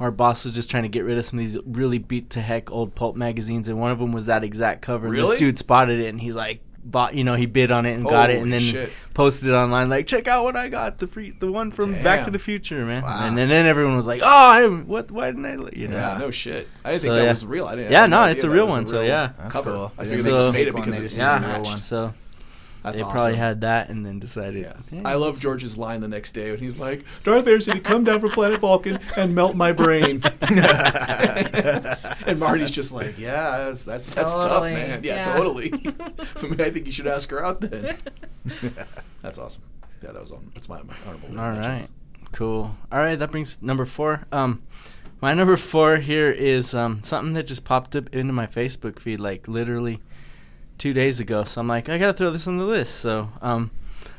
our 0.00 0.10
boss 0.10 0.44
was 0.44 0.54
just 0.54 0.70
trying 0.70 0.84
to 0.84 0.88
get 0.88 1.04
rid 1.04 1.18
of 1.18 1.26
some 1.26 1.38
of 1.38 1.44
these 1.44 1.58
really 1.66 1.98
beat 1.98 2.30
to 2.30 2.40
heck 2.40 2.70
old 2.70 2.94
pulp 2.94 3.16
magazines 3.16 3.68
and 3.68 3.78
one 3.80 3.90
of 3.90 3.98
them 3.98 4.12
was 4.12 4.26
that 4.26 4.44
exact 4.44 4.82
cover. 4.82 5.06
And 5.06 5.14
Really? 5.16 5.30
this 5.32 5.38
dude 5.38 5.58
spotted 5.58 5.98
it 6.00 6.06
and 6.08 6.20
he's 6.20 6.36
like 6.36 6.60
bought 6.84 7.14
you 7.14 7.22
know 7.24 7.34
he 7.34 7.44
bid 7.44 7.70
on 7.70 7.84
it 7.84 7.92
and 7.92 8.04
got 8.04 8.30
it 8.30 8.40
and 8.40 8.50
then 8.50 8.60
shit. 8.60 8.90
posted 9.12 9.48
it 9.48 9.52
online 9.52 9.90
like 9.90 10.06
check 10.06 10.26
out 10.26 10.42
what 10.44 10.56
I 10.56 10.68
got 10.70 10.98
the 10.98 11.06
free 11.06 11.32
the 11.38 11.50
one 11.52 11.70
from 11.70 11.92
Back 12.02 12.24
to 12.24 12.30
the 12.30 12.38
Future 12.38 12.86
man 12.86 13.02
Wow. 13.02 13.26
and, 13.26 13.36
then 13.36 13.50
then 13.50 13.66
everyone 13.66 13.94
was 13.96 14.06
like 14.06 14.22
oh 14.22 14.26
I, 14.26 14.66
what 14.68 15.10
why 15.10 15.26
didn't 15.26 15.44
I 15.44 15.52
you 15.76 15.88
know 15.88 15.96
Yeah. 15.96 16.16
No 16.18 16.30
shit. 16.30 16.66
I 16.84 16.92
didn't 16.92 17.02
think 17.02 17.14
that 17.16 17.24
yeah. 17.24 17.30
was 17.30 17.44
real. 17.44 17.66
I 17.66 17.74
didn't. 17.76 17.92
Yeah, 17.92 18.02
had 18.02 18.10
no, 18.10 18.24
it's 18.24 18.42
a 18.44 18.46
that 18.46 18.54
real 18.54 18.66
was 18.66 18.72
one, 18.76 18.86
so 18.86 19.02
yeah. 19.02 19.32
That's 19.36 19.52
cover. 19.52 19.70
cool. 19.70 19.92
I 19.98 20.04
They 20.04 20.16
figured 20.16 20.24
didn't 20.26 20.38
they 20.38 20.44
just 20.44 20.52
made 20.54 20.68
it 20.68 20.74
because 20.74 20.96
they 20.96 21.04
it's 21.04 21.14
just 21.14 21.18
yeah 21.18 21.34
used 21.36 21.44
a 21.44 21.52
real 21.52 21.62
one. 21.64 21.78
so 21.80 22.14
That's 22.82 22.96
they 22.98 23.02
awesome. 23.02 23.16
probably 23.16 23.36
had 23.36 23.60
that 23.62 23.88
and 23.90 24.06
then 24.06 24.18
decided 24.20 24.62
Yeah. 24.62 24.74
"Hey, 24.90 25.02
I 25.04 25.14
love 25.14 25.40
George's 25.40 25.76
line 25.76 26.00
the 26.00 26.08
next 26.08 26.32
day 26.32 26.50
when 26.50 26.60
he's 26.60 26.78
like, 26.78 27.04
Darth 27.24 27.44
Vader 27.44 27.60
said 27.60 27.74
he'd 27.74 27.84
come 27.84 28.04
down 28.04 28.20
from 28.20 28.30
planet 28.30 28.60
Vulcan 28.60 29.00
and 29.16 29.34
melt 29.34 29.56
my 29.56 29.72
brain. 29.72 30.22
and 30.42 32.38
Marty's 32.38 32.70
just 32.70 32.92
like, 32.92 33.18
yeah, 33.18 33.64
that's 33.66 33.84
that's, 33.84 34.14
that's 34.14 34.32
tough, 34.32 34.62
man. 34.64 35.02
Yeah, 35.02 35.16
Yeah. 35.16 35.22
totally. 35.36 35.72
I 36.36 36.42
mean, 36.46 36.60
I 36.60 36.70
think 36.70 36.86
you 36.86 36.92
should 36.92 37.06
ask 37.06 37.30
her 37.30 37.44
out 37.44 37.60
then. 37.60 37.96
that's 39.22 39.38
awesome. 39.38 39.62
Yeah, 40.02 40.12
that 40.12 40.20
was 40.20 40.32
on. 40.32 40.50
That's 40.54 40.68
my, 40.68 40.80
my 40.82 40.94
honorable 41.06 41.28
All 41.40 41.50
mentions. 41.52 41.66
right. 41.82 41.90
Cool. 42.32 42.76
All 42.92 42.98
right, 42.98 43.18
that 43.18 43.30
brings 43.30 43.60
number 43.62 43.84
four. 43.84 44.26
Um, 44.30 44.62
my 45.20 45.34
number 45.34 45.56
four 45.56 45.96
here 45.96 46.30
is 46.30 46.74
um 46.74 47.02
something 47.02 47.34
that 47.34 47.46
just 47.46 47.64
popped 47.64 47.96
up 47.96 48.14
into 48.14 48.32
my 48.32 48.46
Facebook 48.46 48.98
feed 49.00 49.18
like 49.18 49.48
literally 49.48 50.00
two 50.78 50.92
days 50.92 51.20
ago. 51.20 51.44
So 51.44 51.60
I'm 51.60 51.68
like, 51.68 51.88
I 51.88 51.98
gotta 51.98 52.14
throw 52.14 52.30
this 52.30 52.46
on 52.46 52.56
the 52.56 52.64
list. 52.64 52.96
So 52.96 53.28
um, 53.42 53.70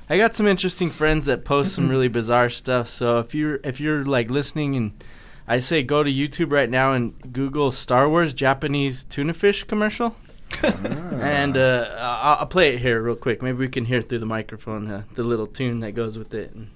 I 0.09 0.17
got 0.17 0.35
some 0.35 0.47
interesting 0.47 0.89
friends 0.89 1.25
that 1.25 1.45
post 1.45 1.73
some 1.73 1.89
really 1.89 2.07
bizarre 2.07 2.49
stuff. 2.49 2.87
So 2.87 3.19
if 3.19 3.33
you're 3.33 3.59
if 3.63 3.79
you're 3.79 4.05
like 4.05 4.29
listening 4.29 4.75
and 4.75 5.03
I 5.47 5.57
say 5.59 5.81
go 5.81 6.03
to 6.03 6.11
YouTube 6.11 6.51
right 6.51 6.69
now 6.69 6.93
and 6.93 7.33
Google 7.33 7.71
Star 7.71 8.07
Wars 8.07 8.33
Japanese 8.33 9.03
tuna 9.03 9.33
fish 9.33 9.63
commercial. 9.63 10.15
And 10.63 11.57
uh, 11.57 11.89
I'll, 11.97 12.37
I'll 12.39 12.47
play 12.47 12.73
it 12.73 12.79
here 12.79 13.01
real 13.01 13.15
quick. 13.15 13.41
Maybe 13.41 13.57
we 13.57 13.67
can 13.67 13.85
hear 13.85 14.01
through 14.01 14.19
the 14.19 14.25
microphone 14.25 14.89
uh, 14.89 15.03
the 15.13 15.23
little 15.23 15.47
tune 15.47 15.79
that 15.81 15.93
goes 15.93 16.17
with 16.17 16.33
it. 16.33 16.53
And 16.53 16.69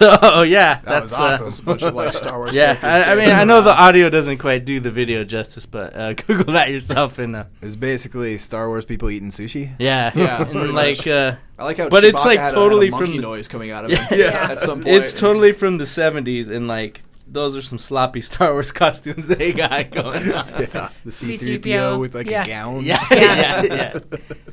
So 0.00 0.42
yeah, 0.42 0.76
That 0.76 0.84
that's 0.84 1.10
was 1.10 1.12
awesome. 1.12 1.46
uh, 1.46 1.50
a 1.50 1.62
bunch 1.66 1.82
of 1.82 1.94
like 1.94 2.12
Star 2.14 2.38
Wars. 2.38 2.54
yeah. 2.60 2.78
I, 2.82 3.12
I 3.12 3.14
mean, 3.14 3.28
I 3.28 3.44
know 3.44 3.60
the 3.60 3.78
audio 3.78 4.08
doesn't 4.08 4.38
quite 4.38 4.64
do 4.64 4.80
the 4.80 4.90
video 4.90 5.24
justice, 5.24 5.66
but 5.66 5.94
uh, 5.94 6.12
Google 6.26 6.54
that 6.54 6.70
yourself 6.70 7.18
and 7.18 7.36
uh, 7.36 7.44
It's 7.60 7.76
basically 7.76 8.38
Star 8.38 8.68
Wars 8.68 8.84
people 8.86 9.10
eating 9.10 9.30
sushi. 9.30 9.72
yeah, 9.78 10.10
Yeah, 10.14 10.48
and 10.48 10.72
like 10.72 11.06
uh, 11.06 11.34
I 11.58 11.64
like 11.64 11.76
how 11.76 11.88
But 11.90 12.04
it's, 12.04 12.24
like, 12.24 12.40
a- 12.40 12.50
totally 12.50 12.86
had 12.86 12.94
a, 12.94 12.96
from 12.96 13.04
monkey 13.08 13.16
the- 13.18 13.22
noise 13.22 13.46
coming 13.48 13.70
out 13.70 13.84
of 13.84 13.90
him. 13.92 14.18
Yeah. 14.18 14.48
At 14.50 14.60
some 14.60 14.82
point, 14.82 14.96
it's 14.96 15.12
totally 15.12 15.52
from 15.52 15.76
the 15.78 15.84
'70s, 15.84 16.50
and 16.50 16.66
like 16.66 17.02
those 17.32 17.56
are 17.56 17.62
some 17.62 17.78
sloppy 17.78 18.20
Star 18.30 18.52
Wars 18.52 18.72
costumes 18.72 19.28
they 19.28 19.52
got 19.52 19.90
going 19.90 20.32
on. 20.32 20.48
Yeah, 20.70 20.88
the 21.04 21.12
C-3PO, 21.12 21.40
C-3PO 21.40 22.00
with 22.00 22.14
like 22.14 22.28
yeah. 22.28 22.42
a 22.44 22.46
gown. 22.46 22.84
Yeah, 22.84 23.06
yeah, 23.10 23.62
yeah. 23.62 23.98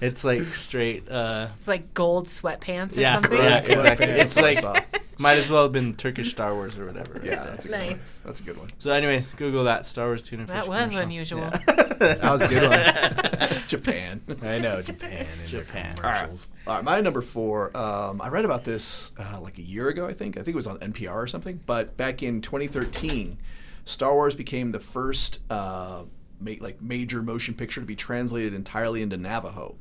It's 0.01 0.23
like 0.23 0.43
straight. 0.53 1.09
Uh, 1.09 1.47
It's 1.57 1.67
like 1.67 1.93
gold 1.93 2.27
sweatpants 2.27 2.97
or 2.97 3.01
Yeah, 3.01 3.13
something. 3.15 3.37
yeah, 3.37 3.57
exactly. 3.57 4.05
Pants 4.07 4.31
It's 4.31 4.37
or 4.37 4.41
like 4.43 4.59
something. 4.59 4.83
might 5.19 5.37
as 5.37 5.49
well 5.49 5.63
have 5.63 5.71
been 5.71 5.95
Turkish 5.95 6.29
Star 6.31 6.53
Wars 6.53 6.77
or 6.77 6.85
whatever. 6.85 7.13
right 7.13 7.23
yeah, 7.23 7.35
there. 7.43 7.51
that's 7.51 7.65
a 7.65 7.69
good 7.69 7.77
Nice. 7.79 7.89
one. 7.89 7.99
That's 8.25 8.39
a 8.39 8.43
good 8.43 8.57
one. 8.57 8.69
So, 8.79 8.91
anyways, 8.91 9.33
Google 9.33 9.63
that 9.65 9.85
Star 9.85 10.05
Wars 10.07 10.21
tuna 10.21 10.43
fish. 10.45 10.53
That 10.53 10.67
was 10.67 10.89
commercial. 10.91 10.99
unusual. 11.01 11.51
Yeah. 11.99 12.13
That 12.15 12.31
was 12.31 12.41
a 12.41 12.47
good 12.47 12.69
one. 12.69 13.61
Japan. 13.67 14.21
I 14.43 14.59
know 14.59 14.81
Japan. 14.81 15.25
And 15.39 15.47
Japan. 15.47 15.95
Japan 15.95 15.95
commercials. 15.95 16.47
All 16.65 16.75
right, 16.75 16.83
my 16.83 17.01
number 17.01 17.21
four. 17.21 17.75
Um, 17.75 18.21
I 18.21 18.29
read 18.29 18.45
about 18.45 18.63
this 18.63 19.11
uh, 19.19 19.39
like 19.41 19.57
a 19.57 19.61
year 19.61 19.87
ago. 19.89 20.05
I 20.07 20.13
think. 20.13 20.37
I 20.37 20.41
think 20.41 20.53
it 20.53 20.55
was 20.55 20.67
on 20.67 20.77
NPR 20.79 21.15
or 21.15 21.27
something. 21.27 21.59
But 21.65 21.97
back 21.97 22.23
in 22.23 22.41
2013, 22.41 23.37
Star 23.85 24.13
Wars 24.13 24.35
became 24.35 24.71
the 24.71 24.79
first 24.79 25.39
uh, 25.49 26.03
ma- 26.39 26.51
like 26.59 26.81
major 26.81 27.21
motion 27.21 27.53
picture 27.53 27.81
to 27.81 27.87
be 27.87 27.95
translated 27.95 28.53
entirely 28.53 29.01
into 29.01 29.17
Navajo. 29.17 29.75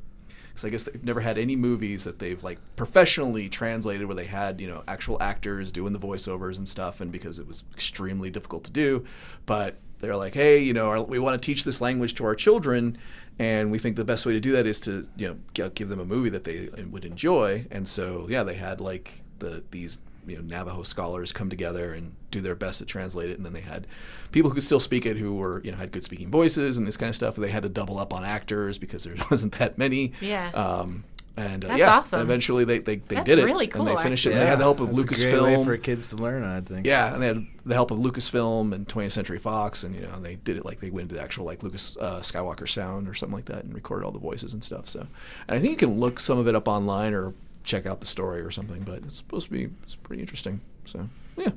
Because 0.48 0.64
I 0.64 0.70
guess 0.70 0.84
they've 0.84 1.04
never 1.04 1.20
had 1.20 1.36
any 1.36 1.54
movies 1.54 2.04
that 2.04 2.18
they've 2.18 2.42
like 2.42 2.58
professionally 2.76 3.48
translated 3.50 4.06
where 4.06 4.16
they 4.16 4.24
had 4.24 4.58
you 4.60 4.66
know 4.68 4.82
actual 4.88 5.20
actors 5.22 5.70
doing 5.70 5.92
the 5.92 5.98
voiceovers 5.98 6.56
and 6.56 6.66
stuff, 6.66 7.00
and 7.00 7.12
because 7.12 7.38
it 7.38 7.46
was 7.46 7.64
extremely 7.74 8.30
difficult 8.30 8.64
to 8.64 8.70
do, 8.72 9.04
but 9.44 9.76
they're 9.98 10.16
like, 10.16 10.34
hey, 10.34 10.58
you 10.58 10.72
know, 10.72 10.88
our, 10.88 11.02
we 11.02 11.18
want 11.18 11.40
to 11.40 11.44
teach 11.44 11.64
this 11.64 11.80
language 11.80 12.14
to 12.16 12.24
our 12.24 12.34
children, 12.34 12.98
and 13.38 13.70
we 13.70 13.78
think 13.78 13.96
the 13.96 14.04
best 14.04 14.26
way 14.26 14.32
to 14.32 14.40
do 14.40 14.52
that 14.52 14.66
is 14.66 14.80
to 14.80 15.08
you 15.16 15.28
know 15.28 15.36
g- 15.54 15.70
give 15.74 15.88
them 15.88 16.00
a 16.00 16.04
movie 16.04 16.30
that 16.30 16.44
they 16.44 16.68
would 16.90 17.04
enjoy. 17.04 17.66
And 17.70 17.88
so 17.88 18.26
yeah, 18.28 18.42
they 18.42 18.54
had 18.54 18.80
like 18.80 19.22
the 19.38 19.62
these 19.70 20.00
you 20.26 20.36
know 20.36 20.42
Navajo 20.42 20.82
scholars 20.82 21.32
come 21.32 21.48
together 21.48 21.92
and 21.92 22.14
do 22.30 22.40
their 22.40 22.54
best 22.54 22.78
to 22.78 22.84
translate 22.84 23.30
it, 23.30 23.36
and 23.36 23.44
then 23.44 23.52
they 23.52 23.60
had 23.60 23.86
people 24.32 24.50
who 24.50 24.54
could 24.54 24.64
still 24.64 24.80
speak 24.80 25.06
it 25.06 25.16
who 25.16 25.34
were 25.34 25.62
you 25.64 25.70
know 25.70 25.76
had 25.76 25.92
good 25.92 26.04
speaking 26.04 26.30
voices 26.30 26.78
and 26.78 26.86
this 26.86 26.96
kind 26.96 27.08
of 27.08 27.16
stuff. 27.16 27.36
And 27.36 27.44
they 27.44 27.50
had 27.50 27.62
to 27.62 27.68
double 27.68 27.98
up 27.98 28.12
on 28.12 28.24
actors 28.24 28.78
because 28.78 29.04
there 29.04 29.14
wasn't 29.30 29.58
that 29.58 29.78
many. 29.78 30.12
Yeah. 30.20 30.50
Um, 30.50 31.04
and 31.36 31.64
uh, 31.64 31.68
That's 31.68 31.78
yeah, 31.78 31.98
awesome. 31.98 32.20
eventually 32.20 32.64
they 32.64 32.78
they, 32.78 32.96
they 32.96 33.16
That's 33.16 33.26
did 33.26 33.38
it. 33.38 33.44
really 33.44 33.64
And 33.66 33.72
cool, 33.74 33.84
they 33.84 33.96
finished 34.02 34.24
it. 34.26 34.30
actually. 34.30 34.40
And 34.40 34.42
they 34.42 34.46
had 34.50 34.58
the 34.58 34.64
help 34.64 34.80
of 34.80 34.88
That's 34.96 35.02
a 35.02 35.06
great 35.30 35.42
way 35.42 35.54
Lucasfilm. 35.54 35.64
for 35.64 35.76
kids 35.76 36.08
to 36.10 36.16
learn. 36.16 36.42
I 36.44 36.60
think. 36.60 36.86
Yeah, 36.86 37.12
and 37.14 37.22
they 37.22 37.26
had 37.26 37.46
the 37.64 37.74
help 37.74 37.90
of 37.90 37.98
Lucasfilm 37.98 38.72
and 38.74 38.88
20th 38.88 39.12
Century 39.12 39.38
Fox, 39.38 39.84
and 39.84 39.94
you 39.94 40.02
know 40.02 40.18
they 40.20 40.36
did 40.36 40.56
it 40.56 40.64
like 40.64 40.80
they 40.80 40.90
went 40.90 41.04
into 41.04 41.14
the 41.16 41.22
actual 41.22 41.44
like 41.44 41.62
Lucas 41.62 41.96
uh, 42.00 42.20
Skywalker 42.20 42.68
sound 42.68 43.08
or 43.08 43.14
something 43.14 43.34
like 43.36 43.46
that, 43.46 43.64
and 43.64 43.74
recorded 43.74 44.04
all 44.06 44.12
the 44.12 44.18
voices 44.18 44.54
and 44.54 44.64
stuff. 44.64 44.88
So, 44.88 45.00
and 45.48 45.58
I 45.58 45.60
think 45.60 45.70
you 45.72 45.76
can 45.76 46.00
look 46.00 46.18
some 46.20 46.38
of 46.38 46.48
it 46.48 46.54
up 46.54 46.66
online 46.68 47.12
or 47.14 47.34
check 47.64 47.84
out 47.86 48.00
the 48.00 48.06
story 48.06 48.40
or 48.40 48.50
something. 48.50 48.82
But 48.82 48.98
it's 49.04 49.16
supposed 49.18 49.46
to 49.46 49.52
be 49.52 49.68
it's 49.82 49.94
pretty 49.96 50.22
interesting. 50.22 50.60
So 50.86 51.08
yeah, 51.36 51.50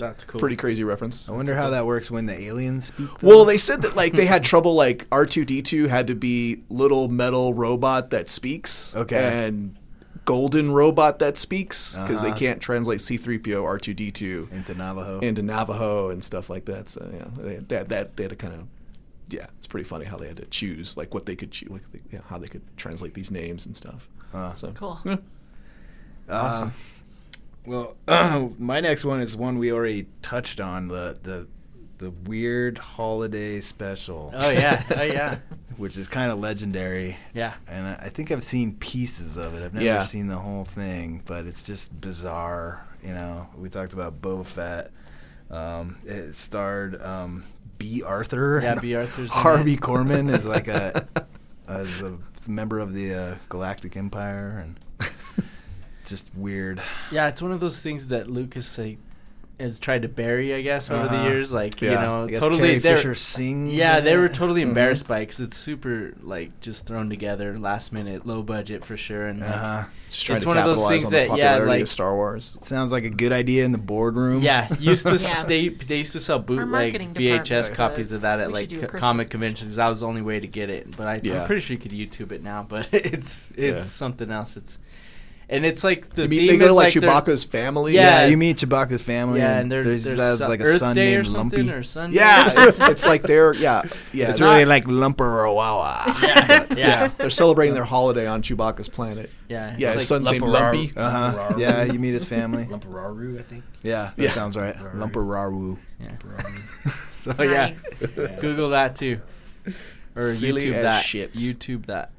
That's 0.00 0.24
cool. 0.24 0.40
pretty 0.40 0.56
crazy 0.56 0.82
reference. 0.82 1.28
I 1.28 1.32
wonder 1.32 1.54
how 1.54 1.70
that 1.70 1.86
works 1.86 2.10
when 2.10 2.26
the 2.26 2.38
aliens 2.40 2.86
speak. 2.86 3.08
though. 3.20 3.28
Well, 3.28 3.44
they 3.44 3.56
said 3.58 3.82
that 3.82 3.94
like 3.94 4.12
they 4.14 4.26
had 4.26 4.42
trouble 4.42 4.74
like 4.74 5.06
R 5.12 5.26
two 5.26 5.44
D 5.44 5.62
two 5.62 5.86
had 5.86 6.08
to 6.08 6.14
be 6.16 6.62
little 6.68 7.08
metal 7.08 7.54
robot 7.54 8.10
that 8.10 8.28
speaks. 8.28 8.96
Okay. 8.96 9.44
And 9.46 9.76
golden 10.24 10.70
robot 10.72 11.18
that 11.20 11.36
speaks 11.38 11.96
because 11.96 12.20
they 12.22 12.28
Uh-huh. 12.28 12.36
can't 12.38 12.60
translate 12.60 13.00
C 13.00 13.16
three 13.16 13.38
PO 13.38 13.64
R 13.64 13.78
two 13.78 13.94
D 13.94 14.10
two 14.10 14.48
into 14.52 14.74
Navajo. 14.74 15.20
into 15.20 15.42
Navajo 15.42 16.10
and 16.10 16.22
stuff 16.24 16.50
like 16.50 16.64
that. 16.66 16.88
So 16.88 17.08
yeah, 17.12 17.24
they 17.36 17.56
they 17.56 17.76
had, 17.76 17.88
that 17.88 18.16
they 18.16 18.24
had 18.24 18.30
to 18.30 18.36
kind 18.36 18.54
of 18.54 18.60
yeah, 19.28 19.46
it's 19.58 19.66
pretty 19.68 19.84
funny 19.84 20.06
how 20.06 20.16
they 20.16 20.26
had 20.26 20.38
to 20.38 20.46
choose 20.46 20.96
like 20.96 21.14
what 21.14 21.24
they 21.26 21.36
could 21.36 21.52
choose, 21.52 21.70
like, 21.70 21.82
yeah, 22.12 22.18
how 22.28 22.36
they 22.38 22.48
could 22.48 22.62
translate 22.76 23.14
these 23.14 23.30
names 23.30 23.64
and 23.64 23.76
stuff. 23.76 24.08
Uh, 24.34 24.54
so 24.54 24.72
Cool. 24.72 24.98
yeah. 25.04 25.16
awesome. 26.28 26.72
Well, 27.66 27.96
my 28.58 28.80
next 28.80 29.04
one 29.04 29.20
is 29.20 29.36
one 29.36 29.58
we 29.58 29.72
already 29.72 30.06
touched 30.22 30.60
on 30.60 30.88
the 30.88 31.18
the 31.22 31.46
the 31.98 32.10
weird 32.10 32.78
holiday 32.78 33.60
special, 33.60 34.32
Oh 34.34 34.48
yeah. 34.48 34.82
Oh 34.96 35.02
yeah. 35.02 35.38
which 35.76 35.98
is 35.98 36.08
kind 36.08 36.30
of 36.30 36.38
legendary. 36.40 37.16
Yeah. 37.34 37.54
And 37.68 37.86
I 37.86 37.92
I 38.06 38.08
think 38.08 38.30
I've 38.30 38.42
seen 38.44 38.74
pieces 38.76 39.36
of 39.36 39.54
it. 39.54 39.62
I've 39.62 39.74
never 39.74 39.84
Yeah. 39.84 40.02
seen 40.02 40.26
the 40.26 40.38
whole 40.38 40.64
thing, 40.64 41.22
but 41.26 41.46
it's 41.46 41.62
just 41.62 41.98
bizarre. 42.00 42.86
You 43.04 43.12
know, 43.14 43.48
we 43.56 43.68
talked 43.68 43.92
about 43.92 44.20
Boba 44.22 44.46
Fett. 44.46 44.90
Um, 45.50 45.96
it 46.04 46.34
starred 46.34 47.00
um, 47.02 47.44
Bea 47.78 48.02
Arthur. 48.02 48.60
Yeah, 48.62 48.76
Bea 48.76 48.94
Arthur's 48.94 49.30
Harvey 49.32 49.74
it. 49.74 49.80
Korman 49.80 50.32
is 50.32 50.46
like 50.46 50.68
a 50.68 51.06
as 51.68 52.00
a 52.00 52.18
member 52.48 52.78
of 52.78 52.94
the 52.94 53.14
uh, 53.14 53.34
Galactic 53.50 53.96
Empire, 53.96 54.64
and 54.64 54.80
just 56.10 56.30
weird. 56.34 56.82
Yeah, 57.10 57.28
it's 57.28 57.40
one 57.40 57.52
of 57.52 57.60
those 57.60 57.80
things 57.80 58.08
that 58.08 58.28
Lucas 58.30 58.76
like 58.76 58.98
has 59.58 59.78
tried 59.78 60.00
to 60.00 60.08
bury, 60.08 60.54
I 60.54 60.62
guess, 60.62 60.90
over 60.90 61.06
the 61.06 61.14
Uh-huh. 61.16 61.28
years. 61.28 61.52
Like 61.52 61.82
you 61.82 61.90
know, 61.90 62.24
I 62.24 62.30
guess 62.30 62.40
totally. 62.40 62.78
They're- 62.78 62.96
Fisher 62.96 63.14
sings. 63.14 63.74
Yeah, 63.74 63.98
in 63.98 64.04
they 64.04 64.16
were 64.16 64.24
it. 64.26 64.32
totally 64.34 64.62
Mhm. 64.62 64.68
embarrassed 64.68 65.06
by 65.06 65.18
it 65.18 65.26
because 65.26 65.40
it's 65.40 65.56
super 65.56 66.14
like 66.22 66.58
just 66.60 66.86
thrown 66.86 67.10
together, 67.10 67.58
last 67.58 67.92
minute, 67.92 68.26
low 68.26 68.42
budget 68.42 68.84
for 68.86 68.96
sure, 68.96 69.26
and 69.26 69.40
like, 69.40 69.50
Uh-huh. 69.50 69.84
Just 70.10 70.26
trying 70.26 70.36
It's 70.38 70.44
to 70.44 70.48
one 70.48 70.56
of 70.58 70.64
those 70.64 70.78
capitalize 70.78 70.92
things 71.02 71.04
on 71.04 71.10
the 71.10 71.16
that, 71.18 71.22
yeah, 71.38 71.48
popularity 71.50 71.66
like- 71.68 71.82
of 71.82 71.88
Star 71.90 72.14
Wars. 72.16 72.56
Sounds 72.62 72.90
like 72.90 73.04
a 73.04 73.10
good 73.10 73.32
idea 73.32 73.64
in 73.66 73.70
the 73.72 73.78
boardroom. 73.78 74.42
Yeah, 74.42 74.66
used 74.80 75.06
to 75.06 75.16
Yeah. 75.22 75.44
they 75.44 75.68
they 75.68 75.98
used 75.98 76.12
to 76.12 76.20
sell 76.20 76.38
bootleg 76.40 76.94
VHS 77.14 77.70
copies 77.72 78.12
of 78.12 78.22
that 78.22 78.40
at 78.40 78.50
like 78.50 78.70
should 78.70 78.80
do 78.80 78.86
a 78.86 78.88
co- 78.88 78.98
comic 78.98 79.28
conventions. 79.30 79.76
That 79.76 79.88
was 79.88 80.00
the 80.00 80.06
only 80.08 80.22
way 80.22 80.40
to 80.40 80.48
get 80.48 80.68
it. 80.70 80.96
But 80.96 81.06
I, 81.06 81.20
Yeah. 81.22 81.42
I'm 81.42 81.46
pretty 81.46 81.60
sure 81.60 81.74
you 81.74 81.78
could 81.78 81.92
YouTube 81.92 82.32
it 82.32 82.42
now. 82.42 82.66
But 82.68 82.88
it's 82.92 83.52
it's 83.56 83.58
Yeah. 83.58 83.78
something 83.78 84.30
else. 84.32 84.56
It's 84.56 84.78
and 85.50 85.66
it's 85.66 85.84
like 85.84 86.14
the 86.14 86.22
You 86.22 86.28
mean, 86.28 86.38
theme 86.40 86.48
they 86.48 86.56
go 86.56 86.64
to 86.66 86.70
is 86.70 86.76
like 86.76 86.94
they're- 86.94 87.02
Chewbacca's 87.02 87.44
family. 87.44 87.94
Yeah, 87.94 88.20
Yeah, 88.22 88.26
you 88.28 88.36
meet 88.38 88.56
Chewbacca's 88.58 89.02
family. 89.02 89.40
Yeah, 89.40 89.58
and 89.58 89.70
there- 89.70 89.84
there's, 89.84 90.04
there's 90.04 90.16
there's 90.16 90.38
so- 90.38 90.48
like 90.48 90.60
a 90.60 90.64
Earth 90.64 90.78
son 90.78 90.96
Day 90.96 91.14
or 91.16 91.22
named 91.22 91.26
something 91.28 91.58
Lumpy. 91.66 91.72
or 91.78 91.82
Sunday. 91.82 92.16
Yeah, 92.16 92.52
it's, 92.68 92.80
it's 92.80 93.06
like 93.06 93.22
they're 93.22 93.52
yeah 93.54 93.82
yeah. 94.12 94.30
it's 94.30 94.40
not- 94.40 94.52
really 94.52 94.64
like 94.64 94.84
Lumperowawa. 94.86 96.06
yeah, 96.22 96.46
yeah. 96.48 96.66
yeah, 96.76 97.08
They're 97.18 97.30
celebrating 97.30 97.74
their 97.74 97.84
holiday 97.84 98.26
on 98.26 98.42
Chewbacca's 98.42 98.88
planet. 98.88 99.30
yeah. 99.48 99.74
Yeah, 99.78 99.88
it's 99.92 100.02
his 100.02 100.10
like, 100.10 100.22
son's 100.24 100.30
named 100.30 100.42
Lumperaru. 100.44 100.52
Lumpy. 100.52 100.92
Uh 100.96 101.10
huh. 101.10 101.34
Lumperaru. 101.50 101.58
Yeah, 101.58 101.84
you 101.84 101.98
meet 101.98 102.14
his 102.14 102.24
family. 102.24 102.64
Lumperaru, 102.66 103.38
I 103.38 103.42
think. 103.42 103.64
Yeah, 103.82 104.10
that 104.16 104.22
Yeah. 104.22 104.30
sounds 104.30 104.56
right. 104.56 104.76
Lumperaru. 104.94 105.76
yeah. 106.00 106.10
So 107.08 107.34
Oh, 107.38 107.42
yeah, 107.42 107.74
Google 108.40 108.70
that 108.70 108.96
too, 108.96 109.20
or 110.16 110.32
Silly 110.32 110.64
YouTube 110.66 110.82
that. 110.82 111.04
shit. 111.04 111.34
YouTube 111.34 111.86
that. 111.86 112.10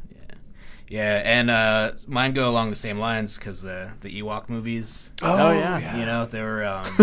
Yeah, 0.91 1.21
and 1.23 1.49
uh, 1.49 1.93
mine 2.05 2.33
go 2.33 2.49
along 2.49 2.69
the 2.69 2.75
same 2.75 2.99
lines 2.99 3.37
because 3.37 3.61
the 3.61 3.91
the 4.01 4.21
Ewok 4.21 4.49
movies. 4.49 5.09
Oh, 5.21 5.51
yeah. 5.53 5.97
You 5.97 6.05
know, 6.05 6.25
they 6.25 6.41
were 6.41 6.65
um, 6.65 6.83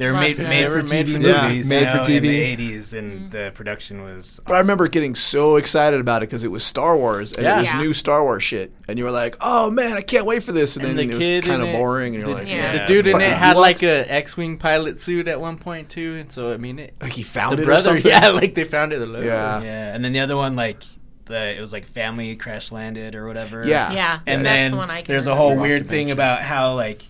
they 0.00 0.06
were 0.06 0.14
made 0.14 0.36
made 0.38 0.64
They 0.64 0.64
for 0.66 0.70
were 0.70 0.82
made 0.82 1.06
TV 1.06 1.12
for 1.22 1.28
Yeah, 1.28 1.42
movies. 1.48 1.70
made 1.70 1.80
you 1.82 1.90
for 1.92 2.10
TV. 2.10 2.16
in 2.16 2.22
the 2.24 2.56
'80s, 2.80 2.98
and 2.98 3.30
the 3.30 3.52
production 3.54 4.02
was. 4.02 4.40
But 4.44 4.54
I 4.54 4.58
remember 4.58 4.88
getting 4.88 5.14
so 5.14 5.54
excited 5.56 6.00
about 6.00 6.24
it 6.24 6.28
because 6.28 6.42
it 6.42 6.50
was 6.50 6.64
Star 6.64 6.96
Wars 6.96 7.32
and 7.32 7.44
Yeah. 7.44 7.58
it 7.58 7.60
was 7.60 7.68
Yeah. 7.72 7.78
new 7.78 7.92
Star 7.92 8.24
Wars 8.24 8.42
shit, 8.42 8.72
and 8.88 8.98
you 8.98 9.04
were 9.04 9.12
like, 9.12 9.36
"Oh 9.40 9.70
man, 9.70 9.92
I 9.96 10.00
can't 10.02 10.26
wait 10.26 10.42
for 10.42 10.50
this!" 10.50 10.74
And, 10.76 10.84
And 10.84 10.98
then 10.98 11.06
the 11.10 11.14
it 11.14 11.40
was 11.40 11.48
kind 11.48 11.62
of 11.62 11.68
it- 11.68 11.72
boring, 11.72 12.16
and 12.16 12.26
you're 12.26 12.34
the, 12.34 12.40
like, 12.42 12.50
Yeah. 12.50 12.78
the 12.78 12.86
dude 12.86 13.06
in 13.06 13.20
it 13.20 13.32
had 13.32 13.56
like 13.56 13.84
a 13.84 14.12
X-wing 14.12 14.58
pilot 14.58 15.00
suit 15.00 15.28
at 15.28 15.40
one 15.40 15.56
point 15.56 15.88
too, 15.88 16.16
and 16.18 16.32
so 16.32 16.52
I 16.52 16.56
mean 16.56 16.80
it. 16.80 16.94
like 17.00 17.12
he 17.12 17.22
found 17.22 17.58
the 17.58 17.62
it 17.62 17.62
or 17.62 17.66
brother, 17.66 17.82
something. 18.00 18.10
yeah, 18.10 18.30
like 18.30 18.56
they 18.56 18.64
found 18.64 18.92
it. 18.92 18.98
they're 18.98 19.06
like, 19.06 19.22
Yeah. 19.24 19.62
Yeah, 19.62 19.94
and 19.94 20.04
then 20.04 20.12
the 20.12 20.18
other 20.20 20.36
one 20.36 20.56
like 20.56 20.82
the 21.30 21.56
it 21.56 21.60
was 21.60 21.72
like 21.72 21.86
family 21.86 22.36
crash 22.36 22.70
landed 22.70 23.14
or 23.14 23.26
whatever. 23.26 23.66
Yeah. 23.66 23.92
Yeah, 23.92 24.20
and 24.26 24.44
that's 24.44 24.54
then 24.54 24.70
the 24.72 24.76
one 24.76 24.90
I 24.90 25.02
can 25.02 25.12
there's 25.12 25.26
a 25.26 25.34
whole 25.34 25.56
Ewok 25.56 25.60
weird 25.62 25.86
thing 25.86 26.10
about 26.10 26.42
how 26.42 26.74
like 26.74 27.02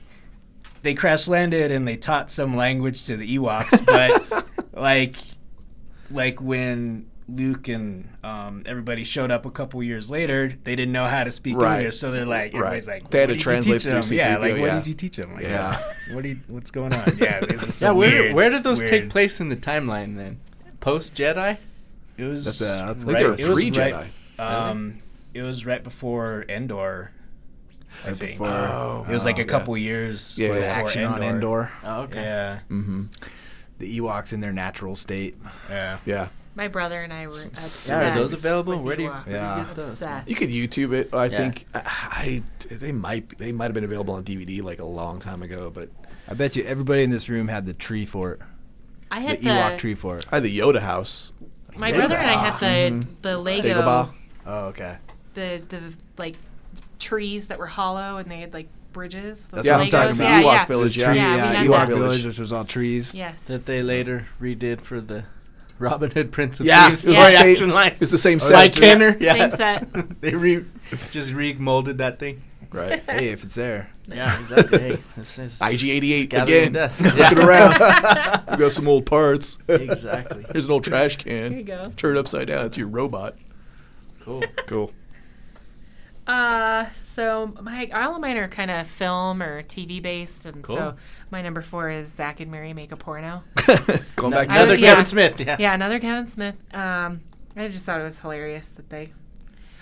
they 0.82 0.94
crash 0.94 1.26
landed 1.26 1.70
and 1.72 1.86
they 1.86 1.96
taught 1.96 2.30
some 2.30 2.56
language 2.56 3.04
to 3.06 3.16
the 3.16 3.36
Ewoks, 3.36 3.84
but 3.84 4.46
like 4.72 5.16
like 6.10 6.40
when 6.40 7.06
Luke 7.28 7.68
and 7.68 8.08
um, 8.24 8.64
everybody 8.66 9.04
showed 9.04 9.30
up 9.30 9.46
a 9.46 9.50
couple 9.52 9.80
years 9.82 10.10
later, 10.10 10.52
they 10.64 10.74
didn't 10.74 10.92
know 10.92 11.06
how 11.06 11.22
to 11.22 11.30
speak 11.30 11.56
Right. 11.56 11.78
English, 11.78 11.96
so 11.98 12.10
they're 12.10 12.26
like, 12.26 12.52
Right. 12.52 12.58
everybody's 12.58 12.88
like, 12.88 13.08
They 13.10 13.20
had 13.20 13.28
to 13.28 13.34
you 13.34 13.40
translate 13.40 13.82
through 13.82 14.02
them?" 14.02 14.12
Yeah, 14.12 14.36
C3PO, 14.36 14.40
like 14.40 14.60
what 14.60 14.70
did 14.72 14.86
you 14.88 14.94
teach 14.94 15.16
them? 15.16 15.34
Like, 15.34 15.44
Yeah. 15.44 15.80
what 16.12 16.22
do 16.22 16.30
you, 16.30 16.40
what's 16.48 16.70
going 16.72 16.92
on? 16.92 17.16
Yeah, 17.18 17.38
this 17.40 17.76
so 17.76 17.86
yeah. 17.86 17.92
Where 17.92 18.22
weird, 18.22 18.34
where 18.34 18.50
did 18.50 18.64
those 18.64 18.78
weird. 18.80 18.90
take 18.90 19.10
place 19.10 19.40
in 19.40 19.48
the 19.48 19.56
timeline 19.56 20.16
then? 20.16 20.40
Post 20.80 21.14
Jedi? 21.14 21.58
It 22.20 22.24
was. 22.24 22.44
That's, 22.44 22.60
uh, 22.60 22.64
that's- 22.86 23.02
I 23.02 23.06
think 23.06 23.18
there 23.18 23.28
were 23.28 23.34
it 23.34 23.46
was 23.48 23.58
three 23.58 23.70
right- 23.70 23.94
Jedi. 24.38 24.42
Um, 24.42 25.02
it 25.34 25.42
was 25.42 25.64
right 25.66 25.82
before 25.82 26.44
Endor. 26.48 27.12
I 28.04 28.08
Right 28.08 28.16
think 28.16 28.30
before- 28.32 28.48
Oh. 28.48 29.06
it 29.08 29.12
was 29.12 29.24
like 29.24 29.38
Oh, 29.38 29.42
a 29.42 29.44
couple 29.44 29.76
years. 29.76 30.36
Yeah, 30.38 30.48
before 30.48 30.62
yeah. 30.62 30.66
Action 30.68 31.04
on 31.04 31.22
Endor. 31.22 31.70
Oh, 31.82 32.02
okay. 32.02 32.22
Yeah, 32.22 32.58
Mm-hmm. 32.70 33.04
The 33.78 33.98
Ewoks 33.98 34.32
in 34.32 34.40
their 34.40 34.52
natural 34.52 34.94
state. 34.94 35.36
yeah. 35.68 35.98
Yeah, 36.04 36.28
My 36.54 36.68
brother 36.68 37.00
and 37.00 37.12
I 37.12 37.26
were 37.26 37.36
Yeah, 37.38 37.46
obsessed. 37.46 37.90
are 37.90 38.14
those 38.14 38.32
available? 38.34 38.74
with 38.76 38.82
Where 38.86 38.96
do 38.96 39.02
you- 39.04 39.14
Yeah. 39.28 39.64
get? 39.74 39.78
Obsessed. 39.78 40.28
you 40.28 40.34
could 40.36 40.50
YouTube 40.50 40.92
it. 40.92 41.14
I 41.14 41.26
Yeah. 41.26 41.36
think 41.38 41.66
I, 41.74 41.82
I 41.84 42.42
they 42.74 42.92
might 42.92 43.38
they 43.38 43.50
might 43.52 43.64
have 43.66 43.74
been 43.74 43.84
available 43.84 44.14
on 44.14 44.22
DVD 44.24 44.60
like 44.62 44.78
a 44.80 44.84
long 44.84 45.18
time 45.20 45.42
ago, 45.42 45.70
but 45.72 45.88
I 46.28 46.34
bet 46.34 46.56
you 46.56 46.64
everybody 46.64 47.02
in 47.02 47.10
this 47.10 47.28
room 47.28 47.48
had 47.48 47.66
the 47.66 47.72
tree 47.74 48.04
fort. 48.04 48.40
I 49.10 49.20
had 49.20 49.40
The 49.40 49.48
had 49.48 49.72
Ewok 49.72 49.74
the, 49.76 49.80
tree 49.80 49.94
fort. 49.94 50.26
I 50.30 50.36
had 50.36 50.42
the 50.44 50.56
Yoda 50.58 50.80
house. 50.80 51.32
My 51.76 51.92
brother 51.92 52.16
and 52.16 52.30
I 52.30 52.44
had 52.44 52.52
the 52.54 52.66
mm-hmm. 52.66 53.12
the 53.22 53.38
Lego 53.38 53.68
Dagobah. 53.68 54.14
Oh, 54.46 54.66
okay. 54.66 54.96
the 55.34 55.62
the 55.68 55.92
like 56.18 56.36
trees 56.98 57.48
that 57.48 57.58
were 57.58 57.66
hollow 57.66 58.16
and 58.18 58.30
they 58.30 58.40
had 58.40 58.52
like 58.52 58.68
bridges. 58.92 59.40
That's 59.50 59.50
those 59.50 59.66
yeah, 59.66 59.72
what 59.78 59.80
I'm 59.82 59.86
Legos. 59.86 59.90
talking 59.90 60.16
talking 60.16 60.26
about. 60.26 60.40
about. 60.40 60.42
Yeah, 60.42 60.42
Ewok 60.42 60.52
yeah. 60.52 60.66
Village. 60.66 60.96
Yeah, 60.96 61.06
tree, 61.06 61.16
Yeah, 61.16 61.32
we 61.32 61.38
yeah, 61.38 61.52
had 61.52 61.66
Ewok 61.66 61.88
that. 61.88 61.88
Village, 61.96 62.26
which 62.26 62.38
was 62.38 62.52
all 62.52 62.64
trees. 62.64 63.14
Yes. 63.14 63.44
That 63.44 63.66
they 63.66 63.82
later 63.82 64.26
redid 64.40 64.80
for 64.80 65.00
the 65.00 65.24
Robin 65.78 66.10
Hood 66.10 66.32
Prince 66.32 66.60
of 66.60 66.66
Yeah, 66.66 66.88
Thieves 66.88 67.04
it 67.04 67.08
was 67.08 67.14
story 67.16 67.30
the 67.32 67.38
same- 67.38 67.50
action 67.50 67.70
line. 67.70 67.96
It's 68.00 68.10
the 68.10 68.18
same 68.18 68.38
Oh, 68.42 68.46
set. 68.46 68.52
Mike 68.52 68.72
Kenner, 68.74 69.16
yeah. 69.20 69.32
Same 69.34 69.50
set. 69.52 70.20
they 70.20 70.34
re 70.34 70.64
just 71.10 71.32
remolded 71.32 71.98
that 71.98 72.18
thing. 72.18 72.42
Right. 72.72 73.02
Hey, 73.10 73.28
if 73.28 73.42
it's 73.42 73.54
there. 73.56 73.90
Yeah, 74.06 74.38
exactly. 74.38 74.78
Hey, 74.78 74.98
this 75.16 75.38
is 75.38 75.58
IG88 75.58 76.42
again. 76.42 76.72
dust. 76.72 77.02
Looking 77.02 77.18
Yeah. 77.38 77.46
around. 77.46 77.72
we 78.50 78.56
got 78.56 78.72
some 78.72 78.88
old 78.88 79.06
parts. 79.06 79.58
exactly. 79.68 80.44
Here's 80.52 80.66
an 80.66 80.72
old 80.72 80.84
trash 80.84 81.16
can. 81.16 81.50
There 81.50 81.58
you 81.58 81.64
go. 81.64 81.92
Turn 81.96 82.16
it 82.16 82.20
upside 82.20 82.46
down. 82.48 82.66
It's 82.66 82.78
your 82.78 82.88
robot. 82.88 83.36
Cool. 84.20 84.42
Cool. 84.66 84.92
Uh, 86.26 86.86
so 87.02 87.52
my 87.60 87.90
all 87.92 88.14
of 88.14 88.20
mine 88.20 88.36
are 88.36 88.46
kind 88.46 88.70
of 88.70 88.86
film 88.86 89.42
or 89.42 89.62
TV 89.64 90.00
based, 90.00 90.46
and 90.46 90.64
so 90.64 90.94
my 91.30 91.42
number 91.42 91.60
four 91.60 91.90
is 91.90 92.06
Zack 92.08 92.38
and 92.38 92.52
Miri 92.52 92.72
make 92.72 92.92
a 92.92 92.96
porno. 92.96 93.42
Going 94.16 94.32
back 94.32 94.48
to 94.48 94.54
I 94.54 94.58
Another 94.58 94.76
Kevin 94.76 94.82
yeah. 94.82 95.04
Smith. 95.04 95.40
Yeah. 95.40 95.56
yeah, 95.58 95.74
another 95.74 95.98
Kevin 95.98 96.28
Smith. 96.28 96.56
Um, 96.72 97.22
I 97.56 97.66
just 97.66 97.84
thought 97.84 98.00
it 98.00 98.04
was 98.04 98.18
hilarious 98.18 98.68
that 98.70 98.90
they 98.90 99.10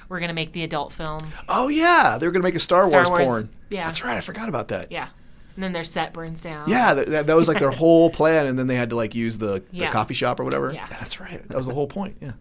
were 0.09 0.21
gonna 0.21 0.33
make 0.33 0.53
the 0.53 0.65
adult 0.65 0.93
film. 0.93 1.23
Oh 1.49 1.69
yeah, 1.69 2.19
they 2.19 2.27
were 2.27 2.33
gonna 2.33 2.43
make 2.43 2.55
a 2.55 2.61
Star, 2.61 2.89
Star 2.89 3.07
Wars, 3.07 3.11
Wars, 3.11 3.29
porn. 3.29 3.49
yeah. 3.71 3.85
that's 3.85 4.05
right. 4.05 4.17
I 4.17 4.21
forgot 4.21 4.49
about 4.49 4.69
that. 4.69 4.91
Yeah, 4.91 5.09
and 5.59 5.65
then 5.65 5.73
their 5.73 5.83
set 5.83 6.13
burns 6.13 6.41
down. 6.41 6.69
Yeah, 6.69 6.95
that, 6.95 7.07
that, 7.09 7.27
that 7.27 7.37
was 7.37 7.49
like 7.49 7.59
their 7.59 7.71
whole 7.73 8.11
plan, 8.11 8.47
and 8.47 8.57
then 8.57 8.69
they 8.69 8.77
had 8.77 8.91
to 8.91 8.97
like 8.97 9.17
use 9.17 9.39
the, 9.39 9.61
the 9.73 9.89
coffee 9.89 10.15
shop 10.15 10.39
or 10.39 10.45
whatever. 10.45 10.73
Yeah. 10.73 10.87
that's 10.89 11.19
right. 11.19 11.43
That 11.49 11.57
was 11.57 11.67
the 11.67 11.75
whole 11.75 11.89
point. 11.89 12.17
Yeah. 12.21 12.33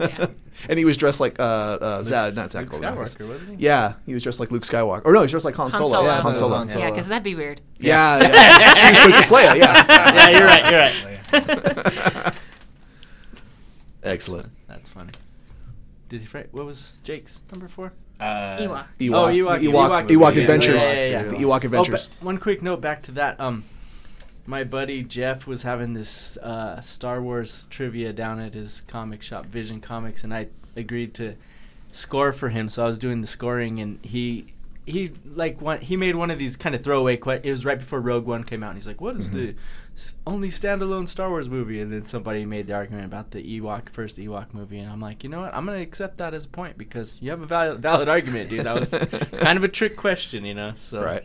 Yeah. 0.00 0.26
and 0.68 0.78
he 0.78 0.84
was 0.86 0.96
dressed 0.96 1.20
like 1.20 1.38
uh, 1.38 1.42
uh 1.42 2.02
Zack, 2.02 2.34
not 2.34 2.50
Zack 2.50 2.72
Luke 2.72 2.82
Skywalker, 2.82 3.28
wasn't 3.28 3.58
he? 3.58 3.64
Yeah, 3.64 3.94
he 4.06 4.14
was 4.14 4.22
dressed 4.22 4.40
like 4.40 4.50
Luke 4.50 4.62
Skywalker. 4.62 5.02
Or 5.04 5.12
no, 5.12 5.20
he 5.20 5.24
was 5.24 5.30
dressed 5.32 5.44
like 5.44 5.54
Han, 5.56 5.70
Han 5.70 5.78
Solo. 5.78 5.92
Solo. 5.92 6.06
Yeah, 6.06 6.14
Han 6.14 6.22
Han 6.22 6.34
Solo. 6.34 6.48
Solo. 6.48 6.58
Han 6.58 6.78
Yeah, 6.78 6.90
because 6.90 7.08
that'd 7.08 7.22
be 7.22 7.34
weird. 7.34 7.60
Yeah, 7.78 8.20
yeah. 8.20 8.74
she 8.74 8.90
was 8.90 8.98
Princess 9.00 9.30
Leia. 9.30 9.56
Yeah. 9.56 10.14
Yeah, 10.14 10.28
you're 10.30 10.46
right. 10.46 10.70
You're 11.32 11.42
right. 12.24 12.34
Excellent. 14.02 14.50
That's 14.66 14.88
funny. 14.88 15.12
Did 16.10 16.20
he? 16.20 16.26
Fra- 16.26 16.44
what 16.50 16.66
was 16.66 16.92
Jake's 17.02 17.40
number 17.50 17.68
four? 17.68 17.92
Uh, 18.20 18.58
Ewok. 18.58 18.84
Ewok, 19.00 19.14
Oh, 19.14 19.26
Ewok- 19.28 19.60
the 19.60 19.66
Ewok 19.68 19.88
Ewok. 19.88 20.08
Ewok 20.08 20.34
Yeah, 20.34 20.40
Adventures. 20.42 20.82
yeah, 20.82 20.92
yeah, 20.92 21.06
yeah. 21.08 21.22
The 21.22 21.36
Ewok 21.36 21.64
Adventures. 21.64 22.08
Oh, 22.10 22.14
but 22.18 22.26
one 22.26 22.36
quick 22.38 22.62
note 22.62 22.82
back 22.82 23.02
to 23.04 23.12
that. 23.12 23.40
Um, 23.40 23.64
my 24.46 24.62
buddy 24.64 25.02
Jeff 25.02 25.46
was 25.46 25.62
having 25.62 25.94
this 25.94 26.36
uh, 26.38 26.80
Star 26.82 27.22
Wars 27.22 27.66
trivia 27.70 28.12
down 28.12 28.38
at 28.40 28.52
his 28.52 28.82
comic 28.82 29.22
shop, 29.22 29.46
Vision 29.46 29.80
Comics, 29.80 30.22
and 30.22 30.34
I 30.34 30.48
agreed 30.76 31.14
to 31.14 31.34
score 31.92 32.32
for 32.32 32.50
him. 32.50 32.68
So 32.68 32.82
I 32.84 32.86
was 32.86 32.98
doing 32.98 33.20
the 33.22 33.26
scoring, 33.26 33.78
and 33.80 33.98
he 34.04 34.52
he 34.86 35.12
like 35.24 35.60
one 35.60 35.80
he 35.80 35.96
made 35.96 36.16
one 36.16 36.30
of 36.30 36.38
these 36.38 36.56
kind 36.56 36.74
of 36.74 36.82
throwaway. 36.82 37.16
Que- 37.16 37.40
it 37.42 37.50
was 37.50 37.64
right 37.64 37.78
before 37.78 38.00
Rogue 38.00 38.26
One 38.26 38.44
came 38.44 38.62
out, 38.62 38.70
and 38.70 38.78
he's 38.78 38.86
like, 38.86 39.00
"What 39.00 39.16
is 39.16 39.30
the 39.30 39.54
only 40.26 40.48
standalone 40.48 41.06
Star 41.06 41.28
Wars 41.28 41.48
movie?" 41.48 41.80
And 41.80 41.92
then 41.92 42.04
somebody 42.04 42.44
made 42.46 42.66
the 42.66 42.74
argument 42.74 43.04
about 43.04 43.30
the 43.30 43.42
Ewok 43.60 43.90
first 43.90 44.16
Ewok 44.16 44.52
movie, 44.54 44.78
and 44.78 44.90
I'm 44.90 45.00
like, 45.00 45.22
you 45.22 45.30
know 45.30 45.40
what? 45.42 45.54
I'm 45.54 45.66
gonna 45.66 45.78
accept 45.78 46.18
that 46.18 46.34
as 46.34 46.46
a 46.46 46.48
point 46.48 46.78
because 46.78 47.20
you 47.22 47.30
have 47.30 47.42
a 47.42 47.46
valid, 47.46 47.80
valid 47.80 48.08
argument, 48.08 48.50
dude. 48.50 48.66
That 48.66 48.78
was 48.80 48.92
it's 48.92 49.38
kind 49.38 49.56
of 49.56 49.64
a 49.64 49.68
trick 49.68 49.96
question, 49.96 50.44
you 50.44 50.54
know. 50.54 50.72
So 50.76 51.02
Right. 51.04 51.24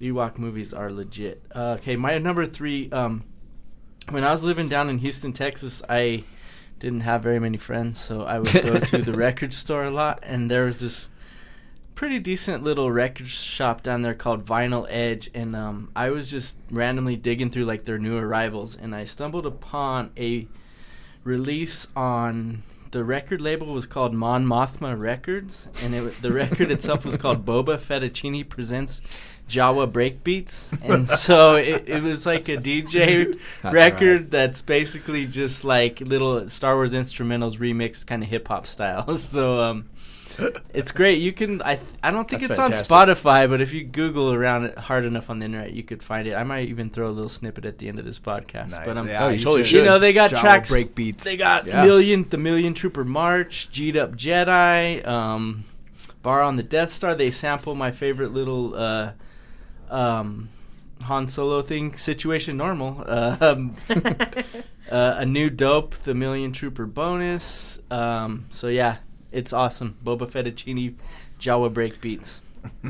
Ewok 0.00 0.38
movies 0.38 0.74
are 0.74 0.92
legit. 0.92 1.42
Uh, 1.54 1.76
okay, 1.78 1.96
my 1.96 2.18
number 2.18 2.46
three. 2.46 2.90
Um, 2.90 3.24
when 4.10 4.22
I 4.22 4.30
was 4.30 4.44
living 4.44 4.68
down 4.68 4.88
in 4.88 4.98
Houston, 4.98 5.32
Texas, 5.32 5.82
I 5.88 6.24
didn't 6.78 7.00
have 7.00 7.22
very 7.22 7.40
many 7.40 7.56
friends, 7.56 7.98
so 7.98 8.22
I 8.22 8.38
would 8.38 8.52
go 8.52 8.78
to 8.78 8.98
the 8.98 9.12
record 9.16 9.52
store 9.52 9.84
a 9.84 9.90
lot, 9.90 10.20
and 10.22 10.50
there 10.50 10.64
was 10.64 10.78
this 10.80 11.08
pretty 11.96 12.20
decent 12.20 12.62
little 12.62 12.92
record 12.92 13.26
shop 13.26 13.82
down 13.82 14.02
there 14.02 14.14
called 14.14 14.44
Vinyl 14.44 14.86
Edge, 14.88 15.30
and 15.34 15.56
um, 15.56 15.90
I 15.96 16.10
was 16.10 16.30
just 16.30 16.58
randomly 16.70 17.16
digging 17.16 17.50
through 17.50 17.64
like 17.64 17.84
their 17.84 17.98
new 17.98 18.16
arrivals, 18.16 18.76
and 18.76 18.94
I 18.94 19.04
stumbled 19.04 19.46
upon 19.46 20.12
a 20.16 20.46
release 21.24 21.88
on 21.96 22.62
the 22.92 23.02
record 23.02 23.40
label 23.40 23.72
was 23.72 23.86
called 23.86 24.14
Mon 24.14 24.46
Mothma 24.46 24.96
Records, 24.98 25.68
and 25.82 25.94
it, 25.94 26.22
the 26.22 26.30
record 26.30 26.70
itself 26.70 27.04
was 27.04 27.16
called 27.16 27.44
Boba 27.46 27.78
Fettuccine 27.78 28.48
presents 28.48 29.00
Jawa 29.48 29.90
Breakbeats, 29.90 30.78
and 30.88 31.08
so 31.08 31.54
it, 31.54 31.88
it 31.88 32.02
was 32.02 32.26
like 32.26 32.48
a 32.48 32.56
DJ 32.56 33.38
That's 33.62 33.74
record 33.74 34.20
right. 34.20 34.30
that's 34.30 34.60
basically 34.60 35.24
just 35.24 35.64
like 35.64 36.00
little 36.00 36.48
Star 36.50 36.74
Wars 36.74 36.92
instrumentals 36.92 37.58
remixed, 37.58 38.06
kind 38.06 38.22
of 38.22 38.28
hip 38.28 38.48
hop 38.48 38.66
style. 38.66 39.16
so 39.18 39.58
um, 39.60 39.88
it's 40.74 40.92
great. 40.92 41.20
You 41.20 41.32
can 41.32 41.62
I 41.62 41.78
I 42.02 42.10
don't 42.10 42.28
think 42.28 42.42
That's 42.42 42.50
it's 42.52 42.58
fantastic. 42.58 42.90
on 42.90 43.08
Spotify, 43.08 43.48
but 43.48 43.60
if 43.60 43.72
you 43.72 43.84
Google 43.84 44.32
around 44.32 44.64
it 44.64 44.78
hard 44.78 45.04
enough 45.04 45.30
on 45.30 45.38
the 45.38 45.46
internet, 45.46 45.72
you 45.72 45.82
could 45.82 46.02
find 46.02 46.26
it. 46.28 46.34
I 46.34 46.42
might 46.42 46.68
even 46.68 46.90
throw 46.90 47.08
a 47.08 47.10
little 47.10 47.28
snippet 47.28 47.64
at 47.64 47.78
the 47.78 47.88
end 47.88 47.98
of 47.98 48.04
this 48.04 48.18
podcast. 48.18 48.70
Nice. 48.70 48.84
But 48.86 48.96
um, 48.96 49.08
Yeah, 49.08 49.24
Oh, 49.26 49.28
you 49.28 49.38
totally 49.38 49.60
you 49.60 49.64
should. 49.66 49.84
know 49.84 49.98
they 49.98 50.12
got 50.12 50.30
Jawa 50.30 50.40
tracks 50.40 50.70
break 50.70 50.94
beats. 50.94 51.24
They 51.24 51.36
got 51.36 51.66
Yeah. 51.66 51.84
million 51.84 52.28
the 52.28 52.38
Million 52.38 52.74
Trooper 52.74 53.04
March, 53.04 53.70
G'd 53.70 53.96
Up 53.96 54.12
Jedi, 54.16 55.06
um, 55.06 55.64
Bar 56.22 56.42
on 56.42 56.56
the 56.56 56.62
Death 56.62 56.92
Star. 56.92 57.14
They 57.14 57.30
sample 57.30 57.74
my 57.74 57.90
favorite 57.90 58.32
little 58.32 58.74
uh, 58.74 59.12
um, 59.90 60.48
Han 61.02 61.28
Solo 61.28 61.62
thing, 61.62 61.94
Situation 61.96 62.56
Normal. 62.56 63.04
Uh, 63.06 63.36
um, 63.40 63.76
uh, 64.90 65.14
a 65.18 65.26
new 65.26 65.48
dope, 65.50 65.94
the 65.98 66.14
Million 66.14 66.52
Trooper 66.52 66.86
bonus. 66.86 67.80
Um, 67.90 68.46
so 68.50 68.68
yeah, 68.68 68.96
it's 69.36 69.52
awesome. 69.52 69.96
Boba 70.04 70.30
Fettuccine, 70.30 70.96
Jawa 71.38 71.72
break 71.72 72.00
beats. 72.00 72.42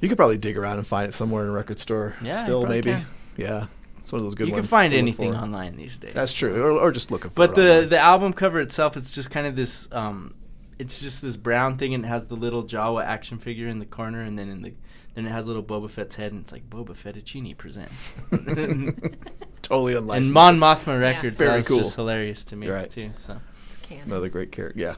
You 0.00 0.08
could 0.08 0.16
probably 0.16 0.38
dig 0.38 0.56
around 0.56 0.78
and 0.78 0.86
find 0.86 1.08
it 1.08 1.12
somewhere 1.12 1.42
in 1.44 1.48
a 1.48 1.52
record 1.52 1.80
store. 1.80 2.14
Yeah, 2.22 2.44
Still, 2.44 2.66
maybe. 2.66 2.90
can. 2.92 3.06
Yeah. 3.36 3.66
It's 3.98 4.12
one 4.12 4.20
of 4.20 4.24
those 4.26 4.34
good 4.34 4.48
you 4.48 4.52
ones. 4.52 4.66
can 4.66 4.68
find 4.68 4.92
to 4.92 4.98
anything 4.98 5.34
online 5.34 5.76
these 5.76 5.96
days. 5.98 6.12
That's 6.12 6.32
true. 6.32 6.62
Or, 6.62 6.70
or 6.72 6.92
just 6.92 7.10
looking 7.10 7.30
for 7.30 7.34
But 7.36 7.50
it 7.50 7.54
the 7.56 7.70
online. 7.74 7.88
the 7.88 7.98
album 7.98 8.32
cover 8.34 8.60
itself, 8.60 8.96
it's 8.98 9.14
just 9.14 9.30
kind 9.30 9.46
of 9.46 9.56
this. 9.56 9.88
Um, 9.92 10.34
it's 10.78 11.00
just 11.00 11.22
this 11.22 11.36
brown 11.36 11.78
thing, 11.78 11.94
and 11.94 12.04
it 12.04 12.08
has 12.08 12.26
the 12.26 12.34
little 12.36 12.64
Jawa 12.64 13.02
action 13.04 13.38
figure 13.38 13.66
in 13.66 13.78
the 13.78 13.86
corner, 13.86 14.20
and 14.22 14.38
then 14.38 14.50
in 14.50 14.60
the 14.62 14.74
then 15.14 15.26
it 15.26 15.30
has 15.30 15.46
little 15.48 15.62
Boba 15.62 15.88
Fett's 15.90 16.16
head, 16.16 16.32
and 16.32 16.40
it's 16.42 16.52
like 16.52 16.68
Boba 16.68 16.90
Fettuccine 16.94 17.56
presents. 17.56 18.12
totally 19.62 19.94
unlicensed. 19.94 20.26
And 20.28 20.32
Mon 20.34 20.58
Mothma 20.58 21.00
Records, 21.00 21.38
Very 21.38 21.50
that's 21.56 21.68
cool. 21.68 21.78
just 21.78 21.96
hilarious 21.96 22.44
to 22.44 22.56
me 22.56 22.68
right. 22.68 22.90
too. 22.90 23.10
So 23.16 23.40
It's 23.66 23.78
canon. 23.78 24.04
Another 24.06 24.28
great 24.28 24.52
character. 24.52 24.78
Yeah. 24.78 24.96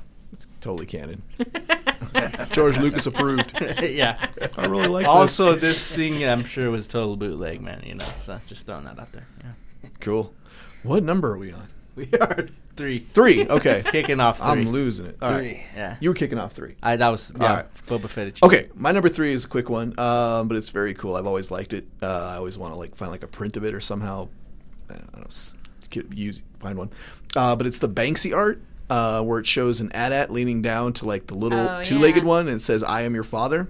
Totally 0.66 0.86
canon. 0.86 1.22
George 2.50 2.76
Lucas 2.78 3.06
approved. 3.06 3.52
yeah. 3.82 4.30
I 4.58 4.66
really 4.66 4.88
like 4.88 5.06
Also, 5.06 5.54
this. 5.54 5.86
thing 5.88 6.24
I'm 6.24 6.44
sure 6.44 6.72
was 6.72 6.88
total 6.88 7.16
bootleg, 7.16 7.60
man. 7.60 7.84
You 7.86 7.94
know, 7.94 8.04
so 8.16 8.40
just 8.48 8.66
throwing 8.66 8.82
that 8.86 8.98
out 8.98 9.12
there. 9.12 9.28
Yeah. 9.44 9.90
Cool. 10.00 10.34
What 10.82 11.04
number 11.04 11.32
are 11.32 11.38
we 11.38 11.52
on? 11.52 11.68
We 11.94 12.08
are 12.20 12.48
three 12.76 12.98
Three. 12.98 13.46
Okay. 13.46 13.84
kicking 13.92 14.18
off 14.18 14.38
3 14.38 14.46
I'm 14.48 14.68
losing 14.70 15.06
it. 15.06 15.18
All 15.22 15.30
right. 15.30 15.38
Three. 15.38 15.64
Yeah. 15.76 15.96
You 16.00 16.10
were 16.10 16.14
kicking 16.16 16.36
off 16.38 16.52
three. 16.52 16.74
I 16.82 16.96
that 16.96 17.08
was 17.10 17.32
yeah, 17.40 17.48
All 17.48 17.56
right. 17.56 17.74
Boba 17.86 18.00
Fettuccine. 18.08 18.42
Okay, 18.42 18.68
my 18.74 18.90
number 18.90 19.08
three 19.08 19.32
is 19.32 19.44
a 19.44 19.48
quick 19.48 19.70
one, 19.70 19.96
um, 19.98 20.48
but 20.48 20.56
it's 20.56 20.68
very 20.70 20.94
cool. 20.94 21.14
I've 21.14 21.26
always 21.28 21.52
liked 21.52 21.72
it. 21.74 21.86
Uh, 22.02 22.06
I 22.06 22.36
always 22.36 22.58
want 22.58 22.74
to 22.74 22.78
like 22.78 22.96
find 22.96 23.12
like 23.12 23.22
a 23.22 23.28
print 23.28 23.56
of 23.56 23.64
it 23.64 23.72
or 23.72 23.80
somehow, 23.80 24.28
I 24.90 24.94
don't 24.94 25.16
know, 25.16 26.02
use 26.12 26.42
find 26.58 26.76
one. 26.76 26.90
Uh, 27.36 27.54
but 27.54 27.66
it's 27.68 27.78
the 27.78 27.88
Banksy 27.88 28.36
art 28.36 28.60
uh, 28.90 29.22
where 29.22 29.40
it 29.40 29.46
shows 29.46 29.80
an 29.80 29.90
AT-AT 29.92 30.30
leaning 30.30 30.62
down 30.62 30.92
to 30.94 31.04
like 31.06 31.26
the 31.26 31.34
little 31.34 31.58
Oh, 31.58 31.82
two-legged 31.82 32.22
yeah. 32.22 32.28
one, 32.28 32.48
and 32.48 32.56
it 32.56 32.62
says 32.62 32.82
"I 32.82 33.02
am 33.02 33.14
your 33.14 33.24
father," 33.24 33.68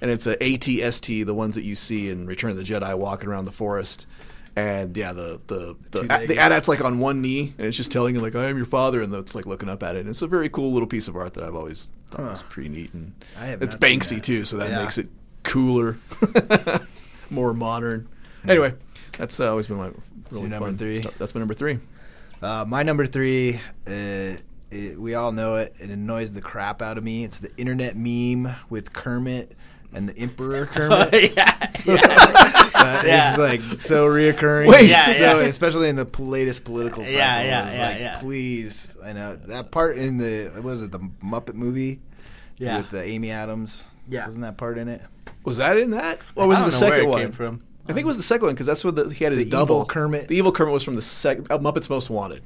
and 0.00 0.10
it's 0.10 0.26
a 0.26 0.36
ATST, 0.36 1.24
the 1.24 1.34
ones 1.34 1.54
that 1.54 1.62
you 1.62 1.74
see 1.76 2.10
in 2.10 2.26
Return 2.26 2.50
of 2.50 2.56
the 2.56 2.62
Jedi 2.64 2.96
walking 2.96 3.28
around 3.28 3.44
the 3.46 3.52
forest. 3.52 4.06
And 4.56 4.96
yeah, 4.96 5.12
the 5.12 5.40
the 5.46 5.76
the, 5.92 6.00
two-legged. 6.02 6.28
the 6.30 6.38
AT-AT's 6.38 6.66
like 6.68 6.80
on 6.84 6.98
one 6.98 7.22
knee, 7.22 7.54
and 7.58 7.66
it's 7.66 7.76
just 7.76 7.92
telling 7.92 8.14
you 8.16 8.20
like 8.20 8.34
"I 8.34 8.46
am 8.48 8.56
your 8.56 8.66
father," 8.66 9.00
and 9.02 9.14
it's 9.14 9.34
like 9.34 9.46
looking 9.46 9.68
up 9.68 9.82
at 9.84 9.94
it. 9.96 10.00
And 10.00 10.08
it's 10.08 10.20
a 10.22 10.26
very 10.26 10.48
cool 10.48 10.72
little 10.72 10.88
piece 10.88 11.06
of 11.08 11.14
art 11.16 11.34
that 11.34 11.44
I've 11.44 11.54
always 11.54 11.90
thought 12.10 12.20
was 12.30 12.42
pretty 12.42 12.68
neat. 12.68 12.92
And 12.92 13.12
I 13.38 13.46
have 13.46 13.62
it's 13.62 13.76
Banksy 13.76 14.16
that. 14.16 14.24
too, 14.24 14.44
so 14.44 14.56
that 14.56 14.70
Yeah. 14.70 14.82
makes 14.82 14.98
it 14.98 15.08
cooler, 15.44 15.98
more 17.30 17.54
modern. 17.54 18.08
Anyway, 18.46 18.74
that's 19.16 19.38
uh, 19.40 19.50
always 19.50 19.66
been 19.68 19.76
my 19.76 19.90
really 20.30 20.40
your 20.42 20.48
number 20.48 20.72
three? 20.72 20.96
stuff. 21.02 21.14
That's 21.18 21.34
my 21.34 21.38
number 21.40 21.54
three. 21.54 21.78
Uh, 22.42 22.64
my 22.66 22.82
number 22.82 23.06
three, 23.06 23.60
uh, 23.86 24.30
it, 24.70 24.98
we 24.98 25.14
all 25.14 25.32
know 25.32 25.56
it. 25.56 25.74
It 25.80 25.90
annoys 25.90 26.32
the 26.32 26.40
crap 26.40 26.82
out 26.82 26.98
of 26.98 27.04
me. 27.04 27.24
It's 27.24 27.38
the 27.38 27.50
internet 27.56 27.96
meme 27.96 28.54
with 28.70 28.92
Kermit 28.92 29.52
and 29.92 30.08
the 30.08 30.16
Emperor 30.18 30.66
Kermit. 30.72 31.34
yeah. 31.36 31.70
yeah. 31.84 32.64
That 32.78 33.04
is 33.04 33.08
Yeah. 33.10 33.36
like 33.38 33.60
so 33.74 34.06
reoccurring. 34.06 34.68
Wait. 34.68 34.88
Yeah, 34.88 35.06
so 35.12 35.40
yeah. 35.40 35.46
especially 35.46 35.88
in 35.88 35.96
the 35.96 36.04
latest 36.18 36.64
political 36.64 37.04
cycle. 37.04 37.18
Yeah, 37.18 37.42
yeah, 37.42 37.66
it's 37.66 37.76
yeah, 37.76 37.88
like, 37.88 37.98
yeah. 37.98 38.18
Please, 38.20 38.96
I 39.04 39.12
know 39.12 39.34
that 39.36 39.70
part 39.72 39.98
in 39.98 40.16
the 40.18 40.50
what 40.54 40.62
was 40.62 40.82
it 40.84 40.92
the 40.92 41.00
Muppet 41.22 41.54
movie 41.54 42.00
Yeah. 42.56 42.76
with 42.78 42.90
the 42.90 43.02
Amy 43.04 43.30
Adams. 43.32 43.88
Yeah. 44.08 44.26
wasn't 44.26 44.42
that 44.44 44.56
part 44.56 44.78
in 44.78 44.86
it? 44.88 45.02
Was 45.44 45.56
that 45.56 45.76
in 45.76 45.90
that, 45.90 46.20
or 46.36 46.46
was 46.46 46.58
I 46.58 46.62
it 46.62 46.70
the 46.70 46.70
don't 46.70 46.80
where 46.80 46.90
second 46.90 47.04
it 47.06 47.08
one? 47.10 47.22
came 47.22 47.32
from. 47.32 47.62
I 47.88 47.92
think 47.94 48.04
it 48.04 48.06
was 48.06 48.16
the 48.16 48.22
second 48.22 48.46
one 48.46 48.54
because 48.54 48.66
that's 48.66 48.84
where 48.84 48.92
the, 48.92 49.08
he 49.12 49.24
had 49.24 49.32
his 49.32 49.44
The 49.44 49.50
double 49.50 49.76
evil 49.76 49.86
Kermit? 49.86 50.28
The 50.28 50.36
evil 50.36 50.52
Kermit 50.52 50.72
was 50.74 50.82
from 50.84 50.94
the 50.94 51.02
sec- 51.02 51.50
uh, 51.50 51.58
Muppets 51.58 51.90
Most 51.90 52.10
Wanted. 52.10 52.42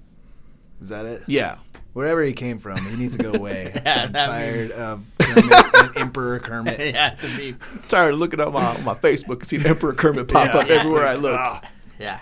Is 0.80 0.88
that 0.88 1.04
it? 1.04 1.22
Yeah, 1.26 1.58
Wherever 1.92 2.22
he 2.22 2.32
came 2.32 2.58
from, 2.58 2.78
he 2.86 2.96
needs 2.96 3.16
to 3.18 3.22
go 3.22 3.32
away. 3.34 3.72
Yeah, 3.84 4.04
I'm 4.04 4.12
tired 4.12 4.56
means- 4.56 4.70
of 4.72 5.04
Kermit 5.20 5.52
and 5.74 5.96
Emperor 5.98 6.38
Kermit. 6.40 6.94
yeah, 6.94 7.14
the 7.16 7.28
meme. 7.28 7.60
tired 7.88 8.14
of 8.14 8.18
looking 8.20 8.40
at 8.40 8.50
my 8.52 8.78
my 8.78 8.94
Facebook 8.94 9.40
and 9.40 9.46
seeing 9.46 9.66
Emperor 9.66 9.92
Kermit 9.92 10.28
pop 10.28 10.46
Yeah. 10.54 10.60
up 10.60 10.70
everywhere 10.70 11.06
I 11.06 11.14
look. 11.14 11.64
Yeah. 11.98 12.18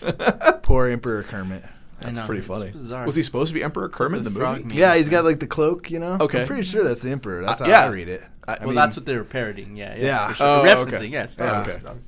Poor 0.62 0.88
Emperor 0.88 1.22
Kermit. 1.22 1.64
That's 2.00 2.16
know, 2.18 2.26
pretty 2.26 2.42
funny. 2.42 2.70
bizarre. 2.70 3.04
Was 3.06 3.16
he 3.16 3.22
supposed 3.24 3.48
to 3.48 3.54
be 3.54 3.62
Emperor 3.62 3.88
Kermit 3.88 4.18
in 4.18 4.24
the 4.24 4.30
movie? 4.30 4.62
meme. 4.62 4.70
Yeah, 4.72 4.94
he's 4.96 5.08
got 5.08 5.24
like 5.24 5.40
the 5.40 5.48
cloak, 5.48 5.90
you 5.90 5.98
know. 5.98 6.16
Okay. 6.20 6.42
I'm 6.42 6.46
pretty 6.46 6.62
sure 6.62 6.84
that's 6.84 7.02
the 7.02 7.10
emperor. 7.10 7.44
That's 7.44 7.60
Uh, 7.60 7.64
how 7.64 7.70
yeah. 7.70 7.84
I 7.84 7.88
read 7.88 8.08
it. 8.08 8.22
I- 8.46 8.52
I 8.54 8.58
well, 8.60 8.66
mean, 8.68 8.76
that's 8.76 8.96
what 8.96 9.04
they 9.04 9.16
were 9.16 9.24
parodying. 9.24 9.76
Yeah, 9.76 9.94
yeah, 9.96 10.04
Yeah. 10.04 10.28
for 10.28 10.34
sure. 10.36 10.46
Oh, 10.46 10.62
referencing. 10.64 10.92
okay. 10.94 11.06
Yeah, 11.08 11.26
Star 11.26 11.46
Yeah, 11.48 11.66
Wars. 11.66 11.74
okay. 11.84 11.98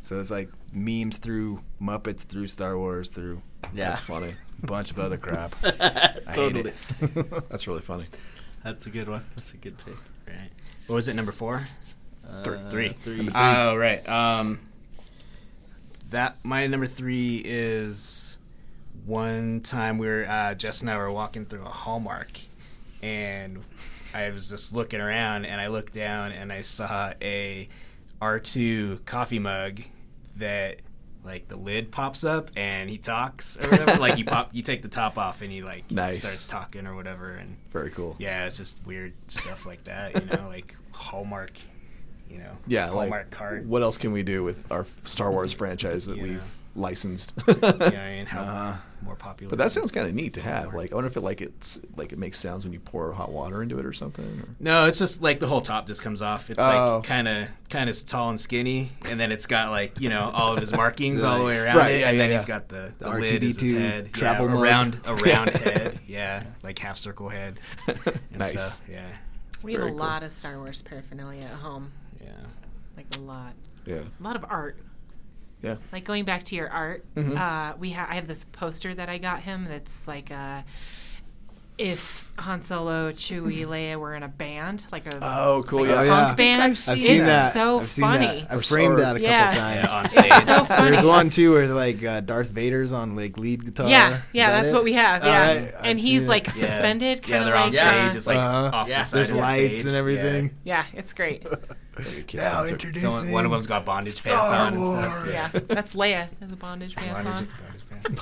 so 0.00 0.20
it's 0.20 0.30
like 0.30 0.50
memes 0.72 1.18
through 1.18 1.62
Muppets, 1.80 2.20
through 2.22 2.48
Star 2.48 2.76
Wars, 2.76 3.08
through 3.10 3.40
Yeah, 3.72 3.90
That's 3.90 4.00
funny. 4.02 4.34
A 4.62 4.66
bunch 4.66 4.90
of 4.90 4.98
other 4.98 5.16
crap. 5.16 5.54
Totally. 6.34 6.72
it. 7.00 7.48
That's 7.48 7.66
really 7.66 7.80
funny. 7.80 8.06
That's 8.62 8.86
a 8.86 8.90
good 8.90 9.08
one. 9.08 9.24
That's 9.36 9.54
a 9.54 9.56
good 9.56 9.76
pick. 9.84 9.96
Right. 10.28 10.50
What 10.86 10.96
was 10.96 11.08
it? 11.08 11.14
Number 11.14 11.32
four. 11.32 11.66
Uh, 12.28 12.42
Three. 12.70 12.90
Three. 12.90 13.28
Oh 13.34 13.76
right. 13.76 14.06
Um, 14.08 14.60
that 16.10 16.36
my 16.44 16.66
number 16.66 16.86
three 16.86 17.42
is 17.44 18.36
one 19.04 19.60
time 19.60 19.98
we 19.98 20.06
were 20.06 20.26
uh, 20.28 20.54
Jess 20.54 20.80
and 20.80 20.90
I 20.90 20.96
were 20.96 21.10
walking 21.10 21.44
through 21.46 21.64
a 21.64 21.70
Hallmark, 21.70 22.30
and 23.02 23.62
I 24.14 24.30
was 24.30 24.48
just 24.48 24.72
looking 24.72 25.00
around, 25.00 25.44
and 25.46 25.60
I 25.60 25.68
looked 25.68 25.92
down 25.92 26.32
and 26.32 26.52
I 26.52 26.62
saw 26.62 27.12
a 27.20 27.68
R2 28.20 29.04
coffee 29.04 29.40
mug 29.40 29.80
that 30.36 30.76
like 31.24 31.46
the 31.48 31.56
lid 31.56 31.90
pops 31.92 32.24
up 32.24 32.50
and 32.56 32.90
he 32.90 32.98
talks 32.98 33.56
or 33.56 33.68
whatever. 33.70 33.98
like 34.00 34.18
you 34.18 34.24
pop, 34.24 34.50
you 34.52 34.62
take 34.62 34.82
the 34.82 34.88
top 34.88 35.16
off 35.18 35.40
and 35.42 35.50
he 35.52 35.62
like 35.62 35.90
Nice. 35.90 36.18
starts 36.20 36.46
talking 36.46 36.86
or 36.86 36.94
whatever, 36.96 37.30
and 37.34 37.56
Very 37.70 37.90
cool. 37.90 38.16
yeah, 38.18 38.46
it's 38.46 38.56
just 38.56 38.78
weird 38.84 39.12
stuff 39.28 39.64
like 39.66 39.84
that, 39.84 40.14
you 40.20 40.28
know, 40.36 40.48
like 40.48 40.74
Hallmark, 40.92 41.52
you 42.30 42.38
know, 42.38 42.56
Yeah, 42.66 42.88
Hallmark 42.88 43.10
like 43.26 43.30
card. 43.30 43.68
what 43.68 43.82
else 43.82 43.98
can 43.98 44.10
we 44.12 44.22
do 44.22 44.42
with 44.42 44.70
our 44.72 44.86
Star 45.04 45.30
Wars 45.30 45.52
franchise 45.52 46.06
that 46.06 46.16
Yeah. 46.16 46.22
we've 46.24 46.42
licensed? 46.74 47.32
you 47.46 47.54
know 47.54 47.68
what 47.70 47.82
I 47.94 48.10
mean? 48.16 48.26
How 48.26 48.40
Uh-huh. 48.42 48.76
more 49.02 49.16
popular. 49.16 49.50
But 49.50 49.58
that 49.58 49.72
sounds 49.72 49.90
kind 49.92 50.06
of 50.06 50.14
neat 50.14 50.34
to 50.34 50.40
have. 50.40 50.64
Hallmark. 50.64 50.76
Like, 50.76 50.92
I 50.92 50.94
wonder 50.94 51.08
if 51.10 51.16
it 51.16 51.20
like 51.22 51.40
it's 51.40 51.80
like 51.96 52.12
it 52.12 52.18
makes 52.18 52.38
sounds 52.38 52.64
when 52.64 52.72
you 52.72 52.80
pour 52.80 53.12
hot 53.12 53.30
water 53.32 53.62
into 53.62 53.78
it 53.78 53.84
or 53.86 53.92
something. 53.92 54.24
Or... 54.40 54.48
No, 54.60 54.86
it's 54.86 54.98
just 54.98 55.20
like 55.22 55.40
the 55.40 55.46
whole 55.48 55.60
top 55.60 55.86
just 55.86 56.02
comes 56.02 56.22
off. 56.22 56.50
It's 56.50 56.58
Oh. 56.60 56.96
like 56.96 57.04
kind 57.04 57.26
of 57.28 57.48
kind 57.68 57.90
of 57.90 58.06
tall 58.06 58.30
and 58.30 58.40
skinny, 58.40 58.92
and 59.08 59.18
then 59.20 59.32
it's 59.32 59.46
got 59.46 59.70
like 59.70 60.00
you 60.00 60.08
know 60.08 60.30
all 60.32 60.54
of 60.54 60.60
his 60.60 60.72
markings 60.72 61.22
all 61.22 61.38
the 61.38 61.44
way 61.44 61.58
around 61.58 61.76
Right, 61.76 61.90
it, 61.92 62.00
yeah, 62.00 62.08
and 62.08 62.16
yeah, 62.16 62.22
then 62.22 62.30
yeah. 62.30 62.36
he's 62.36 62.46
got 62.46 62.68
the, 62.68 62.92
the, 62.98 63.04
The 63.04 63.10
lid 63.20 63.42
is 63.42 63.58
his 63.58 63.72
R2D2 63.72 63.78
head, 63.78 64.12
travel 64.12 64.46
yeah, 64.64 64.82
mug. 64.84 64.96
a 65.06 65.14
round 65.16 65.50
head, 65.50 66.00
yeah, 66.06 66.44
like 66.62 66.78
half 66.78 66.96
circle 66.98 67.28
head, 67.28 67.60
and 67.86 67.98
Nice. 68.38 68.52
stuff, 68.52 68.82
yeah, 68.88 69.06
We 69.62 69.72
have 69.74 69.82
a 69.82 69.88
cool. 69.88 69.96
lot 69.96 70.22
of 70.22 70.32
Star 70.32 70.58
Wars 70.58 70.80
paraphernalia 70.82 71.42
at 71.44 71.50
home. 71.54 71.92
yeah. 72.22 72.30
Like 72.96 73.06
a 73.16 73.20
lot. 73.20 73.54
Yeah. 73.86 74.02
A 74.20 74.22
lot 74.22 74.36
of 74.36 74.44
art. 74.48 74.76
Yeah. 75.62 75.76
Like 75.92 76.04
going 76.04 76.24
back 76.24 76.42
to 76.44 76.54
your 76.56 76.68
art, 76.68 77.04
Mhm. 77.14 77.36
uh, 77.36 77.76
we 77.78 77.92
ha- 77.92 78.08
I 78.10 78.16
have 78.16 78.26
this 78.26 78.44
poster 78.52 78.92
that 78.94 79.08
I 79.08 79.18
got 79.18 79.40
him 79.42 79.66
that's 79.68 80.08
like 80.08 80.30
uh 80.30 80.62
if 81.78 82.30
Han 82.38 82.60
Solo, 82.62 83.12
Chewie, 83.12 83.64
Leia 83.66 83.96
were 83.96 84.14
in 84.14 84.22
a 84.22 84.28
band, 84.28 84.86
like 84.92 85.06
a 85.06 85.18
Oh, 85.22 85.64
cool. 85.66 85.80
like 85.80 85.88
yeah. 85.90 86.02
a 86.02 86.04
Oh, 86.04 86.08
punk 86.10 86.28
yeah. 86.28 86.34
band. 86.34 86.62
I've 86.62 86.70
I've 86.72 86.78
seen 86.78 86.96
seen 86.98 87.16
it's 87.16 87.26
that. 87.26 87.52
so 87.54 87.80
I've 87.80 87.90
seen 87.90 88.04
funny. 88.04 88.26
that. 88.26 88.52
I've 88.52 88.64
framed 88.66 88.98
that 88.98 89.16
a 89.16 89.20
couple 89.20 89.22
Yeah. 89.22 89.50
times. 89.50 89.88
Yeah, 89.90 89.96
on 89.96 90.04
It's 90.04 90.14
stage. 90.14 90.32
so 90.44 90.64
funny. 90.66 90.90
There's 90.90 91.04
one 91.04 91.30
too 91.30 91.52
where 91.52 91.66
like 91.68 92.04
uh, 92.04 92.20
Darth 92.20 92.48
Vader's 92.50 92.92
on 92.92 93.16
like 93.16 93.38
lead 93.38 93.64
guitar. 93.64 93.88
Yeah, 93.88 94.20
yeah, 94.32 94.50
that 94.50 94.60
that's 94.62 94.72
it? 94.72 94.74
what 94.74 94.84
we 94.84 94.92
have. 94.92 95.22
All 95.22 95.28
Yeah, 95.28 95.46
right, 95.46 95.74
I've 95.78 95.84
and 95.84 95.98
he's 96.00 96.26
like 96.26 96.46
it. 96.48 96.54
Suspended, 96.54 97.20
Yeah, 97.26 97.38
kind 97.38 97.46
they're 97.46 97.54
of 97.56 97.60
on 97.62 97.66
like 97.68 97.74
stage. 97.74 98.14
uh, 98.14 98.16
It's 98.16 98.26
like 98.26 98.36
Uh-huh. 98.36 98.70
off 98.76 98.88
Yeah. 98.88 98.98
the 98.98 99.04
side 99.04 99.16
There's 99.18 99.30
of 99.30 99.36
lights 99.38 99.72
stage. 99.80 99.86
and 99.86 99.94
everything. 99.96 100.50
yeah, 100.64 100.84
it's 100.92 101.12
great. 101.14 101.46
Like 101.98 102.06
a 102.18 102.22
Kiss 102.22 102.42
Now 102.42 102.52
concert. 102.52 102.72
introducing. 102.74 103.10
Yeah. 103.10 103.16
Someone, 103.16 103.32
one 103.32 103.44
of 103.44 103.50
them's 103.50 103.66
got 103.66 103.84
bondage 103.84 104.14
Star 104.14 104.32
pants 104.32 104.52
on 104.52 104.74
and 104.74 104.84
stuff. 104.84 105.16
Wars. 105.24 105.28
Yeah, 105.68 105.74
that's 105.74 105.94
Leia. 105.94 106.14
Has 106.40 106.50
the 106.50 106.56
bondage 106.56 106.96
pants 106.96 107.12
Bondage, 107.24 107.34
on. 107.34 107.48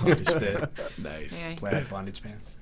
bondage 0.01 0.27
pants. 0.27 0.27
Bondage 0.31 0.69
pants. 0.75 0.99
nice. 0.99 1.41
Yeah. 1.41 1.55
Plaid 1.57 1.89
bondage 1.89 2.23
pants. 2.23 2.57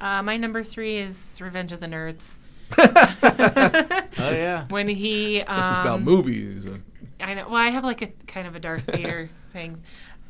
Uh, 0.00 0.22
my 0.22 0.36
number 0.36 0.62
three 0.62 0.96
is 0.98 1.38
Revenge 1.40 1.72
of 1.72 1.80
the 1.80 1.86
Nerds. 1.86 2.38
Oh 4.18 4.30
yeah. 4.30 4.64
When 4.70 4.88
he, 4.88 5.42
um, 5.42 5.56
This 5.60 5.70
is 5.72 5.78
about 5.78 6.02
movies. 6.02 6.66
I 7.20 7.34
know. 7.34 7.46
Well, 7.48 7.56
I 7.56 7.68
have 7.68 7.84
like 7.84 8.02
a 8.02 8.08
kind 8.26 8.46
of 8.48 8.56
a 8.56 8.58
Darth 8.60 8.82
Vader 8.86 9.28
thing. 9.52 9.82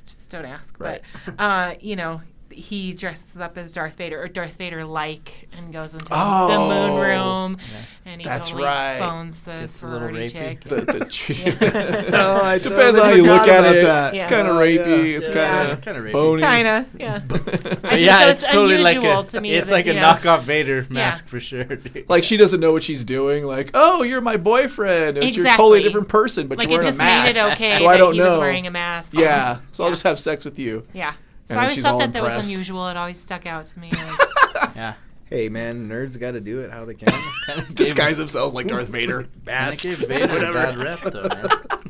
Just 0.05 0.29
don't 0.31 0.45
ask. 0.45 0.79
Right. 0.79 1.01
But 1.25 1.35
uh, 1.41 1.75
you 1.81 1.95
know, 1.97 2.21
he 2.57 2.93
dresses 2.95 3.39
up 3.41 3.57
as 3.59 3.73
Darth 3.73 3.97
Vader 3.97 4.21
or 4.23 4.29
Darth 4.29 4.57
Vader 4.57 4.85
like 4.85 5.49
and 5.59 5.73
goes 5.73 5.93
into 5.93 6.07
the 6.07 6.15
Oh. 6.17 6.69
moon 6.69 6.99
room 7.01 7.59
and 8.05 8.21
he 8.21 8.27
That's 8.27 8.49
totally 8.49 8.65
right. 8.67 8.99
bones 8.99 9.41
the 9.41 9.51
Gets 9.53 9.83
a 9.83 9.87
little 9.87 10.09
sorority 10.09 10.29
rapey. 10.29 10.33
chick. 10.33 10.65
The, 10.65 10.77
the 10.77 12.05
Yeah. 12.11 12.11
Oh, 12.15 12.41
I 12.45 12.59
Depends 12.59 12.99
on 12.99 13.07
how 13.09 13.15
you 13.15 13.25
look 13.25 13.47
at 13.47 13.75
it. 13.75 13.85
that. 13.85 14.15
Yeah. 14.15 14.23
It's 14.25 14.33
kind 14.33 14.49
of 14.49 14.57
Oh, 14.57 14.61
rapey. 14.61 15.11
yeah. 15.13 15.19
It's 15.19 15.29
kind 15.29 15.71
of 15.73 15.81
Kinda 15.83 16.13
bony. 16.13 16.43
Kinda, 16.43 16.87
yeah. 16.99 17.19
But 17.29 17.43
I 17.85 17.99
just- 17.99 18.05
yeah, 18.05 18.21
so 18.25 18.29
it's, 18.31 18.47
totally 18.47 18.79
like 18.79 18.97
a. 19.03 19.23
to 19.31 19.41
me 19.41 19.53
it's 19.53 19.71
that, 19.71 19.77
like 19.77 19.87
a 19.87 19.95
know, 19.95 20.01
knockoff 20.03 20.43
Vader 20.43 20.87
mask 20.89 21.29
for 21.29 21.39
sure. 21.41 21.67
Like 22.09 22.25
she 22.25 22.37
doesn't 22.37 22.61
know 22.61 22.73
what 22.73 22.83
she's 22.83 23.05
doing. 23.05 23.45
Like, 23.45 23.71
oh, 23.75 24.03
you're 24.03 24.21
my 24.21 24.37
boyfriend. 24.39 25.19
And 25.19 25.37
You're 25.37 25.47
a 25.47 25.51
totally 25.51 25.83
different 25.83 26.09
person, 26.09 26.49
but 26.49 26.59
Like 26.59 26.69
you're 26.71 26.81
it 26.81 26.85
wearing 26.85 26.89
just 26.89 26.99
a 26.99 27.05
mask. 27.05 27.35
made 27.37 27.41
it 27.41 27.53
okay 27.53 27.73
so 27.75 27.85
that 27.85 27.91
I 27.91 27.97
don't 27.99 28.15
he 28.15 28.19
know. 28.21 28.31
was 28.31 28.39
wearing 28.39 28.67
a 28.67 28.71
mask. 28.71 29.11
Yeah. 29.13 29.59
So 29.73 29.85
I'll 29.85 29.91
just 29.91 30.05
have 30.05 30.19
sex 30.19 30.45
with 30.45 30.59
you. 30.59 30.83
Yeah. 30.95 31.13
So 31.47 31.53
And 31.55 31.61
I 31.61 31.63
always 31.65 31.83
thought 31.83 31.93
all 31.93 31.99
that 32.01 32.13
that 32.13 32.23
was 32.23 32.45
unusual. 32.47 32.89
It 32.89 32.97
always 32.97 33.19
stuck 33.21 33.47
out 33.47 33.67
to 33.67 33.79
me. 33.79 33.91
Like, 33.93 34.21
yeah. 34.77 34.95
Hey 35.27 35.49
man, 35.49 35.89
nerds 35.89 36.19
got 36.21 36.33
to 36.33 36.41
do 36.41 36.61
it 36.61 36.71
how 36.71 36.85
they 36.85 36.95
can. 36.95 37.13
Disguise 37.73 38.17
themselves 38.19 38.55
like 38.55 38.67
Darth 38.69 38.89
Vader. 38.89 39.27
Masks. 39.45 39.83
gave 39.83 39.99
Vader 40.09 40.45
a 40.51 40.53
bad 40.53 40.77
rep 40.79 41.01
though. 41.03 41.29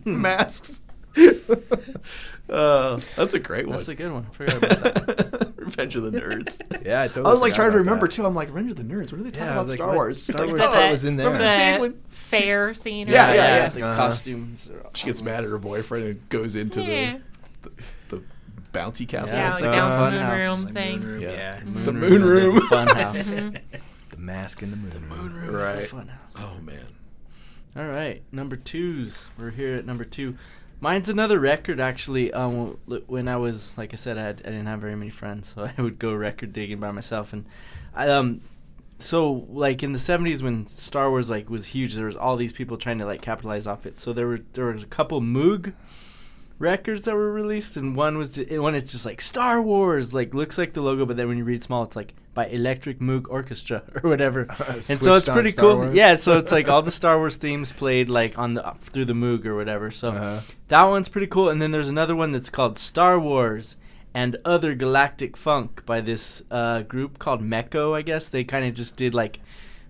Man. 0.04 0.20
Masks. 0.22 0.80
uh, 2.48 3.00
that's 3.16 3.34
a 3.34 3.38
great 3.38 3.66
one. 3.66 3.76
That's 3.76 3.88
a 3.88 3.94
good 3.94 4.12
one. 4.12 4.24
Forgot 4.24 4.56
about 4.58 4.82
that. 4.82 5.52
Revenge 5.56 5.96
of 5.96 6.04
the 6.10 6.18
Nerds. 6.20 6.60
yeah, 6.86 7.02
I 7.02 7.08
totally. 7.08 7.26
I 7.26 7.30
was 7.30 7.40
like 7.40 7.54
trying 7.54 7.72
to 7.72 7.78
remember 7.78 8.06
that. 8.06 8.14
too. 8.14 8.24
I'm 8.24 8.34
like, 8.34 8.48
Revenge 8.48 8.70
of 8.70 8.76
the 8.76 8.82
Nerds. 8.94 9.10
What 9.12 9.20
are 9.20 9.24
they 9.24 9.30
talking 9.30 9.46
Yeah, 9.46 9.52
about? 9.52 9.62
was 9.64 9.70
like, 9.72 9.78
Star 9.78 9.88
what? 9.88 9.94
Wars. 9.96 10.22
Star 10.22 10.46
Wars 10.46 10.60
oh, 10.62 10.66
part 10.72 10.90
was 10.90 11.04
in 11.04 11.16
there. 11.16 11.26
Remember 11.26 11.44
the 11.44 11.50
The- 11.50 11.72
scene 11.72 11.80
when 11.80 12.00
fair 12.08 12.74
scene. 12.74 13.08
or 13.08 13.12
Yeah, 13.12 13.32
yeah, 13.34 13.56
yeah. 13.56 13.68
The 13.70 13.82
Uh-huh. 13.82 13.96
costumes. 13.96 14.68
Are 14.70 14.90
she 14.94 15.06
gets 15.06 15.22
mad 15.22 15.44
at 15.44 15.50
her 15.50 15.58
boyfriend 15.58 16.06
and 16.06 16.28
goes 16.28 16.54
into 16.56 16.82
Yeah. 16.82 17.18
the, 17.62 17.70
the 17.70 17.76
the 17.76 17.82
bouncy 18.78 19.06
castle. 19.08 19.38
Yeah, 19.38 19.52
it's 19.52 19.60
like 19.60 19.70
like 19.70 19.78
a 19.78 19.80
bounce 19.80 20.12
moon 20.12 20.22
house. 20.22 20.40
room 20.40 20.64
Like 20.64 20.74
thing. 20.74 20.98
Moon 21.00 21.08
room, 21.12 21.20
Yeah. 21.22 21.30
yeah. 21.32 21.60
The 21.84 21.92
moon 21.92 22.24
room. 22.24 22.60
Fun 22.68 22.88
house. 22.96 23.16
Mhm. 23.28 23.58
the 24.10 24.16
mask 24.18 24.62
in 24.62 24.70
the 24.70 24.76
moon. 24.76 25.08
Moon 25.08 25.32
room. 25.34 25.54
Right. 25.54 25.88
Fun 25.88 26.08
house. 26.08 26.34
Oh 26.38 26.58
man. 26.62 26.84
All 27.76 27.86
right, 27.86 28.22
number 28.32 28.56
twos. 28.56 29.28
We're 29.38 29.50
here 29.50 29.74
at 29.74 29.84
number 29.84 30.04
two. 30.04 30.36
Mine's 30.80 31.08
another 31.08 31.38
record, 31.40 31.80
actually. 31.80 32.32
Um, 32.32 32.78
when 33.06 33.28
I 33.28 33.36
was, 33.36 33.76
like 33.78 33.92
I 33.94 33.96
said, 33.96 34.18
I, 34.18 34.22
had, 34.22 34.40
I 34.44 34.50
didn't 34.50 34.66
have 34.66 34.80
very 34.80 34.94
many 34.94 35.10
friends, 35.10 35.48
so 35.54 35.68
I 35.76 35.80
would 35.82 35.98
go 35.98 36.12
record 36.14 36.52
digging 36.52 36.78
by 36.80 36.90
myself. 36.90 37.32
And 37.32 37.46
I, 37.94 38.08
um, 38.10 38.40
so 38.98 39.46
like 39.50 39.82
in 39.82 39.92
the 39.92 39.98
'70s 39.98 40.42
when 40.42 40.66
Star 40.66 41.10
Wars 41.10 41.28
like 41.28 41.50
was 41.50 41.66
huge, 41.66 41.94
there 41.94 42.06
was 42.06 42.16
all 42.16 42.36
these 42.36 42.52
people 42.52 42.76
trying 42.78 42.98
to 42.98 43.04
like 43.06 43.20
capitalize 43.20 43.66
off 43.66 43.84
it. 43.84 43.98
So 43.98 44.12
there 44.14 44.26
were 44.26 44.40
there 44.54 44.66
was 44.66 44.82
a 44.84 44.86
couple 44.86 45.20
Moog 45.20 45.74
records 46.58 47.04
that 47.04 47.14
were 47.14 47.32
released, 47.32 47.76
and 47.76 47.94
one 47.96 48.16
was 48.18 48.34
ju- 48.36 48.62
one 48.62 48.74
is 48.74 48.90
just 48.90 49.04
like 49.06 49.20
Star 49.20 49.60
Wars, 49.60 50.14
like 50.14 50.32
looks 50.34 50.56
like 50.58 50.72
the 50.72 50.80
logo, 50.80 51.04
but 51.06 51.16
then 51.16 51.28
when 51.28 51.38
you 51.38 51.44
read 51.44 51.62
small, 51.62 51.82
it's 51.84 51.96
like 51.96 52.14
by 52.34 52.46
Electric 52.46 52.98
Moog 53.00 53.26
Orchestra 53.28 53.82
or 54.02 54.08
whatever. 54.10 54.42
and 54.68 54.82
so 55.02 55.14
it's 55.14 55.28
pretty 55.28 55.50
Star 55.50 55.64
cool. 55.64 55.76
Wars. 55.76 55.94
Yeah, 55.94 56.16
so 56.16 56.38
it's 56.38 56.52
like 56.52 56.68
all 56.68 56.82
the 56.82 56.90
Star 57.00 57.18
Wars 57.18 57.36
themes 57.36 57.72
played 57.72 58.08
like 58.08 58.38
on 58.38 58.54
the 58.54 58.74
through 58.80 59.06
the 59.06 59.12
Moog 59.14 59.46
or 59.46 59.54
whatever. 59.56 59.90
So 59.90 60.10
Uh-huh. 60.10 60.40
that 60.68 60.84
one's 60.84 61.08
pretty 61.08 61.26
cool. 61.28 61.48
And 61.48 61.60
then 61.60 61.70
there's 61.70 61.88
another 61.88 62.14
one 62.16 62.30
that's 62.32 62.50
called 62.50 62.78
Star 62.78 63.18
Wars 63.18 63.76
and 64.14 64.36
Other 64.46 64.74
Galactic 64.74 65.36
Funk 65.36 65.84
by 65.84 66.00
this 66.00 66.42
uh, 66.50 66.82
group 66.82 67.18
called 67.18 67.42
Meco. 67.42 67.94
I 67.94 68.00
guess 68.02 68.28
they 68.28 68.44
kind 68.44 68.64
of 68.66 68.74
just 68.74 68.96
did 68.96 69.12
like 69.14 69.40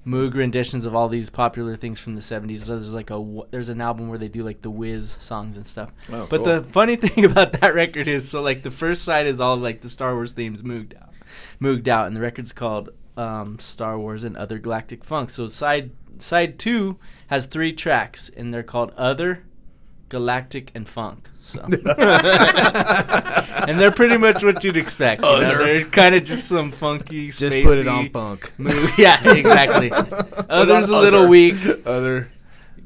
Moog 0.07 0.35
renditions 0.35 0.87
of 0.87 0.95
all 0.95 1.09
these 1.09 1.31
popular 1.31 1.75
things 1.75 1.99
from 1.99 2.15
the 2.15 2.21
70s. 2.21 2.59
So 2.59 2.75
there's 2.75 2.95
like 2.95 3.11
a 3.11 3.43
there's 3.51 3.69
an 3.69 3.81
album 3.81 4.09
where 4.09 4.19
they 4.19 4.29
do 4.29 4.43
like 4.43 4.63
the 4.63 4.71
Wiz 4.71 5.17
songs 5.21 5.57
and 5.57 5.67
stuff. 5.67 5.93
Oh, 6.13 6.27
but 6.31 6.45
cool. 6.45 6.45
the 6.45 6.63
funny 6.63 6.97
thing 7.05 7.25
about 7.25 7.61
that 7.61 7.75
record 7.75 8.07
is 8.07 8.29
so 8.29 8.41
like 8.41 8.63
the 8.63 8.71
first 8.71 9.03
side 9.03 9.27
is 9.27 9.41
all 9.41 9.57
like 9.57 9.81
the 9.81 9.91
Star 9.91 10.15
Wars 10.15 10.33
themes 10.33 10.63
mooged 10.63 10.97
out, 10.97 11.13
mooged 11.61 11.89
out, 11.89 12.07
and 12.07 12.17
the 12.17 12.21
record's 12.21 12.53
called 12.53 12.91
um, 13.17 13.59
Star 13.59 13.99
Wars 13.99 14.23
and 14.25 14.37
Other 14.37 14.59
Galactic 14.59 15.05
Funk. 15.05 15.31
So 15.31 15.49
side 15.49 15.91
side 16.19 16.59
two 16.59 16.99
has 17.29 17.47
three 17.47 17.73
tracks, 17.73 18.29
and 18.29 18.53
they're 18.53 18.63
called 18.63 18.93
Other, 18.97 19.45
Galactic, 20.09 20.71
and 20.75 20.89
Funk. 20.89 21.29
So, 21.41 21.61
and 21.67 21.77
they're 23.79 23.93
pretty 23.93 24.17
much 24.17 24.43
what 24.45 24.63
you'd 24.65 24.77
expect. 24.77 25.25
You 25.25 25.31
know? 25.31 25.41
They're 25.59 25.85
kind 25.85 26.15
of 26.15 26.25
just 26.25 26.49
some 26.49 26.71
funky, 26.73 27.31
Just 27.31 27.57
put 27.65 27.79
it 27.79 27.89
on 27.89 28.07
spacey 28.07 28.13
funk. 28.13 28.53
moo- 28.59 28.89
yeah, 28.99 29.33
exactly. 29.33 29.91
Other's 29.93 30.91
a 30.91 30.97
little 30.97 31.21
Other. 31.23 31.29
weak. 31.29 31.55
Other. 31.85 32.29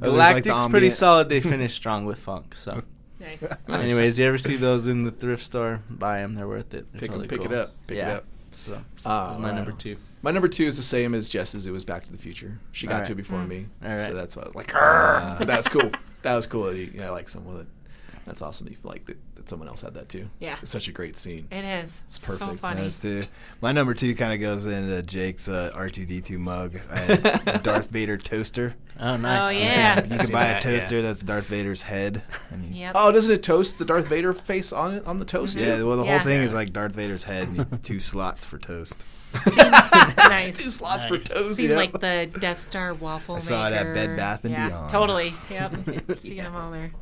Galactic's 0.00 0.66
pretty 0.66 0.90
solid. 0.90 1.28
They 1.28 1.40
finish 1.40 1.74
strong 1.74 2.06
with 2.06 2.18
funk. 2.18 2.54
So, 2.54 2.82
Nice. 3.20 3.38
anyways, 3.68 4.18
you 4.18 4.26
ever 4.26 4.38
see 4.38 4.56
those 4.56 4.88
in 4.88 5.02
the 5.02 5.10
thrift 5.10 5.44
store? 5.44 5.82
Buy 5.90 6.20
them. 6.20 6.34
They're 6.34 6.48
worth 6.48 6.72
it. 6.74 6.90
They're 6.92 7.00
Pick 7.00 7.10
'em- 7.10 7.20
totally 7.20 7.28
pick 7.28 7.44
it 7.50 7.56
up, 7.56 7.74
pick 7.86 7.98
it 7.98 8.04
up. 8.08 8.24
So, 8.56 8.80
Uh, 9.04 9.30
that's 9.30 9.40
my 9.42 9.52
number 9.52 9.72
two. 9.72 9.96
My 10.22 10.30
number 10.30 10.48
two 10.48 10.66
is 10.66 10.76
the 10.76 10.82
same 10.82 11.14
as 11.14 11.28
Jess's. 11.30 11.66
It 11.66 11.70
was 11.70 11.84
Back 11.84 12.04
to 12.04 12.12
the 12.12 12.18
Future. 12.18 12.58
She 12.72 12.86
got 12.86 12.92
Alright. 12.94 13.06
to 13.06 13.12
it 13.12 13.16
before 13.16 13.42
me, 13.44 13.66
Alright. 13.82 14.08
so 14.08 14.14
that's 14.14 14.36
why 14.36 14.42
I 14.42 14.46
was 14.46 14.54
like, 14.54 14.74
"Arr!" 14.74 15.36
but 15.38 15.46
that's 15.46 15.68
cool. 15.68 15.90
That 16.22 16.34
was 16.34 16.46
cool. 16.46 16.64
That 16.64 16.76
he, 16.76 16.90
yeah, 16.94 17.08
I 17.08 17.10
like 17.10 17.28
someone 17.28 17.54
with 17.56 17.62
it. 17.66 17.68
That's 18.26 18.42
awesome. 18.42 18.66
that 18.66 18.72
You 18.72 18.78
like 18.84 19.06
that, 19.06 19.16
that 19.36 19.48
someone 19.48 19.66
else 19.66 19.80
had 19.82 19.94
that 19.94 20.08
too. 20.08 20.28
Yeah. 20.38 20.56
It's 20.62 20.70
such 20.70 20.86
a 20.88 20.92
great 20.92 21.16
scene. 21.16 21.48
It 21.50 21.64
is. 21.64 22.02
It's 22.06 22.20
So 22.20 22.36
perfect. 22.38 22.60
funny. 22.60 22.82
That's 22.82 22.98
too. 22.98 23.22
My 23.60 23.72
number 23.72 23.94
two 23.94 24.14
kind 24.14 24.32
of 24.32 24.40
goes 24.40 24.66
into 24.66 25.02
Jake's 25.02 25.48
uh, 25.48 25.72
R2D2 25.74 26.38
mug. 26.38 26.78
I 26.92 27.58
Darth 27.62 27.90
Vader 27.90 28.18
toaster. 28.18 28.74
Oh, 29.00 29.16
nice. 29.16 29.46
Oh 29.46 29.58
yeah. 29.58 30.02
You 30.04 30.18
can 30.18 30.30
buy 30.30 30.44
that, 30.44 30.64
a 30.64 30.70
yeah. 30.70 30.78
toaster 30.78 31.02
that's 31.02 31.22
Darth 31.22 31.46
Vader's 31.46 31.82
head. 31.82 32.22
And 32.50 32.74
Yep. 32.74 32.92
Oh, 32.94 33.10
doesn't 33.10 33.32
it 33.32 33.42
toast 33.42 33.78
the 33.78 33.86
Darth 33.86 34.06
Vader 34.06 34.34
face 34.34 34.72
on 34.72 34.94
it 34.96 35.06
on 35.06 35.18
the 35.18 35.24
toast? 35.24 35.58
Yeah, 35.58 35.82
well, 35.82 35.96
the 35.96 36.04
Yeah. 36.04 36.18
whole 36.18 36.24
thing 36.26 36.42
is 36.42 36.52
like 36.52 36.72
Darth 36.74 36.92
Vader's 36.92 37.22
head 37.24 37.48
and 37.48 37.82
two 37.82 37.98
slots 37.98 38.44
for 38.44 38.58
toast. 38.58 39.06
Seems 39.42 39.56
nice. 40.16 40.58
Two 40.58 40.70
slots 40.70 41.08
Nice. 41.08 41.26
for 41.28 41.34
toast. 41.34 41.56
Seems 41.56 41.70
yeah. 41.70 41.76
like 41.76 41.92
the 41.92 42.30
Death 42.40 42.64
Star 42.64 42.94
waffle 42.94 43.36
I 43.36 43.38
saw 43.40 43.66
it 43.68 43.72
at 43.72 43.86
maker. 43.86 43.94
Bed 43.94 44.16
Bath 44.16 44.44
and 44.44 44.52
yeah, 44.52 44.68
Beyond. 44.68 44.90
Totally. 44.90 45.34
Yep. 45.50 45.74
Seeing 46.18 46.36
them 46.44 46.56
all 46.56 46.70
there. 46.70 46.92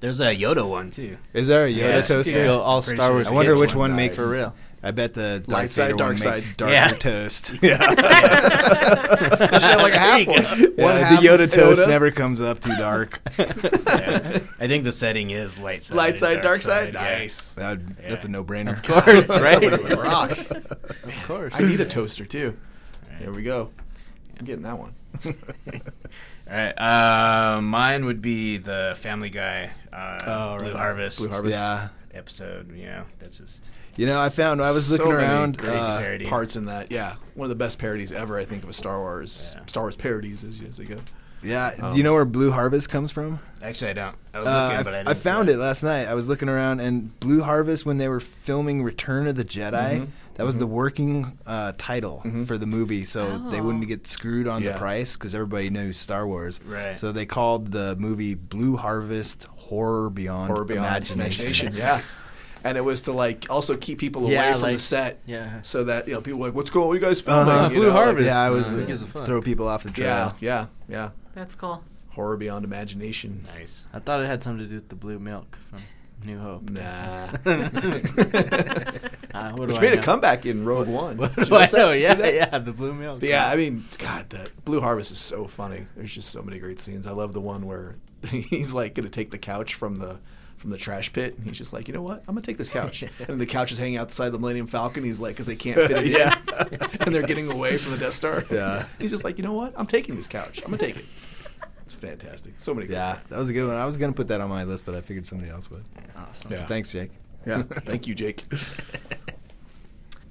There's 0.00 0.20
a 0.20 0.26
Yoda 0.36 0.68
one 0.68 0.90
too. 0.90 1.16
Is 1.32 1.48
there 1.48 1.66
a 1.66 1.70
Yoda 1.72 1.76
Yes, 1.76 2.08
you 2.10 2.16
toaster? 2.16 2.32
could 2.32 2.44
go 2.44 2.60
all 2.60 2.82
Star 2.82 2.96
sure. 2.96 3.12
Wars. 3.14 3.28
I 3.30 3.34
wonder 3.34 3.56
which 3.58 3.74
one. 3.74 3.90
one 3.90 3.96
makes 3.96 4.16
for 4.16 4.30
real. 4.30 4.54
I 4.82 4.90
bet 4.92 5.14
the 5.14 5.40
Darth 5.40 5.48
Light 5.48 5.72
side, 5.72 5.96
dark 5.96 6.18
side. 6.18 6.44
darker 6.56 6.72
Yeah. 6.74 6.88
toast. 6.90 7.54
Yeah, 7.62 7.78
You 7.90 7.96
should 7.96 9.62
have 9.62 9.80
like 9.80 9.94
a 9.94 9.98
half 9.98 10.26
one. 10.26 10.36
One 10.76 10.96
half 10.96 11.20
the 11.20 11.26
Yoda 11.26 11.50
toast 11.50 11.80
Yoda. 11.82 11.88
never 11.88 12.10
comes 12.12 12.40
up 12.40 12.60
too 12.60 12.76
dark. 12.76 13.20
Yeah. 13.38 14.40
I 14.60 14.68
think 14.68 14.84
the 14.84 14.92
setting 14.92 15.30
is 15.30 15.58
light 15.58 15.82
side. 15.82 15.96
Light 15.96 16.20
side, 16.20 16.42
dark 16.42 16.60
side. 16.60 16.94
yeah. 16.94 17.02
Nice. 17.02 17.54
That 17.54 17.70
would, 17.78 17.96
That's 18.08 18.24
a 18.24 18.28
no-brainer. 18.28 18.72
Of 18.72 18.82
course, 18.82 19.28
right? 19.30 19.60
Like 19.82 19.96
rock. 20.02 20.30
of 20.30 21.22
course. 21.26 21.52
I 21.56 21.62
need 21.62 21.80
a 21.80 21.84
toaster 21.86 22.24
too. 22.24 22.54
There 23.20 23.32
we 23.32 23.42
go. 23.42 23.70
I'm 24.38 24.44
getting 24.44 24.62
that 24.62 24.78
one. 24.78 24.94
All 26.48 26.56
right. 26.56 26.72
Uh, 26.78 27.60
mine 27.60 28.04
would 28.04 28.22
be 28.22 28.58
the 28.58 28.94
Family 28.98 29.30
Guy 29.30 29.72
uh, 29.92 30.18
Oh, 30.26 30.58
Blue 30.58 30.66
right. 30.68 30.76
Harvest. 30.76 31.18
Blue 31.18 31.28
Harvest. 31.28 31.54
Yeah. 31.54 31.88
episode. 32.14 32.74
You 32.76 32.86
know, 32.86 33.04
that's 33.18 33.38
just 33.38 33.74
You 33.96 34.06
know, 34.06 34.20
I 34.20 34.28
found 34.28 34.62
I 34.62 34.70
was 34.70 34.86
So 34.86 34.92
looking 34.96 35.12
around. 35.12 35.60
uh, 35.62 36.18
parts 36.26 36.56
in 36.56 36.66
that. 36.66 36.90
Yeah, 36.90 37.16
one 37.34 37.46
of 37.46 37.48
the 37.50 37.54
best 37.56 37.78
parodies 37.78 38.12
ever. 38.12 38.38
I 38.38 38.44
think 38.44 38.62
of 38.62 38.68
a 38.68 38.72
Star 38.72 38.98
Wars. 39.00 39.50
Yeah. 39.54 39.60
Star 39.66 39.82
Wars 39.84 39.96
parodies 39.96 40.44
as, 40.44 40.56
as 40.68 40.76
they 40.76 40.84
go. 40.84 40.98
yeah, 41.42 41.72
Um, 41.80 41.94
you 41.94 42.02
know 42.02 42.14
where 42.14 42.24
Blue 42.24 42.50
Harvest 42.52 42.90
comes 42.90 43.10
from? 43.12 43.40
actually 43.62 43.90
I 43.90 43.94
don't. 43.94 44.16
I 44.32 44.38
was 44.38 44.48
Uh, 44.48 44.62
looking, 44.64 44.78
I, 44.78 44.82
but 44.84 44.94
I, 44.94 45.00
I 45.00 45.02
didn't 45.04 45.16
see 45.16 45.22
found 45.28 45.48
that. 45.48 45.54
it 45.54 45.58
last 45.58 45.82
night. 45.82 46.06
I 46.08 46.14
was 46.14 46.28
looking 46.28 46.48
around, 46.48 46.80
and 46.80 47.18
Blue 47.20 47.42
Harvest, 47.42 47.84
when 47.84 47.98
they 47.98 48.08
were 48.08 48.20
filming 48.20 48.82
Return 48.84 49.26
of 49.26 49.34
the 49.36 49.44
Jedi, 49.44 49.72
Mhm. 50.00 50.08
That 50.36 50.46
was 50.46 50.58
the 50.58 50.66
working 50.66 51.38
uh, 51.46 51.72
title 51.78 52.22
Mhm. 52.24 52.46
for 52.46 52.56
the 52.58 52.66
movie, 52.66 53.04
so 53.04 53.38
they 53.50 53.60
Oh. 53.60 53.64
wouldn't 53.64 53.86
get 53.88 54.06
screwed 54.06 54.46
on 54.48 54.62
Yeah. 54.62 54.72
the 54.72 54.78
price 54.78 55.14
because 55.16 55.34
everybody 55.34 55.70
knows 55.70 55.96
Star 55.96 56.26
Wars. 56.26 56.60
Right. 56.66 56.98
So 56.98 57.12
they 57.12 57.26
called 57.26 57.72
the 57.72 57.96
movie 57.96 58.34
Blue 58.34 58.76
Harvest 58.76 59.44
Horror 59.44 60.10
Beyond, 60.10 60.48
Horror 60.52 60.64
beyond 60.64 60.86
Imagination. 60.86 61.44
imagination. 61.68 61.72
Yes. 61.76 62.18
And 62.64 62.76
it 62.76 62.84
was 62.84 63.02
to 63.02 63.12
like 63.12 63.46
also 63.48 63.76
keep 63.76 63.98
people 63.98 64.24
away 64.24 64.32
Yeah, 64.34 64.52
from 64.54 64.62
like- 64.62 64.76
the 64.76 64.78
set, 64.82 65.20
Yeah. 65.26 65.60
so 65.62 65.84
that 65.84 66.08
you 66.08 66.14
know 66.14 66.20
people 66.20 66.40
were 66.40 66.46
like, 66.48 66.54
"What's 66.56 66.70
going? 66.70 66.88
What 66.88 66.92
are 66.94 67.00
you 67.00 67.06
guys 67.06 67.20
filming?" 67.20 67.48
Uh-huh. 67.54 67.68
You 67.68 67.74
Blue 67.76 67.82
know, 67.88 67.94
like- 67.94 68.04
Harvest. 68.04 68.26
Yeah, 68.26 68.40
I 68.40 68.50
was 68.50 68.66
Uh, 68.66 68.68
uh, 68.68 68.80
who 68.80 68.86
gives 68.86 69.02
a 69.02 69.06
fuck? 69.06 69.26
throw 69.26 69.40
people 69.40 69.68
off 69.68 69.82
the 69.84 69.90
Yeah, 69.90 69.94
trail. 69.94 70.34
yeah, 70.40 70.66
yeah. 70.88 71.10
That's 71.34 71.54
cool. 71.54 71.84
Horror 72.10 72.36
beyond 72.38 72.64
imagination. 72.64 73.44
Nice. 73.56 73.84
I 73.94 73.98
thought 74.00 74.20
it 74.22 74.26
had 74.26 74.42
something 74.42 74.64
to 74.64 74.68
do 74.68 74.76
with 74.76 74.88
the 74.88 74.96
blue 74.96 75.18
milk 75.18 75.58
from 75.70 75.80
New 76.26 76.38
Hope. 76.38 76.68
Nah. 76.70 77.28
Uh, 79.36 79.52
Which 79.52 79.78
made 79.82 79.92
a 79.92 80.00
comeback 80.02 80.46
in 80.46 80.64
Rogue 80.64 80.88
One. 80.88 81.18
What 81.18 81.34
do 81.36 81.54
I 81.54 81.68
know? 81.70 81.92
Yeah, 81.92 82.26
yeah, 82.26 82.58
the 82.58 82.72
blue 82.72 82.94
milk. 82.94 83.20
But 83.20 83.28
yeah, 83.28 83.50
I 83.50 83.56
mean, 83.56 83.84
God, 83.98 84.30
the 84.30 84.48
Blue 84.64 84.80
Harvest 84.80 85.12
is 85.12 85.18
so 85.18 85.46
funny. 85.46 85.86
There's 85.94 86.10
just 86.10 86.30
so 86.30 86.40
many 86.40 86.58
great 86.58 86.80
scenes. 86.80 87.06
I 87.06 87.10
love 87.10 87.34
the 87.34 87.40
one 87.42 87.66
where 87.66 87.96
he's 88.30 88.72
like 88.72 88.94
going 88.94 89.04
to 89.04 89.10
take 89.10 89.30
the 89.30 89.36
couch 89.36 89.74
from 89.74 89.96
the 89.96 90.20
from 90.56 90.70
the 90.70 90.78
trash 90.78 91.12
pit, 91.12 91.36
and 91.36 91.46
he's 91.46 91.58
just 91.58 91.74
like, 91.74 91.86
you 91.86 91.92
know 91.92 92.00
what? 92.00 92.20
I'm 92.20 92.34
gonna 92.34 92.40
take 92.40 92.56
this 92.56 92.70
couch. 92.70 93.04
and 93.28 93.38
the 93.38 93.44
couch 93.44 93.72
is 93.72 93.76
hanging 93.78 93.98
outside 93.98 94.30
the 94.30 94.38
Millennium 94.38 94.68
Falcon. 94.68 95.04
He's 95.04 95.20
like, 95.20 95.34
because 95.34 95.44
they 95.44 95.54
can't 95.56 95.76
fit 95.78 95.90
it 95.90 96.06
Yeah. 96.06 96.38
in, 96.70 96.80
and 97.02 97.14
they're 97.14 97.20
getting 97.26 97.50
away 97.50 97.76
from 97.76 97.92
the 97.92 97.98
Death 97.98 98.14
Star. 98.14 98.42
Yeah. 98.50 98.86
he's 98.98 99.10
just 99.10 99.22
like, 99.22 99.36
you 99.36 99.44
know 99.44 99.52
what? 99.52 99.74
I'm 99.76 99.86
taking 99.86 100.16
this 100.16 100.26
couch. 100.28 100.60
I'm 100.64 100.70
gonna 100.70 100.78
take 100.78 100.96
it. 100.96 101.04
It's 101.86 101.94
fantastic. 101.94 102.54
So 102.58 102.74
many. 102.74 102.88
great 102.88 102.96
Yeah, 102.96 103.18
that 103.28 103.38
was 103.38 103.48
a 103.48 103.52
good 103.52 103.68
one. 103.68 103.76
I 103.76 103.86
was 103.86 103.96
gonna 103.96 104.12
put 104.12 104.26
that 104.28 104.40
on 104.40 104.48
my 104.50 104.64
list, 104.64 104.84
but 104.84 104.96
I 104.96 105.00
figured 105.00 105.24
somebody 105.26 105.50
else 105.50 105.70
would. 105.70 105.84
Awesome. 106.16 106.50
Yeah. 106.52 106.66
Thanks, 106.66 106.90
Jake. 106.90 107.12
Yeah. 107.46 107.62
Thank 107.70 108.08
you, 108.08 108.14
Jake. 108.16 108.44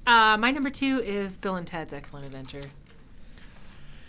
Uh, 0.05 0.37
my 0.37 0.51
number 0.51 0.69
two 0.69 0.99
is 0.99 1.37
Bill 1.37 1.55
and 1.55 1.65
Ted's 1.65 1.93
Excellent 1.93 2.25
Adventure. 2.25 2.61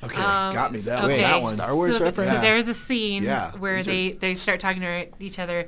Okay, 0.02 0.20
Um, 0.20 0.52
got 0.52 0.72
me 0.72 0.80
that 0.80 1.04
okay. 1.04 1.22
one. 1.22 1.30
That 1.30 1.42
one. 1.42 1.56
Star 1.56 1.74
Wars 1.74 1.96
so, 1.96 2.04
reference? 2.04 2.34
So 2.34 2.40
there's 2.40 2.68
a 2.68 2.74
scene 2.74 3.22
Yeah, 3.22 3.52
where 3.52 3.76
these 3.76 3.88
are- 3.88 3.90
they, 3.90 4.10
they 4.12 4.34
start 4.34 4.60
talking 4.60 4.82
to 4.82 5.06
each 5.20 5.38
other, 5.38 5.66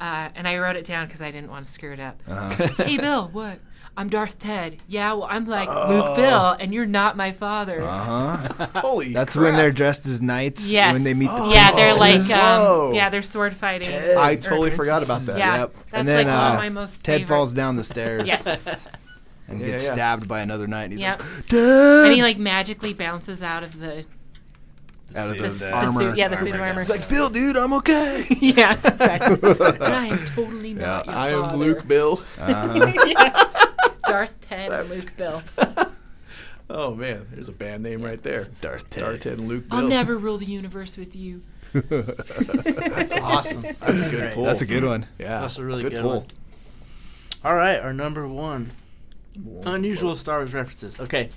uh, 0.00 0.28
and 0.34 0.48
I 0.48 0.58
wrote 0.58 0.76
it 0.76 0.84
down 0.86 1.06
because 1.06 1.20
I 1.20 1.30
didn't 1.30 1.50
want 1.50 1.66
to 1.66 1.70
screw 1.70 1.92
it 1.92 2.00
up. 2.00 2.22
Uh-huh. 2.26 2.66
hey, 2.84 2.96
Bill, 2.96 3.28
what? 3.28 3.58
I'm 3.98 4.10
Darth 4.10 4.38
Ted. 4.38 4.76
Yeah, 4.88 5.14
well, 5.14 5.26
I'm 5.30 5.46
like 5.46 5.68
Oh. 5.70 5.88
Luke 5.88 6.16
Bill, 6.16 6.50
and 6.60 6.74
you're 6.74 6.84
not 6.84 7.16
my 7.16 7.32
father. 7.32 7.82
Uh 7.82 7.88
huh. 8.48 8.66
Holy. 8.80 9.12
That's 9.14 9.32
crap. 9.34 9.44
when 9.44 9.54
they're 9.56 9.70
dressed 9.72 10.04
as 10.06 10.20
knights. 10.20 10.70
Yes. 10.70 10.92
When 10.92 11.02
they 11.02 11.14
meet 11.14 11.30
the 11.30 11.48
yeah, 11.54 11.70
they're 11.72 11.94
like, 11.96 12.30
um, 12.30 12.92
yeah, 12.94 13.08
they're 13.08 13.22
sword 13.22 13.56
fighting. 13.56 13.94
I 14.18 14.36
totally 14.36 14.70
forgot 14.70 15.02
about 15.02 15.22
that. 15.22 15.38
Yeah, 15.38 15.56
Yep. 15.60 15.74
that's 15.74 15.84
and 15.92 16.08
then 16.08 16.26
like 16.26 16.34
one 16.34 16.44
uh, 16.44 16.52
of 16.54 16.58
my 16.58 16.68
most 16.68 17.04
Ted 17.04 17.20
favorite. 17.20 17.34
falls 17.34 17.54
down 17.54 17.76
the 17.76 17.84
stairs 17.84 18.24
Yes, 18.26 18.80
and 19.48 19.60
Yeah, 19.60 19.66
gets 19.66 19.84
yeah. 19.86 19.92
stabbed 19.94 20.28
by 20.28 20.40
another 20.40 20.66
knight. 20.66 20.84
And 20.84 20.92
he's 20.92 21.00
yep. 21.00 21.20
like, 21.20 21.46
Dad! 21.48 22.06
And 22.06 22.14
he 22.16 22.22
like 22.22 22.38
magically 22.38 22.92
bounces 22.92 23.42
out 23.42 23.62
of 23.62 23.80
the 23.80 24.04
out 25.16 25.30
of 25.30 25.36
suit, 25.36 25.42
the, 25.42 25.48
the, 25.48 25.54
the 25.64 25.72
armor. 25.72 26.00
suit. 26.00 26.16
Yeah, 26.18 26.28
the 26.28 26.36
suit 26.36 26.48
of 26.48 26.54
Armor, 26.56 26.66
armor. 26.66 26.80
He's 26.82 26.90
like, 26.90 27.08
Bill, 27.08 27.30
dude, 27.30 27.56
I'm 27.56 27.72
okay. 27.74 28.26
yeah, 28.40 28.72
exactly. 28.74 29.36
but 29.54 29.80
I 29.80 30.06
am 30.08 30.24
totally 30.26 30.74
not. 30.74 31.06
your 31.06 31.14
I 31.14 31.28
am 31.30 31.42
father. 31.42 31.56
Luke 31.56 31.88
Bill. 31.88 32.22
Uh-huh. 32.38 32.92
Yeah. 33.06 33.62
Darth 34.06 34.40
Ted 34.40 34.72
and 34.72 34.88
Luke 34.90 35.12
Bill. 35.16 35.42
Oh 36.68 36.96
man, 36.96 37.28
there's 37.32 37.48
a 37.48 37.52
band 37.52 37.84
name 37.84 38.02
right 38.02 38.20
there. 38.20 38.48
Darth 38.60 38.90
Ted. 38.90 39.04
Darth 39.04 39.20
Ted 39.20 39.38
and 39.38 39.46
Luke 39.46 39.68
Bill. 39.68 39.78
I'll 39.78 39.86
never 39.86 40.18
rule 40.18 40.36
the 40.36 40.46
universe 40.46 40.96
with 40.96 41.14
you. 41.14 41.42
That's 41.72 43.12
awesome. 43.12 43.62
That's 43.62 44.08
a 44.08 44.10
good 44.10 44.18
great. 44.20 44.34
pull. 44.34 44.44
That's 44.46 44.62
a 44.62 44.66
good 44.66 44.82
one. 44.82 45.06
Yeah, 45.16 45.42
That's 45.42 45.58
a 45.58 45.64
really 45.64 45.84
good 45.84 45.92
pull. 46.00 46.10
one. 46.22 46.26
All 47.44 47.54
right, 47.54 47.78
our 47.78 47.92
number 47.92 48.26
one. 48.26 48.72
Unusual 49.64 50.16
Star 50.16 50.38
Wars 50.38 50.54
references. 50.54 50.98
Okay, 50.98 51.28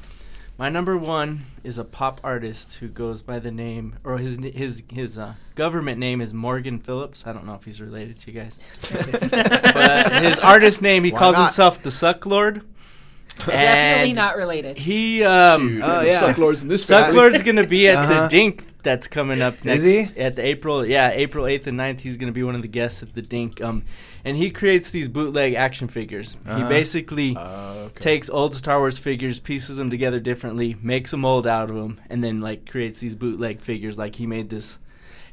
my 0.60 0.70
number 0.70 0.96
one 0.98 1.46
is 1.64 1.78
a 1.80 1.84
pop 1.84 2.22
artist 2.24 2.76
who 2.76 2.88
goes 2.90 3.22
by 3.24 3.40
the 3.40 3.50
name, 3.52 3.96
or 4.04 4.18
his 4.20 4.38
his 4.54 4.84
his 4.92 5.18
uh, 5.18 5.34
government 5.56 5.98
name 6.00 6.22
is 6.22 6.34
Morgan 6.34 6.80
Phillips. 6.80 7.26
I 7.26 7.34
don't 7.34 7.46
know 7.46 7.56
if 7.56 7.64
he's 7.64 7.82
related 7.82 8.20
to 8.20 8.32
you 8.32 8.40
guys, 8.40 8.60
but 8.92 10.22
his 10.24 10.40
artist 10.40 10.82
name 10.82 11.04
he 11.06 11.12
Why 11.12 11.20
calls 11.20 11.36
not? 11.36 11.46
himself 11.46 11.82
the 11.82 11.90
Suck 11.92 12.26
Lord. 12.26 12.62
Definitely 13.38 14.10
And 14.10 14.16
not 14.18 14.36
related. 14.36 14.78
He 14.78 15.24
um, 15.24 15.70
Shoot, 15.78 15.82
Oh, 15.84 16.02
yeah. 16.02 16.20
Suck 16.20 16.38
Lords 16.38 16.62
in 16.62 16.68
this 16.68 16.84
Suck 16.86 17.06
family. 17.06 17.18
Lord's 17.22 17.42
gonna 17.44 17.66
be 17.66 17.88
at 17.88 17.96
Uh-huh. 17.96 18.24
the 18.24 18.28
Dink 18.28 18.66
that's 18.82 19.08
coming 19.08 19.42
up 19.42 19.64
next 19.66 19.84
he? 19.84 20.00
at 20.18 20.36
the 20.38 20.46
April 20.46 20.86
yeah 20.86 21.10
April 21.12 21.46
eighth 21.46 21.68
and 21.68 21.78
9th. 21.80 22.00
He's 22.02 22.18
gonna 22.18 22.32
be 22.32 22.44
one 22.44 22.56
of 22.56 22.62
the 22.62 22.68
guests 22.68 23.04
at 23.04 23.14
the 23.14 23.22
Dink. 23.22 23.62
Um, 23.62 23.84
and 24.24 24.38
he 24.38 24.50
creates 24.52 24.90
these 24.90 25.08
bootleg 25.10 25.54
action 25.54 25.88
figures. 25.88 26.38
He 26.46 26.50
Uh-huh. 26.52 26.70
basically 26.70 27.36
Uh, 27.38 27.88
okay. 27.88 28.00
takes 28.00 28.30
old 28.30 28.56
Star 28.56 28.80
Wars 28.80 28.98
figures, 28.98 29.40
pieces 29.40 29.78
them 29.78 29.90
together 29.90 30.20
differently, 30.20 30.76
makes 30.82 31.12
a 31.14 31.18
mold 31.18 31.46
out 31.48 31.70
of 31.70 31.76
them, 31.76 32.00
and 32.10 32.24
then 32.24 32.40
like 32.42 32.70
creates 32.70 33.00
these 33.00 33.16
bootleg 33.16 33.62
figures. 33.62 33.98
Like 33.98 34.16
he 34.16 34.26
made 34.28 34.50
this, 34.50 34.80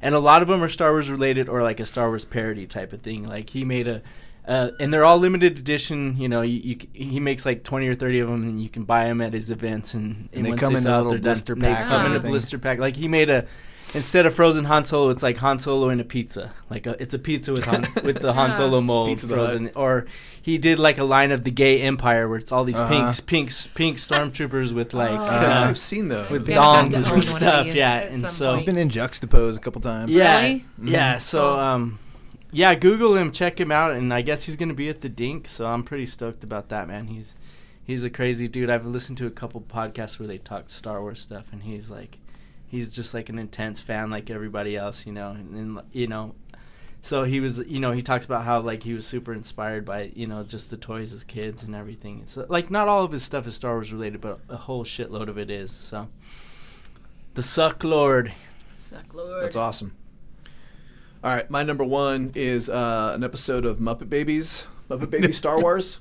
and 0.02 0.14
a 0.14 0.18
lot 0.20 0.43
of 0.43 0.48
them 0.48 0.62
are 0.62 0.68
Star 0.68 0.90
Wars 0.93 1.10
related 1.10 1.48
or 1.48 1.62
like 1.62 1.81
a 1.81 1.85
Star 1.86 2.09
Wars 2.09 2.24
parody 2.24 2.66
type 2.66 2.93
of 2.93 3.01
thing. 3.02 3.27
Like 3.28 3.51
he 3.51 3.64
made 3.64 3.86
a. 3.89 4.02
Uh, 4.47 4.70
and 4.78 4.93
they're 4.93 5.05
all 5.05 5.18
limited 5.18 5.59
edition. 5.59 6.16
You 6.16 6.28
know, 6.28 6.43
you, 6.43 6.60
you 6.62 6.77
c- 6.81 6.89
he 6.93 7.18
makes 7.20 7.44
like 7.44 7.64
twenty 7.64 7.89
or 7.89 7.94
thirty 7.97 8.20
of 8.20 8.28
them, 8.28 8.43
and 8.44 8.62
you 8.62 8.68
can 8.68 8.85
buy 8.85 9.05
them 9.05 9.20
at 9.20 9.32
his 9.32 9.51
events. 9.51 9.93
And, 9.94 10.28
And 10.32 10.44
they 10.44 10.51
once 10.51 10.60
come 10.60 10.73
in 10.73 10.78
a 10.78 10.82
sell 10.82 10.93
out, 10.94 10.97
little 10.98 11.10
they're 11.12 11.18
done. 11.18 11.23
blister 11.24 11.55
They 11.56 11.74
come 11.74 12.06
in 12.06 12.12
a 12.16 12.20
blister 12.20 12.59
pack. 12.59 12.78
Like 12.78 12.94
he 12.97 13.09
made 13.09 13.28
a 13.28 13.47
instead 13.94 14.27
of 14.27 14.35
frozen 14.35 14.64
Han 14.66 14.85
Solo, 14.85 15.10
it's 15.10 15.23
like 15.23 15.36
Han 15.39 15.59
Solo 15.59 15.89
in 15.89 15.98
a 16.01 16.05
pizza. 16.05 16.52
Like 16.70 16.86
a, 16.86 17.01
it's 17.02 17.14
a 17.14 17.18
pizza 17.18 17.52
with 17.52 17.64
Han, 17.64 17.85
with 18.05 18.20
the 18.20 18.32
Han. 18.35 18.52
Solo 18.52 18.81
mold 18.81 19.09
Pizza 19.09 19.27
the 19.27 19.35
frozen. 19.35 19.70
Or 19.74 20.06
he 20.43 20.59
did 20.59 20.78
like 20.78 20.98
a 20.98 21.05
line 21.05 21.32
of 21.32 21.43
the 21.44 21.51
Gay 21.51 21.81
Empire 21.82 22.28
where 22.28 22.39
it's 22.39 22.52
all 22.52 22.62
these 22.64 22.78
Uh-huh. 22.78 22.89
pinks, 22.89 23.18
pinks, 23.20 23.66
pink 23.68 23.97
stormtroopers 23.97 24.73
with 24.73 24.93
like 24.94 25.10
Oh, 25.10 25.24
uh, 25.24 25.66
I've 25.68 25.78
seen 25.78 26.06
those. 26.09 26.31
with 26.31 26.47
We 26.47 26.55
dongs 26.55 27.12
and 27.12 27.24
stuff. 27.24 27.66
Yeah, 27.66 27.98
and 27.98 28.23
some 28.23 28.31
so 28.31 28.52
he's 28.55 28.62
been 28.62 28.77
in 28.78 28.90
Juxtapoz 28.90 29.56
a 29.56 29.60
couple 29.60 29.81
times. 29.81 30.14
yeah, 30.14 30.40
Really? 30.40 30.64
yeah. 30.85 31.18
So 31.18 31.59
um, 31.59 31.98
yeah, 32.52 32.74
Google 32.74 33.16
him, 33.16 33.32
check 33.32 33.60
him 33.60 33.73
out, 33.73 33.93
and 33.93 34.12
I 34.12 34.23
guess 34.23 34.44
he's 34.44 34.56
gonna 34.56 34.74
be 34.74 34.89
at 34.89 35.01
the 35.01 35.09
Dink. 35.09 35.48
So 35.48 35.66
I'm 35.66 35.82
pretty 35.82 36.06
stoked 36.06 36.44
about 36.44 36.68
that, 36.68 36.89
man. 36.89 37.09
He's 37.09 37.35
he's 37.85 38.05
a 38.05 38.10
crazy 38.10 38.48
dude. 38.48 38.70
I've 38.70 38.86
listened 38.86 39.18
to 39.18 39.27
a 39.27 39.31
couple 39.31 39.60
podcasts 39.60 40.18
where 40.18 40.27
they 40.28 40.39
talk 40.39 40.70
Star 40.70 41.01
Wars 41.01 41.20
stuff, 41.20 41.52
and 41.52 41.62
he's 41.62 41.90
like, 41.90 42.18
he's 42.66 42.94
just 42.94 43.14
like 43.14 43.28
an 43.28 43.39
intense 43.39 43.81
fan, 43.81 44.10
like 44.10 44.31
everybody 44.31 44.77
else, 44.77 45.06
you 45.06 45.12
know. 45.12 45.31
And, 45.31 45.55
and 45.55 45.81
you 45.93 46.06
know, 46.06 46.35
so 47.02 47.23
he 47.23 47.40
was, 47.40 47.64
you 47.66 47.78
know, 47.78 47.93
he 47.93 48.02
talks 48.02 48.24
about 48.24 48.44
how 48.44 48.60
like 48.60 48.82
he 48.82 48.93
was 48.93 49.06
super 49.06 49.32
inspired 49.32 49.85
by 49.85 50.12
you 50.14 50.27
know 50.27 50.43
just 50.43 50.70
the 50.70 50.77
toys 50.77 51.12
as 51.12 51.24
kids 51.24 51.62
and 51.62 51.74
everything. 51.74 52.23
So 52.27 52.47
like 52.48 52.70
not 52.70 52.89
all 52.89 53.05
of 53.05 53.12
his 53.12 53.23
stuff 53.23 53.47
is 53.47 53.55
Star 53.55 53.74
Wars 53.74 53.93
related, 53.93 54.20
but 54.20 54.40
a 54.48 54.56
whole 54.56 54.85
shitload 54.85 55.28
of 55.28 55.39
it 55.39 55.51
is. 55.51 55.70
So 55.70 56.09
the 57.35 57.43
Suck 57.43 57.85
Lord. 57.85 58.32
Suck 58.74 59.14
Lord. 59.14 59.44
That's 59.44 59.56
awesome. 59.56 59.94
All 61.27 61.32
right, 61.35 61.51
my 61.51 61.65
number 61.65 61.82
one 61.82 62.31
is 62.36 62.70
uh, 62.70 63.11
an 63.12 63.24
episode 63.24 63.65
of 63.65 63.78
Muppet 63.78 64.09
Babies, 64.09 64.69
Muppet 64.89 65.11
Babies 65.11 65.36
Star 65.36 65.61
Wars. 65.61 65.98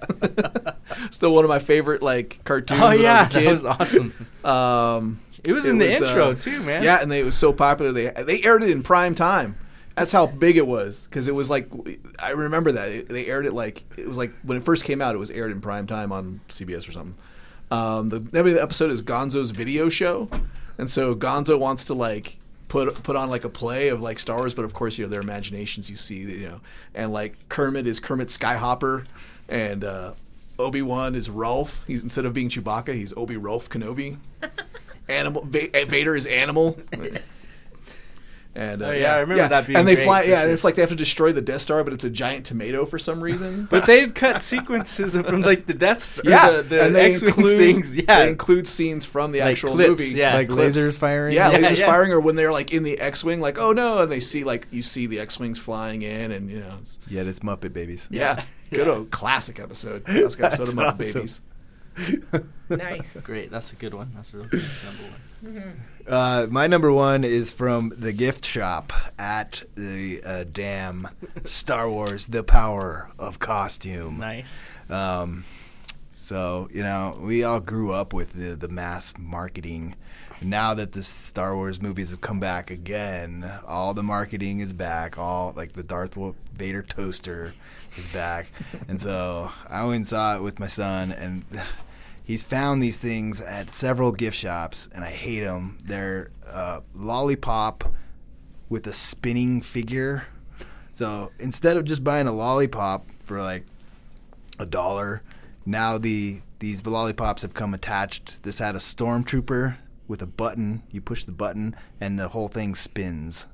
Still 1.10 1.34
one 1.34 1.42
of 1.44 1.48
my 1.48 1.58
favorite 1.58 2.02
like 2.02 2.44
cartoons 2.44 2.82
Oh 2.82 2.88
when 2.90 3.00
yeah, 3.00 3.22
I 3.22 3.24
was 3.24 3.34
a 3.34 3.40
that 3.40 3.52
was 3.52 3.64
awesome. 3.64 4.12
Um, 4.44 5.20
It 5.42 5.52
was 5.52 5.64
It 5.64 5.70
in 5.70 5.78
the 5.78 5.86
was, 5.86 6.02
intro 6.02 6.32
uh, 6.32 6.34
too, 6.34 6.62
man. 6.64 6.82
yeah, 6.82 7.00
and 7.00 7.10
they, 7.10 7.20
it 7.20 7.24
was 7.24 7.34
so 7.34 7.50
popular. 7.54 7.92
They 7.92 8.10
they 8.24 8.42
aired 8.42 8.62
it 8.62 8.68
in 8.68 8.82
prime 8.82 9.14
time. 9.14 9.56
That's 9.94 10.12
how 10.12 10.26
big 10.26 10.58
it 10.58 10.66
was 10.66 11.06
because 11.06 11.28
it 11.28 11.34
was 11.34 11.48
like 11.48 11.70
I 12.18 12.32
remember 12.32 12.72
that 12.72 12.92
It- 12.92 13.08
they 13.08 13.24
aired 13.28 13.46
it 13.46 13.54
like 13.54 13.84
it 13.96 14.06
was 14.06 14.18
like 14.18 14.34
when 14.42 14.58
it 14.58 14.64
first 14.66 14.84
came 14.84 15.00
out. 15.00 15.14
It 15.14 15.18
was 15.18 15.30
aired 15.30 15.50
in 15.50 15.62
prime 15.62 15.86
time 15.86 16.12
on 16.12 16.42
CBS 16.50 16.86
or 16.86 16.92
something. 16.92 17.14
Um, 17.70 18.10
the 18.10 18.20
name 18.20 18.46
of 18.46 18.52
the 18.52 18.60
episode 18.62 18.90
is 18.90 19.00
Gonzo's 19.00 19.50
video 19.50 19.88
show, 19.88 20.28
and 20.76 20.90
so 20.90 21.14
Gonzo 21.14 21.58
wants 21.58 21.86
to 21.86 21.94
like 21.94 22.36
put 22.68 23.02
put 23.02 23.16
on 23.16 23.30
like 23.30 23.44
a 23.44 23.48
play 23.48 23.88
of 23.88 24.00
like 24.00 24.18
Star 24.18 24.38
Wars, 24.38 24.54
but 24.54 24.64
of 24.64 24.74
course 24.74 24.98
you 24.98 25.04
know 25.04 25.10
their 25.10 25.20
imaginations. 25.20 25.88
You 25.90 25.96
see, 25.96 26.16
you 26.18 26.48
know, 26.48 26.60
and 26.94 27.12
like 27.12 27.36
Kermit 27.48 27.86
is 27.86 28.00
Kermit 28.00 28.28
Skyhopper, 28.28 29.06
and 29.48 29.84
uh, 29.84 30.12
Obi 30.58 30.82
Wan 30.82 31.14
is 31.14 31.28
Rowlf. 31.28 31.84
He's 31.86 32.02
instead 32.02 32.24
of 32.24 32.32
being 32.32 32.48
Chewbacca, 32.48 32.94
he's 32.94 33.12
Obi 33.16 33.36
Rowlf 33.36 33.68
Kenobi. 33.68 34.18
Animal 35.08 35.42
Va- 35.46 35.68
Vader 35.86 36.16
is 36.16 36.26
animal. 36.26 36.78
And 38.56 38.82
uh, 38.82 38.86
Oh, 38.86 38.90
yeah, 38.92 39.14
I 39.14 39.18
remember 39.18 39.46
that 39.48 39.66
being 39.66 39.78
and 39.78 39.86
they 39.86 39.96
fly. 40.02 40.22
Yeah, 40.22 40.40
sure. 40.42 40.50
it's 40.50 40.64
like 40.64 40.76
they 40.76 40.82
have 40.82 40.88
to 40.88 40.96
destroy 40.96 41.30
the 41.32 41.42
Death 41.42 41.60
Star, 41.60 41.84
but 41.84 41.92
it's 41.92 42.04
a 42.04 42.10
giant 42.10 42.46
tomato 42.46 42.86
for 42.86 42.98
some 42.98 43.20
reason. 43.22 43.66
But 43.70 43.86
they'd 43.86 44.14
cut 44.14 44.40
sequences 44.40 45.14
from 45.14 45.42
like 45.42 45.66
the 45.66 45.74
Death 45.74 46.02
Star, 46.02 46.22
yeah, 46.24 46.50
the, 46.52 46.62
the 46.62 46.82
and 46.84 46.94
they 46.94 47.12
X-wing 47.12 47.28
include 47.28 47.58
scenes. 47.58 47.96
Yeah, 47.98 48.20
they 48.20 48.28
include 48.30 48.66
scenes 48.66 49.04
from 49.04 49.32
the 49.32 49.40
Like 49.40 49.52
actual 49.52 49.72
clips, 49.74 49.88
movie, 49.90 50.18
yeah. 50.18 50.34
like 50.34 50.48
clips. 50.48 50.76
lasers 50.76 50.98
firing. 50.98 51.34
Yeah, 51.34 51.50
Yeah, 51.50 51.58
lasers 51.68 51.78
yeah. 51.80 51.86
firing, 51.86 52.12
or 52.12 52.20
when 52.20 52.36
they're 52.36 52.52
like 52.52 52.72
in 52.72 52.82
the 52.82 52.98
X-wing, 52.98 53.40
like 53.40 53.58
oh 53.58 53.72
no, 53.72 53.98
and 54.00 54.10
they 54.10 54.20
see 54.20 54.42
like 54.42 54.66
you 54.70 54.80
see 54.82 55.06
the 55.06 55.18
X-wings 55.20 55.58
flying 55.58 56.00
in, 56.02 56.32
and 56.32 56.50
you 56.50 56.60
know, 56.60 56.76
it's, 56.80 56.98
Yet 57.08 57.26
it's 57.26 57.40
Muppet 57.40 57.74
Babies. 57.74 58.08
yeah, 58.10 58.42
good 58.70 58.88
old 58.88 59.10
classic 59.10 59.60
episode, 59.60 60.04
classic 60.06 60.40
episode 60.42 60.68
of 60.68 60.74
Muppet 60.74 61.14
awesome. 61.14 61.20
Babies. 61.20 61.40
Nice. 62.68 63.06
great. 63.22 63.50
That's 63.50 63.72
a 63.72 63.76
good 63.76 63.94
one. 63.94 64.10
That's 64.14 64.34
a 64.34 64.38
real 64.38 64.46
good 64.48 64.64
number 64.84 65.02
one. 65.52 65.76
Uh, 66.08 66.46
my 66.50 66.68
number 66.68 66.92
one 66.92 67.24
is 67.24 67.50
from 67.50 67.92
the 67.96 68.12
gift 68.12 68.44
shop 68.44 68.92
at 69.18 69.64
the 69.74 70.22
uh, 70.22 70.44
damn 70.52 71.08
Star 71.44 71.90
Wars: 71.90 72.26
The 72.26 72.44
Power 72.44 73.10
of 73.18 73.40
Costume. 73.40 74.18
Nice. 74.18 74.64
Um, 74.88 75.44
so 76.12 76.68
you 76.72 76.84
know, 76.84 77.18
we 77.20 77.42
all 77.42 77.58
grew 77.58 77.92
up 77.92 78.12
with 78.12 78.34
the 78.34 78.54
the 78.54 78.68
mass 78.68 79.14
marketing. 79.18 79.96
Now 80.42 80.74
that 80.74 80.92
the 80.92 81.02
Star 81.02 81.56
Wars 81.56 81.80
movies 81.80 82.10
have 82.10 82.20
come 82.20 82.38
back 82.38 82.70
again, 82.70 83.50
all 83.66 83.94
the 83.94 84.02
marketing 84.02 84.60
is 84.60 84.72
back. 84.72 85.18
All 85.18 85.54
like 85.56 85.72
the 85.72 85.82
Darth 85.82 86.16
Vader 86.54 86.82
toaster 86.82 87.52
is 87.96 88.12
back, 88.12 88.52
and 88.86 89.00
so 89.00 89.50
I 89.68 89.82
went 89.84 89.96
and 89.96 90.06
saw 90.06 90.36
it 90.36 90.42
with 90.42 90.60
my 90.60 90.68
son, 90.68 91.10
and 91.10 91.44
he's 92.26 92.42
found 92.42 92.82
these 92.82 92.98
things 92.98 93.40
at 93.40 93.70
several 93.70 94.12
gift 94.12 94.36
shops, 94.36 94.90
and 94.94 95.02
I 95.02 95.10
hate 95.10 95.40
them. 95.40 95.78
They're 95.82 96.30
uh, 96.46 96.80
lollipop 96.94 97.94
with 98.68 98.86
a 98.86 98.92
spinning 98.92 99.62
figure. 99.62 100.26
So 100.92 101.30
instead 101.38 101.78
of 101.78 101.84
just 101.86 102.04
buying 102.04 102.26
a 102.26 102.32
lollipop 102.32 103.06
for 103.24 103.40
like 103.40 103.64
a 104.58 104.66
dollar. 104.66 105.22
Now 105.64 105.98
the 105.98 106.40
these 106.58 106.86
lollipops 106.86 107.42
have 107.42 107.54
come 107.54 107.74
attached. 107.74 108.42
This 108.42 108.58
had 108.58 108.74
a 108.74 108.78
stormtrooper 108.78 109.76
with 110.08 110.22
a 110.22 110.26
button. 110.26 110.82
You 110.90 111.00
push 111.00 111.24
the 111.24 111.32
button 111.32 111.76
and 112.00 112.18
the 112.18 112.28
whole 112.28 112.48
thing 112.48 112.74
spins. 112.74 113.46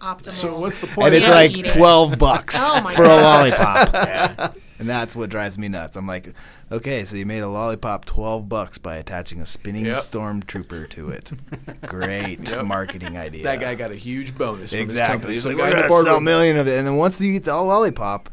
Optimal. 0.00 0.32
So 0.32 0.60
what's 0.60 0.80
the 0.80 0.88
point? 0.88 1.14
And 1.14 1.22
point? 1.22 1.24
it's 1.24 1.28
like 1.28 1.50
eat 1.52 1.66
it. 1.66 1.76
twelve 1.76 2.18
bucks 2.18 2.56
Oh 2.58 2.80
my 2.80 2.94
for 2.94 3.04
a 3.04 3.08
God. 3.08 3.92
lollipop. 3.92 4.56
And 4.82 4.90
that's 4.90 5.14
what 5.14 5.30
drives 5.30 5.58
me 5.58 5.68
nuts. 5.68 5.96
I'm 5.96 6.08
like, 6.08 6.34
okay, 6.72 7.04
so 7.04 7.14
you 7.14 7.24
made 7.24 7.38
a 7.38 7.48
lollipop 7.48 8.04
twelve 8.04 8.48
bucks 8.48 8.78
by 8.78 8.96
attaching 8.96 9.40
a 9.40 9.46
spinning 9.46 9.86
Yep. 9.86 9.98
stormtrooper 9.98 10.88
to 10.90 11.10
it. 11.10 11.30
Great 11.86 12.50
Yep. 12.50 12.64
marketing 12.66 13.16
idea. 13.16 13.44
that 13.44 13.60
guy 13.60 13.76
got 13.76 13.92
a 13.92 13.94
huge 13.94 14.34
bonus. 14.36 14.70
From 14.70 14.78
This 14.80 14.82
Exactly. 14.90 15.12
company. 15.14 15.32
He's 15.34 15.42
Some 15.44 15.52
like, 15.52 15.58
guy 15.58 15.68
we're 15.70 15.88
gonna 15.88 16.04
sell 16.04 16.16
a 16.16 16.20
million 16.20 16.56
of 16.56 16.66
it, 16.66 16.78
and 16.78 16.86
then 16.86 16.96
once 16.96 17.20
you 17.20 17.32
eat 17.32 17.44
the 17.44 17.52
all 17.52 17.66
lollipop, 17.66 18.28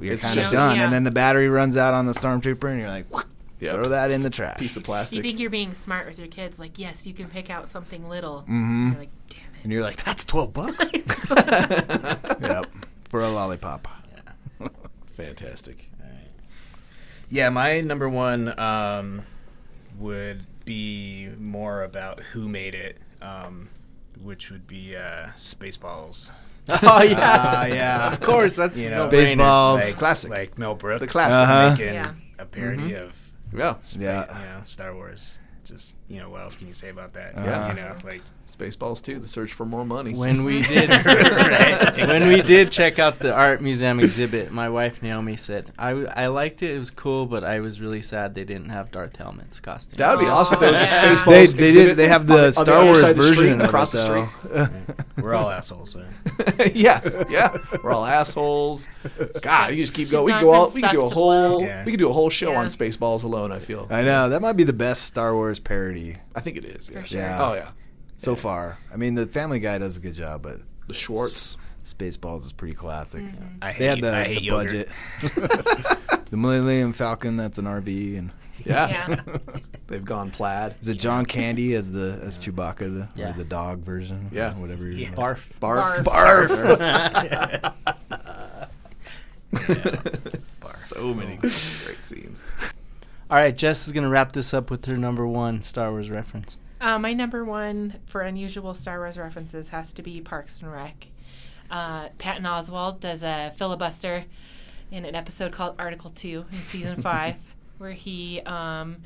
you're 0.00 0.14
It's 0.14 0.22
kind 0.22 0.38
of 0.38 0.50
done. 0.52 0.76
Yeah. 0.76 0.84
And 0.84 0.92
then 0.92 1.02
the 1.02 1.10
battery 1.10 1.48
runs 1.48 1.76
out 1.76 1.92
on 1.92 2.06
the 2.06 2.12
stormtrooper, 2.12 2.70
and 2.70 2.78
you're 2.80 2.88
like, 2.88 3.06
Yep. 3.58 3.74
throw 3.74 3.88
that 3.88 4.12
in 4.12 4.20
the 4.20 4.30
trash. 4.30 4.58
piece 4.58 4.76
of 4.76 4.84
plastic. 4.84 5.16
you 5.16 5.22
think 5.24 5.40
you're 5.40 5.50
being 5.50 5.74
smart 5.74 6.06
with 6.06 6.20
your 6.20 6.28
kids? 6.28 6.60
Like, 6.60 6.78
yes, 6.78 7.04
you 7.04 7.14
can 7.14 7.26
pick 7.26 7.50
out 7.50 7.68
something 7.68 8.08
little. 8.08 8.44
Mhm. 8.48 8.90
You're 8.92 9.00
like, 9.00 9.10
damn 9.28 9.38
it. 9.40 9.64
and 9.64 9.72
you're 9.72 9.82
like, 9.82 10.04
that's 10.04 10.24
twelve 10.24 10.52
bucks. 10.52 10.88
yep, 12.40 12.66
for 13.08 13.20
a 13.22 13.28
lollipop. 13.28 13.88
Fantastic. 15.18 15.90
Yeah, 17.28 17.50
my 17.50 17.82
number 17.82 18.08
one 18.08 18.58
um, 18.58 19.22
would 19.98 20.46
be 20.64 21.28
more 21.38 21.82
about 21.82 22.22
who 22.22 22.48
made 22.48 22.74
it, 22.74 22.96
um, 23.20 23.68
which 24.22 24.50
would 24.50 24.66
be 24.66 24.96
uh, 24.96 25.28
Spaceballs. 25.36 26.30
Oh 26.70 27.02
yeah, 27.02 27.16
Ah, 27.22 27.64
yeah. 27.66 28.12
of 28.12 28.20
course. 28.20 28.54
That's 28.56 28.78
You 28.78 28.84
you 28.84 28.90
know, 28.90 29.04
know, 29.04 29.10
Spaceballs. 29.10 29.86
Like, 29.86 29.96
Classic. 29.96 30.30
like 30.30 30.58
Mel 30.58 30.74
Brooks, 30.74 31.00
The 31.00 31.06
classic. 31.06 31.32
Uh-huh. 31.32 31.70
making 31.70 31.94
Yeah. 31.94 32.12
a 32.38 32.44
parody 32.44 32.92
of 32.94 33.16
Yeah, 33.54 33.76
Yeah. 33.98 34.38
you 34.38 34.44
know 34.44 34.60
Star 34.66 34.94
Wars. 34.94 35.38
Just 35.64 35.96
you 36.08 36.18
know, 36.20 36.28
what 36.28 36.42
else 36.42 36.56
can 36.56 36.66
you 36.66 36.74
say 36.74 36.90
about 36.90 37.14
that? 37.14 37.32
Yeah. 37.36 37.68
you 37.68 37.74
know, 37.74 37.96
like 38.04 38.20
Spaceballs 38.48 39.02
too. 39.02 39.18
The 39.18 39.28
search 39.28 39.52
for 39.52 39.64
more 39.66 39.84
money. 39.84 40.14
when 40.14 40.42
we 40.44 40.62
did 40.74 40.88
Right, 40.90 41.96
when 42.08 42.26
we 42.28 42.42
did 42.42 42.70
check 42.72 42.98
out 42.98 43.18
the 43.18 43.32
art 43.32 43.60
museum 43.62 44.00
exhibit, 44.00 44.50
my 44.50 44.68
wife 44.68 45.02
Naomi 45.02 45.36
said 45.36 45.70
"I, 45.78 45.90
I 45.90 46.26
liked 46.28 46.62
it. 46.62 46.74
It 46.74 46.78
was 46.78 46.90
cool, 46.90 47.26
but 47.26 47.44
I 47.44 47.60
was 47.60 47.80
really 47.80 48.00
sad 48.00 48.34
they 48.34 48.44
didn't 48.44 48.70
have 48.70 48.90
Darth 48.90 49.16
Helmet's 49.16 49.60
costume. 49.60 49.96
that 49.98 50.16
would 50.16 50.24
be 50.24 50.30
Aw. 50.30 50.34
awesome. 50.34 50.54
If 50.54 50.60
there 50.60 50.70
was 50.72 50.80
a 50.80 50.84
Spaceballs. 50.86 51.24
They, 51.26 51.46
they 51.46 51.72
did. 51.72 51.96
They 51.96 52.08
have 52.08 52.22
on 52.22 52.26
the 52.28 52.52
Star 52.52 52.84
Wars 52.84 53.00
side 53.00 53.10
of 53.12 53.16
the 53.18 53.22
version 53.22 53.60
across 53.60 53.94
of 53.94 54.00
it, 54.00 54.02
the 54.42 54.48
though. 54.48 54.64
street. 54.64 55.24
we're 55.24 55.34
all 55.34 55.50
assholes. 55.50 55.90
So. 55.92 56.04
yeah, 56.74 57.24
yeah. 57.28 57.56
We're 57.82 57.92
all 57.92 58.04
assholes. 58.06 58.88
God, 59.42 59.74
you 59.74 59.82
just 59.82 59.92
keep 59.94 60.04
She's 60.08 60.12
going. 60.12 60.24
We 60.26 60.32
gone 60.32 60.40
could 60.40 60.46
go 60.46 60.52
all. 60.52 60.70
We 60.74 60.80
could 60.82 60.90
do 60.92 61.04
a 61.04 61.08
to 61.08 61.14
whole. 61.14 61.58
blow. 61.58 61.60
Yeah. 61.66 61.84
We 61.84 61.92
could 61.92 62.00
do 62.00 62.08
a 62.08 62.12
whole 62.12 62.30
show 62.30 62.52
Yeah. 62.52 62.60
on 62.60 62.66
Spaceballs 62.68 63.24
alone. 63.24 63.52
I 63.52 63.58
feel. 63.58 63.86
I 63.90 64.02
know 64.02 64.28
that 64.30 64.40
might 64.40 64.54
be 64.54 64.64
the 64.64 64.72
best 64.72 65.04
Star 65.04 65.34
Wars 65.34 65.58
parody 65.58 66.16
I 66.34 66.40
think 66.40 66.56
it 66.56 66.64
is. 66.64 66.88
Yeah. 66.88 67.00
For 67.02 67.06
sure. 67.06 67.20
Yeah. 67.20 67.44
Oh 67.50 67.54
yeah. 67.54 67.70
So 68.18 68.36
far. 68.36 68.78
I 68.92 68.96
mean, 68.96 69.14
the 69.14 69.26
Family 69.26 69.60
Guy 69.60 69.78
does 69.78 69.96
a 69.96 70.00
good 70.00 70.14
job, 70.14 70.42
but 70.42 70.60
The 70.86 70.94
Schwartz. 70.94 71.56
Spaceballs 71.86 72.44
is 72.44 72.52
pretty 72.52 72.74
classic. 72.74 73.22
Mm-hmm. 73.22 73.44
I 73.62 73.72
hate, 73.72 73.78
They 73.78 73.86
had 73.86 74.00
the, 74.02 74.14
I 74.14 74.24
hate 74.24 74.34
the 74.40 74.44
yogurt. 74.44 74.66
budget. 74.66 74.88
the 76.30 76.36
Millennium 76.36 76.92
Falcon, 76.92 77.38
that's 77.38 77.56
an 77.56 77.64
RB, 77.64 78.18
and 78.18 78.30
Yeah. 78.66 78.88
Yeah. 79.08 79.16
They've 79.86 80.04
gone 80.04 80.30
plaid. 80.30 80.74
is 80.82 80.88
it 80.88 80.98
John 80.98 81.24
Candy 81.24 81.72
as 81.74 81.90
the 81.90 82.20
as 82.22 82.38
Chewbacca, 82.38 82.78
the 82.80 83.08
Yeah. 83.14 83.30
or 83.30 83.32
the 83.38 83.44
dog 83.44 83.78
version? 83.78 84.28
Yeah. 84.32 84.52
whatever. 84.56 84.84
he 84.84 85.04
Yeah. 85.04 85.14
was. 85.14 85.38
Barf. 85.60 86.04
Barf. 86.04 86.04
Barf. 86.04 87.74
So 90.76 91.14
many 91.14 91.36
oh. 91.36 91.40
great 91.86 92.02
scenes. 92.04 92.42
All 93.30 93.36
right, 93.38 93.56
Jess 93.56 93.86
is 93.86 93.92
gonna 93.94 94.08
wrap 94.10 94.32
this 94.32 94.52
up 94.52 94.70
with 94.70 94.84
her 94.86 94.96
number 94.96 95.26
one 95.26 95.62
Star 95.62 95.90
Wars 95.90 96.10
reference. 96.10 96.56
Uh, 96.80 96.98
my 96.98 97.12
number 97.12 97.44
one 97.44 97.94
for 98.06 98.22
unusual 98.22 98.74
Star 98.74 98.98
Wars 98.98 99.18
references 99.18 99.70
has 99.70 99.92
to 99.94 100.02
be 100.02 100.20
Parks 100.20 100.60
and 100.60 100.72
Rec. 100.72 101.08
Uh, 101.70 102.08
Patton 102.18 102.44
Oswalt 102.44 103.00
does 103.00 103.22
a 103.22 103.52
filibuster 103.56 104.24
in 104.90 105.04
an 105.04 105.14
episode 105.14 105.52
called 105.52 105.74
Article 105.78 106.10
Two 106.10 106.46
in 106.50 106.58
season 106.58 107.02
five, 107.02 107.36
where 107.78 107.92
he 107.92 108.40
um, 108.42 108.98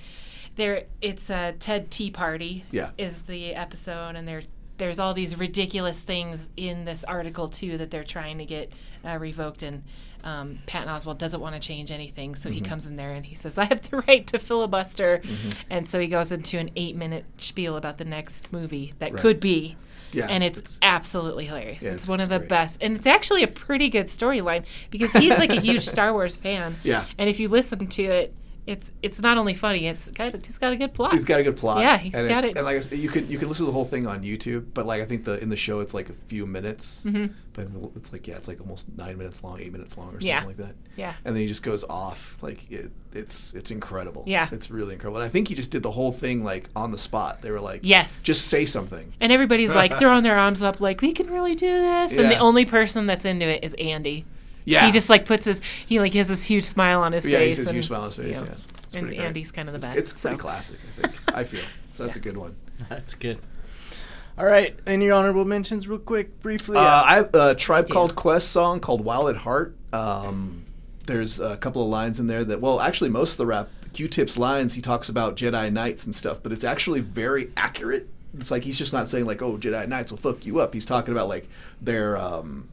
there 0.56 0.84
it's 1.00 1.30
a 1.30 1.52
TED 1.58 1.90
Tea 1.90 2.10
Party. 2.10 2.64
Yeah. 2.70 2.90
is 2.98 3.22
the 3.22 3.54
episode, 3.54 4.16
and 4.16 4.28
there 4.28 4.42
there's 4.78 4.98
all 4.98 5.14
these 5.14 5.36
ridiculous 5.38 6.00
things 6.00 6.48
in 6.56 6.84
this 6.84 7.04
Article 7.04 7.48
Two 7.48 7.78
that 7.78 7.90
they're 7.90 8.04
trying 8.04 8.38
to 8.38 8.44
get 8.44 8.72
uh, 9.04 9.16
revoked 9.18 9.62
and. 9.62 9.82
Um, 10.24 10.58
Patton 10.66 10.88
Oswalt 10.88 11.18
doesn't 11.18 11.40
want 11.40 11.54
to 11.54 11.60
change 11.60 11.90
anything, 11.90 12.34
so 12.34 12.50
he 12.50 12.60
comes 12.60 12.86
in 12.86 12.96
there 12.96 13.10
and 13.12 13.26
he 13.26 13.34
says, 13.34 13.58
"I 13.58 13.64
have 13.64 13.82
the 13.90 13.96
right 14.08 14.26
to 14.28 14.38
filibuster," 14.38 15.20
and 15.70 15.88
so 15.88 15.98
he 15.98 16.06
goes 16.06 16.30
into 16.32 16.58
an 16.58 16.70
eight-minute 16.76 17.24
spiel 17.38 17.76
about 17.76 17.98
the 17.98 18.04
next 18.04 18.52
movie 18.52 18.94
that 19.00 19.16
could 19.16 19.40
be, 19.40 19.76
Yeah, 20.12 20.26
and 20.28 20.44
it's, 20.44 20.58
it's- 20.58 20.78
absolutely 20.82 21.46
hilarious. 21.46 21.82
Yeah, 21.82 21.90
it's, 21.92 22.04
it's- 22.04 22.08
one 22.08 22.20
it's 22.20 22.26
of 22.26 22.30
the 22.30 22.38
great. 22.38 22.48
best, 22.48 22.78
and 22.80 22.96
it's 22.96 23.06
actually 23.06 23.42
a 23.42 23.48
pretty 23.48 23.88
good 23.88 24.06
storyline 24.06 24.64
because 24.90 25.12
he's 25.12 25.36
like 25.38 25.50
a 25.50 25.60
huge 25.60 25.82
Star 25.88 26.12
Wars 26.12 26.36
fan. 26.36 26.76
Yeah. 26.84 27.04
and 27.18 27.28
if 27.28 27.40
you 27.40 27.48
listen 27.48 27.86
to 27.88 28.02
it, 28.04 28.34
it's 28.66 28.92
it's 29.02 29.20
not 29.20 29.38
only 29.38 29.54
funny, 29.54 29.88
it's 29.88 30.06
got 30.08 30.34
it's 30.34 30.58
got 30.58 30.72
a 30.72 30.76
good 30.76 30.94
plot. 30.94 31.12
He's 31.12 31.24
got 31.24 31.40
a 31.40 31.42
good 31.42 31.56
plot. 31.56 31.80
Yeah, 31.82 31.98
he's 31.98 32.14
and 32.14 32.28
got 32.28 32.44
it. 32.44 32.56
And 32.56 32.64
like 32.64 32.76
I 32.76 32.80
said, 32.80 32.98
you 32.98 33.08
can 33.08 33.28
you 33.28 33.38
can 33.38 33.48
listen 33.48 33.64
to 33.66 33.70
the 33.70 33.72
whole 33.74 33.84
thing 33.84 34.06
on 34.06 34.22
YouTube, 34.22 34.66
but 34.74 34.86
like 34.86 35.02
I 35.02 35.04
think 35.04 35.24
the 35.24 35.40
in 35.42 35.48
the 35.48 35.56
show 35.56 35.80
it's 35.80 35.94
like 35.94 36.08
a 36.08 36.12
few 36.28 36.46
minutes, 36.46 37.02
Mhm. 37.04 37.32
but 37.54 37.66
it's 37.96 38.12
like 38.12 38.28
yeah, 38.28 38.36
it's 38.36 38.46
like 38.46 38.60
almost 38.60 38.86
nine 38.96 39.18
minutes 39.18 39.42
long, 39.42 39.60
eight 39.60 39.72
minutes 39.72 39.98
long, 39.98 40.08
or 40.10 40.12
something 40.12 40.28
Yeah. 40.28 40.44
like 40.44 40.58
that. 40.58 40.74
Yeah. 40.96 41.14
And 41.24 41.34
then 41.34 41.40
he 41.42 41.48
just 41.48 41.64
goes 41.64 41.82
off 41.90 42.36
like 42.40 42.70
it, 42.70 42.92
it's 43.12 43.52
it's 43.54 43.72
incredible. 43.72 44.22
Yeah. 44.28 44.48
it's 44.52 44.70
really 44.70 44.92
incredible. 44.94 45.20
And 45.20 45.26
I 45.26 45.28
think 45.28 45.48
he 45.48 45.56
just 45.56 45.72
did 45.72 45.82
the 45.82 45.90
whole 45.90 46.12
thing 46.12 46.44
like 46.44 46.68
on 46.76 46.92
the 46.92 46.98
spot. 46.98 47.42
They 47.42 47.50
were 47.50 47.60
like, 47.60 47.80
Yes. 47.82 48.22
just 48.22 48.46
say 48.46 48.64
something. 48.64 49.12
And 49.20 49.32
everybody's 49.32 49.74
like 49.74 49.92
throwing 49.98 50.22
their 50.22 50.38
arms 50.38 50.62
up, 50.62 50.80
like 50.80 51.00
we 51.02 51.12
can 51.12 51.26
really 51.30 51.56
do 51.56 51.66
this. 51.80 52.12
And 52.16 52.30
the 52.30 52.38
only 52.38 52.64
person 52.64 53.06
that's 53.06 53.24
into 53.24 53.46
it 53.46 53.64
is 53.64 53.74
Andy. 53.74 54.24
Yeah. 54.64 54.86
he 54.86 54.92
just 54.92 55.08
like 55.10 55.26
puts 55.26 55.44
his 55.44 55.60
he 55.86 55.98
like 56.00 56.12
has 56.14 56.28
this 56.28 56.44
huge 56.44 56.64
smile 56.64 57.00
on 57.02 57.12
his 57.12 57.26
Yeah, 57.26 57.38
he 57.40 57.46
face. 57.46 57.56
has 57.58 57.66
a 57.66 57.70
and, 57.70 57.76
huge 57.76 57.86
smile 57.88 58.00
on 58.00 58.06
his 58.06 58.16
face, 58.16 58.36
you 58.36 58.40
know, 58.42 58.46
yeah. 58.48 58.98
And 58.98 59.06
great. 59.08 59.20
Andy's 59.20 59.50
kind 59.50 59.68
of 59.68 59.72
the 59.72 59.78
It's- 59.88 59.94
best. 59.94 60.12
It's 60.12 60.20
pretty 60.20 60.36
so. 60.36 60.40
classic. 60.42 60.76
I 60.98 61.00
think. 61.08 61.14
I 61.36 61.44
feel 61.44 61.62
so. 61.92 62.04
That's 62.04 62.16
a 62.16 62.20
good 62.20 62.36
one. 62.36 62.56
That's 62.88 63.14
good. 63.14 63.38
All 64.38 64.46
right, 64.46 64.74
any 64.86 65.10
honorable 65.10 65.44
mentions, 65.44 65.86
real 65.88 65.98
quick, 65.98 66.40
briefly? 66.40 66.76
Uh, 66.78 66.80
I 67.04 67.16
have 67.16 67.34
a 67.34 67.54
Tribe 67.54 67.86
Yeah. 67.88 67.92
Called 67.92 68.14
Quest 68.16 68.48
song 68.48 68.80
called 68.80 69.04
Wild 69.04 69.28
at 69.28 69.36
Heart. 69.36 69.76
Um, 69.92 70.64
there's 71.06 71.38
a 71.38 71.56
couple 71.58 71.82
of 71.82 71.88
lines 71.88 72.18
in 72.18 72.28
there 72.28 72.42
that, 72.44 72.60
well, 72.60 72.80
actually, 72.80 73.10
most 73.10 73.32
of 73.32 73.36
the 73.38 73.46
rap, 73.46 73.68
Q-Tip's 73.92 74.38
lines, 74.38 74.72
he 74.72 74.80
talks 74.80 75.10
about 75.10 75.36
Jedi 75.36 75.70
Knights 75.70 76.06
and 76.06 76.14
stuff, 76.14 76.38
but 76.42 76.50
it's 76.50 76.64
actually 76.64 77.00
very 77.00 77.50
accurate. 77.58 78.08
It's 78.38 78.50
like 78.50 78.62
he's 78.64 78.78
just 78.78 78.94
not 78.94 79.06
saying 79.06 79.26
like, 79.26 79.42
"Oh, 79.42 79.58
Jedi 79.58 79.86
Knights 79.86 80.10
will 80.10 80.18
fuck 80.18 80.46
you 80.46 80.60
up." 80.60 80.72
He's 80.72 80.86
talking 80.86 81.12
about 81.12 81.28
like 81.28 81.46
their 81.82 82.16
um, 82.16 82.68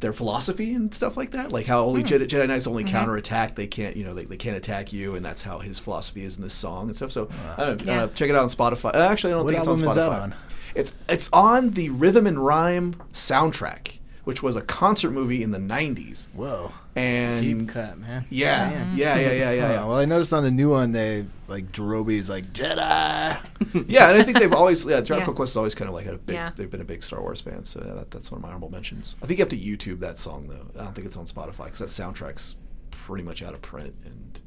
their 0.00 0.12
philosophy 0.12 0.74
and 0.74 0.94
stuff 0.94 1.16
like 1.16 1.32
that. 1.32 1.50
Like 1.52 1.66
how 1.66 1.84
only 1.84 2.02
Jedi, 2.04 2.26
Jedi 2.28 2.46
Knights 2.48 2.66
only 2.66 2.84
counterattack; 2.84 3.54
they 3.56 3.66
can't, 3.66 3.96
you 3.96 4.04
know, 4.04 4.14
they, 4.14 4.24
they 4.24 4.36
can't 4.36 4.56
attack 4.56 4.92
you, 4.92 5.14
and 5.16 5.24
that's 5.24 5.42
how 5.42 5.58
his 5.58 5.78
philosophy 5.78 6.22
is 6.24 6.36
in 6.36 6.42
this 6.42 6.54
song 6.54 6.86
and 6.88 6.96
stuff. 6.96 7.10
So, 7.12 7.28
uh, 7.56 7.76
Yeah. 7.84 8.04
uh, 8.04 8.06
check 8.08 8.30
it 8.30 8.36
out 8.36 8.42
on 8.42 8.48
Spotify. 8.48 8.94
Uh, 8.94 8.98
actually, 9.10 9.32
I 9.32 9.36
don't 9.36 9.44
What 9.44 9.54
think 9.54 9.66
it's 9.66 9.68
on 9.68 9.78
Spotify. 9.78 10.22
on? 10.22 10.34
It's 10.74 10.94
it's 11.08 11.28
on 11.32 11.70
the 11.70 11.90
Rhythm 11.90 12.26
and 12.26 12.44
Rhyme 12.44 12.94
soundtrack, 13.12 13.98
which 14.28 14.42
was 14.42 14.56
a 14.56 14.60
concert 14.60 15.10
movie 15.10 15.42
in 15.42 15.52
the 15.52 15.58
'90s. 15.58 16.28
Whoa. 16.34 16.70
And 16.94 17.40
Deep 17.40 17.66
cut, 17.70 17.96
man. 17.96 18.26
yeah, 18.28 18.68
Man. 18.68 18.92
yeah, 18.94 19.16
yeah, 19.16 19.32
yeah, 19.32 19.32
yeah, 19.52 19.66
Huh, 19.66 19.72
yeah. 19.72 19.84
well, 19.86 19.96
I 19.96 20.04
noticed 20.04 20.34
on 20.34 20.42
the 20.42 20.50
new 20.50 20.68
one 20.68 20.92
they 20.92 21.24
like 21.46 21.72
Jerobe's 21.72 22.28
like 22.28 22.52
Jedi. 22.52 22.76
yeah, 23.88 24.10
and 24.10 24.18
I 24.18 24.22
think 24.22 24.38
they've 24.38 24.52
always 24.52 24.84
yeah, 24.84 25.00
Tribe 25.00 25.20
Yeah. 25.26 25.32
Quest 25.32 25.52
is 25.52 25.56
always 25.56 25.74
kind 25.74 25.88
of 25.88 25.94
like 25.94 26.04
a 26.04 26.18
big. 26.18 26.34
Yeah. 26.34 26.50
They've 26.54 26.70
been 26.70 26.82
a 26.82 26.84
big 26.84 27.02
Star 27.02 27.22
Wars 27.22 27.40
fan, 27.40 27.64
so 27.64 27.82
yeah, 27.82 27.94
that, 27.94 28.10
that's 28.10 28.30
one 28.30 28.36
of 28.36 28.42
my 28.42 28.48
honorable 28.48 28.70
mentions. 28.70 29.16
I 29.22 29.26
think 29.26 29.38
you 29.38 29.42
have 29.44 29.48
to 29.48 29.56
YouTube 29.58 30.00
that 30.00 30.18
song 30.18 30.48
though. 30.48 30.78
I 30.78 30.84
don't 30.84 30.94
think 30.94 31.06
it's 31.06 31.16
on 31.16 31.24
Spotify 31.24 31.64
because 31.64 31.78
that 31.78 31.88
soundtrack's 31.88 32.56
pretty 32.90 33.24
much 33.24 33.42
out 33.42 33.54
of 33.54 33.62
print, 33.62 33.94
and 34.04 34.38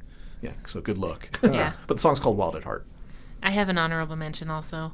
yeah, 0.44 0.52
so 0.68 0.80
good 0.80 1.00
luck. 1.00 1.40
Yeah. 1.44 1.74
but 1.88 1.96
the 1.96 2.02
song's 2.02 2.20
called 2.20 2.38
Wild 2.38 2.56
at 2.56 2.66
Heart. 2.66 2.86
I 3.42 3.50
have 3.50 3.68
an 3.68 3.80
honorable 3.80 4.16
mention 4.16 4.52
also. 4.52 4.94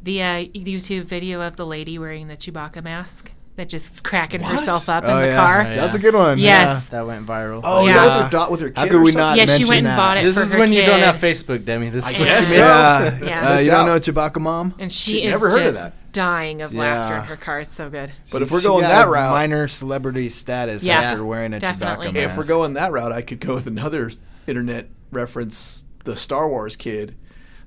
The 0.00 0.22
uh, 0.22 0.44
YouTube 0.44 1.06
video 1.06 1.40
of 1.40 1.56
the 1.56 1.66
lady 1.66 1.98
wearing 1.98 2.28
the 2.28 2.36
Chewbacca 2.36 2.84
mask 2.84 3.32
that 3.56 3.68
just 3.68 4.02
cracking 4.02 4.40
What? 4.42 4.52
herself 4.52 4.88
up 4.88 5.04
Oh 5.06 5.10
in 5.14 5.20
the 5.22 5.26
yeah, 5.28 5.36
car. 5.36 5.62
Yeah. 5.64 5.74
that's 5.76 5.94
a 5.94 5.98
good 5.98 6.14
one. 6.14 6.38
Yes. 6.38 6.88
That 6.88 7.06
went 7.06 7.26
viral. 7.26 7.60
Oh, 7.62 7.86
is 7.86 7.94
Yeah. 7.94 8.04
that 8.04 8.16
with 8.16 8.24
her 8.24 8.30
dot 8.30 8.50
with 8.50 8.60
her 8.60 8.68
kid? 8.70 8.78
How 8.78 8.84
or 8.84 8.88
could 8.88 9.02
we 9.02 9.12
something? 9.12 9.18
not 9.18 9.36
Yeah, 9.36 9.44
she 9.44 9.50
mention 9.50 9.68
went 9.68 9.78
and 9.78 9.86
that. 9.88 9.96
bought 9.96 10.16
it 10.16 10.24
This 10.24 10.34
for 10.36 10.42
is 10.42 10.52
her 10.52 10.58
when 10.58 10.72
you 10.72 10.84
don't 10.84 11.00
have 11.00 11.16
Facebook, 11.16 11.64
Demi. 11.64 11.90
This 11.90 12.08
is 12.08 12.14
I 12.14 12.18
what 12.18 12.28
guess 12.28 12.38
you 12.40 12.44
so. 12.46 12.60
made. 12.60 12.66
Yeah, 12.66 13.18
Yeah. 13.28 13.48
Uh, 13.48 13.52
Missed 13.52 13.64
you 13.64 13.70
don't 13.70 13.80
out. 13.80 13.86
know 13.86 14.12
Chewbacca 14.12 14.40
mom? 14.40 14.74
And 14.78 14.90
she 14.92 15.12
Shit, 15.12 15.24
is 15.24 15.30
never 15.32 15.50
heard 15.50 15.58
of 15.58 15.64
just 15.74 15.76
that. 15.84 16.12
dying 16.12 16.62
of 16.62 16.72
laughter 16.74 17.16
in 17.16 17.24
her 17.24 17.36
car. 17.36 17.60
It's 17.60 17.74
so 17.74 17.90
good. 17.90 18.10
But 18.30 18.40
if 18.42 18.50
we're 18.50 18.62
going 18.62 18.82
that 18.84 19.08
route, 19.08 19.32
minor 19.32 19.68
celebrity 19.68 20.28
status 20.30 20.82
Yeah. 20.82 21.00
after 21.00 21.24
wearing 21.24 21.52
a 21.52 21.60
Definitely. 21.60 22.08
Chewbacca 22.08 22.16
If 22.16 22.30
if 22.32 22.36
we're 22.38 22.44
going 22.44 22.72
that 22.74 22.90
route, 22.92 23.12
I 23.12 23.20
could 23.22 23.40
go 23.40 23.54
with 23.54 23.66
another 23.66 24.10
internet 24.46 24.88
reference: 25.10 25.84
the 26.04 26.16
Star 26.16 26.48
Wars 26.48 26.74
kid, 26.74 27.16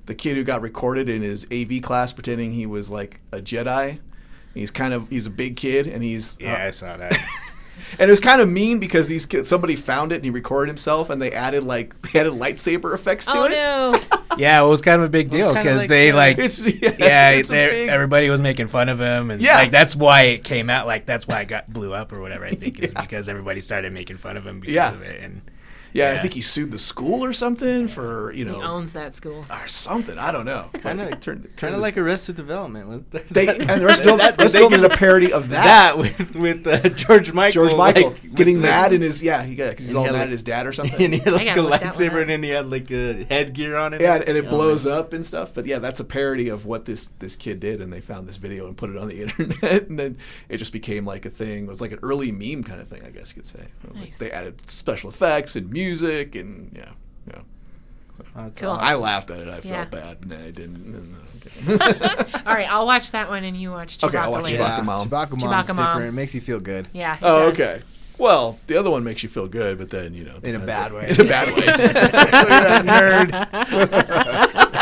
the 0.06 0.14
kid 0.14 0.36
who 0.36 0.42
got 0.44 0.60
recorded 0.62 1.08
in 1.08 1.22
his 1.22 1.46
AV 1.52 1.80
class 1.80 2.12
pretending 2.12 2.52
he 2.52 2.66
was 2.66 2.90
like 2.90 3.20
a 3.32 3.38
Jedi. 3.38 3.98
He's 4.56 4.70
kind 4.70 4.92
of 4.94 5.08
he's 5.08 5.26
a 5.26 5.30
big 5.30 5.56
kid, 5.56 5.86
and 5.86 6.02
he's 6.02 6.36
Yeah, 6.40 6.54
I 6.54 6.68
uh, 6.68 6.72
saw 6.72 6.96
that. 6.96 7.12
and 7.98 8.08
it 8.08 8.10
was 8.10 8.20
kind 8.20 8.40
of 8.40 8.48
mean 8.48 8.78
because 8.78 9.06
these 9.08 9.26
kids, 9.26 9.48
somebody 9.48 9.76
found 9.76 10.10
it 10.12 10.16
and 10.16 10.24
he 10.24 10.30
recorded 10.30 10.68
himself, 10.70 11.10
and 11.10 11.20
they 11.20 11.32
added 11.32 11.62
like 11.64 12.00
they 12.12 12.18
added 12.20 12.32
lightsaber 12.32 12.94
effects 12.94 13.26
to 13.26 13.32
Oh 13.36 13.44
it. 13.44 13.50
no! 13.50 14.00
yeah, 14.38 14.62
it 14.62 14.66
was 14.68 14.80
kind 14.82 15.00
of 15.00 15.06
a 15.06 15.10
big 15.10 15.30
deal 15.30 15.52
because 15.54 15.82
like, 15.82 15.88
they 15.88 16.10
uh, 16.10 16.16
like 16.16 16.38
It's 16.38 16.64
yeah, 16.64 16.96
yeah, 16.98 17.30
it's 17.30 17.48
they- 17.50 17.68
big- 17.68 17.88
everybody 17.90 18.28
was 18.30 18.40
making 18.40 18.68
fun 18.68 18.88
of 18.88 18.98
him, 19.00 19.30
and 19.30 19.40
Yeah. 19.40 19.56
like 19.56 19.70
that's 19.70 19.94
why 19.94 20.22
it 20.22 20.44
came 20.44 20.70
out. 20.70 20.86
Like 20.86 21.06
that's 21.06 21.26
why 21.28 21.42
it 21.42 21.48
got 21.48 21.72
blew 21.72 21.92
up 21.92 22.12
or 22.12 22.20
whatever. 22.20 22.44
I 22.44 22.54
think 22.54 22.78
is 22.80 22.94
because 22.94 23.28
everybody 23.28 23.60
started 23.60 23.92
making 23.92 24.16
fun 24.18 24.36
of 24.36 24.46
him 24.46 24.60
because 24.60 24.74
Yeah. 24.74 24.92
of 24.92 25.02
it. 25.02 25.20
And 25.22 25.42
yeah, 25.92 26.12
I 26.12 26.18
think 26.18 26.34
he 26.34 26.40
sued 26.42 26.70
the 26.72 26.78
school 26.78 27.24
or 27.24 27.32
something 27.32 27.88
for 27.88 28.32
you 28.32 28.44
He 28.46 28.52
know 28.52 28.62
owns 28.62 28.92
that 28.92 29.14
school. 29.14 29.44
or 29.50 29.68
something. 29.68 30.18
I 30.18 30.32
don't 30.32 30.44
know. 30.44 30.70
Kind 30.74 31.00
of, 31.00 31.20
Turned- 31.20 31.48
kind 31.56 31.74
of 31.74 31.80
like 31.80 31.96
Arrested 31.96 32.36
Development. 32.36 32.88
With 32.88 33.10
they 33.30 33.48
and 33.48 33.80
the 33.80 33.86
rest 33.86 34.02
of 34.04 34.18
that- 34.18 34.36
the 34.38 34.44
they 34.48 34.64
of 34.64 34.70
them 34.70 34.80
get- 34.82 34.88
did 34.88 34.92
a 34.92 34.96
parody 34.96 35.32
of 35.32 35.48
that. 35.50 35.64
that 35.96 35.98
with 35.98 36.34
with 36.36 36.66
uh, 36.66 36.88
George 36.90 37.32
Michael. 37.32 37.66
George 37.66 37.76
Michael 37.76 38.10
like, 38.10 38.34
getting 38.34 38.60
mad 38.60 38.90
the- 38.90 38.96
in 38.96 39.00
his 39.02 39.22
yeah 39.22 39.42
he 39.42 39.54
got 39.54 39.70
because 39.70 39.86
he's 39.86 39.94
all 39.94 40.04
he 40.04 40.10
mad 40.10 40.18
like- 40.18 40.22
at 40.24 40.30
his 40.30 40.42
dad 40.42 40.66
or 40.66 40.72
something. 40.72 41.00
and 41.12 41.22
something. 41.22 41.40
he 41.40 41.46
had 41.46 41.46
like 41.46 41.46
a 41.48 41.54
gotta 41.54 41.62
look 41.62 41.70
that 41.80 41.82
one 41.86 41.92
lightsaber, 42.10 42.20
and 42.20 42.30
then 42.30 42.42
he 42.42 42.50
had 42.50 42.70
like 42.70 42.90
a 42.90 43.24
headgear 43.24 43.76
on 43.76 43.94
it. 43.94 44.00
yeah, 44.00 44.14
and 44.16 44.36
it 44.36 44.46
Oh, 44.46 44.50
blows 44.50 44.86
man. 44.86 44.94
up 44.98 45.12
and 45.12 45.24
stuff. 45.26 45.52
But 45.54 45.66
yeah, 45.66 45.78
that's 45.78 46.00
a 46.00 46.04
parody 46.04 46.48
of 46.48 46.66
what 46.66 46.84
this 46.84 47.10
this 47.18 47.36
kid 47.36 47.60
did, 47.60 47.80
and 47.80 47.92
they 47.92 48.00
found 48.00 48.28
this 48.28 48.36
video 48.36 48.66
and 48.66 48.76
put 48.76 48.90
it 48.90 48.96
on 48.96 49.08
the 49.08 49.22
internet, 49.22 49.88
and 49.88 49.98
then 49.98 50.18
it 50.48 50.58
just 50.58 50.72
became 50.72 51.04
like 51.06 51.24
a 51.24 51.30
thing. 51.30 51.64
It 51.64 51.70
was 51.70 51.80
like 51.80 51.92
an 51.92 51.98
early 52.02 52.32
meme 52.32 52.62
kind 52.64 52.80
of 52.80 52.88
thing, 52.88 53.02
I 53.04 53.10
guess 53.10 53.30
you 53.34 53.42
could 53.42 53.46
say. 53.50 53.66
Like, 53.94 54.16
They 54.18 54.30
added 54.30 54.68
special 54.68 55.10
effects 55.10 55.56
and 55.56 55.70
music, 55.76 56.34
and 56.34 56.70
yeah, 56.74 56.90
yeah. 57.28 57.40
That's 58.34 58.60
Cool. 58.60 58.70
awesome. 58.70 58.80
I 58.84 58.94
laughed 58.94 59.30
at 59.30 59.40
it. 59.40 59.48
I 59.48 59.60
Yeah. 59.62 59.84
felt 59.84 59.90
bad, 59.90 60.16
but 60.20 60.28
then 60.30 60.42
I 60.42 60.50
didn't. 60.50 61.16
Okay. 61.46 62.40
All 62.46 62.54
right, 62.54 62.68
I'll 62.70 62.86
watch 62.86 63.10
that 63.12 63.28
one, 63.28 63.44
and 63.44 63.56
you 63.56 63.70
watch 63.70 63.98
Chewbacca 63.98 64.08
Okay, 64.08 64.18
I'll 64.18 64.32
watch 64.32 64.44
later. 64.44 64.58
Chewbacca 64.58 64.78
yeah, 64.78 64.82
Mom. 64.82 65.08
Chewbacca 65.08 65.30
mom's 65.30 65.42
Chewbacca 65.42 65.66
different. 65.66 65.78
Mom. 65.78 66.02
It 66.02 66.12
makes 66.12 66.34
you 66.34 66.40
feel 66.40 66.60
good. 66.60 66.88
Yeah. 66.92 67.16
he 67.16 67.24
oh, 67.24 67.50
does. 67.50 67.52
okay. 67.60 67.82
Well, 68.18 68.58
the 68.66 68.78
other 68.78 68.88
one 68.90 69.04
makes 69.04 69.22
you 69.22 69.28
feel 69.28 69.46
good, 69.46 69.76
but 69.76 69.90
then 69.90 70.14
you 70.14 70.24
know, 70.24 70.38
In 70.42 70.54
a 70.54 70.58
bad 70.58 70.90
on- 70.92 70.96
way. 70.98 71.10
In 71.10 71.20
a 71.20 71.24
bad 71.24 71.54
way. 71.54 71.66
Nerd. 72.90 73.32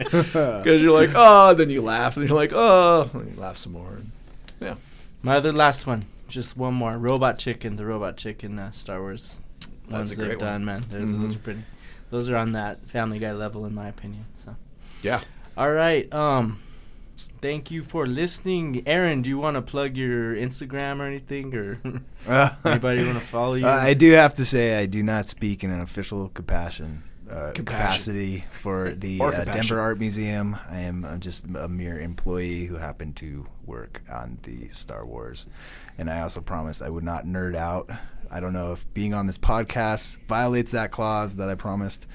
Because 0.00 0.80
you're 0.80 0.92
like, 0.92 1.10
oh, 1.14 1.54
then 1.54 1.70
you 1.70 1.82
laugh, 1.82 2.16
and 2.16 2.26
you're 2.26 2.36
like, 2.36 2.52
oh, 2.54 3.10
and 3.12 3.34
you 3.34 3.40
laugh 3.40 3.56
some 3.58 3.72
more. 3.72 3.92
And, 3.94 4.10
yeah. 4.60 4.74
My 5.22 5.36
other 5.36 5.52
last 5.52 5.86
one, 5.86 6.04
just 6.28 6.56
one 6.56 6.72
more. 6.74 6.96
Robot 6.96 7.38
Chicken, 7.38 7.76
the 7.76 7.84
Robot 7.84 8.16
Chicken 8.16 8.58
uh, 8.58 8.70
Star 8.70 9.00
Wars 9.00 9.40
That's 9.90 10.10
ones 10.10 10.12
a 10.12 10.14
they've 10.16 10.28
one. 10.30 10.38
done, 10.38 10.64
man. 10.64 10.82
Mhm. 10.84 11.20
Those 11.20 11.36
are 11.36 11.38
pretty. 11.40 11.62
Those 12.10 12.30
are 12.30 12.36
on 12.36 12.52
that 12.52 12.88
Family 12.88 13.18
Guy 13.18 13.32
level, 13.32 13.64
in 13.66 13.74
my 13.74 13.88
opinion. 13.88 14.24
So, 14.44 14.56
Yeah. 15.02 15.20
all 15.56 15.70
right. 15.70 16.12
Um, 16.12 16.60
thank 17.40 17.70
you 17.70 17.82
for 17.84 18.06
listening, 18.06 18.82
Aaron. 18.86 19.22
Do 19.22 19.30
you 19.30 19.38
want 19.38 19.54
to 19.56 19.62
plug 19.62 19.96
your 19.96 20.34
Instagram 20.34 20.98
or 21.00 21.04
anything, 21.06 21.54
or 21.54 21.78
Uh, 22.28 22.50
anybody 22.64 23.04
want 23.04 23.18
to 23.18 23.24
follow 23.24 23.54
you? 23.54 23.66
Uh, 23.66 23.70
I 23.70 23.94
do 23.94 24.10
have 24.12 24.34
to 24.34 24.44
say 24.44 24.78
I 24.78 24.86
do 24.86 25.02
not 25.02 25.28
speak 25.28 25.62
in 25.62 25.70
an 25.70 25.80
official 25.80 26.28
compassion. 26.30 27.02
Uh, 27.30 27.52
capacity 27.52 28.42
for 28.50 28.90
the 28.90 29.20
uh. 29.20 29.44
Denver 29.44 29.78
Art 29.78 30.00
Museum. 30.00 30.56
I 30.68 30.80
am 30.80 31.04
I'm 31.04 31.20
just 31.20 31.44
a 31.54 31.68
mere 31.68 31.96
employee 32.00 32.64
who 32.64 32.74
happened 32.74 33.14
to 33.18 33.46
work 33.64 34.02
on 34.12 34.38
the 34.42 34.68
Star 34.70 35.06
Wars, 35.06 35.46
and 35.96 36.10
I 36.10 36.22
also 36.22 36.40
promised 36.40 36.82
I 36.82 36.88
would 36.88 37.04
not 37.04 37.26
nerd 37.26 37.54
out. 37.54 37.88
I 38.30 38.40
don't 38.40 38.52
know 38.52 38.72
if 38.72 38.92
being 38.94 39.12
on 39.14 39.26
this 39.26 39.38
podcast 39.38 40.18
violates 40.28 40.72
that 40.72 40.90
clause 40.92 41.36
that 41.36 41.48
I 41.48 41.54
promised. 41.54 42.06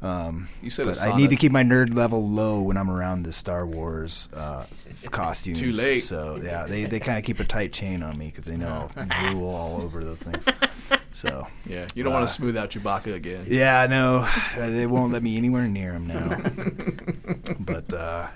Um, 0.00 0.48
You 0.60 0.68
said 0.70 0.86
but 0.86 1.00
I 1.00 1.16
need 1.16 1.30
to 1.30 1.36
keep 1.36 1.52
my 1.52 1.62
nerd 1.62 1.94
level 1.94 2.28
low 2.28 2.60
when 2.62 2.76
I'm 2.76 2.90
around 2.90 3.22
the 3.22 3.30
Star 3.30 3.64
Wars 3.64 4.28
uh, 4.34 4.64
costumes. 5.12 5.60
Too 5.60 5.70
late. 5.70 6.00
So 6.00 6.40
yeah, 6.42 6.66
they, 6.66 6.86
they 6.86 6.98
kind 6.98 7.18
of 7.18 7.24
keep 7.24 7.38
a 7.38 7.44
tight 7.44 7.72
chain 7.72 8.02
on 8.02 8.18
me 8.18 8.26
because 8.26 8.44
they 8.44 8.56
know 8.56 8.88
I'll 8.96 9.06
drool 9.30 9.54
all 9.54 9.80
over 9.80 10.02
those 10.02 10.20
things. 10.20 10.48
So 11.12 11.46
Yeah. 11.66 11.86
You 11.94 12.02
don't 12.02 12.12
want 12.12 12.24
Uh, 12.24 12.26
to 12.26 12.32
smooth 12.32 12.56
out 12.56 12.70
Chewbacca 12.70 13.14
again. 13.14 13.44
yeah, 13.46 13.86
no, 13.86 14.28
they 14.56 14.86
won't 14.88 15.12
let 15.12 15.22
me 15.22 15.36
anywhere 15.36 15.68
near 15.68 15.92
him 15.92 16.08
now. 16.08 16.42
but 17.60 17.92
uh, 17.94 18.26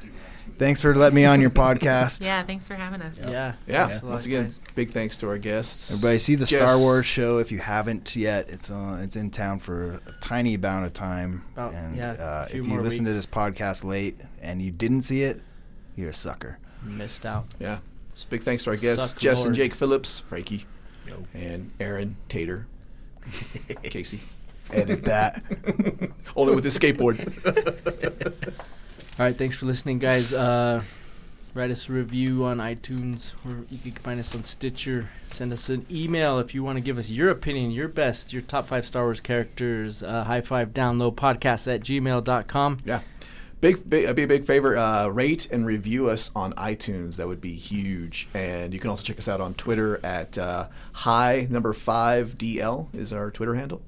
thanks 0.58 0.80
for 0.80 0.94
letting 0.94 1.14
me 1.16 1.24
on 1.24 1.40
your 1.40 1.50
podcast. 1.64 2.24
Yeah, 2.24 2.42
thanks 2.42 2.66
for 2.68 2.74
having 2.74 3.02
us. 3.02 3.16
yeah. 3.20 3.54
Yeah. 3.66 3.86
Thanks 3.88 4.02
a 4.02 4.04
lot, 4.06 4.10
Once 4.12 4.26
again, 4.26 4.44
guys. 4.44 4.60
big 4.74 4.90
thanks 4.92 5.18
to 5.18 5.28
our 5.28 5.38
guests. 5.38 5.90
Everybody, 5.92 6.18
see 6.18 6.34
the 6.34 6.40
Yes. 6.40 6.50
Star 6.50 6.78
Wars 6.78 7.06
show 7.06 7.38
if 7.38 7.50
you 7.52 7.58
haven't 7.58 8.16
yet. 8.16 8.50
It's 8.50 8.70
uh, 8.70 8.98
it's 9.02 9.16
in 9.16 9.30
town 9.30 9.58
for 9.58 10.00
a 10.06 10.12
tiny 10.20 10.54
amount 10.54 10.86
of 10.86 10.92
time. 10.92 11.44
About- 11.54 11.74
and 11.74 11.96
yeah, 11.96 12.12
uh, 12.12 12.44
a 12.46 12.50
few 12.50 12.60
if 12.60 12.66
you 12.66 12.72
more 12.72 12.82
listen 12.82 13.04
to 13.04 13.10
weeks. 13.10 13.16
this 13.16 13.26
podcast 13.26 13.84
late 13.84 14.18
and 14.42 14.60
you 14.62 14.70
didn't 14.70 15.02
see 15.02 15.22
it, 15.22 15.40
you're 15.94 16.10
a 16.10 16.14
sucker. 16.14 16.58
Missed 16.84 17.24
out. 17.26 17.46
Yeah. 17.58 17.78
So 18.14 18.26
big 18.30 18.42
thanks 18.42 18.64
to 18.64 18.70
our 18.70 18.76
guests, 18.76 19.10
Suck 19.12 19.18
Jess 19.20 19.38
and 19.38 19.46
Lord. 19.46 19.54
Jake 19.56 19.74
Phillips, 19.74 20.20
Frankie, 20.20 20.64
and 21.34 21.70
Aaron 21.80 22.16
Tater, 22.28 22.66
Casey. 23.84 24.20
Edit 24.72 25.04
that. 25.04 25.42
Only 26.36 26.54
with 26.56 26.64
his 26.64 26.76
skateboard. 26.78 27.20
All 29.18 29.24
right, 29.24 29.36
thanks 29.36 29.56
for 29.56 29.66
listening, 29.66 29.98
guys. 29.98 30.32
Uh, 30.32 30.82
Write 31.56 31.70
us 31.70 31.88
a 31.88 31.92
review 31.92 32.44
on 32.44 32.58
iTunes, 32.58 33.32
or 33.42 33.64
you 33.70 33.78
can 33.78 34.02
find 34.02 34.20
us 34.20 34.34
on 34.34 34.42
Stitcher. 34.42 35.08
Send 35.24 35.54
us 35.54 35.70
an 35.70 35.86
email 35.90 36.38
if 36.38 36.54
you 36.54 36.62
want 36.62 36.76
to 36.76 36.82
give 36.82 36.98
us 36.98 37.08
your 37.08 37.30
opinion, 37.30 37.70
your 37.70 37.88
best, 37.88 38.34
your 38.34 38.42
top 38.42 38.68
five 38.68 38.84
Star 38.84 39.04
Wars 39.04 39.20
characters. 39.22 40.02
Uh, 40.02 40.24
high 40.24 40.42
five 40.42 40.74
download 40.74 41.14
podcast 41.14 41.66
at 41.74 41.80
gmail.com. 41.80 42.80
Yeah. 42.84 43.00
Big, 43.62 43.88
big, 43.88 44.04
a 44.04 44.12
big, 44.12 44.28
big 44.28 44.44
favor. 44.44 44.76
Uh, 44.76 45.08
rate 45.08 45.48
and 45.50 45.64
review 45.64 46.10
us 46.10 46.30
on 46.36 46.52
iTunes. 46.52 47.16
That 47.16 47.26
would 47.26 47.40
be 47.40 47.54
huge. 47.54 48.28
And 48.34 48.74
you 48.74 48.78
can 48.78 48.90
also 48.90 49.04
check 49.04 49.18
us 49.18 49.26
out 49.26 49.40
on 49.40 49.54
Twitter 49.54 49.98
at 50.04 50.36
uh, 50.36 50.68
high 50.92 51.46
number 51.48 51.72
five 51.72 52.36
DL 52.36 52.94
is 52.94 53.14
our 53.14 53.30
Twitter 53.30 53.54
handle. 53.54 53.80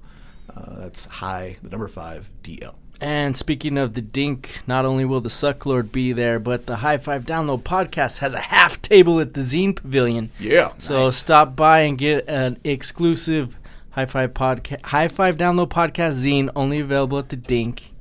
Uh, 0.48 0.76
that's 0.78 1.04
high 1.04 1.58
the 1.62 1.68
number 1.68 1.86
five 1.86 2.30
DL. 2.42 2.76
And 3.00 3.36
speaking 3.36 3.78
of 3.78 3.94
the 3.94 4.00
Dink, 4.00 4.60
not 4.66 4.84
only 4.84 5.04
will 5.04 5.20
the 5.20 5.28
Sucklord 5.28 5.92
be 5.92 6.12
there, 6.12 6.40
but 6.40 6.66
the 6.66 6.76
High 6.76 6.98
Five 6.98 7.24
Download 7.24 7.62
podcast 7.62 8.18
has 8.18 8.34
a 8.34 8.40
half 8.40 8.82
table 8.82 9.20
at 9.20 9.34
the 9.34 9.40
Zine 9.40 9.76
Pavilion. 9.76 10.30
Yeah. 10.40 10.72
So 10.78 11.08
stop 11.10 11.54
by 11.54 11.80
and 11.80 11.96
get 11.96 12.28
an 12.28 12.58
exclusive 12.64 13.56
High 13.90 14.06
Five 14.06 14.34
podcast, 14.34 14.82
High 14.86 15.06
Five 15.08 15.36
Download 15.36 15.68
podcast 15.68 16.24
zine, 16.24 16.50
only 16.56 16.80
available 16.80 17.18
at 17.18 17.28
the 17.28 17.36
Dink, 17.36 17.92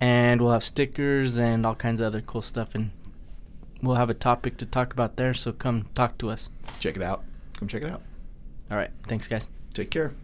and 0.00 0.40
we'll 0.40 0.52
have 0.52 0.64
stickers 0.64 1.38
and 1.38 1.66
all 1.66 1.74
kinds 1.74 2.00
of 2.00 2.06
other 2.06 2.22
cool 2.22 2.42
stuff, 2.42 2.74
and 2.74 2.92
we'll 3.82 3.96
have 3.96 4.10
a 4.10 4.14
topic 4.14 4.56
to 4.58 4.66
talk 4.66 4.92
about 4.94 5.16
there. 5.16 5.34
So 5.34 5.52
come 5.52 5.86
talk 5.94 6.16
to 6.18 6.30
us. 6.30 6.48
check 6.78 6.96
it 6.96 7.02
out. 7.02 7.24
Come 7.58 7.68
check 7.68 7.82
it 7.82 7.90
out. 7.90 8.00
All 8.70 8.76
right, 8.78 8.90
thanks, 9.06 9.28
guys. 9.28 9.48
Take 9.74 9.90
care. 9.90 10.14